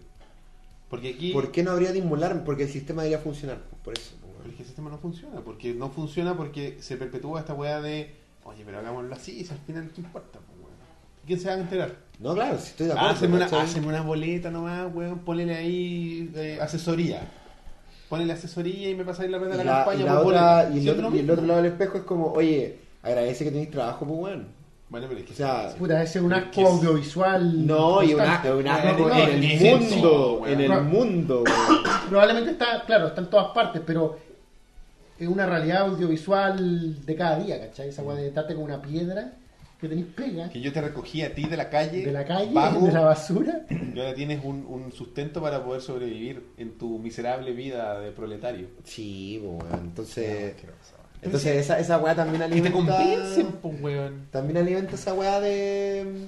[0.88, 2.44] Porque aquí ¿Por qué no habría de inmolar?
[2.44, 4.12] Porque el sistema debería funcionar, pues, por eso,
[4.58, 4.58] pues, weón.
[4.58, 8.64] porque el sistema no funciona, porque no funciona porque se perpetúa esta weá de, oye,
[8.66, 10.72] pero hagámoslo así, si al final qué importa, po, weón?
[11.26, 11.96] ¿Quién se va a enterar?
[12.20, 13.10] No, claro, si estoy de acuerdo.
[13.16, 17.22] Haceme una, haceme una boleta nomás, weón, ponele ahí eh, asesoría.
[18.10, 20.78] Ponele asesoría y me pasáis la plata de la, la- campaña y la otra- y
[20.78, 23.72] el ¿Cierto otro- y el otro lado del espejo es como, oye, agradece que tenéis
[23.72, 24.62] trabajo, pues, weón.
[24.90, 27.66] Bueno, pero es que O sea, Puta, ese es un Es asco que es- audiovisual.
[27.66, 28.54] No, y una, constante.
[28.54, 31.80] una No, no, en es el mundo, en el mundo, weón.
[32.10, 34.20] Probablemente está, claro, está en todas partes, pero
[35.24, 37.90] es una realidad audiovisual de cada día, ¿cachai?
[37.90, 39.34] Esa weá de darte con una piedra
[39.80, 42.54] que tenéis pega que yo te recogí a ti de la calle, de la calle,
[42.54, 43.66] vago, de la basura.
[43.70, 48.68] y ahora tienes un, un sustento para poder sobrevivir en tu miserable vida de proletario.
[48.84, 49.86] Sí, pues, weón.
[49.86, 50.54] Entonces,
[51.24, 52.78] entonces esa, esa weá también Y te alimenta.
[52.78, 54.28] convencen, pues, weón.
[54.32, 56.28] También alimenta esa weá de.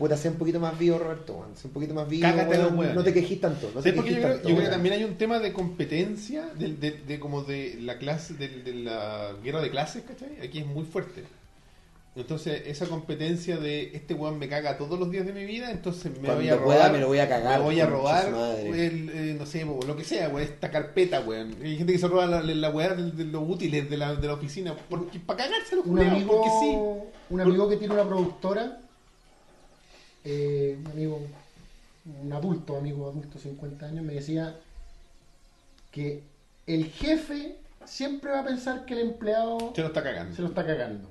[0.00, 1.54] Puta, sé un poquito más vivo, Roberto, weón.
[1.56, 2.22] Sé un poquito más vivo.
[2.22, 2.62] Cágate weón.
[2.64, 2.94] los weones.
[2.96, 3.66] No te quejís tanto.
[3.74, 5.38] No ¿Sabes te por qué yo creo, tanto, yo creo que también hay un tema
[5.38, 10.02] de competencia, de, de, de como de la clase, de, de la guerra de clases,
[10.02, 10.44] ¿cachai?
[10.44, 11.22] Aquí es muy fuerte.
[12.16, 16.06] Entonces, esa competencia de este weón me caga todos los días de mi vida, entonces
[16.20, 16.92] me Cuando voy a pueda robar.
[16.92, 18.26] me lo voy a cagar, Me voy a robar,
[18.66, 21.54] el, eh, no sé, lo que sea, weón, esta carpeta, weón.
[21.62, 24.26] Hay gente que se roba la, la weá de, de los útiles de la, de
[24.26, 26.76] la oficina porque, para cagarse los Un amigo, porque sí.
[27.30, 28.80] un amigo que tiene una productora,
[30.24, 31.20] eh, un amigo,
[32.22, 34.56] un adulto, amigo adulto, 50 años, me decía
[35.90, 36.22] que
[36.66, 40.34] el jefe siempre va a pensar que el empleado Se lo está cagando.
[40.36, 41.08] se lo está cagando.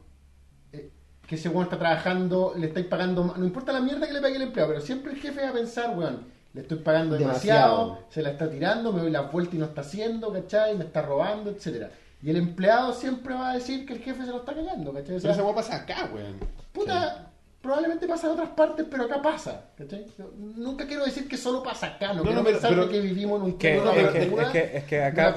[0.74, 0.90] Eh,
[1.28, 4.36] que ese weón está trabajando, le estáis pagando, no importa la mierda que le pague
[4.38, 8.08] el empleado, pero siempre el jefe va a pensar, weón, le estoy pagando demasiado, Demasiado.
[8.10, 10.76] se la está tirando, me doy la vuelta y no está haciendo, ¿cachai?
[10.78, 11.92] Me está robando, etcétera
[12.24, 15.18] Y el empleado siempre va a decir que el jefe se lo está cagando, ¿cachai?
[15.18, 16.38] O Pero sea, esa weá pasa acá, weón.
[16.74, 17.29] puta,
[17.62, 19.66] probablemente pasa en otras partes, pero acá pasa,
[20.58, 23.40] nunca quiero decir que solo pasa acá, no, No, quiero no, pensar pero- que vivimos
[23.42, 25.30] en un Que- es, que, es que- es que de acá,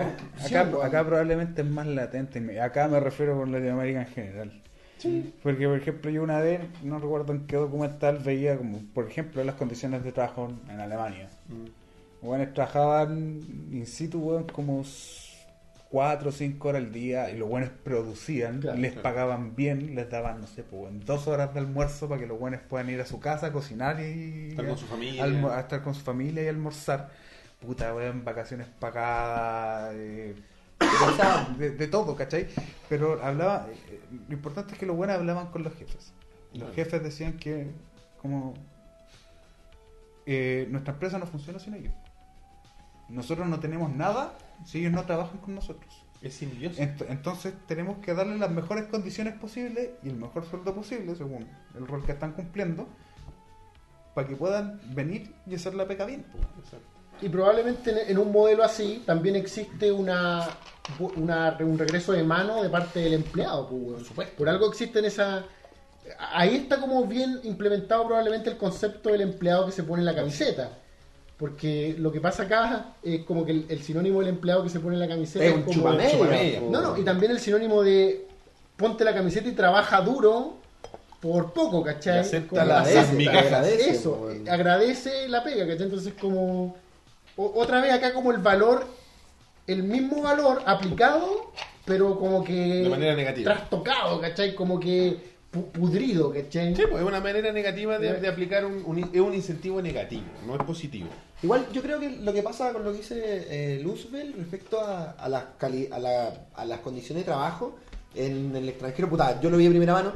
[0.45, 2.41] acá, acá probablemente es más latente.
[2.41, 4.63] Me- Acá me refiero con Latinoamérica en general.
[5.43, 9.43] Porque, por ejemplo, yo una vez, no recuerdo en qué documental, veía como, por ejemplo,
[9.43, 11.29] las condiciones de trabajo en Alemania.
[11.49, 12.25] Mm.
[12.25, 13.41] Bueno, trabajaban
[13.73, 14.85] in situ, como
[15.93, 19.03] 4 o 5 horas al día y los buenos producían, Claro, les claro.
[19.03, 22.61] pagaban bien, les daban, no sé, pues, dos horas de almuerzo para que los buenos
[22.63, 25.25] puedan ir a su casa, cocinar y Estar con su familia.
[25.55, 27.11] a estar con su familia y almorzar.
[27.61, 30.35] Puta, weón, vacaciones pagadas, eh,
[31.59, 32.49] de, de todo, ¿cachai?
[32.89, 36.13] Pero hablaba, eh, lo importante es que los buenos hablaban con los jefes.
[36.53, 36.75] Los Claro.
[36.75, 37.71] jefes decían que,
[38.21, 38.55] como,
[40.27, 41.93] eh, nuestra empresa no funciona sin ellos.
[43.09, 44.33] Nosotros no tenemos nada
[44.65, 46.05] si ellos no trabajan con nosotros.
[46.21, 46.79] Es simbiosis.
[46.79, 51.49] Ent- Entonces tenemos que darles las mejores condiciones posibles y el mejor sueldo posible, según
[51.77, 52.87] el rol que están cumpliendo,
[54.15, 56.25] para que puedan venir y hacer la peca bien.
[56.59, 56.87] Exacto.
[57.21, 60.49] Y probablemente en- un modelo así también existe una,
[61.17, 63.69] una- un regreso de mano de parte del empleado.
[63.69, 63.83] pues.
[63.99, 64.37] Por supuesto.
[64.37, 65.45] Por algo existen esa...
[66.19, 70.15] Ahí está como bien implementado probablemente el concepto del empleado que se pone en la
[70.15, 70.79] camiseta.
[71.43, 74.79] Porque lo que pasa acá es como que el, el sinónimo del empleado que se
[74.79, 76.11] pone en la camiseta Es un como- chupamedia.
[76.13, 76.61] chupamedia.
[76.61, 76.71] po.
[76.71, 78.29] No, no, y también el sinónimo de
[78.77, 80.59] ponte la camiseta y trabaja duro
[81.21, 82.19] por poco, ¿cachai?
[82.19, 82.85] Y acepta Como- la-
[83.17, 83.43] migajas.
[83.47, 85.83] agradece, Eso, agradece la pega, ¿cachai?
[85.87, 86.77] Entonces como
[87.37, 88.87] o- otra vez acá como el valor,
[89.67, 91.51] el mismo valor aplicado,
[91.85, 92.53] pero como que
[92.85, 93.53] De manera negativa.
[93.53, 94.55] trastocado, ¿cachai?
[94.55, 96.75] Como que pudrido, ¿cachai?
[96.75, 100.23] Sí, pues es una manera negativa de, de aplicar un, un- es un incentivo negativo,
[100.47, 101.09] no es positivo.
[101.43, 103.17] Igual yo creo que lo que pasa con lo que dice
[103.51, 107.77] eh, Luzbel respecto a, a, las cali- a, la- a las condiciones de trabajo
[108.15, 110.13] en el extranjero, puta, yo lo vi de primera mano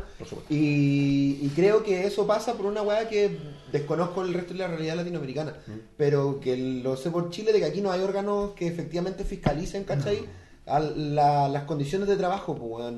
[0.51, 3.39] y, y creo que eso pasa por una weá que
[3.73, 5.55] desconozco el resto de la realidad latinoamericana,
[5.97, 9.85] pero que lo sé por Chile de que aquí no hay órganos que efectivamente fiscalicen,
[9.85, 10.25] ¿cachai?
[10.67, 12.95] A la- las condiciones de trabajo, pues.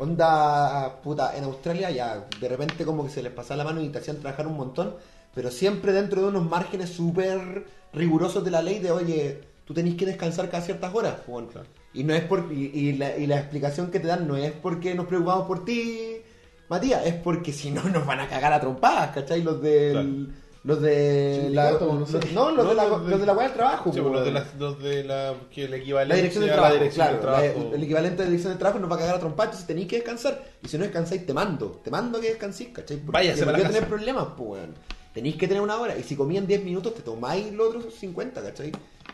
[0.00, 3.90] Onda, puta, en Australia ya de repente como que se les pasaba la mano y
[3.90, 4.94] te hacían trabajar un montón,
[5.34, 9.96] pero siempre dentro de unos márgenes súper rigurosos de la ley de, oye, tú tenés
[9.96, 11.16] que descansar cada ciertas horas.
[11.26, 11.66] Claro.
[11.92, 14.52] Y no es por y, y la, y la explicación que te dan no es
[14.52, 16.22] porque nos preocupamos por ti,
[16.70, 19.42] Matías, es porque si no nos van a cagar a trompadas, ¿cachai?
[19.42, 19.92] Los del...
[19.92, 20.49] Claro.
[20.62, 21.48] Los de...
[21.52, 23.92] La, no los- de la, los de- la del trabajo.
[23.92, 26.74] Sí, pues, los de la, los de la, que el equivalente La dirección del trabajo,
[26.74, 27.12] la dirección claro.
[27.12, 27.20] del
[27.54, 27.68] trabajo.
[27.70, 29.88] la- el equivalente de dirección del trabajo nos va a cagar a trompar, entonces tenéis
[29.88, 30.44] que descansar.
[30.62, 31.80] Y si no descansáis, te mando.
[31.82, 32.98] Te mando que descanséis, ¿cachai?
[32.98, 34.74] Porque Váyase para voy a la tener problemas, pues, weón.
[35.14, 35.96] Tenéis que tener una hora.
[35.96, 38.70] Y si comían 10 minutos, te tomáis los otros 50, ¿cachai?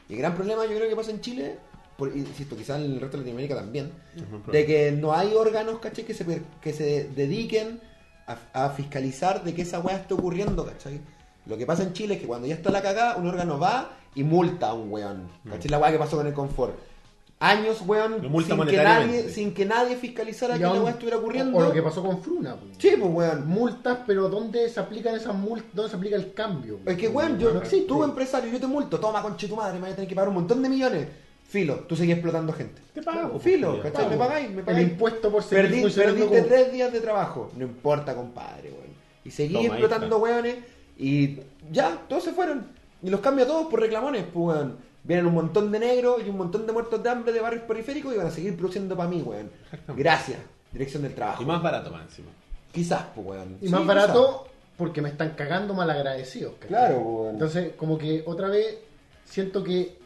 [0.08, 1.58] Y el gran problema yo creo que pasa en Chile,
[1.96, 3.92] por, y insisto, quizás en el resto de Latinoamérica también,
[4.50, 6.04] de que no hay órganos, ¿cachai?
[6.04, 7.80] Que se, que se dediquen
[8.26, 11.00] a, a fiscalizar de que esa weá esté ocurriendo, ¿cachai?
[11.46, 13.90] Lo que pasa en Chile es que cuando ya está la cagada, un órgano va
[14.14, 15.28] y multa a un weón.
[15.48, 15.70] ¿Cachai?
[15.70, 16.74] La weá que pasó con el confort.
[17.38, 21.58] Años, weón, sin que, nadie, sin que nadie fiscalizara Y que la weá estuviera ocurriendo.
[21.58, 22.56] O, o lo que pasó con Fruna.
[22.56, 22.72] pues.
[22.78, 23.46] Sí, pues weón.
[23.46, 25.68] Multas, pero ¿dónde se aplican esas multas?
[25.74, 26.80] ¿Dónde se aplica el cambio?
[26.86, 27.86] Es que, weón, yo, No existe.
[27.86, 30.30] tú empresario, yo te multo, toma conche tu madre, me voy a tener que pagar
[30.30, 31.08] un montón de millones.
[31.46, 32.80] Filo, tú seguís explotando gente.
[32.94, 34.08] Te pago, Filo, pues, ¿cachai?
[34.10, 34.28] Me Pago.
[34.28, 34.88] pagáis, me El pagáis.
[34.88, 37.52] impuesto por seguir Perdí, perdiste como- tres días de trabajo.
[37.54, 38.96] No importa, compadre, weón.
[39.24, 40.56] Y seguí Toma, ahí explotando weones
[40.98, 42.66] y ya, todos se fueron.
[43.02, 44.76] Y los cambia todos por reclamones, pues, weón.
[45.04, 48.12] Vienen un montón de negros y un montón de muertos de hambre de barrios periféricos
[48.12, 49.50] y van a seguir produciendo para mí, weón.
[49.96, 50.38] Gracias,
[50.72, 51.42] dirección del trabajo.
[51.42, 52.28] Y más barato más encima.
[52.72, 53.58] Quizás, pues, weón.
[53.60, 53.94] Y Sí, más quizás.
[53.94, 56.54] barato porque me están cagando mal agradecidos.
[56.54, 56.68] ¿cachai?
[56.68, 57.34] Claro, weón.
[57.34, 58.78] Entonces, como que otra vez
[59.24, 59.96] siento que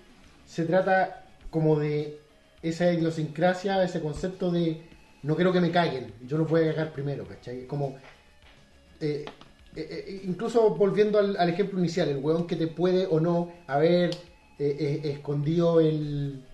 [0.47, 2.19] se trata como de
[2.63, 4.83] esa idiosincrasia, ese concepto de
[5.23, 7.67] no quiero que me caguen, yo los voy a cagar primero, ¿cachai?
[7.67, 7.97] Como,
[9.01, 9.25] eh,
[9.77, 13.51] eh, eh, incluso volviendo al, al ejemplo inicial, el weón que te puede o no
[13.67, 14.11] haber
[14.59, 16.45] eh, eh, escondido el...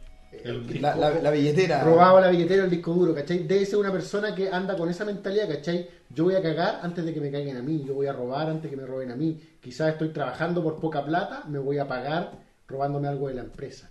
[0.45, 1.83] El La, la- la billetera.
[1.83, 3.45] robado la billetera el disco duro, ¿cachai?
[3.47, 5.89] Debe ser una persona que anda con esa mentalidad, ¿cachai?
[6.11, 8.49] Yo voy a cagar antes de que me caigan a mí, yo voy a robar
[8.49, 9.41] antes de que me roben a mí.
[9.62, 12.33] Quizás estoy trabajando por poca plata, me voy a pagar
[12.69, 13.91] robándome algo de la empresa.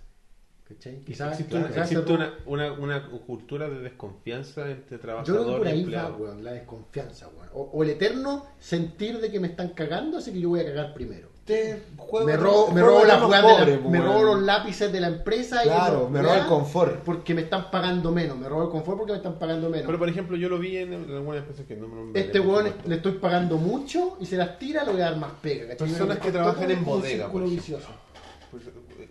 [0.68, 1.00] ¿Cachai?
[1.04, 5.58] Quizás existe una, existe una, una, una cultura de desconfianza entre Yo trabajador creo que
[5.58, 6.16] por y ahí va, empleado.
[6.16, 7.48] weón, la desconfianza, weón.
[7.54, 10.64] O, o el eterno sentir de que me están cagando, así que yo voy a
[10.64, 11.28] cagar primero.
[11.38, 12.26] este juego.
[12.26, 16.00] Me robo, me robo, la pobres, me robo los lápices de la empresa y Claro,
[16.00, 16.96] los- me robo el confort.
[17.04, 18.36] porque me están pagando menos.
[18.36, 19.86] Me robo el confort porque me están pagando menos.
[19.86, 22.94] Pero por ejemplo, yo lo vi en, algunas empresas que no me este weón le
[22.96, 25.68] estoy pagando mucho y se las tira, le voy a dar más pega.
[25.68, 25.86] ¿cachai?
[25.88, 27.44] Personas que trabajan en bodega, por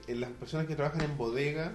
[0.08, 1.72] las personas que trabajan en bodega,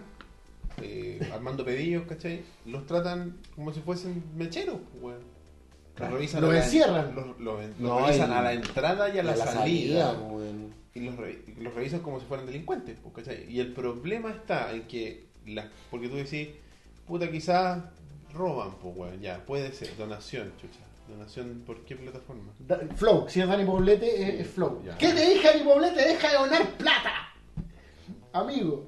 [0.83, 2.43] eh, armando pedidos, ¿cachai?
[2.67, 5.19] Los tratan como si fuesen mecheros, weón.
[5.99, 6.19] Los Claro.
[6.19, 7.15] Los la- encierran.
[7.39, 10.17] Los, No, revisan a la entrada y a la, salida.
[10.95, 13.45] y los, re- los revisan como si fueran delincuentes, ¿cachai?
[13.53, 16.49] Y el problema está en que, las porque tú decís,
[17.07, 17.83] puta, quizás
[18.33, 20.81] roban, pues, weón, ya, puede ser, donación, chucha.
[21.09, 22.53] Donación, ¿por qué plataforma?
[22.61, 24.81] Da- Flow, si es Dani Poblete, es, es Flow.
[24.87, 24.97] Ya.
[24.97, 26.01] ¿Qué te dije, Dani Poblete?
[26.09, 27.13] Deja de donar plata.
[28.33, 28.87] Amigo,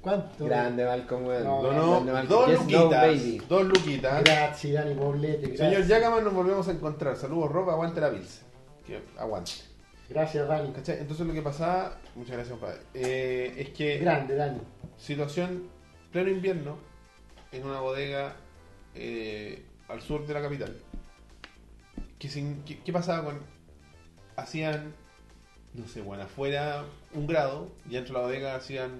[0.00, 0.44] ¿cuánto?
[0.46, 1.44] Grande Malcolm, weón.
[1.44, 2.28] No, Donó Grande Malcolm.
[2.28, 4.24] dos Yes, no, luquitas, dos luquitas.
[4.24, 5.46] Gracias, Dani Poblete.
[5.48, 5.68] Gracias.
[5.70, 7.16] Señor Yagaman, nos volvemos a encontrar.
[7.16, 8.42] Saludos, ropa, aguante la pilsa.
[8.86, 9.52] Que aguante.
[10.08, 10.72] Gracias, Dani.
[10.72, 10.98] ¿Cachai?
[11.00, 14.60] Entonces lo que pasaba, muchas gracias, compadre, eh, es que Grande, Dani.
[14.96, 15.68] situación
[16.10, 16.78] pleno invierno
[17.52, 18.36] en una bodega
[18.94, 20.74] eh, al sur de la capital.
[22.18, 23.38] ¿Qué, sin- qué- qué pasaba con.?
[24.36, 24.94] Hacían,
[25.78, 26.84] no sé, bueno, afuera
[27.14, 28.90] un grado y dentro de la bodega hacían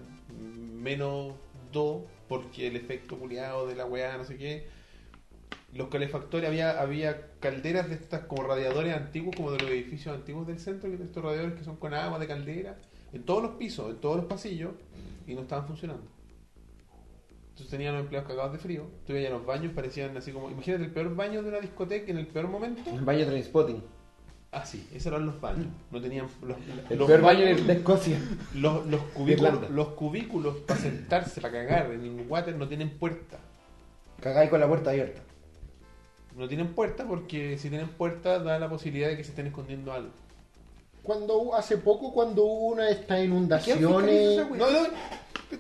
[0.82, 1.34] menos
[1.72, 4.66] dos porque el efecto culiado de la weá, no sé qué.
[5.74, 10.46] Los calefactores, había, había calderas de estas como radiadores antiguos, como de los edificios antiguos
[10.46, 12.78] del centro, que de estos radiadores que son con agua de caldera,
[13.12, 14.72] en todos los pisos, en todos los pasillos,
[15.26, 16.04] y no estaban funcionando.
[17.50, 18.86] Entonces tenían los empleados cagados de frío.
[19.06, 20.50] Tú los baños, parecían así como.
[20.50, 22.88] Imagínate el peor baño de una discoteca en el peor momento.
[22.88, 23.82] Un baño Trainspotting.
[24.50, 25.66] Ah, sí, esos eran los baños.
[25.90, 26.26] No tenían.
[26.42, 26.56] Los,
[26.90, 28.18] El los peor baño baños- de Escocia.
[28.54, 29.68] los, los cubículos, Irlanda.
[29.68, 33.38] los cubículos para sentarse, para cagar en el water no tienen puerta.
[34.20, 35.20] Cagáis con la puerta abierta.
[36.36, 39.92] No tienen puerta porque si tienen puerta da la posibilidad de que se estén escondiendo
[39.92, 40.10] algo.
[41.02, 43.82] Cuando hace poco, cuando hubo una de estas inundaciones.
[43.82, 44.78] No, no,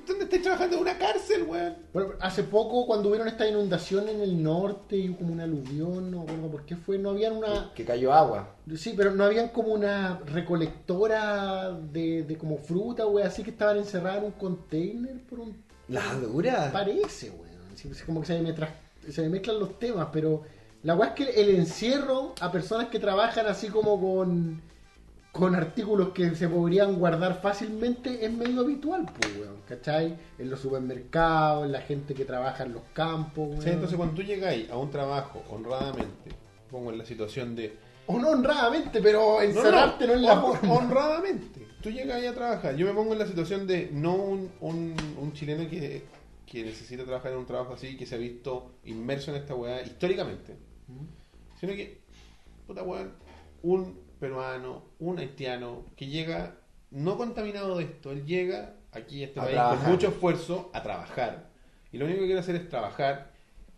[0.06, 0.76] ¿dónde estáis trabajando?
[0.76, 1.76] En una cárcel, weón.
[1.92, 6.10] Bueno, hace poco, cuando hubieron esta inundación en el norte y hubo como una aluvión,
[6.10, 7.72] no recuerdo por qué fue, no habían una.
[7.74, 8.54] Que cayó agua.
[8.76, 13.78] Sí, pero no habían como una recolectora de, de como fruta, güey, así que estaban
[13.78, 15.56] encerradas en un container por un.
[15.88, 16.70] La dura.
[16.72, 17.48] Parece, güey.
[17.74, 18.70] Sí, sí, como que se me, tra-
[19.08, 20.42] se me mezclan los temas, pero
[20.82, 24.60] la weá es que el encierro a personas que trabajan así como con,
[25.38, 30.16] con artículos que se podrían guardar fácilmente es medio habitual, pues, weón, ¿cachai?
[30.36, 33.68] En los supermercados, en la gente que trabaja en los campos, weón.
[33.68, 36.30] Entonces cuando tú llegáis a un trabajo honradamente,
[36.68, 37.76] pongo en la situación de
[38.08, 40.74] O no honradamente, pero encerrarte no, es la forma.
[40.74, 41.66] honradamente.
[41.80, 42.74] Tú llegas ahí a trabajar.
[42.74, 46.02] Yo me pongo en la situación de no un, un, un chileno que,
[46.44, 49.82] que necesita trabajar en un trabajo así, que se ha visto inmerso en esta weá
[49.82, 50.56] históricamente.
[51.60, 52.00] Sino que,
[52.66, 53.12] puta weón,
[53.62, 56.56] un peruano, un haitiano que llega
[56.90, 59.78] no contaminado de esto, él llega aquí a este A país trabajar.
[59.84, 61.48] con mucho esfuerzo a trabajar.
[61.92, 63.30] Y lo único que quiere hacer es trabajar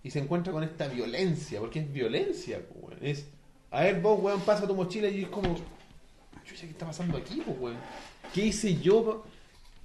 [0.03, 2.99] y se encuentra con esta violencia, porque es violencia, weón.
[3.01, 3.27] Es,
[3.71, 5.55] a ver, vos, weón, pasa tu mochila y es como,
[6.45, 7.77] ¿qué está pasando aquí, po, weón?
[8.33, 9.25] ¿Qué hice yo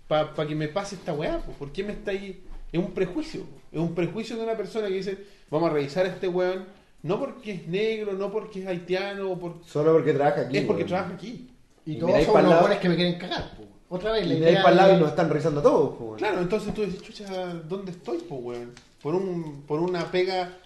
[0.07, 1.39] para que me pase esta weá?
[1.39, 1.51] po?
[1.53, 2.43] ¿Por qué me está ahí?
[2.71, 5.17] Es un prejuicio, es un prejuicio de una persona que dice,
[5.49, 6.65] vamos a revisar a este weón,
[7.05, 9.63] no porque es negro, no porque es haitiano, o por...
[9.65, 10.57] Solo porque trabaja aquí.
[10.57, 11.47] es porque trabaja aquí.
[11.85, 12.61] Y, Y todos son lado.
[12.61, 13.63] buenos que me quieren cagar, po.
[13.95, 15.95] Otra vez, Y la ahí idea para el lado de- y nos están revisando todos.
[15.97, 16.17] po, weón.
[16.17, 18.73] Claro, entonces tú dices, chucha, ¿dónde estoy, po, weón?
[19.01, 20.57] Por, un, por una pega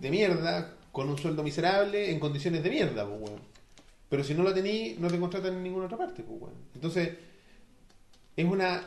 [0.00, 3.40] de mierda, con un sueldo miserable, en condiciones de mierda, po, weón.
[4.08, 6.54] Pero si no lo tení, no te contratan en ninguna otra parte, po, weón.
[6.74, 7.10] Entonces,
[8.36, 8.82] es una,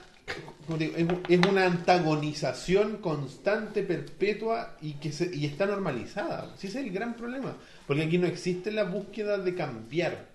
[1.28, 6.54] es, una antagonización constante, perpetua y que se, y está normalizada.
[6.58, 7.58] Sí, ese es el gran problema.
[7.88, 10.30] Porque aquí no existe la búsqueda de cambiar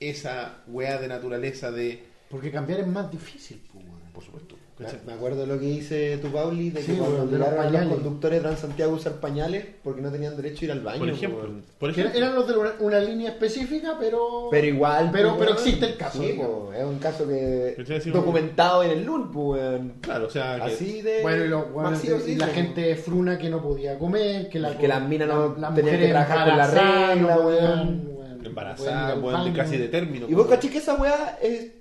[0.00, 2.04] esa weá de naturaleza de...
[2.30, 3.98] Porque cambiar es más difícil, weón.
[4.12, 4.57] Por supuesto.
[4.78, 5.00] Me- ¿cachai?
[5.06, 8.48] Me acuerdo lo que dice tu Pauli de que Sí, cuando a los conductores de
[8.48, 10.98] Transantiago a usar pañales porque no tenían derecho a ir al baño.
[10.98, 14.48] Por ejemplo, por eran los de una, una línea específica, pero.
[14.50, 15.10] Pero igual.
[15.12, 17.76] Pero- po, pero existe el caso, Sí, po, es un caso que.
[18.12, 19.92] Documentado en el LUN, weón.
[20.00, 21.22] Claro, o sea, que- Así de.
[21.22, 24.48] Bueno, y, los weones masivo, de- sí, y la gente fruna que no podía comer,
[24.48, 27.36] que, la, Que las minas no las tenían que mujeres trabajar con la embarazadas regla,
[27.38, 27.46] weón.
[27.46, 30.26] podían, weón, casi de término.
[30.28, 31.72] Y vos pues, caché que esa weá es,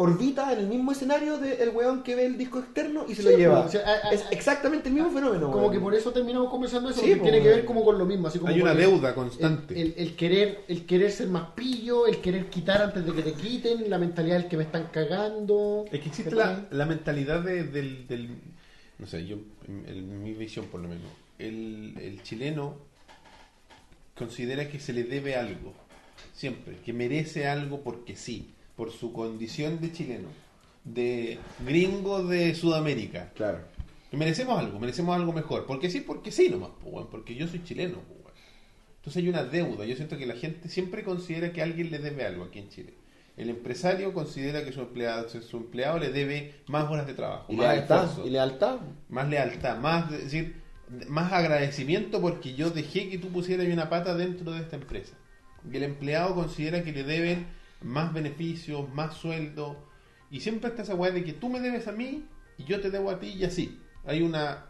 [0.00, 3.28] orbita en el mismo escenario del weón que ve el disco externo y se Sí,
[3.30, 3.60] lo lleva.
[3.62, 5.46] po, o sea, a- a- es exactamente el mismo fenómeno.
[5.50, 5.72] Como weón.
[5.72, 8.28] que por eso terminamos conversando eso, Sí, porque tiene que ver como con lo mismo.
[8.28, 9.78] Así como Hay una deuda constante.
[9.78, 13.22] El, el- el querer, el querer ser más pillo, el querer quitar antes de que
[13.22, 15.84] te quiten, la mentalidad del que me están cagando.
[15.92, 18.30] Es que existe la, la mentalidad de- del, del-
[18.98, 19.36] No sé, yo,
[19.68, 21.04] en, en mi visión por lo menos,
[21.38, 22.76] el, el chileno
[24.16, 25.72] considera que se le debe algo.
[26.34, 26.76] Siempre.
[26.84, 28.50] Que merece algo porque sí.
[28.80, 30.28] Por su condición de chileno,
[30.84, 33.58] de gringo de Sudamérica, Claro.
[34.10, 35.66] merecemos algo, merecemos algo mejor.
[35.66, 36.70] Porque sí, porque sí nomás,
[37.10, 37.98] porque yo soy chileno.
[38.96, 39.84] Entonces hay una deuda.
[39.84, 42.94] Yo siento que la gente siempre considera que alguien le debe algo aquí en Chile.
[43.36, 47.56] El empresario considera que su empleado, su empleado le debe más horas de trabajo, Y
[47.56, 48.04] más lealtad.
[48.04, 48.78] esfuerzo, Y lealtad.
[49.10, 50.56] más lealtad, más es decir,
[51.06, 55.12] más agradecimiento porque yo dejé que tú pusieras una pata dentro de esta empresa.
[55.70, 59.76] Y el empleado considera que le deben más beneficios, más sueldo.
[60.30, 62.24] Y siempre está esa weá de que tú me debes a mí
[62.58, 63.80] y yo te debo a ti y así.
[64.04, 64.66] Hay una,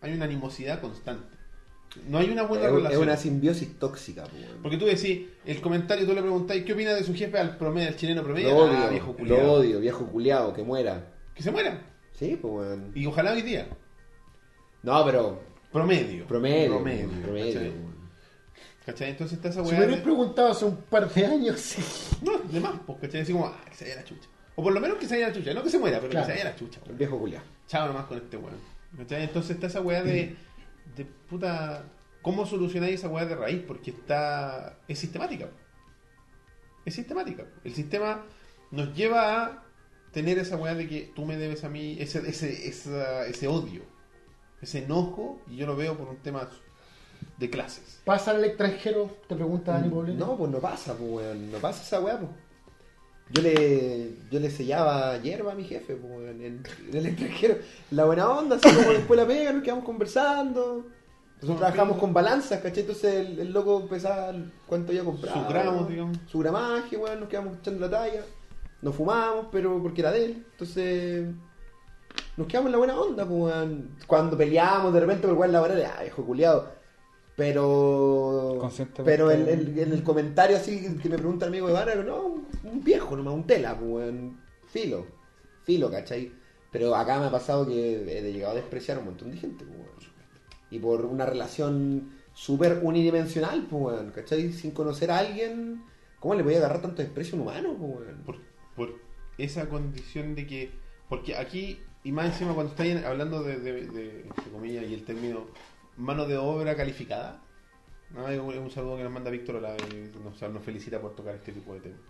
[0.00, 1.36] hay una animosidad constante.
[2.08, 3.02] No hay una buena Es, es relación.
[3.02, 4.62] una simbiosis tóxica, weón.
[4.62, 7.88] Porque tú decís, el comentario, tú le preguntáis, ¿qué opina de su jefe al promedio,
[7.88, 8.48] al chileno promedio?
[8.50, 9.52] Lo Ah, odio, viejo lo culiao.
[9.52, 11.12] odio, viejo culiao, que muera.
[11.34, 11.82] Que se muera.
[12.12, 12.78] Sí, pues.
[12.94, 13.66] Y ojalá hoy día.
[14.82, 15.40] No, pero
[15.70, 16.26] Promedio.
[16.26, 16.72] promedio.
[16.74, 17.08] Promedio.
[17.22, 17.60] promedio,
[18.86, 19.10] ¿cachai?
[19.10, 19.72] Entonces está esa Si weá.
[19.72, 21.82] me de- hubieras preguntado hace un par de años, sí.
[22.22, 23.20] No, de más, pues, ¿cachai?
[23.22, 24.28] Así como, ah, que se vaya la chucha.
[24.54, 25.54] O por lo menos que se vaya la chucha.
[25.54, 26.26] No que se muera, pero Claro.
[26.26, 26.78] que se vaya la chucha.
[26.80, 26.98] El weón.
[26.98, 27.42] viejo culiao.
[27.68, 28.58] Chao nomás con este weón.
[28.98, 29.22] ¿Cachai?
[29.24, 30.36] Entonces está esa weá de,
[30.96, 31.84] de puta.
[32.20, 33.62] ¿Cómo solucionáis esa weá de raíz?
[33.66, 34.78] Porque está.
[34.86, 35.48] Es sistemática.
[36.84, 37.44] Es sistemática.
[37.64, 38.24] El sistema
[38.70, 39.64] nos lleva a
[40.12, 43.82] tener esa weá de que tú me debes a mí ese, ese, esa- ese odio,
[44.60, 46.48] ese enojo, y yo lo veo por un tema
[47.38, 48.00] de clases.
[48.04, 49.10] ¿Pasa al extranjero?
[49.28, 50.18] Te pregunta Dani Poblete.
[50.18, 51.50] No, pues no pasa, pues weón.
[51.52, 52.30] No pasa esa weá, pues.
[53.30, 57.56] Yo le, yo le sellaba hierba a mi jefe, pues, weón, en, en el extranjero.
[57.90, 60.84] La buena onda, así como después la pega, nos quedamos conversando.
[61.40, 62.80] Nosotros trabajamos con balanzas, ¿cachai?
[62.82, 65.38] Entonces el, el loco empezaba el- cuánto había comprado.
[65.40, 66.18] Sus gramos, digamos.
[66.30, 68.22] Su gramaje, weón, nos quedamos echando la talla.
[68.82, 70.46] Nos fumamos, pero porque era de él.
[70.52, 71.26] Entonces
[72.36, 73.90] nos quedamos en la buena onda, pues, weón.
[74.06, 76.81] Cuando peleábamos de repente, por weón, la hora de, ah, viejo culiado.
[77.36, 78.58] Pero.
[79.04, 82.26] Pero el, el- en el comentario así que me pregunta el amigo de Vara, no,
[82.26, 84.40] un, un viejo nomás, un tela, pues, weón.
[84.66, 85.06] Filo.
[85.64, 86.32] Filo, ¿cachai?
[86.70, 89.64] Pero acá me ha pasado que he llegado a despreciar a un montón de gente,
[89.64, 90.12] pues, weón.
[90.70, 94.52] Y por una relación súper unidimensional, pues, weón, ¿cachai?
[94.52, 95.82] Sin conocer a alguien,
[96.20, 98.22] ¿cómo le voy a agarrar tanto desprecio a un humano, pues, weón?
[98.24, 98.36] por,
[98.76, 98.94] por
[99.38, 100.70] esa condición de que
[101.08, 105.04] porque aquí y más encima cuando estáis hablando de, de, de, entre comillas y el
[105.04, 105.46] término
[105.96, 107.40] mano de obra calificada
[108.10, 108.28] ¿no?
[108.28, 111.52] es un, saludo que nos manda Víctor Olave, y nos, nos felicita por tocar este
[111.52, 112.00] tipo de temas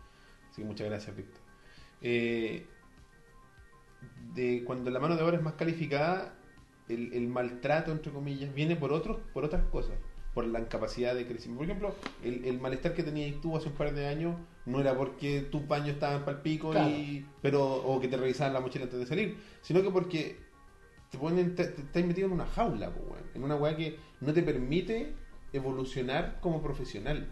[0.50, 1.40] así que muchas gracias Víctor
[2.00, 2.66] Eh,
[4.34, 6.34] de cuando la mano de obra es más calificada
[6.88, 9.96] el, el maltrato entre comillas viene por otros por otras cosas
[10.34, 11.58] por la incapacidad de crecimiento.
[11.58, 11.94] Por ejemplo,
[12.24, 15.66] el, el malestar que tenías tú hace un par de años no era porque tus
[15.66, 16.88] baños estaban pal pico Claro.
[16.88, 20.38] y, pero, o que te revisaban la mochila antes de salir, sino que porque
[21.12, 23.22] te ponen, te, te- estás metido en una jaula, po, weón.
[23.34, 25.12] en una weá que no te permite
[25.52, 27.28] evolucionar como profesional.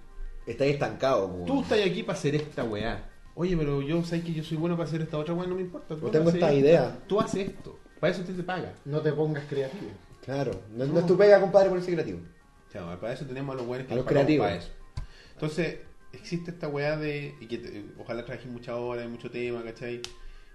[0.46, 3.08] Está ahí estancado, pues, Tú estás aquí para hacer esta weá.
[3.34, 5.62] Oye, pero yo sé que yo soy bueno para hacer esta otra weá, no me
[5.62, 5.96] importa.
[5.96, 6.60] Tú No tengo haces esta esto.
[6.60, 6.98] idea.
[7.06, 7.78] Tú haces esto.
[7.98, 8.72] Para eso usted te paga.
[8.84, 9.90] No te pongas creativo.
[10.24, 12.20] Claro, no, no es tu pega, compadre, por creativo.
[12.72, 14.46] Chao, para eso tenemos a los buenos que A los nos pagamos creativos.
[14.46, 14.70] para eso.
[15.32, 15.78] Entonces,
[16.12, 17.34] existe esta weá de.
[17.40, 20.02] Y que te- ojalá trajes mucha hora, mucho tema, ¿cachai?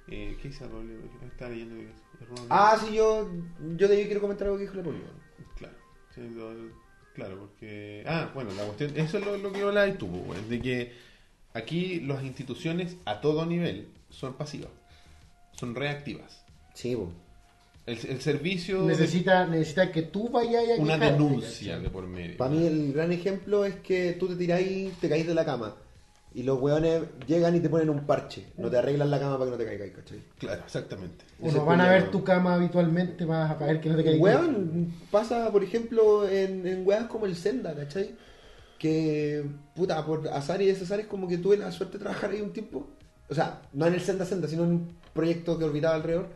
[0.07, 0.93] Eh, ¿Qué dice Rolly?
[1.25, 1.75] Estaba leyendo.
[1.75, 1.93] que- Rolly.
[2.49, 3.29] Ah, sí, yo,
[3.77, 5.55] yo de ahí quiero comentar algo que dijo la Poli, weón.
[5.57, 5.75] Claro.
[6.13, 6.71] Sí, lo-
[7.13, 8.03] claro, porque.
[8.07, 8.91] Ah, bueno, la cuestión.
[8.95, 10.49] Eso es lo, lo que hablabas tú, weón.
[10.49, 10.93] De que
[11.53, 14.71] aquí las instituciones a todo nivel son pasivas.
[15.53, 16.43] Son reactivas.
[16.73, 17.11] Sí, po.
[17.85, 18.81] El, el servicio.
[18.81, 22.35] de- Necesita, necesita que tú vayas a una quejarte, denuncia de por medio.
[22.37, 25.75] Para mí el gran ejemplo es que tú te tiráis, te caís de la cama
[26.35, 28.45] y los weones llegan y te ponen un parche.
[28.57, 30.19] No te arreglan la cama para que no te caigas, ¿cachai?
[30.37, 31.23] Claro, exactamente.
[31.39, 34.21] Uno es van a ver tu cama habitualmente, vas a ver que no te caigas.
[34.21, 38.15] Weón, pasa por ejemplo en, en weas como el Senda, ¿cachai?
[38.77, 42.41] Que, puta, por azar y desazar es como que tuve la suerte de trabajar ahí
[42.41, 42.85] un tiempo.
[43.29, 46.27] O sea, no en el Senda Senda, sino en un proyecto que orbitaba alrededor.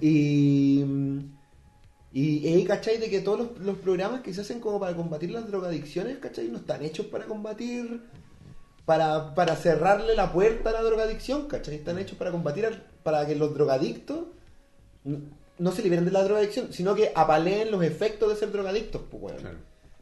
[0.00, 0.84] Y,
[2.12, 2.98] y y ahí, ¿cachai?
[2.98, 6.48] De que todos los, los programas que se hacen como para combatir las drogadicciones, ¿cachai?
[6.48, 8.00] No están hechos para combatir,
[8.90, 11.76] para, para cerrarle la puerta a la drogadicción, ¿cachai?
[11.76, 14.18] Están hechos para combatir, al- para que los drogadictos
[15.58, 19.36] no se liberen de la drogadicción, sino que apaleen los efectos de ser drogadictos, pues.
[19.36, 19.58] Claro.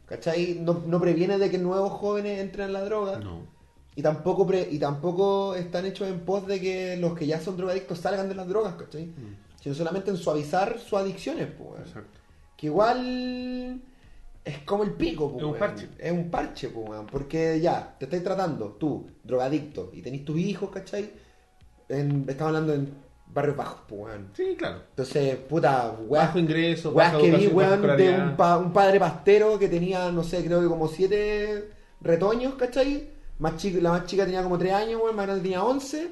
[0.06, 0.58] ¿Cachai?
[0.62, 3.18] No, no previene de que nuevos jóvenes entren en la droga.
[3.18, 3.42] No.
[3.94, 7.58] Y tampoco pre- y tampoco están hechos en pos de que los que ya son
[7.58, 9.12] drogadictos salgan de las drogas, ¿cachai?
[9.60, 11.80] Sino solamente en suavizar sus adicciones, pues.
[11.88, 12.18] Exacto.
[12.56, 13.82] Que igual
[14.48, 15.58] es como el pico, pues, Es un weón.
[15.60, 15.88] parche.
[15.98, 17.06] Es un parche, weón.
[17.06, 21.10] Porque ya, te estás tratando, tú, drogadicto, y tenés tus hijos, ¿cachai?
[21.88, 22.88] En, estamos hablando en
[23.26, 24.28] barrios bajos, pues, weón.
[24.34, 24.82] Sí, claro.
[24.90, 29.58] Entonces, puta, weas, Bajo ingreso, baja que vi, weón, de un, pa- un padre pastero
[29.58, 31.70] que tenía, no sé, creo que como siete
[32.00, 33.10] retoños, ¿cachai?
[33.38, 36.10] Más la más chica tenía como tres años, weón, más grande tenía once.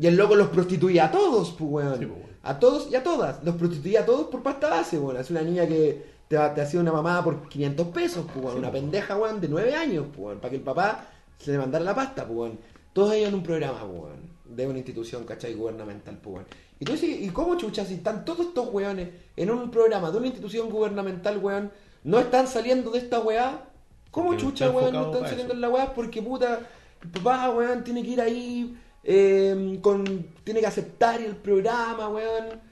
[0.00, 1.98] Y el loco los prostituía a todos, pues, weón.
[1.98, 2.28] Sí, weón.
[2.42, 3.42] A todos y a todas.
[3.44, 5.16] Los prostituía a todos por pasta base, weón.
[5.16, 8.58] Es una niña que te, te hacía una mamá por 500 pesos, pues, weón.
[8.58, 10.38] una pendeja, weón, de 9 años, pues.
[10.38, 11.06] Para que el papá
[11.38, 12.52] se le mandara la pasta, pues.
[12.92, 14.38] Todos ellos en un programa, pues, weón.
[14.44, 15.54] De una institución, ¿cachai?
[15.54, 16.46] Gubernamental, pues.
[16.80, 20.18] Y tú dices, ¿y cómo chuchas si están todos estos weones en un programa de
[20.18, 21.72] una institución gubernamental, weón?
[22.04, 23.64] No están saliendo de esta weá.
[24.10, 24.92] ¿Cómo Porque chucha, weón?
[24.92, 26.60] No están saliendo en la weá porque puta,
[27.02, 32.67] el papá, weón, tiene que ir ahí, eh, con, tiene que aceptar el programa, weón.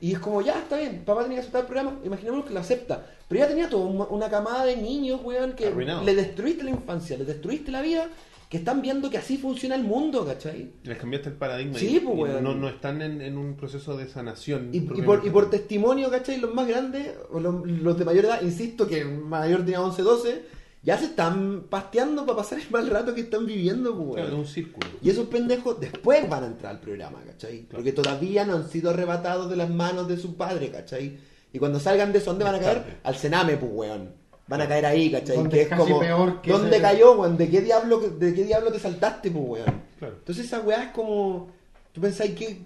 [0.00, 2.60] Y es como, ya, está bien, papá tiene que aceptar el programa, imaginémonos que lo
[2.60, 3.06] acepta.
[3.28, 7.24] Pero ya tenía toda una- camada de niños, weón, que le destruiste la infancia, le
[7.24, 8.08] destruiste la vida,
[8.48, 10.72] que están viendo que así funciona el mundo, ¿cachai?
[10.82, 12.42] Les cambiaste el paradigma Sí, y, pues, y weón.
[12.42, 14.70] no, no están en, en un proceso de sanación.
[14.72, 16.38] Y, y por, y por testimonio, ¿cachai?
[16.38, 20.42] Los más grandes, o los, los de mayor edad, insisto que mayor tenía 11, 12,
[20.82, 24.34] ya se están pasteando para pasar el mal rato que están viviendo, pues, Claro, es
[24.34, 24.86] un círculo.
[25.02, 27.66] Y esos pendejos después van a entrar al programa, ¿cachai?
[27.70, 31.18] Porque todavía no han sido arrebatados de las manos de su padre, ¿cachai?
[31.52, 32.98] Y cuando salgan de eso, ¿dónde van a caer?
[33.02, 34.12] Al cename, pues, weón.
[34.46, 35.36] Van a caer ahí, ¿cachai?
[35.36, 37.36] Donde que es es casi como, peor que ¿dónde ese- cayó, weón?
[37.36, 39.82] ¿De qué diablo, de qué diablo te saltaste, pues, weón?
[39.98, 40.14] Claro.
[40.18, 41.48] Entonces esa weá es como.
[41.92, 42.62] Tú pensáis que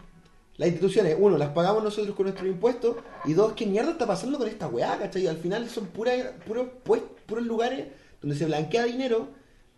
[0.57, 4.39] las instituciones, uno, las pagamos nosotros con nuestros impuestos, y dos, ¿qué mierda está pasando
[4.39, 5.27] con esta weá, cachai?
[5.27, 7.87] Al final son puras, puros, pues, puros lugares
[8.25, 9.29] donde se blanquea dinero,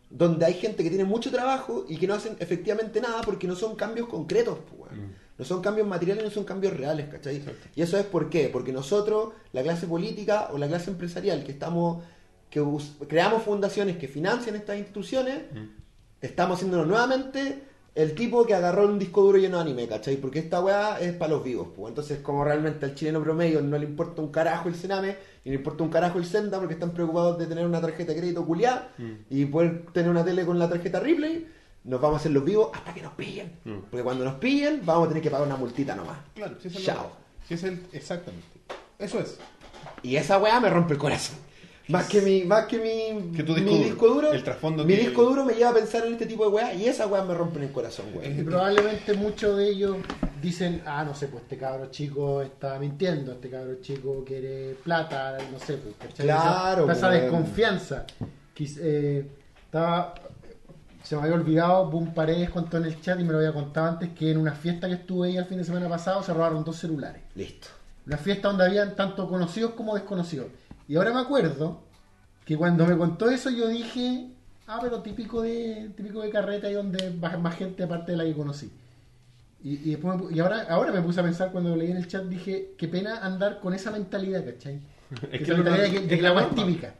[0.09, 3.57] donde hay gente que tiene mucho trabajo y que no hacen efectivamente nada porque no
[3.57, 4.93] son cambios concretos, pues.
[4.93, 5.11] Mm.
[5.39, 7.37] No son cambios materiales, no son cambios reales, ¿cachai?
[7.37, 7.69] Exacto.
[7.75, 11.53] Y eso es por qué, porque nosotros, la clase política o la clase empresarial, que
[11.53, 12.05] estamos,
[12.49, 12.65] que
[13.07, 15.43] creamos fundaciones que financian estas instituciones,
[16.23, 17.65] estamos haciéndonos nuevamente
[17.97, 20.19] el tipo que agarró un disco duro lleno de anime, ¿cachai?
[20.19, 21.91] Porque esta weá es para los vivos, pues.
[21.91, 25.57] Entonces, como realmente al chileno promedio no le importa un carajo el Sename, ni le
[25.57, 28.91] importa un carajo el Senda, porque están preocupados de tener una tarjeta de crédito culiada
[29.31, 31.49] y poder tener una tele con la tarjeta Ripley,
[31.85, 33.53] nos vamos a hacer los vivos hasta que nos pillen.
[33.65, 33.79] Mm.
[33.91, 36.19] Porque cuando nos pillen, vamos a tener que pagar una multita nomás.
[36.35, 37.11] Claro, si es el Chao.
[37.49, 38.47] Si es el, exactamente.
[38.99, 39.39] Eso es.
[40.03, 41.39] Y esa weá me rompe el corazón.
[41.89, 43.85] Más que mi, más que mi, Que tu mi disco duro.
[43.85, 46.45] disco duro, El trasfondo mi que- disco duro me lleva a pensar en este tipo
[46.45, 48.07] de weá y esas weas me rompen el corazón.
[48.25, 49.97] Y probablemente muchos de ellos
[50.43, 55.39] dicen, ah, no sé, pues este cabro chico está mintiendo, este cabro chico quiere plata,
[55.53, 56.27] no sé, pues, ¿cachai?
[56.27, 57.23] Claro, Está esa weón.
[57.23, 58.05] desconfianza.
[58.57, 59.25] Quis- eh,
[59.67, 60.15] estaba,
[61.05, 63.87] se me había olvidado, Boom Paredes contó en el chat y me lo había contado
[63.87, 66.65] antes, que en una fiesta que estuve ahí el fin de semana pasado se robaron
[66.65, 67.23] dos celulares.
[67.37, 67.69] Listo.
[68.09, 70.49] Una fiesta donde habían tanto conocidos como desconocidos.
[70.89, 71.83] Y ahora me acuerdo
[72.45, 74.31] que cuando me contó eso yo dije,
[74.67, 78.25] ah, pero típico de típico de carreta y donde va más gente aparte de la
[78.25, 78.71] que conocí.
[79.63, 81.97] Y, y, después me y ahora, ahora me puse a pensar cuando lo leí en
[81.97, 84.81] el chat, dije, qué pena andar con esa mentalidad, ¿cachai?
[85.33, 86.95] Es que mentalidad de de que la weá es típica,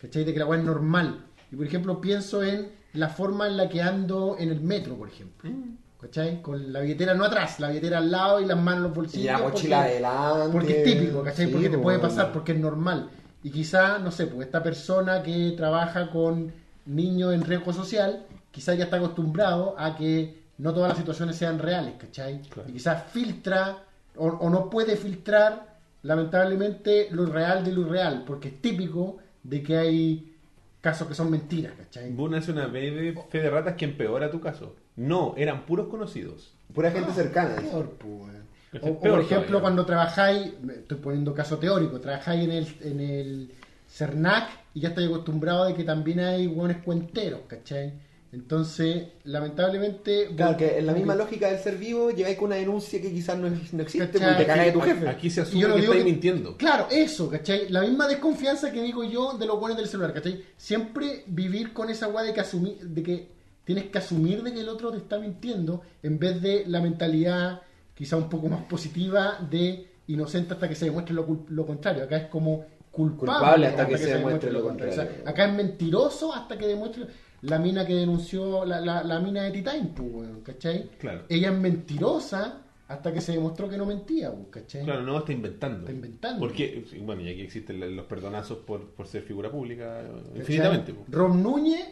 [0.00, 0.24] ¿cachai?
[0.24, 1.24] De que la weá es normal.
[1.50, 5.08] Y por ejemplo pienso en la forma en la que ando en el metro, por
[5.08, 5.50] ejemplo.
[5.50, 5.76] Mm.
[6.00, 6.42] ¿Cachai?
[6.42, 9.24] Con la billetera no atrás, la billetera al lado y las manos en los bolsillos.
[9.24, 10.48] Y la porque- mochila adelante.
[10.52, 11.46] porque es típico, ¿cachai?
[11.46, 13.10] Sí, porque te puede pasar, porque es normal.
[13.44, 16.52] Y quizá, no sé, pues esta persona que trabaja con
[16.86, 21.58] niños en riesgo social, quizá ya está acostumbrado a que no todas las situaciones sean
[21.58, 22.40] reales, ¿cachai?
[22.48, 22.68] Claro.
[22.70, 23.84] Y quizás filtra
[24.16, 29.62] o, o no puede filtrar, lamentablemente, lo real de lo irreal, porque es típico de
[29.62, 30.34] que hay
[30.80, 32.12] casos que son mentiras, ¿cachai?
[32.12, 34.76] Boone hace una fe de, fe de ratas que empeora tu caso.
[34.96, 36.54] No, eran puros conocidos.
[36.72, 37.56] Pura gente cercana.
[37.56, 38.36] Peor, pues, weón.
[38.36, 38.43] Es
[38.82, 39.60] O, por ejemplo, todavía.
[39.60, 43.52] cuando trabajáis, me estoy poniendo caso teórico, trabajáis en el, en el
[43.88, 47.92] CERNAC y ya estáis acostumbrados de que también hay buenos cuenteros, ¿cachai?
[48.32, 50.28] Entonces, lamentablemente...
[50.36, 53.12] Claro, que en la misma que- lógica del ser vivo llegáis con una denuncia que
[53.12, 54.20] quizás no, no existe ¿Cachai?
[54.28, 55.08] porque te cagas de tu jefe.
[55.08, 56.56] Aquí se asume yo que estáis que- mintiendo.
[56.56, 57.68] Claro, eso, ¿cachai?
[57.68, 60.42] La misma desconfianza que digo yo de los buenos del celular, ¿cachai?
[60.56, 63.28] Siempre vivir con esa weá de que asumir, de que
[63.64, 67.62] tienes que asumir de que el otro te está mintiendo, en vez de la mentalidad
[67.94, 72.04] quizá un poco más positiva de inocente hasta que se demuestre lo, lo contrario.
[72.04, 74.92] Acá es como culpable, Culpable hasta que se demuestre lo contrario.
[74.92, 77.06] O sea, acá es mentiroso hasta que demuestre
[77.42, 80.90] la mina que denunció, la, la, la mina de Titan, pues, ¿cachai?
[80.98, 81.22] Claro.
[81.28, 84.84] Ella es mentirosa hasta que se demostró que no mentía, pues, ¿cachai?
[84.84, 85.80] Claro, no está inventando.
[85.80, 86.38] Está inventando.
[86.38, 90.38] Porque, bueno, y aquí existen los perdonazos por, por ser figura pública eh, ¿Cachai?
[90.40, 90.94] infinitamente.
[90.94, 91.04] po.
[91.08, 91.86] Rob Núñez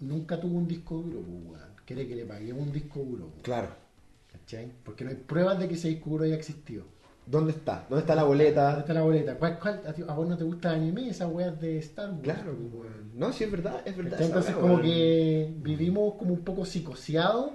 [0.00, 1.62] nunca tuvo un disco duro, pues.
[1.84, 3.68] Quiere que le paguemos un disco duro, pues, Claro.
[4.48, 4.72] ¿Cachai?
[4.82, 6.84] Porque no hay pruebas de que ese disco duro haya existido.
[7.26, 7.84] ¿Dónde está?
[7.90, 8.78] ¿Dónde está la ¿Dónde boleta?
[8.78, 9.34] está la boleta?
[9.36, 11.10] ¿Cuál, cuál- a, ti- a vos no te gusta el anime?
[11.10, 12.22] Esas weas de Star Wars.
[12.22, 13.10] Claro, pues, weón.
[13.14, 14.22] No, sí, es verdad, es verdad.
[14.22, 17.50] Entonces como que vivimos como un poco psicoseados,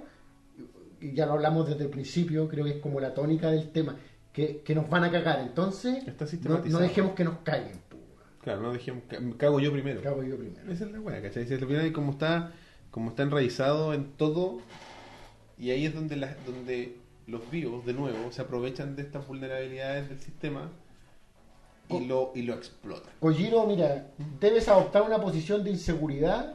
[1.00, 3.96] y ya lo hablamos desde el principio, creo que es como la tónica del tema,
[4.32, 5.40] que, que nos van a cagar.
[5.40, 6.70] Entonces, no, sistematizado.
[6.70, 8.14] no dejemos que nos pues, weón.
[8.42, 9.02] Claro, no dejemos.
[9.36, 10.00] Cago yo primero.
[10.02, 10.70] Cago yo primero.
[10.70, 11.46] Esa es la weá, ¿cachai?
[11.48, 12.52] Si al final, como está,
[12.92, 14.60] como está enraizado en todo,
[15.58, 20.08] Y ahí es donde, las- donde los vivos, de nuevo, se aprovechan de estas vulnerabilidades
[20.08, 20.70] del sistema
[21.88, 23.12] y lo, y lo explotan.
[23.20, 24.08] Kojiro, mira,
[24.40, 26.54] debes adoptar una posición de inseguridad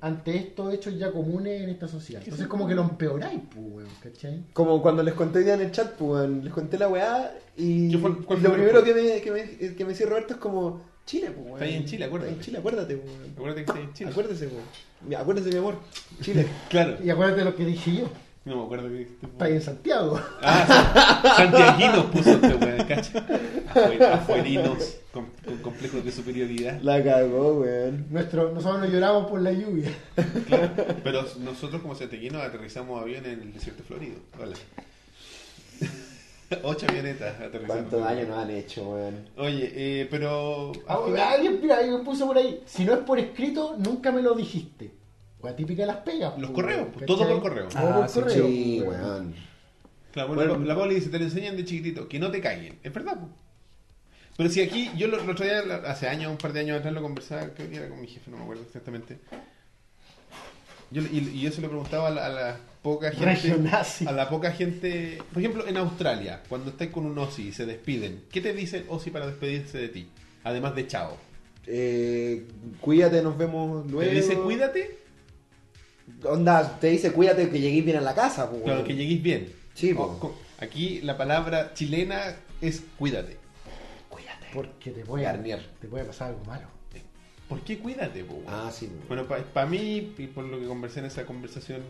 [0.00, 2.22] ante estos hechos ya comunes en esta sociedad.
[2.24, 4.44] Entonces, como que lo empeoráis, pues, ¿cachai?
[4.54, 7.98] Como cuando les conté día en el chat, pues, les conté la weá y, ¿Qué
[7.98, 10.40] fue- cuál y fue lo primero que me, que, me, que me decía Roberto es
[10.40, 11.52] como Chile, pues.
[11.54, 12.30] Está ahí en Chile, acuérdate.
[12.32, 13.14] Está en Chile, acuérdate, pues.
[13.36, 14.10] Acuérdate que estoy en Chile.
[14.10, 14.64] Acuérdese, weón.
[15.06, 15.74] Mi- Acuérdese, mi amor.
[16.22, 16.46] Chile.
[16.70, 16.96] Claro.
[17.04, 18.08] Y acuérdate de lo que dije yo.
[18.44, 20.20] No me acuerdo que este- Está ahí en Santiago.
[20.40, 23.26] Ah, San- Santiaguinos puso este weón, cacha.
[23.74, 26.80] Afuer- Afuerinos con, con complejos de superioridad.
[26.80, 28.06] La cagó, weón.
[28.10, 29.90] Nuestro, nosotros nos lloramos por la lluvia.
[30.46, 30.70] Claro.
[31.04, 34.16] Pero nosotros como santiaguinos aterrizamos aviones en el desierto florido.
[34.40, 34.56] Hola.
[36.64, 37.66] Ocho avionetas aterrizando.
[37.66, 39.28] ¿Cuántos daños nos han hecho, weón?
[39.36, 40.72] Oye, eh, pero.
[40.88, 40.98] Ah,
[41.34, 42.60] Alguien, mira, alguien me puso por ahí.
[42.66, 44.90] Si no es por escrito, nunca me lo dijiste.
[45.42, 46.38] La típica de las pegas.
[46.38, 47.06] Los pues, correos, pues, ¿cachai?
[47.06, 47.68] todo por correo.
[47.68, 48.46] Todo Ah, por sí, correo.
[48.46, 49.34] Sí, pues, weón.
[50.12, 50.66] Claro, bueno, Bueno.
[50.66, 52.78] la Poli dice, te lo enseñan de chiquitito, que no te caguen.
[52.82, 53.28] Es verdad, po.
[54.36, 56.92] Pero si aquí, yo lo, el otro día, hace años, un par de años atrás,
[56.94, 59.18] lo conversaba, creo que era con mi jefe, no me acuerdo exactamente.
[60.90, 63.26] Yo, y, y yo se lo preguntaba a la, a la poca gente.
[63.26, 64.06] Regionazi.
[64.08, 65.22] A la poca gente.
[65.32, 68.78] Por ejemplo, en Australia, cuando estáis con un OSI y se despiden, ¿qué te dice
[68.78, 70.08] el OSI para despedirse de ti?
[70.42, 71.16] Además de chao.
[71.66, 72.44] Eh,
[72.80, 74.10] cuídate, nos vemos luego.
[74.10, 74.98] ¿Te dice cuídate?
[76.24, 79.52] Onda, te dice cuídate que lleguéis bien a la casa, pues, Claro, que lleguéis bien.
[79.74, 80.18] Sí, O- po.
[80.18, 83.38] co- Aquí la palabra chilena es cuídate.
[84.10, 84.46] Cuídate.
[84.52, 85.66] Porque te puede, Garnier.
[85.80, 86.66] te puede pasar algo malo.
[87.48, 88.44] ¿Por qué cuídate, weón?
[88.46, 89.08] Ah, sí, weón.
[89.26, 91.80] Bueno, para mí, y por lo que conversé en esa conversación,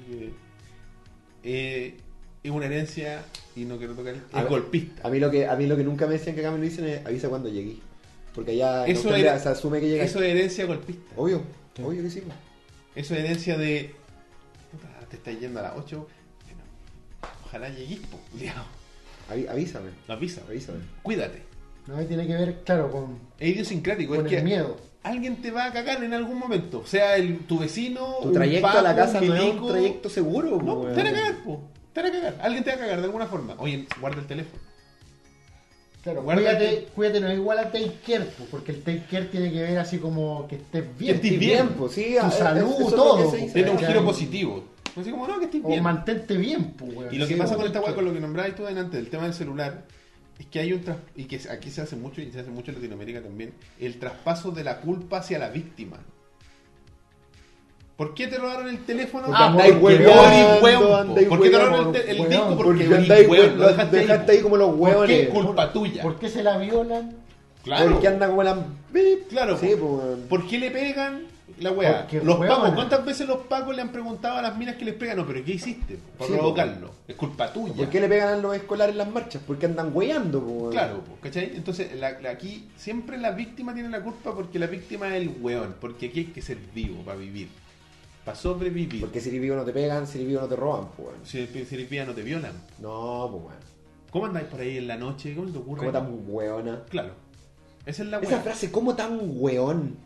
[1.43, 1.95] eh,
[2.43, 3.23] es una herencia,
[3.57, 5.07] y no quiero tocar, es A golpista.
[5.07, 6.65] A mí lo que a mí lo que nunca me decían que acá me lo
[6.65, 7.77] dicen es avisa cuando llegué.
[8.35, 10.05] Porque allá Eso era- se asume que llega.
[10.05, 11.03] Eso es herencia golpista.
[11.17, 11.43] Obvio,
[11.83, 12.21] obvio que sí.
[12.21, 12.37] pues.
[12.95, 13.95] Eso es herencia de.
[15.11, 16.07] Te estás yendo a las 8.
[16.45, 16.61] Bueno,
[17.47, 18.65] ojalá llegues, po, culiao.
[19.31, 20.41] Avi- avísame, avisa.
[20.49, 20.79] avísame.
[21.03, 21.43] Cuídate.
[21.87, 24.15] No tiene que ver, claro, con, Es idiosincrático.
[24.15, 24.77] con es el que miedo.
[25.03, 26.85] alguien te va a cagar en algún momento.
[26.87, 28.17] Sea el, tu vecino.
[28.23, 29.67] Tu un trayecto a Paco, la casa no es milico.
[29.67, 31.63] un trayecto seguro, No, te van a cagar, po.
[31.93, 32.39] Te van a cagar.
[32.43, 33.55] Alguien te va a cagar de alguna forma.
[33.59, 34.63] Oye, guarda el teléfono.
[36.03, 36.57] Claro, Guárdate.
[36.57, 39.61] cuídate, cuídate no es igual a take care, pues, porque el take care tiene que
[39.61, 41.17] ver así como que estés bien.
[41.17, 41.69] estés bien.
[41.77, 43.53] pues, sí, Tu a- salud, eso es lo todo, que se dice.
[43.55, 44.65] Tiene un giro positivo.
[44.97, 45.83] Así como, no, que estés O bien.
[45.83, 47.15] mantente bien, pues, weón.
[47.15, 49.25] Y lo que pasa con esta weá, con lo que nombrabas tú delante, del tema
[49.25, 49.85] del celular,
[50.39, 52.71] es que hay un tras- y que aquí se hace mucho y se hace mucho
[52.71, 55.99] en Latinoamérica también, el traspaso de la culpa hacia la víctima.
[57.97, 59.27] ¿Por qué te robaron el teléfono?
[59.27, 62.57] Porque Ah, andáis andáis ¿Por qué te robaron el, el disco?
[62.57, 64.33] Porque, Porque lo dejaste, ahí, dejaste po.
[64.33, 65.21] ahí como los ¿Por hueones.
[65.21, 65.29] qué?
[65.29, 66.03] Culpa tuya.
[66.03, 67.17] ¿Por qué se la violan?
[67.63, 67.91] Claro.
[67.93, 68.57] Porque anda como la.
[69.29, 70.19] Claro, Sí, pues.
[70.31, 71.25] ¿Por qué le pegan
[71.59, 72.07] la weá?
[72.13, 72.49] Los huevona.
[72.49, 75.17] pacos, ¿cuántas veces los pacos le han preguntado a las minas que les pegan?
[75.17, 75.99] No, pero ¿qué hiciste?
[76.19, 76.91] Por Sí, provocarlo.
[77.09, 77.75] Es culpa tuya.
[77.75, 79.43] ¿Por qué le pegan a los escolares en las marchas?
[79.47, 80.71] Porque andan pues, weón.
[80.71, 81.53] Claro, po, ¿cachai?
[81.57, 85.29] Entonces, la- la- aquí siempre la víctima tiene la culpa porque la víctima es el
[85.41, 85.75] weón.
[85.81, 87.49] Porque aquí hay que ser vivo para vivir.
[88.25, 89.01] Para sobrevivir.
[89.01, 91.21] Porque si eres vivo no te pegan, si eres vivo no te roban, pues, weón.
[91.25, 92.53] Si, si eres viva no te violan.
[92.79, 93.71] No, pues, weón.
[94.11, 95.35] ¿Cómo andáis por ahí en la noche?
[95.35, 95.79] ¿Cómo se te ocurre?
[95.81, 96.83] ¿Cómo tan hueona?
[96.91, 97.15] Claro.
[97.87, 98.41] Esa es la Esa weá.
[98.43, 99.97] frase, ¿cómo tan hueón?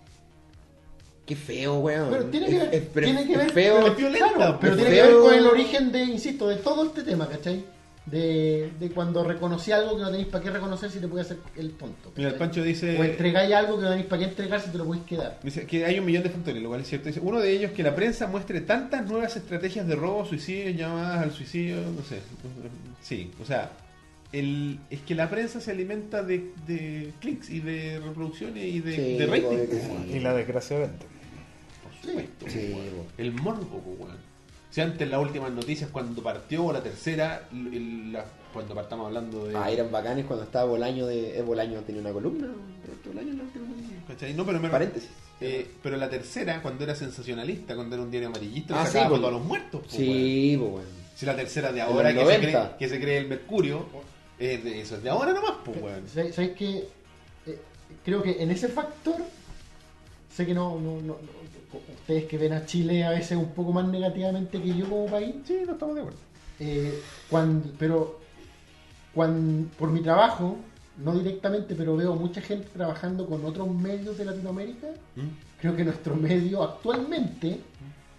[1.26, 2.10] Qué feo, weón.
[2.10, 3.80] Pero tiene que Es- ver, es- pero tiene que ver, feo.
[3.82, 4.84] pero, violenta, claro, que feo.
[5.06, 7.64] ver con el origen de, insisto, de todo este tema, ¿cachai?
[8.04, 11.38] De, de cuando reconocí algo que no tenéis para qué reconocer si te puede hacer
[11.56, 12.12] el tonto.
[12.16, 12.34] Mira, el.
[12.34, 12.98] Pancho dice...
[13.00, 15.40] O entregáis algo que no tenéis para qué entregar si te lo podéis quedar.
[15.42, 17.08] Dice que hay un millón de factores, lo cual es cierto.
[17.08, 21.22] Dice, uno de ellos que la prensa muestre tantas nuevas estrategias de robo, suicidio, llamadas
[21.22, 22.18] al suicidio, no sé.
[23.00, 23.70] Sí, o sea,
[24.32, 28.94] el, es que la prensa se alimenta de, de clics y de reproducciones y de,
[28.96, 30.10] Sí, de rating.
[30.10, 30.16] que.
[30.18, 30.90] Y la desgracia
[32.48, 33.06] Sí, po.
[33.18, 34.16] El morbo, po, weón.
[34.70, 39.56] Si antes las últimas noticias, cuando partió la tercera, el- la- cuando partamos hablando de...
[39.56, 41.38] Ah, eran bacanes cuando estaba Bolaño de.
[41.38, 42.48] Eh, Bolaño tenía una columna.
[43.06, 43.42] Bolaño.
[44.08, 44.34] ¿cachai?
[44.34, 45.08] No, pero me- Paréntesis.
[45.40, 49.10] eh, pero la tercera, cuando era sensacionalista, cuando era un diario amarillista, Ah, sí, sacaba
[49.16, 49.80] fotos a los muertos.
[49.82, 50.06] po, weón.
[50.06, 50.86] Sí, pues, weón.
[51.14, 52.40] Si la tercera de ahora que se, 90.
[52.48, 53.86] cree, que se cree el Mercurio,
[54.38, 56.08] es de- eso es de ahora nomás, pues, weón.
[56.08, 56.88] ¿Sabéis sabéis que
[57.46, 57.58] eh,
[58.04, 59.16] creo que en ese factor,
[60.34, 61.43] sé que no, no, no- no-
[62.04, 65.36] ustedes que ven a Chile a veces un poco más negativamente que yo como país,
[65.46, 66.18] Sí, no estamos de acuerdo.
[66.60, 67.00] eh,
[67.30, 68.20] cuando, pero
[69.14, 70.56] cuando, por mi trabajo,
[70.98, 74.88] no directamente, pero veo mucha gente trabajando con otros medios de Latinoamérica,
[75.60, 77.60] creo que nuestro medio actualmente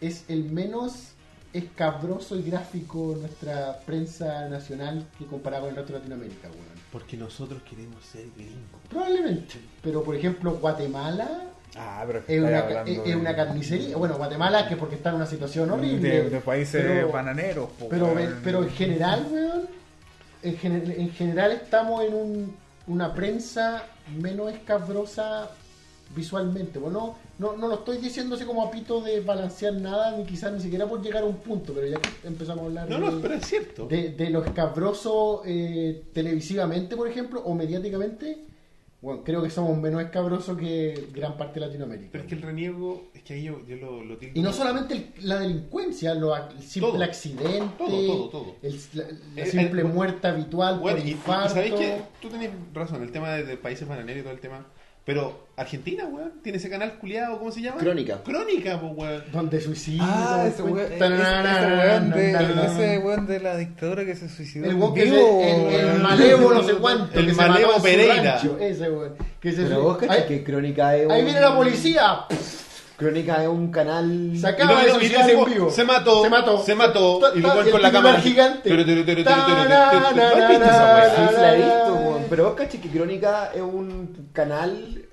[0.02, 1.12] es el menos
[1.54, 6.66] escabroso y gráfico nuestra prensa nacional que comparado con el resto de Latinoamérica, weón.
[6.92, 8.82] Porque nosotros queremos ser gringos.
[8.90, 9.56] Probablemente.
[9.82, 11.44] Pero por ejemplo, Guatemala
[11.78, 13.98] Ah, pero es una, hablando es- de- una carnicería.
[13.98, 16.10] Bueno, Guatemala que porque está en una situación horrible.
[16.10, 17.70] de, de países pero- bananeros.
[17.78, 18.40] po, Pero, weón.
[18.44, 19.68] pero en general, weón,
[20.44, 22.56] en, gener- en general estamos en un-
[22.88, 23.84] una prensa
[24.18, 25.50] menos escabrosa
[26.16, 26.80] visualmente.
[26.80, 30.54] Bueno, no, no lo estoy diciendo así como a pito de balancear nada, ni quizás
[30.54, 33.12] ni siquiera por llegar a un punto, pero ya que empezamos a hablar No, de,
[33.16, 33.88] no, pero es cierto.
[33.88, 38.38] de, de lo escabroso eh, televisivamente, por ejemplo, o mediáticamente,
[39.02, 42.10] bueno, creo que somos menos escabrosos que gran parte de Latinoamérica.
[42.12, 44.40] Pero es que el reniego, es que ahí yo, yo lo, lo tildo.
[44.40, 47.04] Y no solamente el- la delincuencia, lo, el simple Todo.
[47.04, 48.56] accidente, Todo, todo, todo.
[48.64, 49.04] el- la,
[49.36, 51.54] la Eh, simple eh, muerte habitual Bueno, por y, y infarto.
[51.54, 54.66] sabéis que tú tenés razón, el tema de, de países bananeros y todo el tema.
[55.06, 57.78] Pero Argentina, weón, tiene ese canal culiado, ¿cómo se llama?
[57.78, 58.22] Crónica.
[58.24, 59.24] Crónica, pues, weón.
[59.32, 60.04] Donde suicidio.
[60.04, 62.32] Ah, ese weón, ese, weón de,
[62.66, 64.66] ese weón de la dictadura que se suicidó.
[64.66, 67.18] El weón que vivo, se, el, malevo no sé cuánto.
[67.18, 68.34] El malevo Pereira.
[68.34, 69.16] rancho, Ese weón.
[69.40, 72.26] Que se Pero vos cachai ahí, que Crónica es ahí viene la policía.
[72.98, 74.34] Crónica es un canal.
[74.36, 75.72] Se acaba de suicidar en vivo.
[75.72, 76.64] Se mató, Se mató.
[76.64, 78.70] se mató, y el con la cámara gigante.
[78.70, 79.36] Pero, pero, pero, pero,
[81.38, 82.26] pero, weón.
[82.30, 85.06] Pero vos cachai que Crónica es un canal.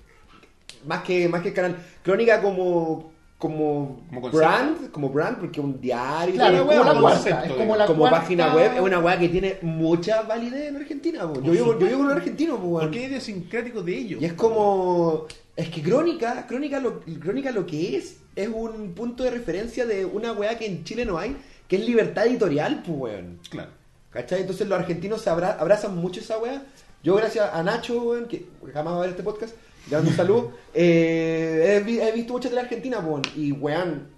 [0.87, 1.77] Más que, más que canal.
[2.03, 3.13] Crónica como.
[3.39, 6.33] Como, brand, como brand, porque es un diario.
[6.37, 7.19] Claro, es como la weá, cuarta.
[7.19, 10.69] concepto, Es como la como cuarta- página web, es una weá que tiene mucha validez
[10.69, 11.19] en Argentina.
[11.23, 12.85] Yo, vivo, yo vivo con un argentino, po, weón.
[12.87, 14.23] Porque es idiosincrático de ellos.
[14.23, 15.27] Y es como.
[15.57, 20.05] Es que Crónica, Crónica lo, Crónica lo que es, es un punto de referencia de
[20.05, 21.37] una weá que en Chile no hay,
[21.67, 23.41] que es libertad editorial, pues weón.
[23.51, 23.71] Claro.
[24.11, 24.43] ¿Cachai?
[24.43, 26.63] Entonces los argentinos se abra- abrazan mucho esa weá.
[27.03, 29.53] Yo, gracias a Nacho, weón, que jamás va a ver este podcast,
[29.91, 33.23] le mando un saludo, eh, he, he visto mucha tele argentina, weón.
[33.37, 34.09] Y weón,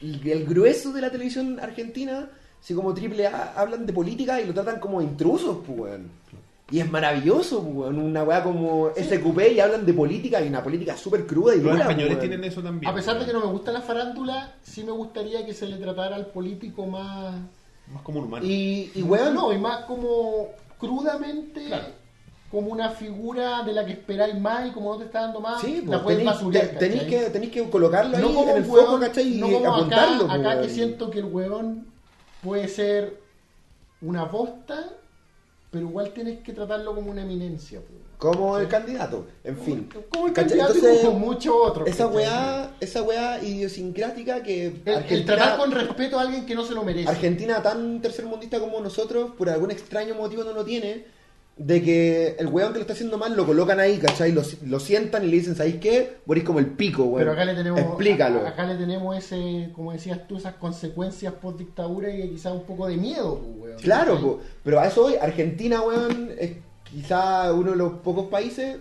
[0.00, 2.28] el, el grueso de la televisión argentina,
[2.60, 6.20] así como triple A, hablan de política y lo tratan como intrusos, pues weón.
[6.72, 7.98] Y es maravilloso, pues, weón.
[7.98, 11.64] Una weá como SQP y hablan de política y una política súper cruda y Los
[11.72, 11.80] dura.
[11.80, 12.20] españoles weón.
[12.20, 12.90] tienen eso también.
[12.92, 15.76] A pesar de que no me gusta la farándula, sí me gustaría que se le
[15.78, 17.34] tratara al político más.
[17.92, 18.46] Más como un humano.
[18.46, 20.46] Y, y weón, no, y más como
[20.78, 21.66] crudamente.
[21.66, 21.86] Claro.
[22.50, 25.60] Como una figura de la que esperáis más y como no te está dando más,
[25.60, 29.36] Sí, la pues, puedes tenéis, que, colocarlo ahí no como en el hueón, ¿cachai?
[29.36, 30.24] Y no como apuntarlo.
[30.24, 31.86] acá, pues, acá que siento que el huevón
[32.42, 33.20] puede ser
[34.00, 34.96] una bosta,
[35.70, 37.80] pero igual tienes que tratarlo como una eminencia.
[37.80, 38.00] pues.
[38.20, 39.88] Como el candidato, en fin.
[40.10, 40.58] Como el ¿Cachai?
[40.58, 41.88] candidato y Entonces, como muchos otros.
[41.88, 46.74] Esa weá, esa weá idiosincrática que El, tratar con respeto a alguien que no se
[46.74, 47.08] lo merece.
[47.08, 51.06] Argentina tan tercermundista como nosotros, por algún extraño motivo no lo tiene,
[51.62, 54.32] de que el weón que lo está haciendo mal lo colocan ahí, ¿cachai?
[54.32, 56.16] Lo, lo sientan y le dicen, ¿sabéis qué?
[56.24, 57.18] Morís como el pico, weón.
[57.18, 58.46] Pero acá le tenemos, Explícalo.
[58.46, 62.86] acá le tenemos ese, como decías tú, esas consecuencias post dictadura y quizás un poco
[62.88, 63.82] de miedo, pues, weón.
[63.82, 66.52] Claro, pero a eso hoy, Argentina, weón, es
[66.84, 68.78] quizá uno de los pocos países,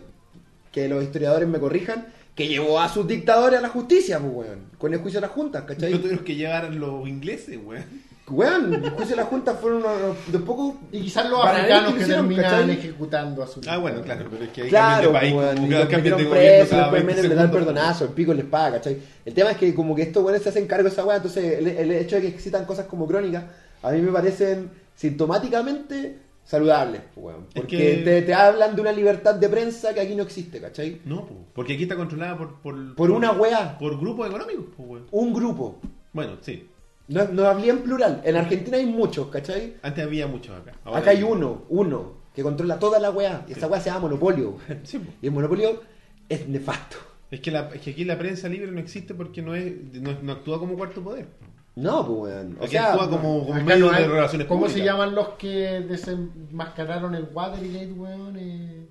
[0.72, 4.70] que los historiadores me corrijan, que llevó a sus dictadores a la justicia, pues, weón,
[4.78, 5.92] con el juicio de las juntas, ¿cachai?
[5.92, 7.84] Yo tuvieron que llevar los ingleses, weón.
[8.32, 10.76] Weón, el juicio de las juntas fueron uno de los- de los pocos...
[10.92, 12.72] Y quizás los Bananeros africanos que que terminan ¿cachai?
[12.72, 15.88] ejecutando a su Ah, bueno, claro, pero es que hay Claro, cambios de país, y
[15.92, 17.52] cambio de presos, cada después 20 Menem le da el segundos.
[17.74, 18.98] perdonazo, el pico les paga, ¿cachai?
[19.26, 21.60] El tema es que como que estos weones se hacen cargo de esa weá, entonces
[21.60, 23.44] el, el hecho de que existan cosas como crónicas,
[23.84, 27.46] a mí me parecen sintomáticamente saludables, weón.
[27.50, 30.60] Es Porque que- te, te hablan de una libertad de prensa que aquí no existe,
[30.60, 31.02] ¿cachai?
[31.06, 32.60] No, po, porque aquí está controlada por...
[32.62, 35.06] Por, Por una weá, Por grupos económicos, weón.
[35.12, 35.80] un grupo.
[36.12, 36.68] Bueno, sí.
[37.10, 38.22] No, no hablé en plural.
[38.24, 39.76] En Argentina hay muchos, ¿cachai?
[39.82, 40.74] Antes había muchos acá.
[40.86, 43.46] Ahora Acá hay uno, uno, que controla toda la weá.
[43.50, 44.56] Y esa weá se llama monopolio.
[44.84, 45.02] Sí.
[45.22, 45.82] Y el monopolio
[46.30, 46.98] es nefasto.
[47.32, 50.18] Es que, la, es que aquí la prensa libre no existe porque no, es, no,
[50.22, 51.28] no actúa como cuarto poder.
[51.76, 52.58] No, pues weón.
[52.60, 54.80] O sea, actúa como, como medio no hay- de relaciones ¿Cómo públicas.
[54.80, 58.36] se llaman los que desenmascararon el Watergate, weón?
[58.38, 58.88] Eh,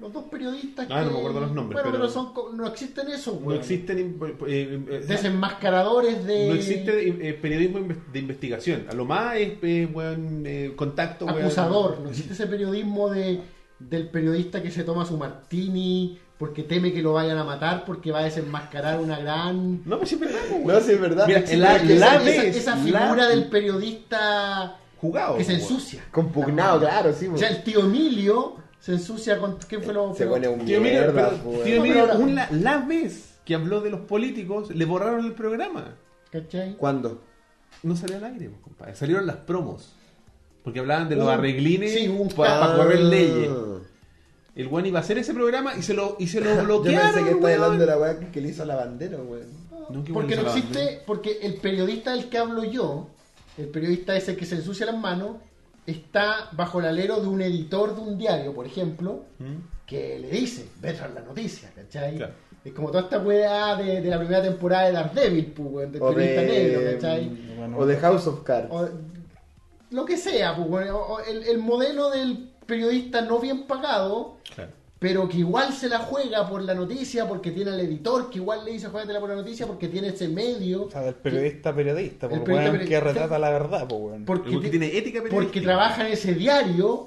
[0.00, 1.04] los dos periodistas Ah, que...
[1.06, 3.48] no me acuerdo los nombres, Bueno, pero- pero, son, co- no existen esos, weón.
[3.48, 3.98] No existen...
[3.98, 6.48] eh, eh, eh, Desenmascaradores de...
[6.48, 7.80] no existe eh, periodismo
[8.12, 8.86] de investigación.
[8.90, 11.26] A lo más es eh, weón, eh, contacto.
[11.26, 11.40] weón.
[11.42, 12.00] acusador.
[12.00, 13.40] No existe ese periodismo de
[13.78, 18.10] del periodista que se toma su martini porque teme que lo vayan a matar porque
[18.12, 20.66] va a desenmascarar una gran No, pues sí es verdad, weón.
[20.66, 21.26] No, sí, es verdad.
[21.26, 24.76] Mira, Sí, la- pero es que la esa, vez, esa- esa la- figura del periodista
[25.00, 25.36] Jugado.
[25.36, 25.62] que se weón.
[25.62, 26.04] ensucia.
[26.10, 27.26] Compugnado, claro, sí.
[27.26, 30.80] O sea, el tío Emilio se ensucia con ¿qué fue lo Se pone un Tío
[30.80, 31.76] mierda, pero, pues, tío.
[31.76, 35.32] Emilio, No, pero- un- la, la vez que habló de los políticos, le borraron el
[35.32, 35.96] programa.
[36.30, 36.76] ¿Cachai?
[36.76, 37.20] ¿Cuándo?
[37.82, 38.94] No salió al aire, pues, compadre.
[38.96, 39.92] Salieron las promos.
[40.64, 42.76] Porque hablaban de los Un- arreglines sí, un para caso.
[42.76, 43.50] correr leyes.
[44.56, 47.12] El weón iba a hacer ese programa y se lo, y se lo Yo bloquearon.
[47.14, 47.54] pensé que weón.
[47.62, 49.46] hablando de la weá que- que le hizo a la bandera, weón.
[49.90, 53.08] No, Porque no existe, porque el periodista del que hablo yo,
[53.58, 55.36] el periodista ese que se ensucia las manos,
[55.86, 59.86] está bajo el alero de un editor de un diario, por ejemplo, ¿Mm?
[59.86, 62.16] que le dice, ve tras la noticia, ¿cachai?
[62.16, 62.32] Claro.
[62.64, 66.08] Es como toda esta weá de, de la primera temporada de Daredevil, pues, del O
[66.14, 67.28] periodista negro, de, ¿cachai?
[67.56, 68.68] Bueno, o de House of Cards.
[68.70, 68.88] O-
[69.90, 74.70] lo que sea, pues, o- o el, el modelo del periodista no bien pagado, Claro.
[75.00, 78.64] Pero que igual se la juega por la noticia, porque tiene al editor, que igual
[78.66, 82.26] le dice juégatela por la noticia, porque tiene ese medio, O sea, del periodista periodista,
[82.26, 84.24] El por periodista weón que retrata la verdad, pues weón.
[84.26, 85.64] porque, Porque ti- tiene ética porque periodística.
[85.64, 87.06] trabaja en ese diario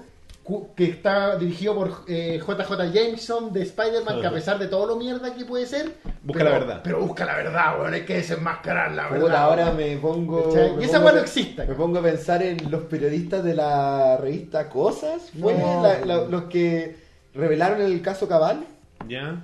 [0.75, 4.95] que está dirigido por eh, JJ Jameson de Spider-Man, que a pesar de todo lo
[4.97, 6.81] mierda que puede ser, Busca pero- la verdad.
[6.83, 9.21] Pero busca la verdad, weón, hay que desenmascarar la verdad.
[9.27, 9.77] Puta, ahora weón.
[9.77, 10.51] me pongo.
[10.77, 11.65] Me Y esa pongo no existe.
[11.65, 15.29] Me pongo a pensar en los periodistas de la revista Cosas.
[15.39, 15.81] ¿Fue No.
[15.83, 17.02] la- la- los que
[17.33, 18.65] revelaron el caso Cabal?
[19.07, 19.43] ¿Ya?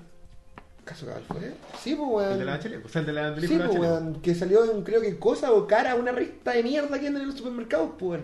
[0.85, 1.39] ¿Caso Cabal fue?
[1.81, 2.31] Sí, pues, weón.
[2.33, 2.85] El de la Bachelet.
[2.85, 5.51] O sea, el de la del Sí, pues, weón, que salió en, creo que Cosa
[5.51, 8.23] o Cara, una revista de mierda que andan en los supermercados, pues, weón.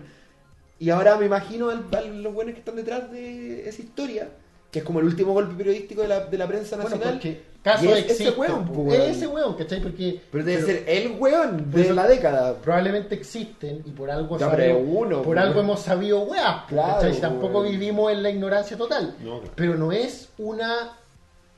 [0.79, 4.29] Y ahora me imagino al- a los buenos que están detrás de esa historia,
[4.75, 7.13] que es como el último golpe periodístico de la, de la prensa Bueno, nacional.
[7.13, 9.01] porque caso Y es existe, ese weón, pues, weón.
[9.09, 9.81] ese weón, ¿cachai?
[9.81, 12.55] Porque Pero debe pero ser el weón de la década.
[12.61, 15.41] probablemente existen y por algo Ya, pero uno, por po.
[15.41, 17.13] algo hemos sabido weas, Claro.
[17.13, 19.15] Si tampoco vivimos en la ignorancia total.
[19.23, 19.53] No, claro.
[19.55, 20.91] Pero no es una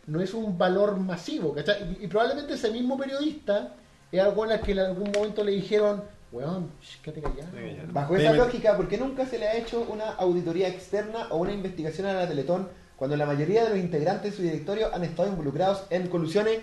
[0.05, 1.97] no es un valor masivo, ¿cachai?
[1.99, 3.73] Y, y probablemente ese mismo periodista
[4.11, 6.69] es algo en la que en algún momento le dijeron, weón,
[7.01, 7.47] quédate callado.
[7.91, 11.51] Bajo esa lógica, ¿por qué nunca se le ha hecho una auditoría externa o una
[11.51, 15.29] investigación a la Teletón cuando la mayoría de los integrantes de su directorio han estado
[15.29, 16.59] involucrados en colusiones?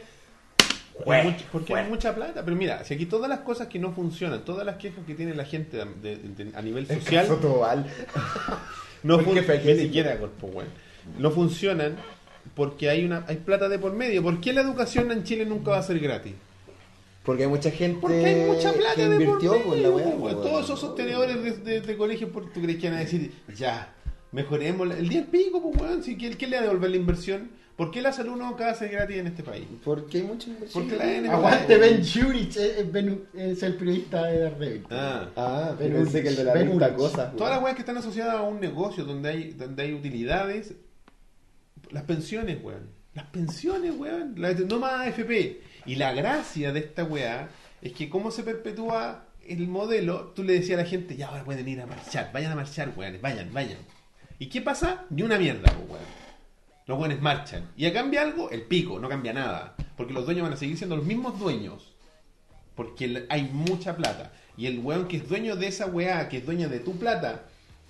[0.96, 2.44] Porque hay mucha- porque hay mucha plata.
[2.44, 5.34] Pero mira, si aquí todas las cosas que no funcionan, todas las quejas que tiene
[5.34, 7.26] la gente de- de- de- a nivel social,
[9.02, 9.62] no Porque funcionan.
[9.62, 10.70] fue Ni siquiera, pues, bueno,
[11.18, 11.96] no funcionan
[12.54, 14.22] porque hay una hay plata de por medio.
[14.22, 16.34] ¿Por qué la educación en Chile nunca va a ser gratis?
[17.24, 20.16] Porque hay mucha gente Porque hay mucha plata que de por con medio, la weá.
[20.18, 20.34] pues.
[20.34, 23.92] Todos esos sostenedores de, de, de colegios, ¿por- ¿tú crees que van a decir, ya,
[24.34, 26.02] mejoremos la- el día del pico, pues, weón?
[26.02, 27.50] Si, ¿quién, quién le va a devolver la inversión?
[27.76, 29.66] ¿Por qué la salud no va a ser gratis en este país?
[29.84, 30.84] Porque hay mucha inversión.
[30.84, 34.86] Porque la N- Aguante Ben Jurich, eh, eh, Ben- es el periodista de Daredevil.
[34.90, 35.28] Ah.
[35.34, 36.96] Ah, Ben que el de la Ben revista Ulrich.
[36.98, 37.36] Cosas.
[37.36, 40.74] Todas las weas que están asociadas a un negocio donde hay, donde hay utilidades,
[41.90, 42.90] las pensiones, weón.
[43.14, 44.34] Las pensiones, weón.
[44.38, 45.60] La- no más AFP.
[45.86, 47.48] Y la gracia de esta weá
[47.82, 51.44] es que cómo se perpetúa el modelo, tú le decías a la gente, ya ahora
[51.44, 53.78] pueden ir a marchar, vayan a marchar, weón, vayan, vayan.
[54.44, 55.06] ¿Y qué pasa?
[55.08, 56.04] Ni una mierda, pues, weón.
[56.84, 57.70] Los weones marchan.
[57.78, 59.74] Y a cambia algo, el pico, no cambia nada.
[59.96, 61.94] Porque los dueños van a seguir siendo los mismos dueños.
[62.74, 64.32] Porque hay mucha plata.
[64.58, 67.44] Y el weón que es dueño de esa weá, que es dueño de tu plata,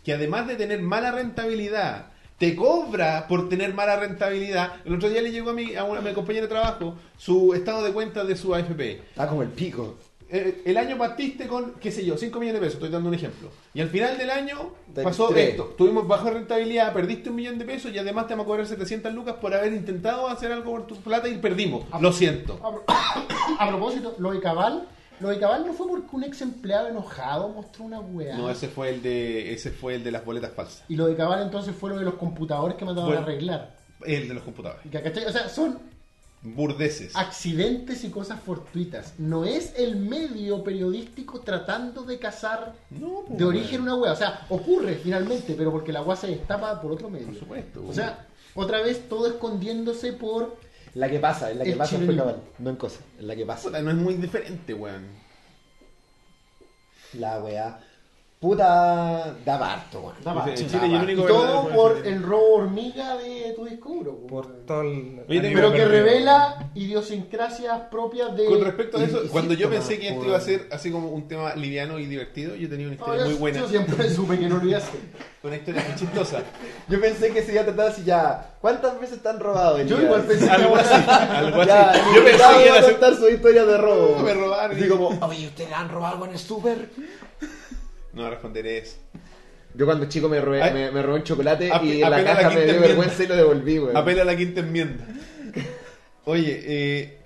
[0.04, 4.74] que además de tener mala rentabilidad, te cobra por tener mala rentabilidad.
[4.84, 7.82] El otro día le llegó a mi, a una, mi compañera de trabajo su estado
[7.82, 9.00] de cuenta de su AFP.
[9.08, 9.98] Está como el pico.
[10.36, 13.14] Eh, el año partiste con, qué sé yo, 5 millones de pesos, estoy dando un
[13.14, 13.50] ejemplo.
[13.72, 15.74] Y al final del año De pasó esto.
[15.78, 19.14] Tuvimos baja rentabilidad, perdiste un millón de pesos y además te vamos a cobrar 700
[19.14, 21.84] lucas por haber intentado hacer algo por tu plata y perdimos.
[22.00, 22.54] Lo siento.
[22.64, 22.84] A, pro-
[23.60, 24.88] a propósito, lo de Cabal,
[25.20, 28.36] lo de Cabal no fue porque un ex empleado enojado mostró una weá.
[28.36, 30.82] No, ese fue el de ese fue el de las boletas falsas.
[30.88, 33.76] Y lo de Cabal entonces fue lo de los computadores que mandaban Fue- a arreglar.
[34.04, 34.84] El de los computadores.
[34.84, 35.24] Y que, ¿cachai?
[35.26, 35.78] O sea, son
[36.44, 37.16] Burdeces.
[37.16, 39.14] accidentes y cosas fortuitas.
[39.18, 44.12] No es el medio periodístico tratando de cazar No, pues, de origen una wea.
[44.12, 47.26] O sea, ocurre finalmente, pero porque la wea se destapa por otro medio.
[47.28, 47.84] Por supuesto.
[47.86, 50.56] O sea, otra vez todo escondiéndose por
[50.94, 52.36] La que pasa, en la que El pasa fue cabal.
[52.58, 53.64] No en cosas, en la que pasa.
[53.64, 55.06] Puta, no es muy diferente, weón.
[57.14, 57.80] La weá.
[58.44, 59.34] Puta.
[59.42, 61.26] Da parto, weón.
[61.26, 64.18] Todo por el robo hormiga de tu disco duro.
[64.26, 65.22] Por todo el.
[65.26, 68.44] Pero que revela idiosincrasias propias de.
[68.44, 71.26] Con respecto a eso, cuando yo pensé que esto iba a ser así como un
[71.26, 73.60] tema liviano y divertido, yo tenía una No, historia yo- muy buena.
[73.60, 75.00] Yo siempre supe que no lo iba a hacer.
[75.42, 76.42] Una historia muy chistosa.
[76.88, 78.50] Yo pensé que se iba a tratar así ya.
[78.60, 79.80] ¿Cuántas veces te han robado?
[79.84, 81.10] Yo igual pensé que Algo iba a así.
[81.46, 82.00] Algo así.
[82.14, 84.18] Yo pensé que era a contar su historia de robo.
[84.22, 84.76] Me robaron.
[84.76, 86.90] Así como, oye, ¿ustedes han robado algo en el súper?
[88.14, 88.96] No responderé eso.
[89.74, 90.72] Yo cuando chico me robé, Ay.
[90.72, 92.86] me, me robé un chocolate y en la apela a la caja me dio enmienda.
[92.86, 93.96] vergüenza y lo devolví, weón.
[93.96, 95.04] Apela a la quinta enmienda.
[96.26, 97.18] Oye, eh,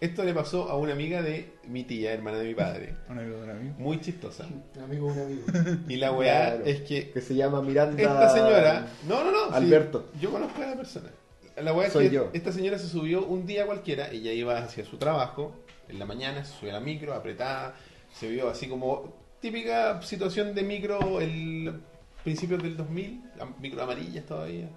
[0.00, 2.94] esto le pasó a una amiga de mi tía, hermana de mi padre.
[3.10, 3.74] Un amigo de un amigo.
[3.78, 4.46] Muy chistosa.
[4.76, 5.42] Un amigo, un amigo.
[5.88, 6.64] Y la weá Claro.
[6.66, 8.00] es que Que se llama Miranda.
[8.00, 8.86] esta señora.
[9.08, 9.48] No, no, no.
[9.48, 10.06] sí, Alberto.
[10.20, 11.08] yo conozco a la persona.
[11.56, 12.30] La weá es Soy que yo.
[12.32, 14.08] esta señora se subió un día cualquiera.
[14.12, 15.52] Ella iba hacia su trabajo
[15.88, 17.74] en la mañana, se subió a la micro, apretada.
[18.14, 21.80] Se vio así como típica situación de micro el
[22.24, 24.68] principios del 2000, am- micro amarillas todavía.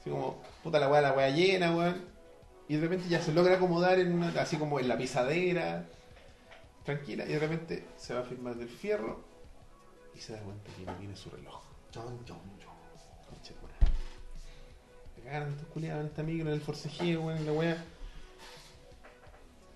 [0.00, 2.04] Así como, puta la weá, la weá llena, weón.
[2.68, 5.86] Y de repente ya se logra acomodar en una, así como en la pisadera,
[6.84, 9.24] tranquila, y de repente se va a firmar del fierro
[10.14, 11.62] y se da cuenta que no tiene su reloj.
[11.90, 12.68] Chon, chon, chon.
[15.16, 17.84] Me cagaron estos culiados en esta micro, en el forcejeo, weón, en la weá.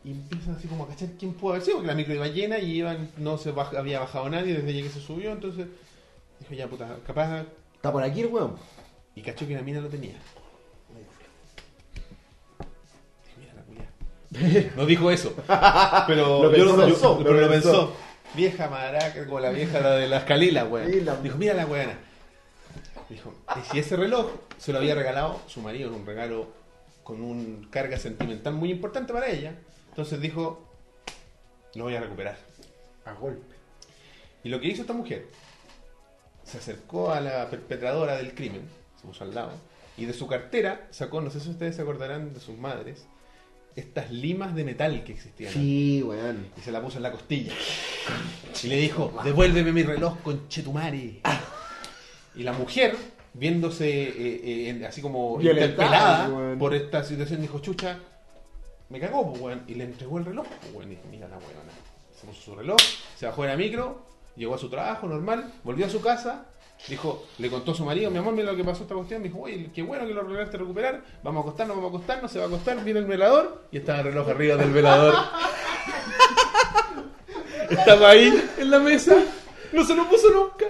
[0.04, 2.58] Y empiezan así como a cachar quién puede haber sido, porque la micro iba llena
[2.58, 5.66] y iban, no se baj- había bajado nadie desde que se subió, entonces
[6.40, 7.44] dijo ya puta, capaz.
[7.74, 8.56] Está por aquí el weón.
[9.14, 10.14] Y cachó que la mina lo tenía.
[10.88, 11.10] Dijo,
[13.38, 14.72] mira la culiada.
[14.76, 15.34] No dijo eso,
[16.06, 17.70] pero Lo yo pensó, yo- lo pero lo pensó.
[17.70, 17.92] pensó.
[18.34, 20.90] Vieja maraca, como la vieja la de las calilas, weón.
[21.22, 21.98] Dijo, mira la weona.
[23.10, 26.48] Dijo, y si ese reloj se lo había regalado su marido en un regalo
[27.02, 29.54] con un carga sentimental muy importante para ella,
[29.92, 30.66] entonces dijo,
[31.74, 32.38] lo voy a recuperar.
[33.04, 33.54] A golpe.
[34.42, 35.26] Y lo que hizo esta mujer,
[36.44, 38.62] se acercó a la perpetradora del crimen,
[38.98, 39.52] se puso al lado,
[39.98, 43.04] y de su cartera sacó, no sé si ustedes se acordarán de sus madres,
[43.76, 45.52] estas limas de metal que existían.
[45.52, 46.46] Sí, weón.
[46.56, 47.52] Y se la puso en la costilla.
[48.62, 51.20] Y le dijo, devuélveme mi reloj con Chetumari.
[52.34, 52.96] Y la mujer,
[53.34, 56.58] viéndose eh, eh, así como Violentada, interpelada weón.
[56.58, 57.98] por esta situación, dijo, chucha,
[58.92, 59.62] me cagó, pues, weón.
[59.66, 60.92] Y le entregó el reloj, pues, weón.
[60.92, 61.72] Y mira la weona.
[62.20, 62.78] Se puso su reloj,
[63.16, 64.02] se bajó de la micro,
[64.36, 66.46] llegó a su trabajo normal, volvió a su casa,
[66.86, 69.22] dijo, le contó a su marido, mi amor, mira lo que pasó esta cuestión.
[69.22, 72.38] Dijo, oye, qué bueno que lo lograste recuperar, vamos a acostarnos, vamos a acostarnos, se
[72.38, 75.14] va a acostar, viene el velador, y estaba el reloj arriba del velador.
[77.70, 79.16] Estaba ahí en la mesa,
[79.72, 80.66] no se lo puso nunca.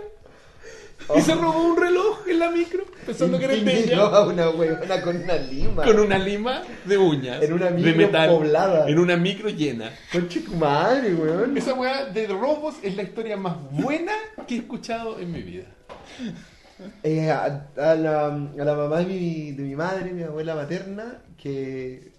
[1.16, 4.00] Y se robó un reloj en la micro, pensando que era el de ella.
[4.02, 5.82] a una weona con una lima.
[5.84, 7.42] Con una lima de uñas.
[7.42, 8.30] En una de micro metal.
[8.30, 8.88] poblada.
[8.88, 9.90] En una micro llena.
[10.12, 11.56] Conche tu madre, weón.
[11.56, 14.12] Esa weá de robos es la historia más buena
[14.46, 15.66] que he escuchado en mi vida.
[17.02, 21.18] Eh, a, a la, a la mamá de mi, de mi madre, mi abuela materna,
[21.36, 22.12] que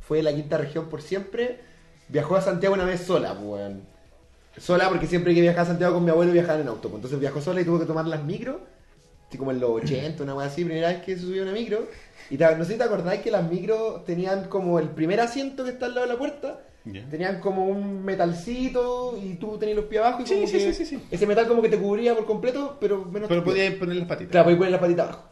[0.00, 1.60] fue de la quinta región por siempre,
[2.08, 3.82] viajó a Santiago una vez sola, pues, weón.
[4.56, 6.88] Sola porque siempre que viajaba a Santiago con mi abuelo viajaban en auto.
[6.88, 6.96] pues.
[6.96, 8.60] Entonces viajó sola y tuvo que tomar las micro,
[9.28, 11.86] así como en los 80, una weá así, primera vez que se subió una micro.
[12.30, 15.64] Y te- no sé si te acordáis que las micros tenían como el primer asiento
[15.64, 17.08] que está al lado de la puerta, Ya.
[17.08, 20.60] tenían como un metalcito y tú tenías los pies abajo y Sí, como sí, que
[20.72, 21.02] sí, sí, sí.
[21.10, 23.66] ese metal como que te cubría por completo, pero menos Pero tus pies.
[23.68, 24.30] podía poner las patitas.
[24.32, 25.24] Claro, podéis poner la patita abajo.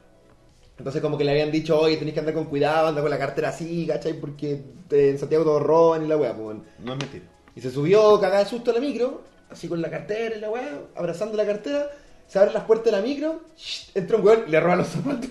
[0.79, 3.19] Entonces como que le habían dicho, oye, tenéis que andar con cuidado, andar con la
[3.19, 4.13] cartera así, ¿cachai?
[4.15, 4.53] Porque
[4.91, 6.57] eh, en Santiago todos roban y la weá, pues.
[6.79, 7.25] No es mentira.
[7.59, 9.21] Y se subió cagada de susto a la micro,
[9.51, 11.91] así con la cartera y la weá, abrazando la cartera,
[12.29, 14.87] se abren las puertas de la micro, shh, entra un weón y le roba los
[14.87, 15.29] zapatos.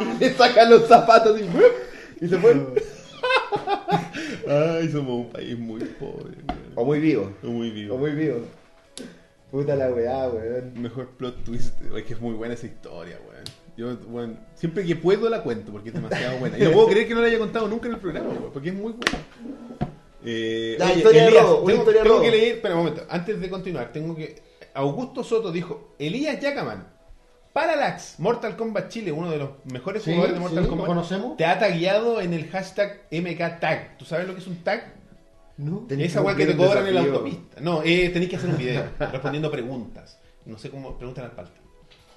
[0.00, 2.56] y le sacan los zapatos y, y se fue.
[4.48, 6.36] Ay, somos un país muy pobre.
[6.76, 7.94] O muy vivo, Muy vivo.
[7.94, 8.38] o muy vivo.
[9.50, 10.72] Puta la weá, weón.
[10.80, 11.74] Mejor plot twist.
[11.94, 13.35] Es que es muy buena esa historia, weón.
[13.76, 16.58] Yo, weón, siempre que puedo la cuento porque es demasiado buena.
[16.58, 18.74] Y no puedo creer que no la haya contado nunca en el programa, porque es
[18.74, 19.18] muy buena.
[20.24, 22.22] Eh, La historia de robo, una tengo, historia de tengo robo.
[22.24, 24.42] que leer, espera un momento, antes de continuar, tengo que.
[24.74, 26.88] Augusto Soto dijo: Elías Yacaman,
[27.52, 30.86] Parallax, Mortal Kombat Chile, uno de los mejores Sí, jugadores de Mortal sí, Kombat.
[30.86, 31.36] conocemos.
[31.36, 33.98] Te ha tagueado en el hashtag MKTag.
[33.98, 34.94] ¿Tú sabes lo que es un tag?
[35.58, 35.86] No.
[35.88, 37.12] Esa que weá que te cobran en la desafío.
[37.14, 37.60] autopista.
[37.60, 40.18] No, eh, tenéis que hacer un video respondiendo preguntas.
[40.44, 41.60] No sé cómo preguntan al palta.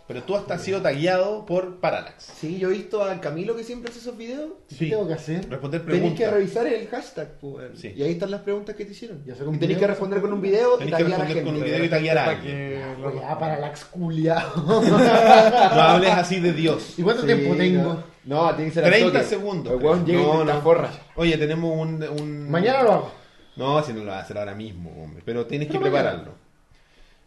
[0.09, 2.23] Pero tú hasta has sido tagueado por Parallax.
[2.39, 4.49] Sí, yo he visto a Camilo que siempre hace esos videos.
[4.67, 5.47] ¿Qué tengo que hacer?
[5.47, 6.17] Responder Tenéis preguntas.
[6.29, 7.79] que revisar el hashtag, pues.
[7.79, 7.93] Sí.
[7.95, 9.21] y ahí están las preguntas que te hicieron.
[9.23, 9.79] Y Y, video.
[9.79, 11.45] que responder con un video y Tenéis que taguear a la responder gente.
[11.45, 12.81] con un video y taguear a Para alguien.
[13.23, 14.63] ah, para la exculiado.
[14.89, 16.95] No hables así de Dios.
[16.97, 18.03] ¿Y cuánto Sí, tiempo tengo?
[18.25, 19.23] No, no, tiene que ser al 30 toque.
[19.25, 19.73] segundos.
[19.73, 20.61] El weón llega y No, te no.
[20.61, 20.89] forra.
[21.17, 23.11] Oye, tenemos un, un- Mañana lo hago.
[23.57, 25.21] No, si no lo vas a hacer ahora mismo, hombre.
[25.25, 25.91] Pero tienes que mañana.
[25.91, 26.31] prepararlo.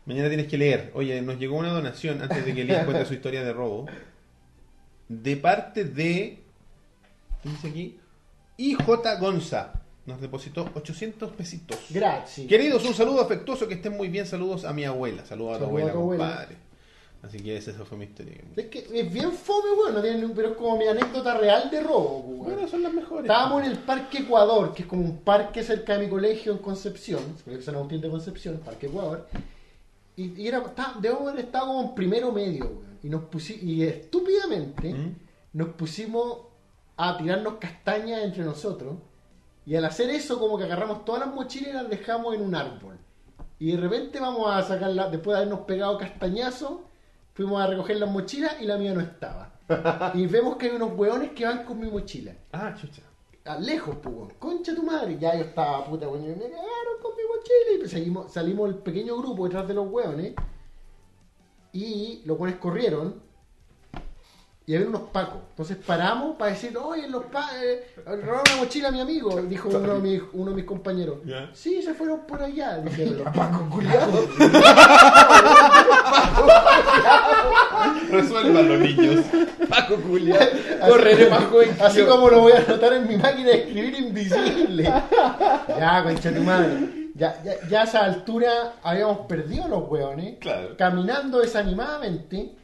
[0.07, 0.91] Mañana tienes que leer.
[0.95, 3.87] Oye, nos llegó una donación antes de que Elías cuente su historia de robo.
[5.09, 6.41] De parte de.
[7.43, 7.99] ¿Qué dice aquí?
[8.57, 8.79] IJ
[9.21, 9.73] Gonza.
[10.05, 11.79] Nos depositó 800 pesitos.
[11.91, 12.49] Gracias.
[12.49, 14.27] Queridos, un saludo afectuoso, que estén muy bien.
[14.27, 15.25] Saludos a mi abuela.
[15.25, 16.25] Saludos a tu abuela, a tu abuela.
[16.27, 16.57] compadre.
[17.23, 18.35] Así que esa fue mi historia.
[18.57, 19.95] Es que es bien fome, weón.
[19.95, 22.55] No tiene ni- pero es como mi anécdota real de robo, weón.
[22.55, 23.27] Bueno, son las mejores.
[23.27, 26.59] Estábamos en el Parque Ecuador, que es como un parque cerca de mi colegio en
[26.59, 29.29] Concepción, colegio San Agustín de Concepción, Parque Ecuador.
[30.17, 32.99] Y, y era, está- debo haber estado como en primero medio, weón.
[33.03, 35.17] Y nos pusimos, y estúpidamente, ¿Mm?
[35.55, 36.39] nos pusimos
[36.97, 38.97] a tirarnos castañas entre nosotros.
[39.67, 42.55] Y al hacer eso, como que agarramos todas las mochilas y las dejamos en un
[42.55, 42.99] árbol.
[43.59, 46.81] Y de repente vamos a sacarla, después de habernos pegado castañazos,
[47.35, 49.53] fuimos a recoger las mochilas y la mía no estaba.
[50.15, 52.33] y vemos que hay unos hueones que van con mi mochila.
[52.53, 53.03] Ah, chucha.
[53.61, 55.19] Lejos, pues, concha tu madre.
[55.19, 56.23] Ya yo estaba puta, weón.
[56.23, 57.75] Me cagaron con mi mochila.
[57.75, 60.35] Y pues seguimos, salimos el pequeño grupo detrás de los hueones.
[61.73, 63.32] Y los hueones corrieron.
[64.65, 65.41] Y había unos pacos.
[65.51, 67.57] Entonces paramos para decir, oye, los pacos,
[68.05, 71.19] robaron una mochila a mi amigo, dijo uno de mis, uno de mis compañeros.
[71.25, 71.51] Ya.
[71.53, 74.29] Sí, se fueron por allá, dijeron los Paco culiado.
[78.11, 79.25] Resuelvan los niños.
[79.69, 80.47] Paco culiado.
[80.89, 81.77] Correré más joven.
[81.81, 84.85] Así como lo voy a anotar en mi máquina de escribir invisible.
[84.85, 87.11] Ya, concha tu madre.
[87.15, 90.39] Ya, ya, ya a esa altura habíamos perdido los hueones.
[90.39, 90.77] Claro.
[90.77, 92.62] Caminando desanimadamente.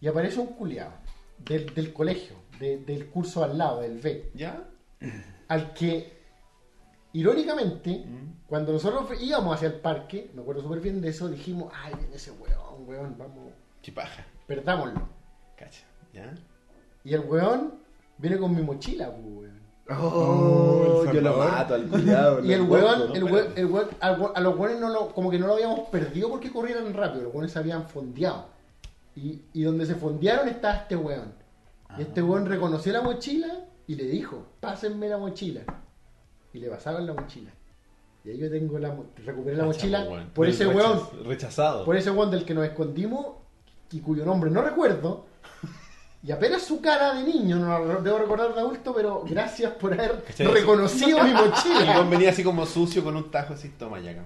[0.00, 0.92] Y aparece un culiado
[1.38, 4.30] del, del colegio, de- del curso al lado, del B.
[4.34, 4.64] ¿Ya?
[5.48, 6.12] Al que,
[7.12, 8.46] irónicamente, Mm.
[8.46, 12.16] cuando nosotros íbamos hacia el parque, me acuerdo súper bien de eso, dijimos, ay, viene
[12.16, 14.24] ese hueón, hueón, vamos, Chipaja.
[14.46, 15.08] perdámoslo.
[15.56, 15.84] Cacha.
[16.12, 16.34] ¿Ya?
[17.04, 17.74] Y el hueón
[18.18, 19.60] viene con mi mochila, pues, hueón.
[19.92, 22.44] Oh, El yo lo mato al culiado.
[22.44, 23.12] Y el corto.
[23.14, 25.54] el hueón, el hueón- al hue- a los hueones no lo, como que no lo
[25.54, 28.46] habíamos perdido porque corrieran rápido, los hueones se habían fondeado.
[29.16, 31.32] Y, y donde se fondearon estaba este hueón.
[31.98, 33.48] Y este hueón reconoció la mochila
[33.86, 35.62] y le dijo, pásenme la mochila.
[36.52, 37.50] Y le pasaron la mochila.
[38.24, 40.30] Y ahí yo tengo la recuperé la mochila weón.
[40.30, 41.84] por ese rechaz- hueón, Rechazado.
[41.84, 43.26] por ese hueón del que nos escondimos
[43.90, 45.26] y cuyo nombre no recuerdo.
[46.22, 49.94] Y apenas su cara de niño, no la debo recordar de adulto, pero gracias por
[49.94, 50.22] haber
[50.52, 52.02] reconocido mi Y mochila.
[52.10, 54.22] Venía así como sucio con un tajo así, toma ya.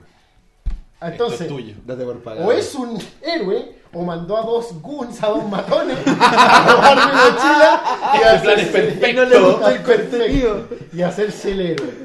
[1.13, 1.75] Entonces, Esto es tuyo.
[1.87, 2.47] Date por pagado.
[2.49, 7.13] o es un héroe, o mandó a dos goons, a dos matones, a robar mi
[7.13, 7.83] mochila
[8.15, 9.25] y a Ese plan es hacerse- perfecto.
[9.25, 10.65] le el.
[10.93, 12.05] Y hacerse el héroe.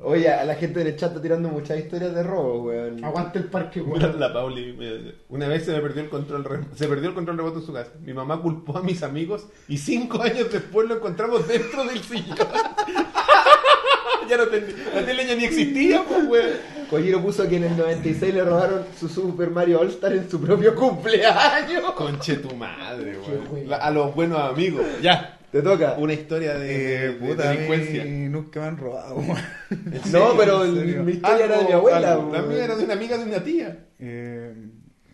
[0.00, 3.04] Oye, a la gente del chat está tirando muchas historias de robo, weón.
[3.04, 4.18] Aguante el parque, weón.
[4.20, 7.36] la Pauli, eh, una vez se me perdió el control re- se perdió el control
[7.36, 7.90] remoto en su casa.
[8.00, 12.38] Mi mamá culpó a mis amigos y cinco años después lo encontramos dentro del sillón.
[14.28, 16.50] ya no ten- la tele ya ni existía, pues, weón.
[16.90, 20.40] Kojiro puso que en el 96 le robaron su Super Mario All Star en su
[20.40, 21.92] propio cumpleaños.
[21.94, 23.72] Conche tu madre, weón.
[23.72, 24.84] A los buenos amigos.
[25.02, 25.94] Ya, Te toca.
[25.98, 28.04] una historia de, Eh, de- puta, delincuencia.
[28.06, 29.16] nunca me han robado.
[29.16, 29.36] weón.
[29.70, 30.34] ¿En No, serio?
[30.38, 32.12] pero mi historia era de mi abuela.
[32.12, 32.32] algo.
[32.32, 33.78] La mía era de una amiga de una tía.
[33.98, 34.54] Eh,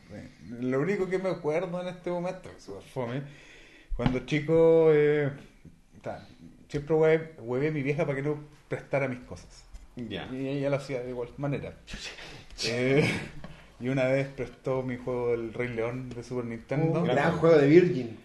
[0.09, 0.28] bueno,
[0.61, 3.23] lo único que me acuerdo en este momento, súper fome,
[3.97, 5.31] cuando chico, eh,
[6.03, 6.27] ta,
[6.69, 8.39] siempre hue- huevé a mi vieja para que no
[8.69, 9.64] prestara mis cosas.
[9.97, 10.28] Ya.
[10.32, 11.74] Y ella lo hacía de igual manera.
[12.68, 13.05] Eh,
[13.81, 17.00] y una vez prestó mi juego del Rey León de Super Nintendo.
[17.00, 18.16] Un gran juego de Virgin.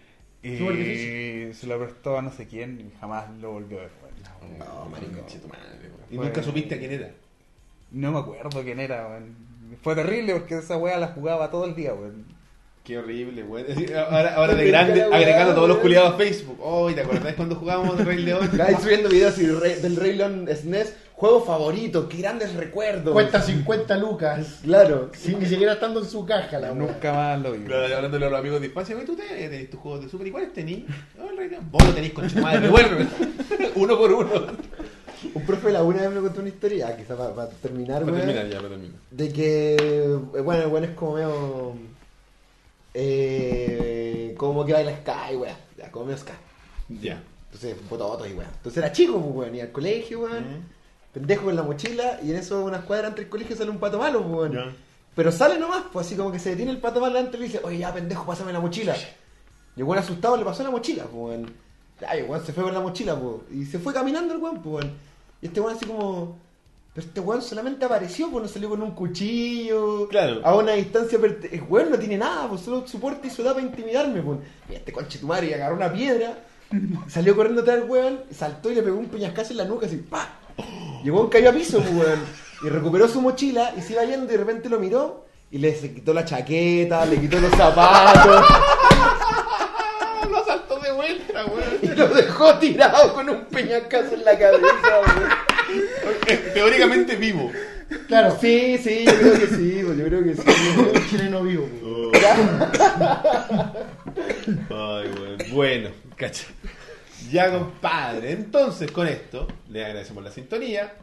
[0.44, 3.92] y se lo prestó a no sé quién y jamás lo volvió a ver.
[4.04, 4.60] weón.
[4.60, 5.20] No, marico.
[5.22, 5.90] Tu madre.
[6.12, 7.10] Y Fue- nunca supiste a quién era.
[7.92, 9.36] No me acuerdo quién era, weón.
[9.82, 12.26] Fue terrible porque esa wea la jugaba todo el día, weón.
[12.84, 13.66] Qué horrible, weón.
[13.96, 16.60] Ahora, ahora de grande, agregando todos los culiados a Facebook.
[16.62, 18.48] Oh, ¿te acordás cuando jugábamos Rey León?
[18.62, 20.96] Ahí subiendo videos y del Rey León SNES.
[21.20, 23.12] Juego favorito, qué grandes recuerdos.
[23.12, 24.60] Cuesta 50 lucas.
[24.64, 25.12] Claro.
[25.14, 26.94] Sin ni siquiera estando en su caja, la weón.
[26.94, 27.66] Nunca más lo vi.
[27.66, 30.28] Claro, hablándole a los amigos de Espacio, ¿y tú tenés tus juegos de Super?
[30.28, 30.84] ¿Y cuáles tenés?
[31.18, 31.26] No.
[31.72, 33.06] Vos lo tenés con tu madre, devuélveme.
[33.76, 34.30] uno por uno.
[35.34, 38.48] Un profe de la una vez me contó una historia, quizás para, terminar, Para terminar,
[38.48, 39.00] ya, para terminar.
[39.12, 41.74] De que, eh, bueno, el bueno es como medio.
[42.94, 45.56] Eh, como que baila Sky, weón.
[45.78, 46.32] Ya, como medio Sky.
[47.02, 47.22] Ya.
[47.48, 48.52] Entonces, fototos y weón.
[48.56, 49.56] Entonces era chico, pues, weón.
[49.56, 50.44] Iba al colegio, weón.
[50.44, 50.79] Mm.
[51.14, 52.20] Pendejo con la mochila.
[52.24, 54.52] Y en eso, unas cuadras entre el colegio sale un pato malo, pues, weón.
[55.16, 57.46] Pero sale nomás, pues así como que se detiene el pato malo delante y le
[57.48, 58.96] dice, oye, ya pendejo, pásame la mochila.
[59.76, 61.54] Y el weón asustado le pasó la mochila, pues, weón.
[62.00, 63.36] Ya, y el weón se fue con la mochila, pues.
[63.52, 64.92] Y se fue caminando el weón, weón.
[65.42, 66.38] Y este weón así como.
[66.94, 70.08] Pero este weón solamente apareció, pues no salió con un cuchillo.
[70.08, 70.42] Claro.
[70.44, 71.20] A una distancia.
[71.20, 74.22] perte- El weón no tiene nada, pues solo su porte y su edad para intimidarme,
[74.22, 74.40] pues.
[74.70, 76.38] Y este conche tu madre y agarró una piedra.
[77.08, 79.98] Salió corriendo atrás del weón, saltó y le pegó un peñascazo en la nuca así,
[79.98, 80.39] ¡pa!
[81.04, 82.20] Y el weón cayó a piso, pues, weón.
[82.64, 85.74] Y recuperó su mochila y se iba yendo y de repente lo miró y le
[85.80, 88.46] quitó la chaqueta, le quitó los zapatos
[90.30, 91.64] lo saltó de vuelta, weón.
[91.82, 95.30] y lo dejó tirado con un peñascazo en la cabeza, weón.
[96.54, 97.52] Teóricamente vivo.
[98.08, 100.42] Claro, Sí, sí, yo creo que sí, pues, yo creo que sí.
[100.78, 101.68] un chileno vivo.
[101.82, 102.12] weón.
[104.70, 105.38] Ay, weón.
[105.52, 106.44] Bueno, cacha.
[107.32, 108.32] Ya, compadre.
[108.32, 110.94] Entonces, con esto, le agradecemos la sintonía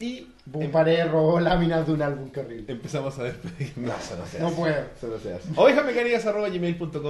[0.00, 2.72] y Boom Pared robó láminas de un álbum, horrible.
[2.72, 3.88] empezamos a despedirnos.
[3.88, 4.84] No, eso no se No puedo.
[4.96, 5.48] Eso no se hace.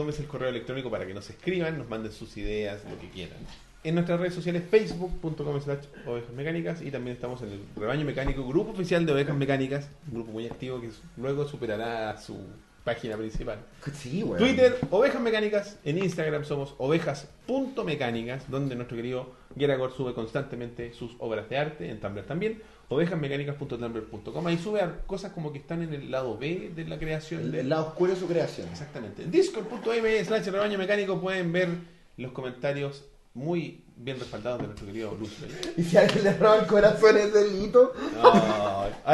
[0.08, 3.38] Es el correo electrónico para que nos escriban, nos manden sus ideas, lo que quieran.
[3.84, 8.46] En nuestras redes sociales, facebook.com slash ovejas mecánicas y también estamos en el rebaño mecánico,
[8.46, 12.38] grupo oficial de ovejas mecánicas, un grupo muy activo que luego superará su
[12.84, 13.58] página principal.
[13.94, 14.24] Sí.
[14.38, 15.78] Twitter, Ovejas Mecánicas.
[15.84, 22.00] En Instagram somos ovejas.mecánicas, donde nuestro querido Geragor sube constantemente sus obras de arte, en
[22.00, 22.62] Tumblr también.
[22.90, 24.46] Ovejasmecánicas.tumblr.com.
[24.46, 27.42] Ahí sube a cosas como que están en el lado B de la creación.
[27.42, 28.68] El, de- el lado oscuro de su creación.
[28.68, 29.22] Exactamente.
[29.24, 31.68] En discord.m slash rebaño mecánico pueden ver
[32.16, 35.36] los comentarios muy bien respaldados de nuestro querido Luz.
[35.76, 37.94] Y si alguien le roba el corazón es delito.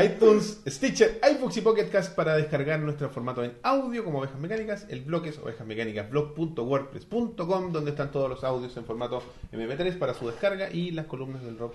[0.05, 4.87] ITunes, Stitcher, iBooks y Pocket Cast para descargar nuestro formato en audio como Ovejas Mecánicas.
[4.89, 9.23] El blog es ovejasmecánicasblog.wordpress.com donde están todos los audios en formato
[9.53, 11.75] MP3 para su descarga y las columnas del rock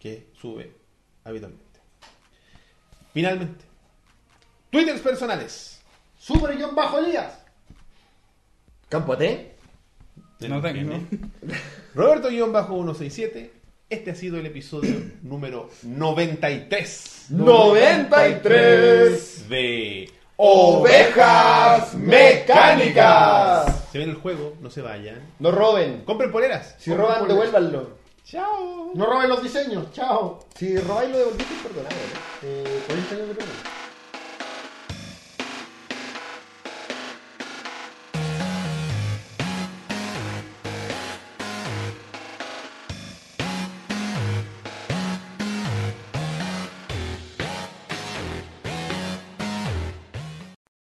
[0.00, 0.72] que sube
[1.24, 1.66] habitualmente.
[3.12, 3.64] Finalmente,
[4.70, 5.82] Twitters personales.
[6.18, 7.44] Super guion bajo Elías.
[8.88, 9.56] Campo T.
[10.40, 10.98] No tengo.
[11.94, 13.50] Roberto-167.
[13.88, 23.84] Este ha sido el episodio número 93 93 de Ovejas Mecánicas.
[23.92, 25.20] Se viene el juego, no se vayan.
[25.38, 26.02] No roben.
[26.04, 26.74] Compren poleras.
[26.78, 27.52] Si Compren roban, poleras.
[27.52, 27.96] devuélvanlo.
[28.24, 28.90] Chao.
[28.94, 29.92] No roben los diseños.
[29.92, 30.40] Chao.
[30.56, 31.94] Si robáis lo devolviste, perdonado.
[31.94, 32.48] ¿no?
[32.48, 33.50] Eh, 40 años de pena.